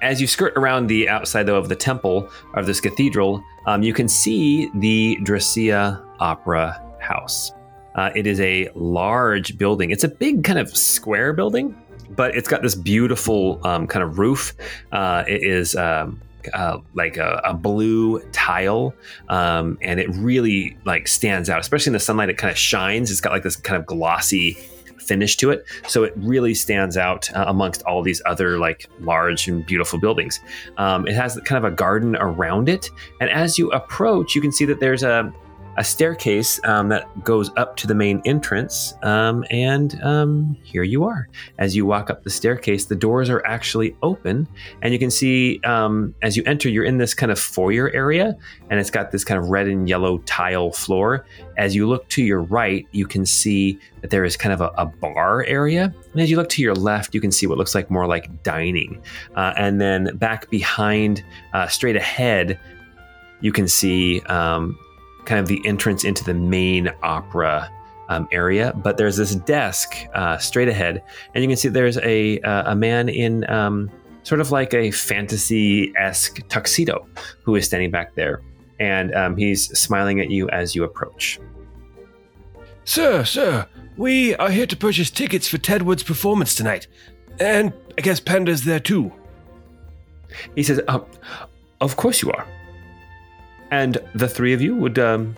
As 0.02 0.20
you 0.20 0.26
skirt 0.26 0.52
around 0.56 0.88
the 0.88 1.08
outside, 1.08 1.44
though, 1.44 1.56
of 1.56 1.68
the 1.68 1.76
temple 1.76 2.30
of 2.54 2.66
this 2.66 2.80
cathedral, 2.80 3.42
um, 3.66 3.82
you 3.82 3.94
can 3.94 4.08
see 4.08 4.70
the 4.74 5.18
Dracia 5.22 6.04
Opera 6.20 6.82
House. 7.00 7.52
Uh, 7.94 8.10
it 8.14 8.26
is 8.26 8.38
a 8.40 8.68
large 8.74 9.56
building. 9.56 9.90
It's 9.90 10.04
a 10.04 10.08
big 10.08 10.44
kind 10.44 10.58
of 10.58 10.76
square 10.76 11.32
building, 11.32 11.74
but 12.10 12.36
it's 12.36 12.46
got 12.46 12.62
this 12.62 12.74
beautiful 12.74 13.58
um, 13.66 13.86
kind 13.86 14.02
of 14.02 14.18
roof. 14.18 14.52
Uh, 14.92 15.24
it 15.26 15.42
is 15.42 15.74
um, 15.76 16.20
uh, 16.54 16.78
like 16.94 17.16
a, 17.16 17.40
a 17.44 17.54
blue 17.54 18.20
tile, 18.32 18.94
um, 19.28 19.78
and 19.80 20.00
it 20.00 20.08
really 20.14 20.76
like 20.84 21.08
stands 21.08 21.50
out, 21.50 21.60
especially 21.60 21.90
in 21.90 21.94
the 21.94 22.00
sunlight. 22.00 22.28
It 22.28 22.38
kind 22.38 22.50
of 22.50 22.58
shines. 22.58 23.10
It's 23.10 23.20
got 23.20 23.32
like 23.32 23.42
this 23.42 23.56
kind 23.56 23.78
of 23.80 23.86
glossy 23.86 24.56
finish 24.98 25.36
to 25.36 25.50
it, 25.50 25.64
so 25.86 26.04
it 26.04 26.12
really 26.16 26.54
stands 26.54 26.96
out 26.96 27.32
uh, 27.34 27.44
amongst 27.46 27.82
all 27.82 28.02
these 28.02 28.20
other 28.26 28.58
like 28.58 28.88
large 29.00 29.48
and 29.48 29.64
beautiful 29.64 29.98
buildings. 29.98 30.40
Um, 30.78 31.06
it 31.06 31.14
has 31.14 31.40
kind 31.44 31.64
of 31.64 31.72
a 31.72 31.74
garden 31.74 32.16
around 32.16 32.68
it, 32.68 32.90
and 33.20 33.30
as 33.30 33.58
you 33.58 33.70
approach, 33.70 34.34
you 34.34 34.40
can 34.40 34.52
see 34.52 34.64
that 34.64 34.80
there's 34.80 35.02
a 35.02 35.32
a 35.76 35.84
staircase 35.84 36.58
um, 36.64 36.88
that 36.88 37.24
goes 37.24 37.50
up 37.56 37.76
to 37.76 37.86
the 37.86 37.94
main 37.94 38.22
entrance. 38.24 38.94
Um, 39.02 39.44
and 39.50 40.00
um, 40.02 40.56
here 40.62 40.82
you 40.82 41.04
are. 41.04 41.28
As 41.58 41.76
you 41.76 41.84
walk 41.84 42.10
up 42.10 42.24
the 42.24 42.30
staircase, 42.30 42.86
the 42.86 42.94
doors 42.94 43.28
are 43.28 43.44
actually 43.46 43.94
open. 44.02 44.48
And 44.82 44.92
you 44.92 44.98
can 44.98 45.10
see 45.10 45.60
um, 45.64 46.14
as 46.22 46.36
you 46.36 46.42
enter, 46.46 46.68
you're 46.68 46.84
in 46.84 46.98
this 46.98 47.14
kind 47.14 47.30
of 47.30 47.38
foyer 47.38 47.90
area. 47.90 48.36
And 48.70 48.80
it's 48.80 48.90
got 48.90 49.10
this 49.10 49.24
kind 49.24 49.38
of 49.38 49.48
red 49.48 49.68
and 49.68 49.88
yellow 49.88 50.18
tile 50.18 50.72
floor. 50.72 51.26
As 51.58 51.74
you 51.74 51.86
look 51.86 52.08
to 52.08 52.22
your 52.22 52.42
right, 52.42 52.86
you 52.92 53.06
can 53.06 53.26
see 53.26 53.78
that 54.00 54.10
there 54.10 54.24
is 54.24 54.36
kind 54.36 54.52
of 54.52 54.60
a, 54.60 54.72
a 54.78 54.86
bar 54.86 55.44
area. 55.44 55.94
And 56.12 56.20
as 56.20 56.30
you 56.30 56.36
look 56.36 56.48
to 56.50 56.62
your 56.62 56.74
left, 56.74 57.14
you 57.14 57.20
can 57.20 57.30
see 57.32 57.46
what 57.46 57.58
looks 57.58 57.74
like 57.74 57.90
more 57.90 58.06
like 58.06 58.42
dining. 58.42 59.02
Uh, 59.34 59.52
and 59.56 59.80
then 59.80 60.16
back 60.16 60.48
behind, 60.48 61.22
uh, 61.52 61.68
straight 61.68 61.96
ahead, 61.96 62.58
you 63.40 63.52
can 63.52 63.68
see 63.68 64.20
um, 64.22 64.78
kind 65.26 65.40
of 65.40 65.46
the 65.46 65.60
entrance 65.66 66.04
into 66.04 66.24
the 66.24 66.34
main 66.34 66.90
opera 67.02 67.70
um, 68.08 68.28
area. 68.32 68.72
But 68.76 68.96
there's 68.96 69.16
this 69.16 69.34
desk 69.34 69.94
uh, 70.14 70.38
straight 70.38 70.68
ahead, 70.68 71.02
and 71.34 71.42
you 71.42 71.48
can 71.48 71.56
see 71.56 71.68
there's 71.68 71.98
a 71.98 72.40
uh, 72.40 72.72
a 72.72 72.76
man 72.76 73.08
in 73.08 73.48
um, 73.50 73.90
sort 74.22 74.40
of 74.40 74.50
like 74.50 74.72
a 74.74 74.90
fantasy 74.90 75.92
esque 75.96 76.46
tuxedo 76.48 77.06
who 77.42 77.56
is 77.56 77.66
standing 77.66 77.90
back 77.90 78.14
there, 78.14 78.40
and 78.80 79.14
um, 79.14 79.36
he's 79.36 79.66
smiling 79.78 80.20
at 80.20 80.30
you 80.30 80.48
as 80.50 80.74
you 80.74 80.84
approach. 80.84 81.38
Sir, 82.84 83.24
sir, 83.24 83.66
we 83.96 84.36
are 84.36 84.50
here 84.50 84.66
to 84.66 84.76
purchase 84.76 85.10
tickets 85.10 85.48
for 85.48 85.58
Tedward's 85.58 86.04
performance 86.04 86.54
tonight. 86.54 86.86
And 87.40 87.72
I 87.98 88.00
guess 88.00 88.20
Panda's 88.20 88.64
there 88.64 88.80
too. 88.80 89.12
He 90.54 90.62
says, 90.62 90.80
uh, 90.88 91.00
"Of 91.80 91.96
course 91.96 92.22
you 92.22 92.30
are." 92.30 92.46
And 93.70 93.98
the 94.14 94.28
three 94.28 94.52
of 94.52 94.60
you 94.60 94.76
would, 94.76 94.98
um, 94.98 95.36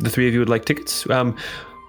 the 0.00 0.10
three 0.10 0.28
of 0.28 0.34
you 0.34 0.40
would 0.40 0.48
like 0.48 0.64
tickets. 0.64 1.08
Um, 1.10 1.36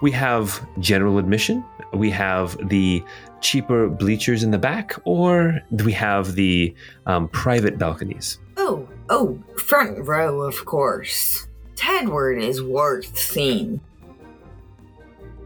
we 0.02 0.12
have 0.12 0.66
general 0.80 1.18
admission. 1.18 1.64
We 1.94 2.10
have 2.12 2.58
the 2.70 3.04
cheaper 3.42 3.90
bleachers 3.90 4.44
in 4.44 4.52
the 4.52 4.58
back, 4.58 4.96
or 5.04 5.60
we 5.84 5.92
have 5.94 6.36
the 6.36 6.74
um, 7.06 7.28
private 7.30 7.78
balconies. 7.78 8.40
Oh, 8.58 8.88
oh, 9.10 9.40
front 9.58 10.08
row, 10.08 10.42
of 10.42 10.66
course. 10.66 11.48
Tedward 11.76 12.42
is 12.42 12.62
worth 12.62 13.18
seeing. 13.18 13.82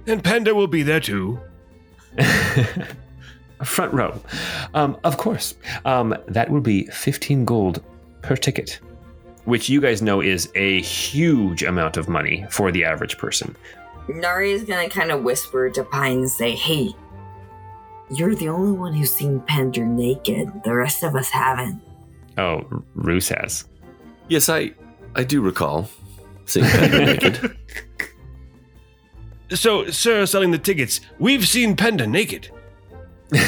And 0.08 0.24
Panda 0.24 0.54
will 0.54 0.68
be 0.68 0.84
there 0.84 1.00
too. 1.00 1.40
Front 3.64 3.94
row, 3.94 4.20
um, 4.74 4.98
of 5.04 5.18
course. 5.18 5.56
Um, 5.86 6.16
that 6.28 6.50
will 6.50 6.62
be 6.62 6.86
fifteen 6.88 7.46
gold 7.46 7.82
per 8.22 8.36
ticket, 8.36 8.80
which 9.46 9.70
you 9.70 9.80
guys 9.82 10.02
know 10.02 10.22
is 10.22 10.52
a 10.56 10.82
huge 10.82 11.64
amount 11.64 11.98
of 11.98 12.10
money 12.10 12.46
for 12.50 12.72
the 12.72 12.84
average 12.84 13.18
person. 13.18 13.56
Nari 14.08 14.52
is 14.52 14.64
gonna 14.64 14.90
kind 14.90 15.12
of 15.12 15.24
whisper 15.24 15.70
to 15.70 15.84
Pine 15.84 16.20
and 16.20 16.30
say, 16.30 16.52
Hey, 16.52 16.90
you're 18.12 18.36
the 18.36 18.50
only 18.50 18.72
one 18.78 18.94
who's 18.94 19.12
seen 19.14 19.40
Pender 19.42 19.86
naked. 19.86 20.52
The 20.64 20.76
rest 20.76 21.04
of 21.04 21.16
us 21.16 21.30
haven't. 21.30 21.82
Oh, 22.38 22.64
Roos 22.94 23.30
has. 23.30 23.66
Yes, 24.28 24.50
I 24.50 24.74
I 25.16 25.24
do 25.24 25.42
recall 25.42 25.90
seeing 26.46 26.66
Panda 26.66 27.06
naked. 27.06 27.58
So, 29.52 29.90
sir, 29.92 30.26
selling 30.26 30.52
the 30.52 30.58
tickets, 30.58 31.02
we've 31.20 31.48
seen 31.48 31.76
Panda 31.76 32.08
naked. 32.08 32.50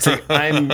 So 0.00 0.16
I'm 0.28 0.70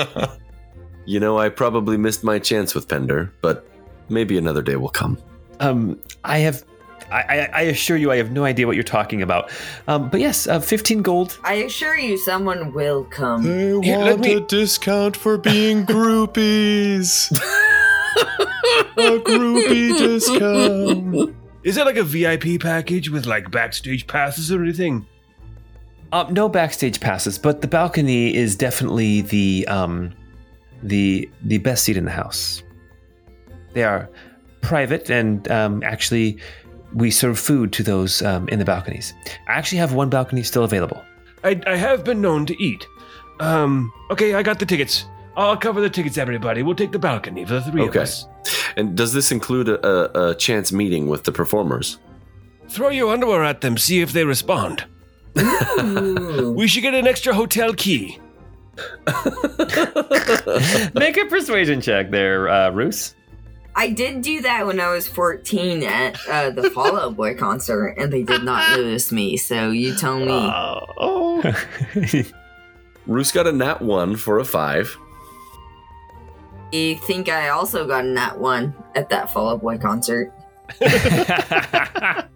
You 1.05 1.19
know, 1.21 1.39
I 1.39 1.49
probably 1.49 1.97
missed 1.97 2.23
my 2.25 2.39
chance 2.39 2.75
with 2.75 2.89
Pender, 2.89 3.33
but 3.41 3.67
maybe 4.13 4.39
another 4.39 4.63
day 4.63 4.77
will 4.77 4.89
come. 4.91 5.19
Um, 5.61 5.99
I 6.25 6.39
have. 6.39 6.65
I, 7.11 7.21
I, 7.21 7.51
I 7.53 7.61
assure 7.63 7.97
you, 7.99 8.11
I 8.11 8.17
have 8.17 8.31
no 8.31 8.45
idea 8.45 8.67
what 8.67 8.75
you're 8.75 8.83
talking 8.85 9.21
about. 9.21 9.51
Um, 9.87 10.09
but 10.09 10.21
yes, 10.21 10.47
uh, 10.47 10.61
15 10.61 11.03
gold. 11.03 11.39
I 11.45 11.55
assure 11.55 11.95
you, 11.99 12.17
someone 12.17 12.73
will 12.73 13.05
come. 13.05 13.43
They 13.43 13.79
Here, 13.87 13.99
let 13.99 14.11
want 14.13 14.21
me- 14.23 14.35
a 14.35 14.41
discount 14.41 15.15
for 15.17 15.37
being 15.37 15.85
groupies. 15.87 17.31
a 18.97 19.19
groupie 19.19 19.97
discount. 19.99 21.35
Is 21.65 21.75
that 21.77 21.87
like 21.87 21.97
a 21.97 22.03
VIP 22.05 22.61
package 22.61 23.11
with 23.11 23.27
like 23.27 23.51
backstage 23.51 24.07
passes 24.07 24.51
or 24.51 24.63
anything? 24.63 25.07
Um, 26.13 26.33
no 26.35 26.49
backstage 26.49 27.01
passes, 27.01 27.39
but 27.39 27.61
the 27.61 27.69
balcony 27.69 28.35
is 28.35 28.57
definitely 28.57 29.21
the 29.23 29.67
um, 29.69 30.13
the 30.83 31.31
the 31.43 31.59
best 31.59 31.85
seat 31.85 31.97
in 31.97 32.05
the 32.05 32.11
house. 32.11 32.63
They 33.75 33.85
are 33.85 34.09
private, 34.61 35.11
and 35.11 35.51
um, 35.51 35.83
actually, 35.83 36.39
we 36.95 37.11
serve 37.11 37.39
food 37.39 37.73
to 37.75 37.83
those 37.83 38.23
um, 38.23 38.49
in 38.49 38.59
the 38.59 38.65
balconies. 38.65 39.13
I 39.49 39.53
actually 39.53 39.79
have 39.79 39.93
one 39.95 40.09
balcony 40.11 40.43
still 40.43 40.65
available. 40.65 41.03
I, 41.45 41.61
I 41.67 41.77
have 41.77 42.05
been 42.05 42.21
known 42.21 42.47
to 42.47 42.63
eat. 42.63 42.87
Um, 43.41 43.93
okay, 44.11 44.35
I 44.35 44.43
got 44.43 44.59
the 44.59 44.67
tickets. 44.67 45.07
I'll 45.37 45.57
cover 45.57 45.81
the 45.81 45.89
tickets, 45.91 46.19
everybody. 46.19 46.63
We'll 46.63 46.75
take 46.77 46.93
the 46.93 46.99
balcony 46.99 47.45
for 47.47 47.55
the 47.55 47.63
three 47.63 47.83
of 47.83 47.89
Okay. 47.89 48.01
us. 48.01 48.27
And 48.77 48.97
does 48.97 49.13
this 49.15 49.33
include 49.33 49.69
a, 49.69 49.85
a, 49.87 50.31
a 50.31 50.35
chance 50.35 50.73
meeting 50.73 51.07
with 51.09 51.25
the 51.25 51.33
performers? 51.33 51.99
Throw 52.69 52.91
your 52.91 53.13
underwear 53.13 53.43
at 53.43 53.61
them, 53.63 53.77
see 53.79 54.01
if 54.03 54.13
they 54.13 54.25
respond. 54.25 54.85
We 56.55 56.69
should 56.69 56.83
get 56.83 56.93
an 56.95 57.07
extra 57.07 57.33
hotel 57.35 57.73
key. 57.73 58.19
Make 60.95 61.17
a 61.17 61.27
persuasion 61.29 61.81
check 61.81 62.11
there, 62.11 62.49
uh, 62.49 62.71
Roos. 62.71 63.15
I 63.75 63.89
did 63.89 64.23
do 64.23 64.43
that 64.43 64.67
when 64.67 64.81
I 64.81 64.91
was 64.91 65.09
14 65.09 65.83
at 65.83 66.19
uh, 66.29 66.51
the 66.51 66.71
Fall 66.71 66.97
Out 66.97 67.17
Boy 67.17 67.35
concert, 67.35 67.95
and 67.97 68.13
they 68.13 68.23
did 68.23 68.43
not 68.43 68.71
notice 68.77 69.11
me. 69.11 69.37
So 69.37 69.71
you 69.71 69.95
tell 69.95 70.19
me. 70.19 70.27
Oh. 70.31 71.43
Roos 73.07 73.33
got 73.33 73.47
a 73.47 73.53
nat 73.53 73.83
one 73.83 74.17
for 74.17 74.39
a 74.39 74.45
five. 74.45 74.97
You 76.71 76.97
think 76.97 77.29
I 77.29 77.49
also 77.49 77.87
got 77.87 78.05
a 78.05 78.09
nat 78.09 78.39
one 78.39 78.75
at 78.95 79.09
that 79.11 79.31
Fall 79.31 79.51
Out 79.51 79.61
Boy 79.63 79.79
concert? 79.79 80.33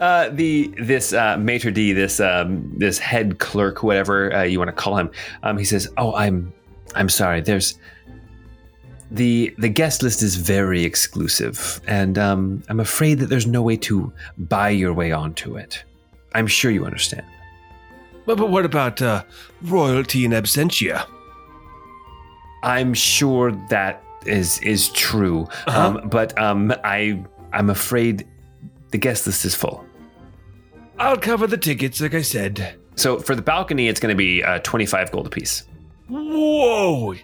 Uh, 0.00 0.28
the 0.28 0.72
this 0.78 1.12
uh, 1.12 1.36
maitre 1.38 1.72
d, 1.72 1.92
this 1.92 2.20
um, 2.20 2.72
this 2.76 3.00
head 3.00 3.40
clerk, 3.40 3.82
whatever 3.82 4.32
uh, 4.32 4.44
you 4.44 4.56
want 4.56 4.68
to 4.68 4.72
call 4.72 4.96
him, 4.96 5.10
um, 5.42 5.58
he 5.58 5.64
says, 5.64 5.88
"Oh, 5.96 6.14
I'm 6.14 6.52
I'm 6.94 7.08
sorry. 7.08 7.40
There's 7.40 7.76
the 9.10 9.54
the 9.58 9.68
guest 9.68 10.02
list 10.02 10.22
is 10.22 10.36
very 10.36 10.84
exclusive, 10.84 11.80
and 11.86 12.18
um, 12.18 12.62
I'm 12.68 12.80
afraid 12.80 13.18
that 13.20 13.26
there's 13.26 13.46
no 13.46 13.62
way 13.62 13.76
to 13.78 14.12
buy 14.36 14.70
your 14.70 14.92
way 14.92 15.12
onto 15.12 15.56
it. 15.56 15.82
I'm 16.34 16.46
sure 16.46 16.70
you 16.70 16.84
understand." 16.84 17.24
But, 18.26 18.36
but 18.36 18.50
what 18.50 18.66
about 18.66 19.00
uh, 19.00 19.24
royalty 19.62 20.24
in 20.26 20.32
absentia? 20.32 21.06
I'm 22.62 22.92
sure 22.92 23.52
that 23.70 24.02
is 24.26 24.58
is 24.60 24.90
true, 24.90 25.48
um, 25.66 26.08
but 26.10 26.38
um, 26.38 26.74
I 26.84 27.24
I'm 27.52 27.70
afraid 27.70 28.26
the 28.90 28.98
guest 28.98 29.26
list 29.26 29.44
is 29.44 29.54
full. 29.54 29.84
I'll 30.98 31.16
cover 31.16 31.46
the 31.46 31.56
tickets, 31.56 32.00
like 32.00 32.14
I 32.14 32.22
said. 32.22 32.74
So 32.96 33.18
for 33.20 33.36
the 33.36 33.42
balcony, 33.42 33.86
it's 33.86 34.00
going 34.00 34.12
to 34.12 34.16
be 34.16 34.42
uh, 34.42 34.58
25 34.58 35.12
gold 35.12 35.28
apiece. 35.28 35.62
Whoa! 36.08 37.14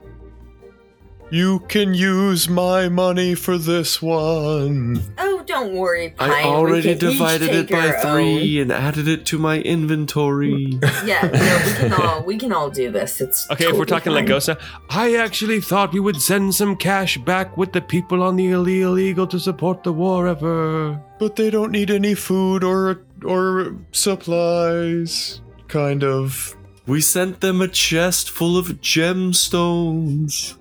You 1.35 1.59
can 1.67 1.95
use 1.95 2.49
my 2.49 2.89
money 2.89 3.35
for 3.35 3.59
this 3.59 4.01
one. 4.01 5.03
Oh, 5.19 5.43
don't 5.45 5.75
worry, 5.75 6.11
Pine. 6.11 6.31
I 6.31 6.45
we 6.45 6.49
already 6.49 6.83
can 6.83 7.09
each 7.09 7.19
divided 7.19 7.51
it 7.51 7.69
by 7.69 7.89
our 7.89 8.01
three 8.01 8.61
and 8.61 8.71
added 8.71 9.09
it 9.09 9.27
to 9.27 9.39
my 9.39 9.59
inventory. 9.59 10.79
Yeah, 11.05 11.23
no, 11.23 11.59
we 11.67 11.73
can 11.75 11.93
all 11.93 12.23
we 12.23 12.39
can 12.39 12.53
all 12.53 12.71
do 12.71 12.93
this. 12.93 13.21
It's 13.21 13.51
Okay, 13.51 13.67
if 13.67 13.77
we're 13.77 13.85
talking 13.85 14.13
fine. 14.13 14.27
Langosa, 14.29 14.61
I 14.91 15.17
actually 15.17 15.61
thought 15.61 15.93
we 15.93 15.99
would 15.99 16.23
send 16.23 16.55
some 16.55 16.77
cash 16.77 17.19
back 17.19 17.57
with 17.57 17.73
the 17.73 17.81
people 17.81 18.23
on 18.23 18.37
the 18.37 18.51
illegal 18.53 18.97
eagle 18.97 19.27
to 19.27 19.41
support 19.41 19.83
the 19.83 19.93
war 19.93 20.29
ever. 20.29 21.03
But 21.19 21.35
they 21.35 21.51
don't 21.51 21.73
need 21.73 21.91
any 21.91 22.15
food 22.15 22.63
or 22.63 23.03
or 23.25 23.75
supplies. 23.91 25.41
Kind 25.67 26.05
of. 26.05 26.57
we 26.87 27.01
sent 27.01 27.41
them 27.41 27.61
a 27.61 27.67
chest 27.67 28.31
full 28.31 28.57
of 28.57 28.67
gemstones. 28.81 30.55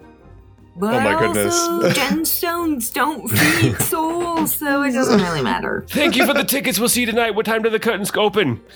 But 0.76 0.96
Oh 0.96 1.00
my 1.02 1.20
goodness. 1.20 1.54
also, 1.54 1.90
gemstones 2.02 2.92
don't 2.94 3.28
feed 3.28 3.78
souls, 3.80 4.56
so 4.56 4.82
it 4.82 4.92
doesn't 4.94 5.22
really 5.22 5.44
matter. 5.44 5.86
Thank 5.90 6.16
you 6.16 6.26
for 6.26 6.34
the 6.34 6.44
tickets. 6.44 6.80
We'll 6.80 6.90
see 6.90 7.02
you 7.02 7.06
tonight. 7.06 7.36
What 7.36 7.46
time 7.46 7.62
do 7.62 7.70
the 7.70 7.80
curtains 7.80 8.12
open? 8.16 8.62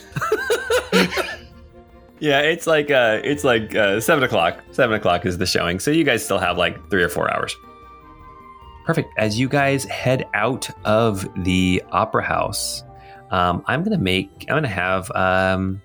Yeah, 2.19 2.39
it's 2.41 2.65
like 2.65 2.89
uh, 2.89 3.19
it's 3.23 3.43
like 3.43 3.75
uh, 3.75 3.99
seven 3.99 4.23
o'clock. 4.23 4.63
Seven 4.71 4.95
o'clock 4.95 5.25
is 5.27 5.37
the 5.37 5.45
showing, 5.45 5.79
so 5.79 5.91
you 5.91 6.03
guys 6.03 6.25
still 6.25 6.39
have 6.39 6.57
like 6.57 6.89
three 6.89 7.03
or 7.03 7.09
four 7.09 7.31
hours. 7.31 7.55
Perfect. 8.85 9.09
As 9.19 9.39
you 9.39 9.47
guys 9.47 9.83
head 9.85 10.25
out 10.33 10.67
of 10.83 11.27
the 11.43 11.83
opera 11.91 12.23
house, 12.23 12.83
um, 13.29 13.63
I'm 13.67 13.83
gonna 13.83 13.99
make. 13.99 14.31
I'm 14.49 14.55
gonna 14.55 14.67
have. 14.67 15.11
Um, 15.11 15.79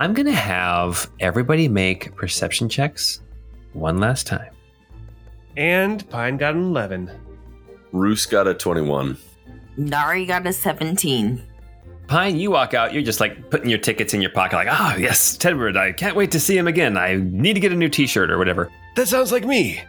I'm 0.00 0.14
gonna 0.14 0.32
have 0.32 1.10
everybody 1.20 1.68
make 1.68 2.14
perception 2.16 2.70
checks 2.70 3.20
one 3.74 3.98
last 3.98 4.26
time. 4.26 4.53
And 5.56 6.08
Pine 6.10 6.36
got 6.36 6.54
an 6.54 6.62
11. 6.64 7.10
Roos 7.92 8.26
got 8.26 8.46
a 8.46 8.54
21. 8.54 9.16
Nari 9.76 10.26
got 10.26 10.46
a 10.46 10.52
17. 10.52 11.42
Pine, 12.06 12.36
you 12.36 12.50
walk 12.50 12.74
out. 12.74 12.92
You're 12.92 13.02
just 13.02 13.20
like 13.20 13.50
putting 13.50 13.70
your 13.70 13.78
tickets 13.78 14.12
in 14.14 14.20
your 14.20 14.30
pocket, 14.30 14.56
like, 14.56 14.68
oh 14.70 14.96
yes, 14.98 15.36
Tedward. 15.38 15.76
I 15.76 15.92
can't 15.92 16.16
wait 16.16 16.30
to 16.32 16.40
see 16.40 16.56
him 16.56 16.66
again. 16.66 16.96
I 16.96 17.16
need 17.16 17.54
to 17.54 17.60
get 17.60 17.72
a 17.72 17.76
new 17.76 17.88
T-shirt 17.88 18.30
or 18.30 18.36
whatever. 18.38 18.70
That 18.96 19.08
sounds 19.08 19.32
like 19.32 19.44
me. 19.44 19.80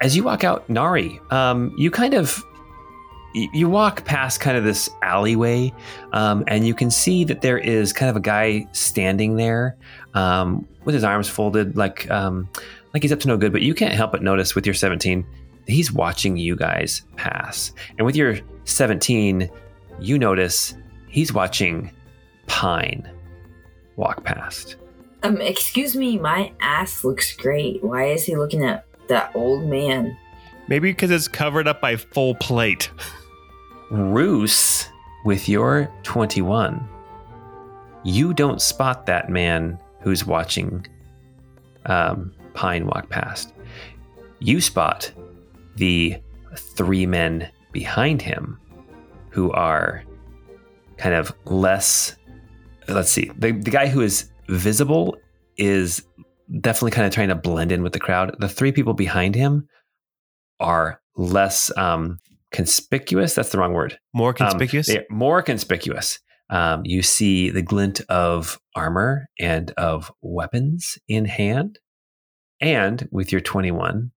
as 0.00 0.16
you 0.16 0.22
walk 0.22 0.44
out 0.44 0.68
Nari, 0.70 1.20
um, 1.30 1.74
you 1.76 1.90
kind 1.90 2.14
of 2.14 2.42
you 3.34 3.68
walk 3.68 4.04
past 4.04 4.40
kind 4.40 4.56
of 4.56 4.64
this 4.64 4.88
alleyway, 5.02 5.72
um, 6.12 6.42
and 6.46 6.66
you 6.66 6.74
can 6.74 6.90
see 6.90 7.24
that 7.24 7.42
there 7.42 7.58
is 7.58 7.92
kind 7.92 8.08
of 8.08 8.16
a 8.16 8.20
guy 8.20 8.66
standing 8.72 9.36
there 9.36 9.76
um, 10.14 10.66
with 10.84 10.94
his 10.94 11.04
arms 11.04 11.28
folded, 11.28 11.76
like 11.76 12.10
um, 12.10 12.48
like 12.92 13.02
he's 13.02 13.12
up 13.12 13.20
to 13.20 13.28
no 13.28 13.36
good. 13.36 13.52
But 13.52 13.62
you 13.62 13.74
can't 13.74 13.94
help 13.94 14.12
but 14.12 14.22
notice 14.22 14.54
with 14.54 14.66
your 14.66 14.74
17, 14.74 15.26
he's 15.66 15.92
watching 15.92 16.36
you 16.36 16.56
guys 16.56 17.02
pass, 17.16 17.72
and 17.96 18.06
with 18.06 18.16
your 18.16 18.38
17, 18.64 19.50
you 20.00 20.18
notice 20.18 20.74
he's 21.08 21.32
watching 21.32 21.90
Pine 22.46 23.08
walk 23.96 24.24
past. 24.24 24.76
Um, 25.22 25.40
excuse 25.40 25.96
me, 25.96 26.18
my 26.18 26.52
ass 26.60 27.04
looks 27.04 27.36
great. 27.36 27.82
Why 27.82 28.06
is 28.06 28.24
he 28.24 28.36
looking 28.36 28.64
at 28.64 28.84
that 29.08 29.32
old 29.34 29.64
man? 29.64 30.16
Maybe 30.68 30.90
because 30.90 31.10
it's 31.10 31.28
covered 31.28 31.66
up 31.66 31.80
by 31.80 31.96
full 31.96 32.34
plate. 32.36 32.90
Roos, 33.90 34.86
with 35.24 35.48
your 35.48 35.90
21, 36.04 36.88
you 38.04 38.32
don't 38.32 38.62
spot 38.62 39.06
that 39.06 39.28
man 39.28 39.78
who's 40.00 40.24
watching 40.24 40.86
um, 41.86 42.32
Pine 42.58 42.86
walk 42.86 43.08
past. 43.08 43.54
You 44.40 44.60
spot 44.60 45.12
the 45.76 46.16
three 46.56 47.06
men 47.06 47.48
behind 47.70 48.20
him 48.20 48.58
who 49.30 49.52
are 49.52 50.02
kind 50.96 51.14
of 51.14 51.32
less. 51.44 52.16
Let's 52.88 53.12
see. 53.12 53.30
The, 53.38 53.52
the 53.52 53.70
guy 53.70 53.86
who 53.86 54.00
is 54.00 54.28
visible 54.48 55.16
is 55.56 56.02
definitely 56.60 56.90
kind 56.90 57.06
of 57.06 57.12
trying 57.12 57.28
to 57.28 57.36
blend 57.36 57.70
in 57.70 57.84
with 57.84 57.92
the 57.92 58.00
crowd. 58.00 58.34
The 58.40 58.48
three 58.48 58.72
people 58.72 58.92
behind 58.94 59.36
him 59.36 59.68
are 60.58 61.00
less 61.16 61.70
um, 61.76 62.18
conspicuous. 62.50 63.34
That's 63.36 63.50
the 63.50 63.58
wrong 63.58 63.72
word. 63.72 64.00
More 64.12 64.30
Um, 64.30 64.34
conspicuous? 64.34 64.88
they're 64.88 65.04
more 65.10 65.42
conspicuous. 65.42 66.18
Um, 66.50 66.82
you 66.84 67.02
see 67.02 67.50
the 67.50 67.62
glint 67.62 68.00
of 68.08 68.58
armor 68.74 69.28
and 69.38 69.70
of 69.76 70.10
weapons 70.22 70.98
in 71.06 71.24
hand. 71.26 71.78
And 72.60 73.08
with 73.10 73.30
your 73.32 73.40
21, 73.40 74.10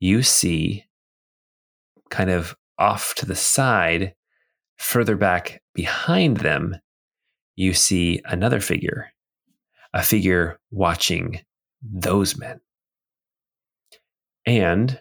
you 0.00 0.22
see 0.22 0.84
kind 2.10 2.30
of 2.30 2.56
off 2.78 3.14
to 3.16 3.26
the 3.26 3.36
side, 3.36 4.14
further 4.78 5.16
back 5.16 5.62
behind 5.74 6.38
them, 6.38 6.76
you 7.56 7.74
see 7.74 8.20
another 8.24 8.60
figure, 8.60 9.12
a 9.92 10.02
figure 10.02 10.58
watching 10.70 11.40
those 11.82 12.38
men. 12.38 12.60
And 14.46 15.00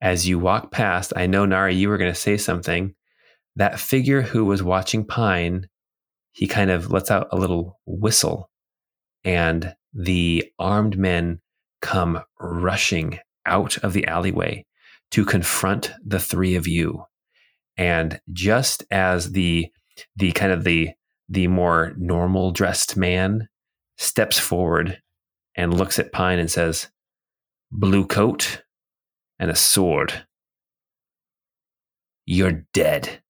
as 0.00 0.28
you 0.28 0.38
walk 0.38 0.70
past, 0.70 1.12
I 1.16 1.26
know, 1.26 1.44
Nari, 1.44 1.74
you 1.74 1.88
were 1.88 1.98
going 1.98 2.12
to 2.12 2.18
say 2.18 2.36
something. 2.36 2.94
That 3.56 3.80
figure 3.80 4.22
who 4.22 4.44
was 4.44 4.62
watching 4.62 5.04
Pine, 5.04 5.68
he 6.32 6.46
kind 6.46 6.70
of 6.70 6.90
lets 6.90 7.10
out 7.10 7.28
a 7.32 7.36
little 7.36 7.80
whistle, 7.86 8.50
and 9.24 9.74
the 9.92 10.52
armed 10.58 10.98
men 10.98 11.40
come 11.80 12.20
rushing 12.40 13.18
out 13.44 13.76
of 13.78 13.92
the 13.92 14.06
alleyway 14.06 14.64
to 15.10 15.24
confront 15.24 15.92
the 16.04 16.20
three 16.20 16.56
of 16.56 16.66
you. 16.66 17.04
And 17.76 18.20
just 18.32 18.84
as 18.90 19.32
the 19.32 19.68
the 20.16 20.32
kind 20.32 20.52
of 20.52 20.64
the 20.64 20.90
the 21.28 21.48
more 21.48 21.92
normal 21.96 22.52
dressed 22.52 22.96
man 22.96 23.48
steps 23.96 24.38
forward 24.38 25.00
and 25.54 25.76
looks 25.76 25.98
at 25.98 26.12
Pine 26.12 26.38
and 26.38 26.50
says, 26.50 26.88
"Blue 27.70 28.06
coat 28.06 28.62
and 29.38 29.50
a 29.50 29.56
sword. 29.56 30.26
You're 32.24 32.66
dead." 32.72 33.22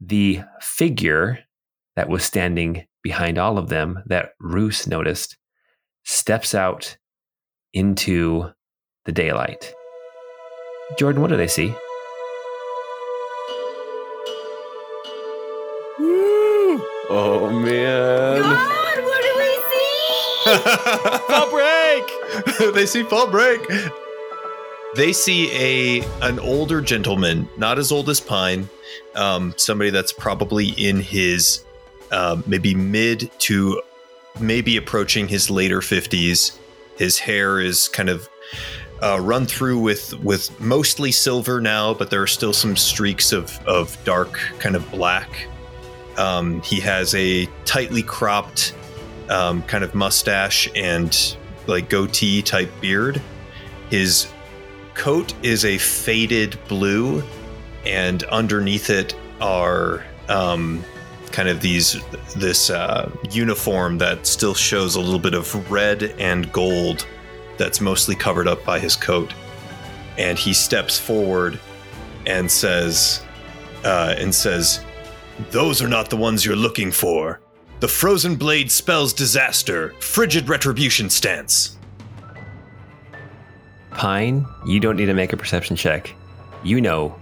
The 0.00 0.42
figure 0.60 1.44
that 1.96 2.08
was 2.08 2.24
standing 2.24 2.86
behind 3.02 3.38
all 3.38 3.58
of 3.58 3.68
them 3.68 4.02
that 4.06 4.30
Roos 4.40 4.86
noticed 4.86 5.36
steps 6.04 6.54
out 6.54 6.96
into 7.72 8.50
the 9.04 9.12
daylight. 9.12 9.72
Jordan, 10.98 11.22
what 11.22 11.28
do 11.28 11.36
they 11.36 11.48
see? 11.48 11.74
Oh 17.14 17.50
man. 17.50 18.40
God, 18.40 19.04
what 19.04 19.22
do 19.22 19.32
we 19.36 19.52
see? 19.70 20.62
fall 21.28 21.50
break. 21.50 22.74
they 22.74 22.86
see 22.86 23.02
fall 23.02 23.30
break. 23.30 23.60
They 24.96 25.12
see 25.12 25.50
a 25.52 26.02
an 26.22 26.38
older 26.38 26.80
gentleman, 26.80 27.48
not 27.58 27.78
as 27.78 27.92
old 27.92 28.08
as 28.08 28.20
Pine, 28.20 28.68
um, 29.14 29.52
somebody 29.58 29.90
that's 29.90 30.12
probably 30.12 30.68
in 30.68 31.00
his 31.00 31.64
um, 32.12 32.44
maybe 32.46 32.74
mid 32.74 33.30
to 33.40 33.82
maybe 34.40 34.78
approaching 34.78 35.28
his 35.28 35.50
later 35.50 35.82
fifties. 35.82 36.58
His 37.02 37.18
hair 37.18 37.58
is 37.58 37.88
kind 37.88 38.08
of 38.08 38.28
uh, 39.02 39.18
run 39.20 39.44
through 39.44 39.80
with 39.80 40.14
with 40.20 40.60
mostly 40.60 41.10
silver 41.10 41.60
now, 41.60 41.92
but 41.92 42.10
there 42.10 42.22
are 42.22 42.28
still 42.28 42.52
some 42.52 42.76
streaks 42.76 43.32
of 43.32 43.58
of 43.66 43.98
dark 44.04 44.34
kind 44.60 44.76
of 44.76 44.88
black. 44.92 45.48
Um, 46.16 46.62
he 46.62 46.78
has 46.78 47.12
a 47.16 47.46
tightly 47.64 48.04
cropped 48.04 48.76
um, 49.28 49.64
kind 49.64 49.82
of 49.82 49.96
mustache 49.96 50.68
and 50.76 51.36
like 51.66 51.88
goatee 51.88 52.40
type 52.40 52.70
beard. 52.80 53.20
His 53.90 54.28
coat 54.94 55.34
is 55.42 55.64
a 55.64 55.78
faded 55.78 56.56
blue, 56.68 57.24
and 57.84 58.22
underneath 58.30 58.90
it 58.90 59.16
are 59.40 60.04
um, 60.28 60.84
kind 61.32 61.48
of 61.48 61.60
these 61.60 62.00
this 62.36 62.70
uh, 62.70 63.10
uniform 63.30 63.98
that 63.98 64.26
still 64.26 64.54
shows 64.54 64.94
a 64.94 65.00
little 65.00 65.18
bit 65.18 65.34
of 65.34 65.70
red 65.70 66.14
and 66.18 66.50
gold 66.52 67.06
that's 67.56 67.80
mostly 67.80 68.14
covered 68.14 68.46
up 68.46 68.64
by 68.64 68.78
his 68.78 68.96
coat. 68.96 69.34
And 70.18 70.38
he 70.38 70.52
steps 70.52 70.98
forward 70.98 71.58
and 72.26 72.50
says, 72.50 73.22
uh, 73.84 74.14
and 74.18 74.34
says, 74.34 74.80
"Those 75.50 75.82
are 75.82 75.88
not 75.88 76.10
the 76.10 76.16
ones 76.16 76.44
you're 76.44 76.56
looking 76.56 76.92
for. 76.92 77.40
The 77.80 77.88
frozen 77.88 78.36
blade 78.36 78.70
spells 78.70 79.12
disaster. 79.12 79.94
Frigid 80.00 80.48
retribution 80.48 81.10
stance." 81.10 81.76
Pine, 83.90 84.46
you 84.66 84.80
don't 84.80 84.96
need 84.96 85.06
to 85.06 85.14
make 85.14 85.32
a 85.32 85.36
perception 85.36 85.76
check. 85.76 86.14
You 86.62 86.80
know 86.80 87.14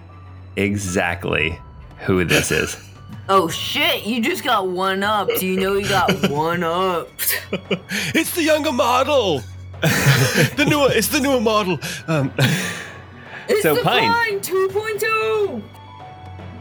exactly 0.56 1.58
who 2.00 2.24
this 2.24 2.50
is. 2.50 2.76
Oh 3.28 3.48
shit, 3.48 4.04
you 4.04 4.20
just 4.22 4.42
got 4.42 4.68
one 4.68 5.02
up. 5.02 5.28
Do 5.38 5.46
you 5.46 5.58
know 5.60 5.74
you 5.74 5.88
got 5.88 6.28
one 6.30 6.62
up? 6.64 7.08
it's 8.14 8.34
the 8.34 8.42
younger 8.42 8.72
model. 8.72 9.42
the 9.80 10.66
newer, 10.68 10.88
it's 10.90 11.08
the 11.08 11.20
newer 11.20 11.40
model. 11.40 11.78
Um, 12.06 12.32
It's 13.48 13.62
So 13.62 13.74
the 13.74 13.82
Pine. 13.82 14.08
Pine 14.08 14.40
2.2! 14.40 15.62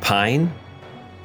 Pine, 0.01 0.51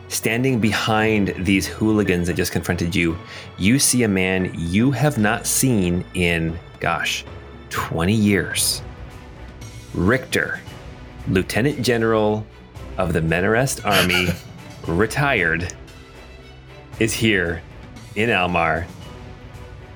standing 0.08 0.60
behind 0.60 1.34
these 1.38 1.66
hooligans 1.66 2.26
that 2.26 2.34
just 2.34 2.52
confronted 2.52 2.94
you, 2.94 3.16
you 3.58 3.78
see 3.78 4.02
a 4.02 4.08
man 4.08 4.50
you 4.54 4.90
have 4.90 5.18
not 5.18 5.46
seen 5.46 6.04
in, 6.14 6.58
gosh, 6.80 7.24
20 7.70 8.12
years. 8.12 8.82
Richter, 9.94 10.60
Lieutenant 11.28 11.80
General 11.82 12.44
of 12.98 13.12
the 13.12 13.20
Menarest 13.20 13.84
Army, 13.86 14.28
retired, 14.86 15.72
is 16.98 17.12
here 17.12 17.62
in 18.14 18.30
Almar, 18.30 18.86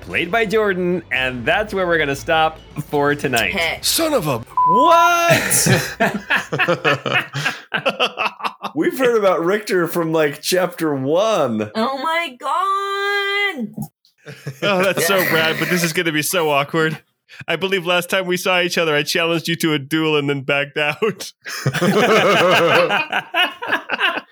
played 0.01 0.31
by 0.31 0.45
Jordan, 0.45 1.01
and 1.11 1.45
that's 1.45 1.73
where 1.73 1.87
we're 1.87 1.97
going 1.97 2.09
to 2.09 2.15
stop 2.15 2.59
for 2.87 3.15
tonight. 3.15 3.83
Son 3.83 4.13
of 4.13 4.27
a. 4.27 4.39
What? 4.71 5.67
We've 8.75 8.97
heard 8.97 9.17
about 9.17 9.43
Richter 9.43 9.87
from 9.87 10.11
like 10.11 10.41
chapter 10.41 10.93
one. 10.93 11.71
Oh 11.75 11.97
my 12.03 12.35
god! 12.39 13.73
Oh, 14.61 14.83
that's 14.83 15.07
so 15.07 15.17
rad, 15.17 15.55
but 15.59 15.69
this 15.69 15.83
is 15.83 15.93
going 15.93 16.05
to 16.05 16.11
be 16.11 16.21
so 16.21 16.49
awkward. 16.49 17.01
I 17.47 17.55
believe 17.55 17.85
last 17.85 18.09
time 18.09 18.25
we 18.25 18.37
saw 18.37 18.59
each 18.59 18.77
other, 18.77 18.95
I 18.95 19.03
challenged 19.03 19.47
you 19.47 19.55
to 19.57 19.73
a 19.73 19.79
duel 19.79 20.17
and 20.17 20.29
then 20.29 20.41
backed 20.41 20.77
out. 20.77 21.31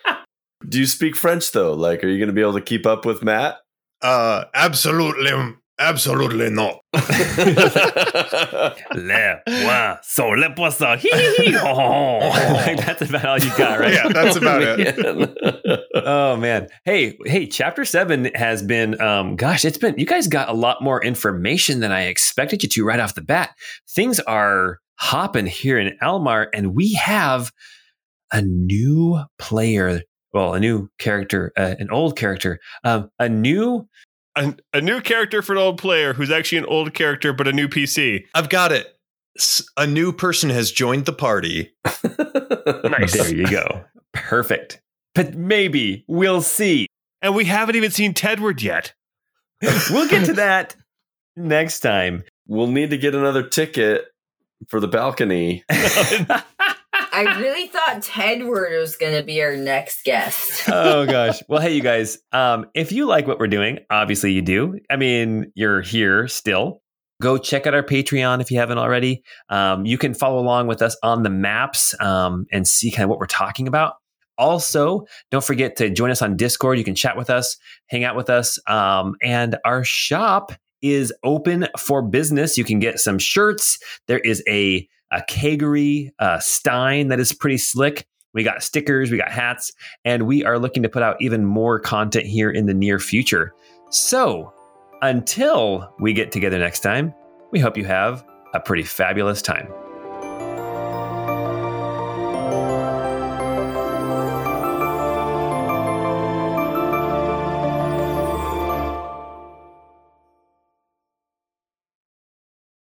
Do 0.68 0.80
you 0.80 0.86
speak 0.86 1.16
French 1.16 1.52
though? 1.52 1.74
Like, 1.74 2.04
are 2.04 2.08
you 2.08 2.18
going 2.18 2.28
to 2.28 2.34
be 2.34 2.42
able 2.42 2.54
to 2.54 2.62
keep 2.62 2.86
up 2.86 3.06
with 3.06 3.24
Matt? 3.24 3.56
Uh, 4.02 4.46
absolutely, 4.54 5.32
absolutely 5.80 6.50
not. 6.50 6.80
Le 6.94 7.02
poisson, 9.46 10.40
le 10.40 10.54
poisson. 10.56 10.98
Hee 10.98 11.10
hee 11.12 11.46
hee. 11.46 11.58
Oh. 11.58 12.20
Like, 12.20 12.78
that's 12.78 13.02
about 13.02 13.26
all 13.26 13.40
you 13.40 13.56
got, 13.58 13.80
right? 13.80 13.94
Yeah, 13.94 14.10
that's 14.10 14.36
about 14.36 14.62
it. 14.62 14.80
it. 14.80 15.84
Oh 15.96 16.38
man. 16.38 16.68
Hey, 16.86 17.18
hey, 17.26 17.48
chapter 17.48 17.84
7 17.84 18.26
has 18.36 18.62
been 18.64 19.00
um 19.02 19.36
gosh, 19.36 19.66
it's 19.66 19.78
been 19.78 19.96
you 19.98 20.06
guys 20.06 20.28
got 20.28 20.50
a 20.50 20.54
lot 20.54 20.82
more 20.82 21.04
information 21.04 21.80
than 21.80 21.92
I 21.92 22.04
expected 22.04 22.64
you 22.64 22.70
to 22.70 22.86
right 22.86 23.00
off 23.00 23.16
the 23.16 23.22
bat. 23.22 23.56
Things 23.90 24.20
are 24.22 24.80
hopping 24.96 25.48
here 25.48 25.80
in 25.80 25.98
Elmar 26.02 26.48
and 26.54 26.76
we 26.76 26.94
have 26.94 27.52
a 28.32 28.42
new 28.42 29.20
player, 29.40 30.02
well, 30.34 30.54
a 30.54 30.60
new 30.60 30.90
character, 31.00 31.52
uh, 31.58 31.76
an 31.80 31.90
old 31.92 32.18
character, 32.18 32.60
um 32.84 33.10
a 33.20 33.28
new 33.30 33.88
a, 34.36 34.54
a 34.74 34.82
new 34.82 35.02
character 35.02 35.42
for 35.42 35.54
an 35.54 35.58
old 35.60 35.80
player 35.80 36.14
who's 36.14 36.30
actually 36.30 36.60
an 36.60 36.66
old 36.66 36.94
character, 36.94 37.34
but 37.34 37.48
a 37.48 37.52
new 37.54 37.68
PC. 37.68 38.26
I've 38.36 38.50
got 38.50 38.72
it. 38.72 38.96
A 39.78 39.88
new 39.88 40.12
person 40.12 40.50
has 40.52 40.72
joined 40.72 41.06
the 41.06 41.14
party. 41.14 41.72
Nice. 42.84 43.14
There 43.14 43.34
you 43.34 43.48
go. 43.48 43.84
Perfect. 44.14 44.82
But 45.16 45.36
maybe 45.36 46.04
we'll 46.08 46.42
see. 46.42 46.88
And 47.22 47.34
we 47.34 47.46
haven't 47.46 47.76
even 47.78 47.92
seen 47.92 48.14
Tedward 48.14 48.62
yet. 48.62 48.94
We'll 49.90 50.08
get 50.10 50.26
to 50.26 50.34
that 50.34 50.76
next 51.36 51.80
time. 51.80 52.24
we'll 52.48 52.68
need 52.68 52.90
to 52.90 52.98
get 52.98 53.16
another 53.16 53.44
ticket 53.44 54.06
for 54.68 54.80
the 54.80 54.88
balcony. 54.88 55.64
I 57.18 57.40
really 57.40 57.66
thought 57.66 58.02
Tedward 58.02 58.80
was 58.80 58.96
gonna 58.96 59.24
be 59.24 59.42
our 59.42 59.58
next 59.58 60.04
guest. 60.04 60.70
oh 60.72 61.08
gosh. 61.08 61.42
Well, 61.50 61.60
hey, 61.60 61.74
you 61.74 61.82
guys. 61.82 62.20
Um, 62.32 62.68
if 62.76 62.92
you 62.92 63.08
like 63.08 63.26
what 63.26 63.40
we're 63.40 63.48
doing, 63.48 63.80
obviously 63.90 64.34
you 64.34 64.44
do. 64.44 64.78
I 64.88 64.98
mean, 64.98 65.52
you're 65.56 65.82
here 65.82 66.28
still. 66.28 66.84
Go 67.20 67.40
check 67.40 67.66
out 67.66 67.74
our 67.74 67.82
Patreon 67.82 68.40
if 68.40 68.52
you 68.52 68.60
haven't 68.60 68.78
already. 68.78 69.24
Um, 69.50 69.84
you 69.88 69.98
can 69.98 70.14
follow 70.14 70.38
along 70.38 70.68
with 70.68 70.84
us 70.84 70.96
on 71.02 71.24
the 71.24 71.32
maps 71.32 72.00
um, 72.00 72.46
and 72.52 72.68
see 72.68 72.92
kind 72.92 73.06
of 73.06 73.10
what 73.10 73.18
we're 73.18 73.26
talking 73.26 73.68
about. 73.68 73.96
Also, 74.38 75.04
don't 75.32 75.44
forget 75.44 75.76
to 75.78 75.90
join 75.90 76.12
us 76.12 76.22
on 76.22 76.38
Discord. 76.38 76.78
You 76.78 76.84
can 76.84 76.94
chat 76.94 77.18
with 77.18 77.32
us, 77.32 77.58
hang 77.88 78.04
out 78.04 78.16
with 78.16 78.30
us, 78.30 78.60
um, 78.68 79.16
and 79.24 79.58
our 79.66 79.84
shop 79.84 80.52
is 80.84 81.12
open 81.24 81.68
for 81.80 82.04
business. 82.04 82.60
You 82.60 82.64
can 82.64 82.78
get 82.78 83.00
some 83.00 83.18
shirts. 83.18 83.80
There 84.08 84.20
is 84.20 84.44
a 84.48 84.88
a 85.12 85.22
Kagery 85.30 86.12
uh, 86.20 86.40
Stein 86.40 87.08
that 87.10 87.20
is 87.20 87.34
pretty 87.34 87.58
slick. 87.58 88.08
We 88.34 88.44
got 88.44 88.62
stickers, 88.62 89.10
we 89.10 89.18
got 89.18 89.32
hats, 89.32 89.72
and 90.06 90.28
we 90.28 90.44
are 90.44 90.60
looking 90.60 90.84
to 90.84 90.90
put 90.90 91.02
out 91.02 91.18
even 91.20 91.46
more 91.46 91.80
content 91.80 92.26
here 92.26 92.52
in 92.52 92.66
the 92.66 92.74
near 92.74 93.00
future. 93.00 93.54
So, 93.90 94.54
until 95.02 95.94
we 96.00 96.14
get 96.14 96.32
together 96.32 96.60
next 96.60 96.82
time, 96.82 97.14
we 97.52 97.60
hope 97.60 97.78
you 97.78 97.86
have 97.86 98.26
a 98.54 98.60
pretty 98.60 98.84
fabulous 98.84 99.42
time. 99.42 99.68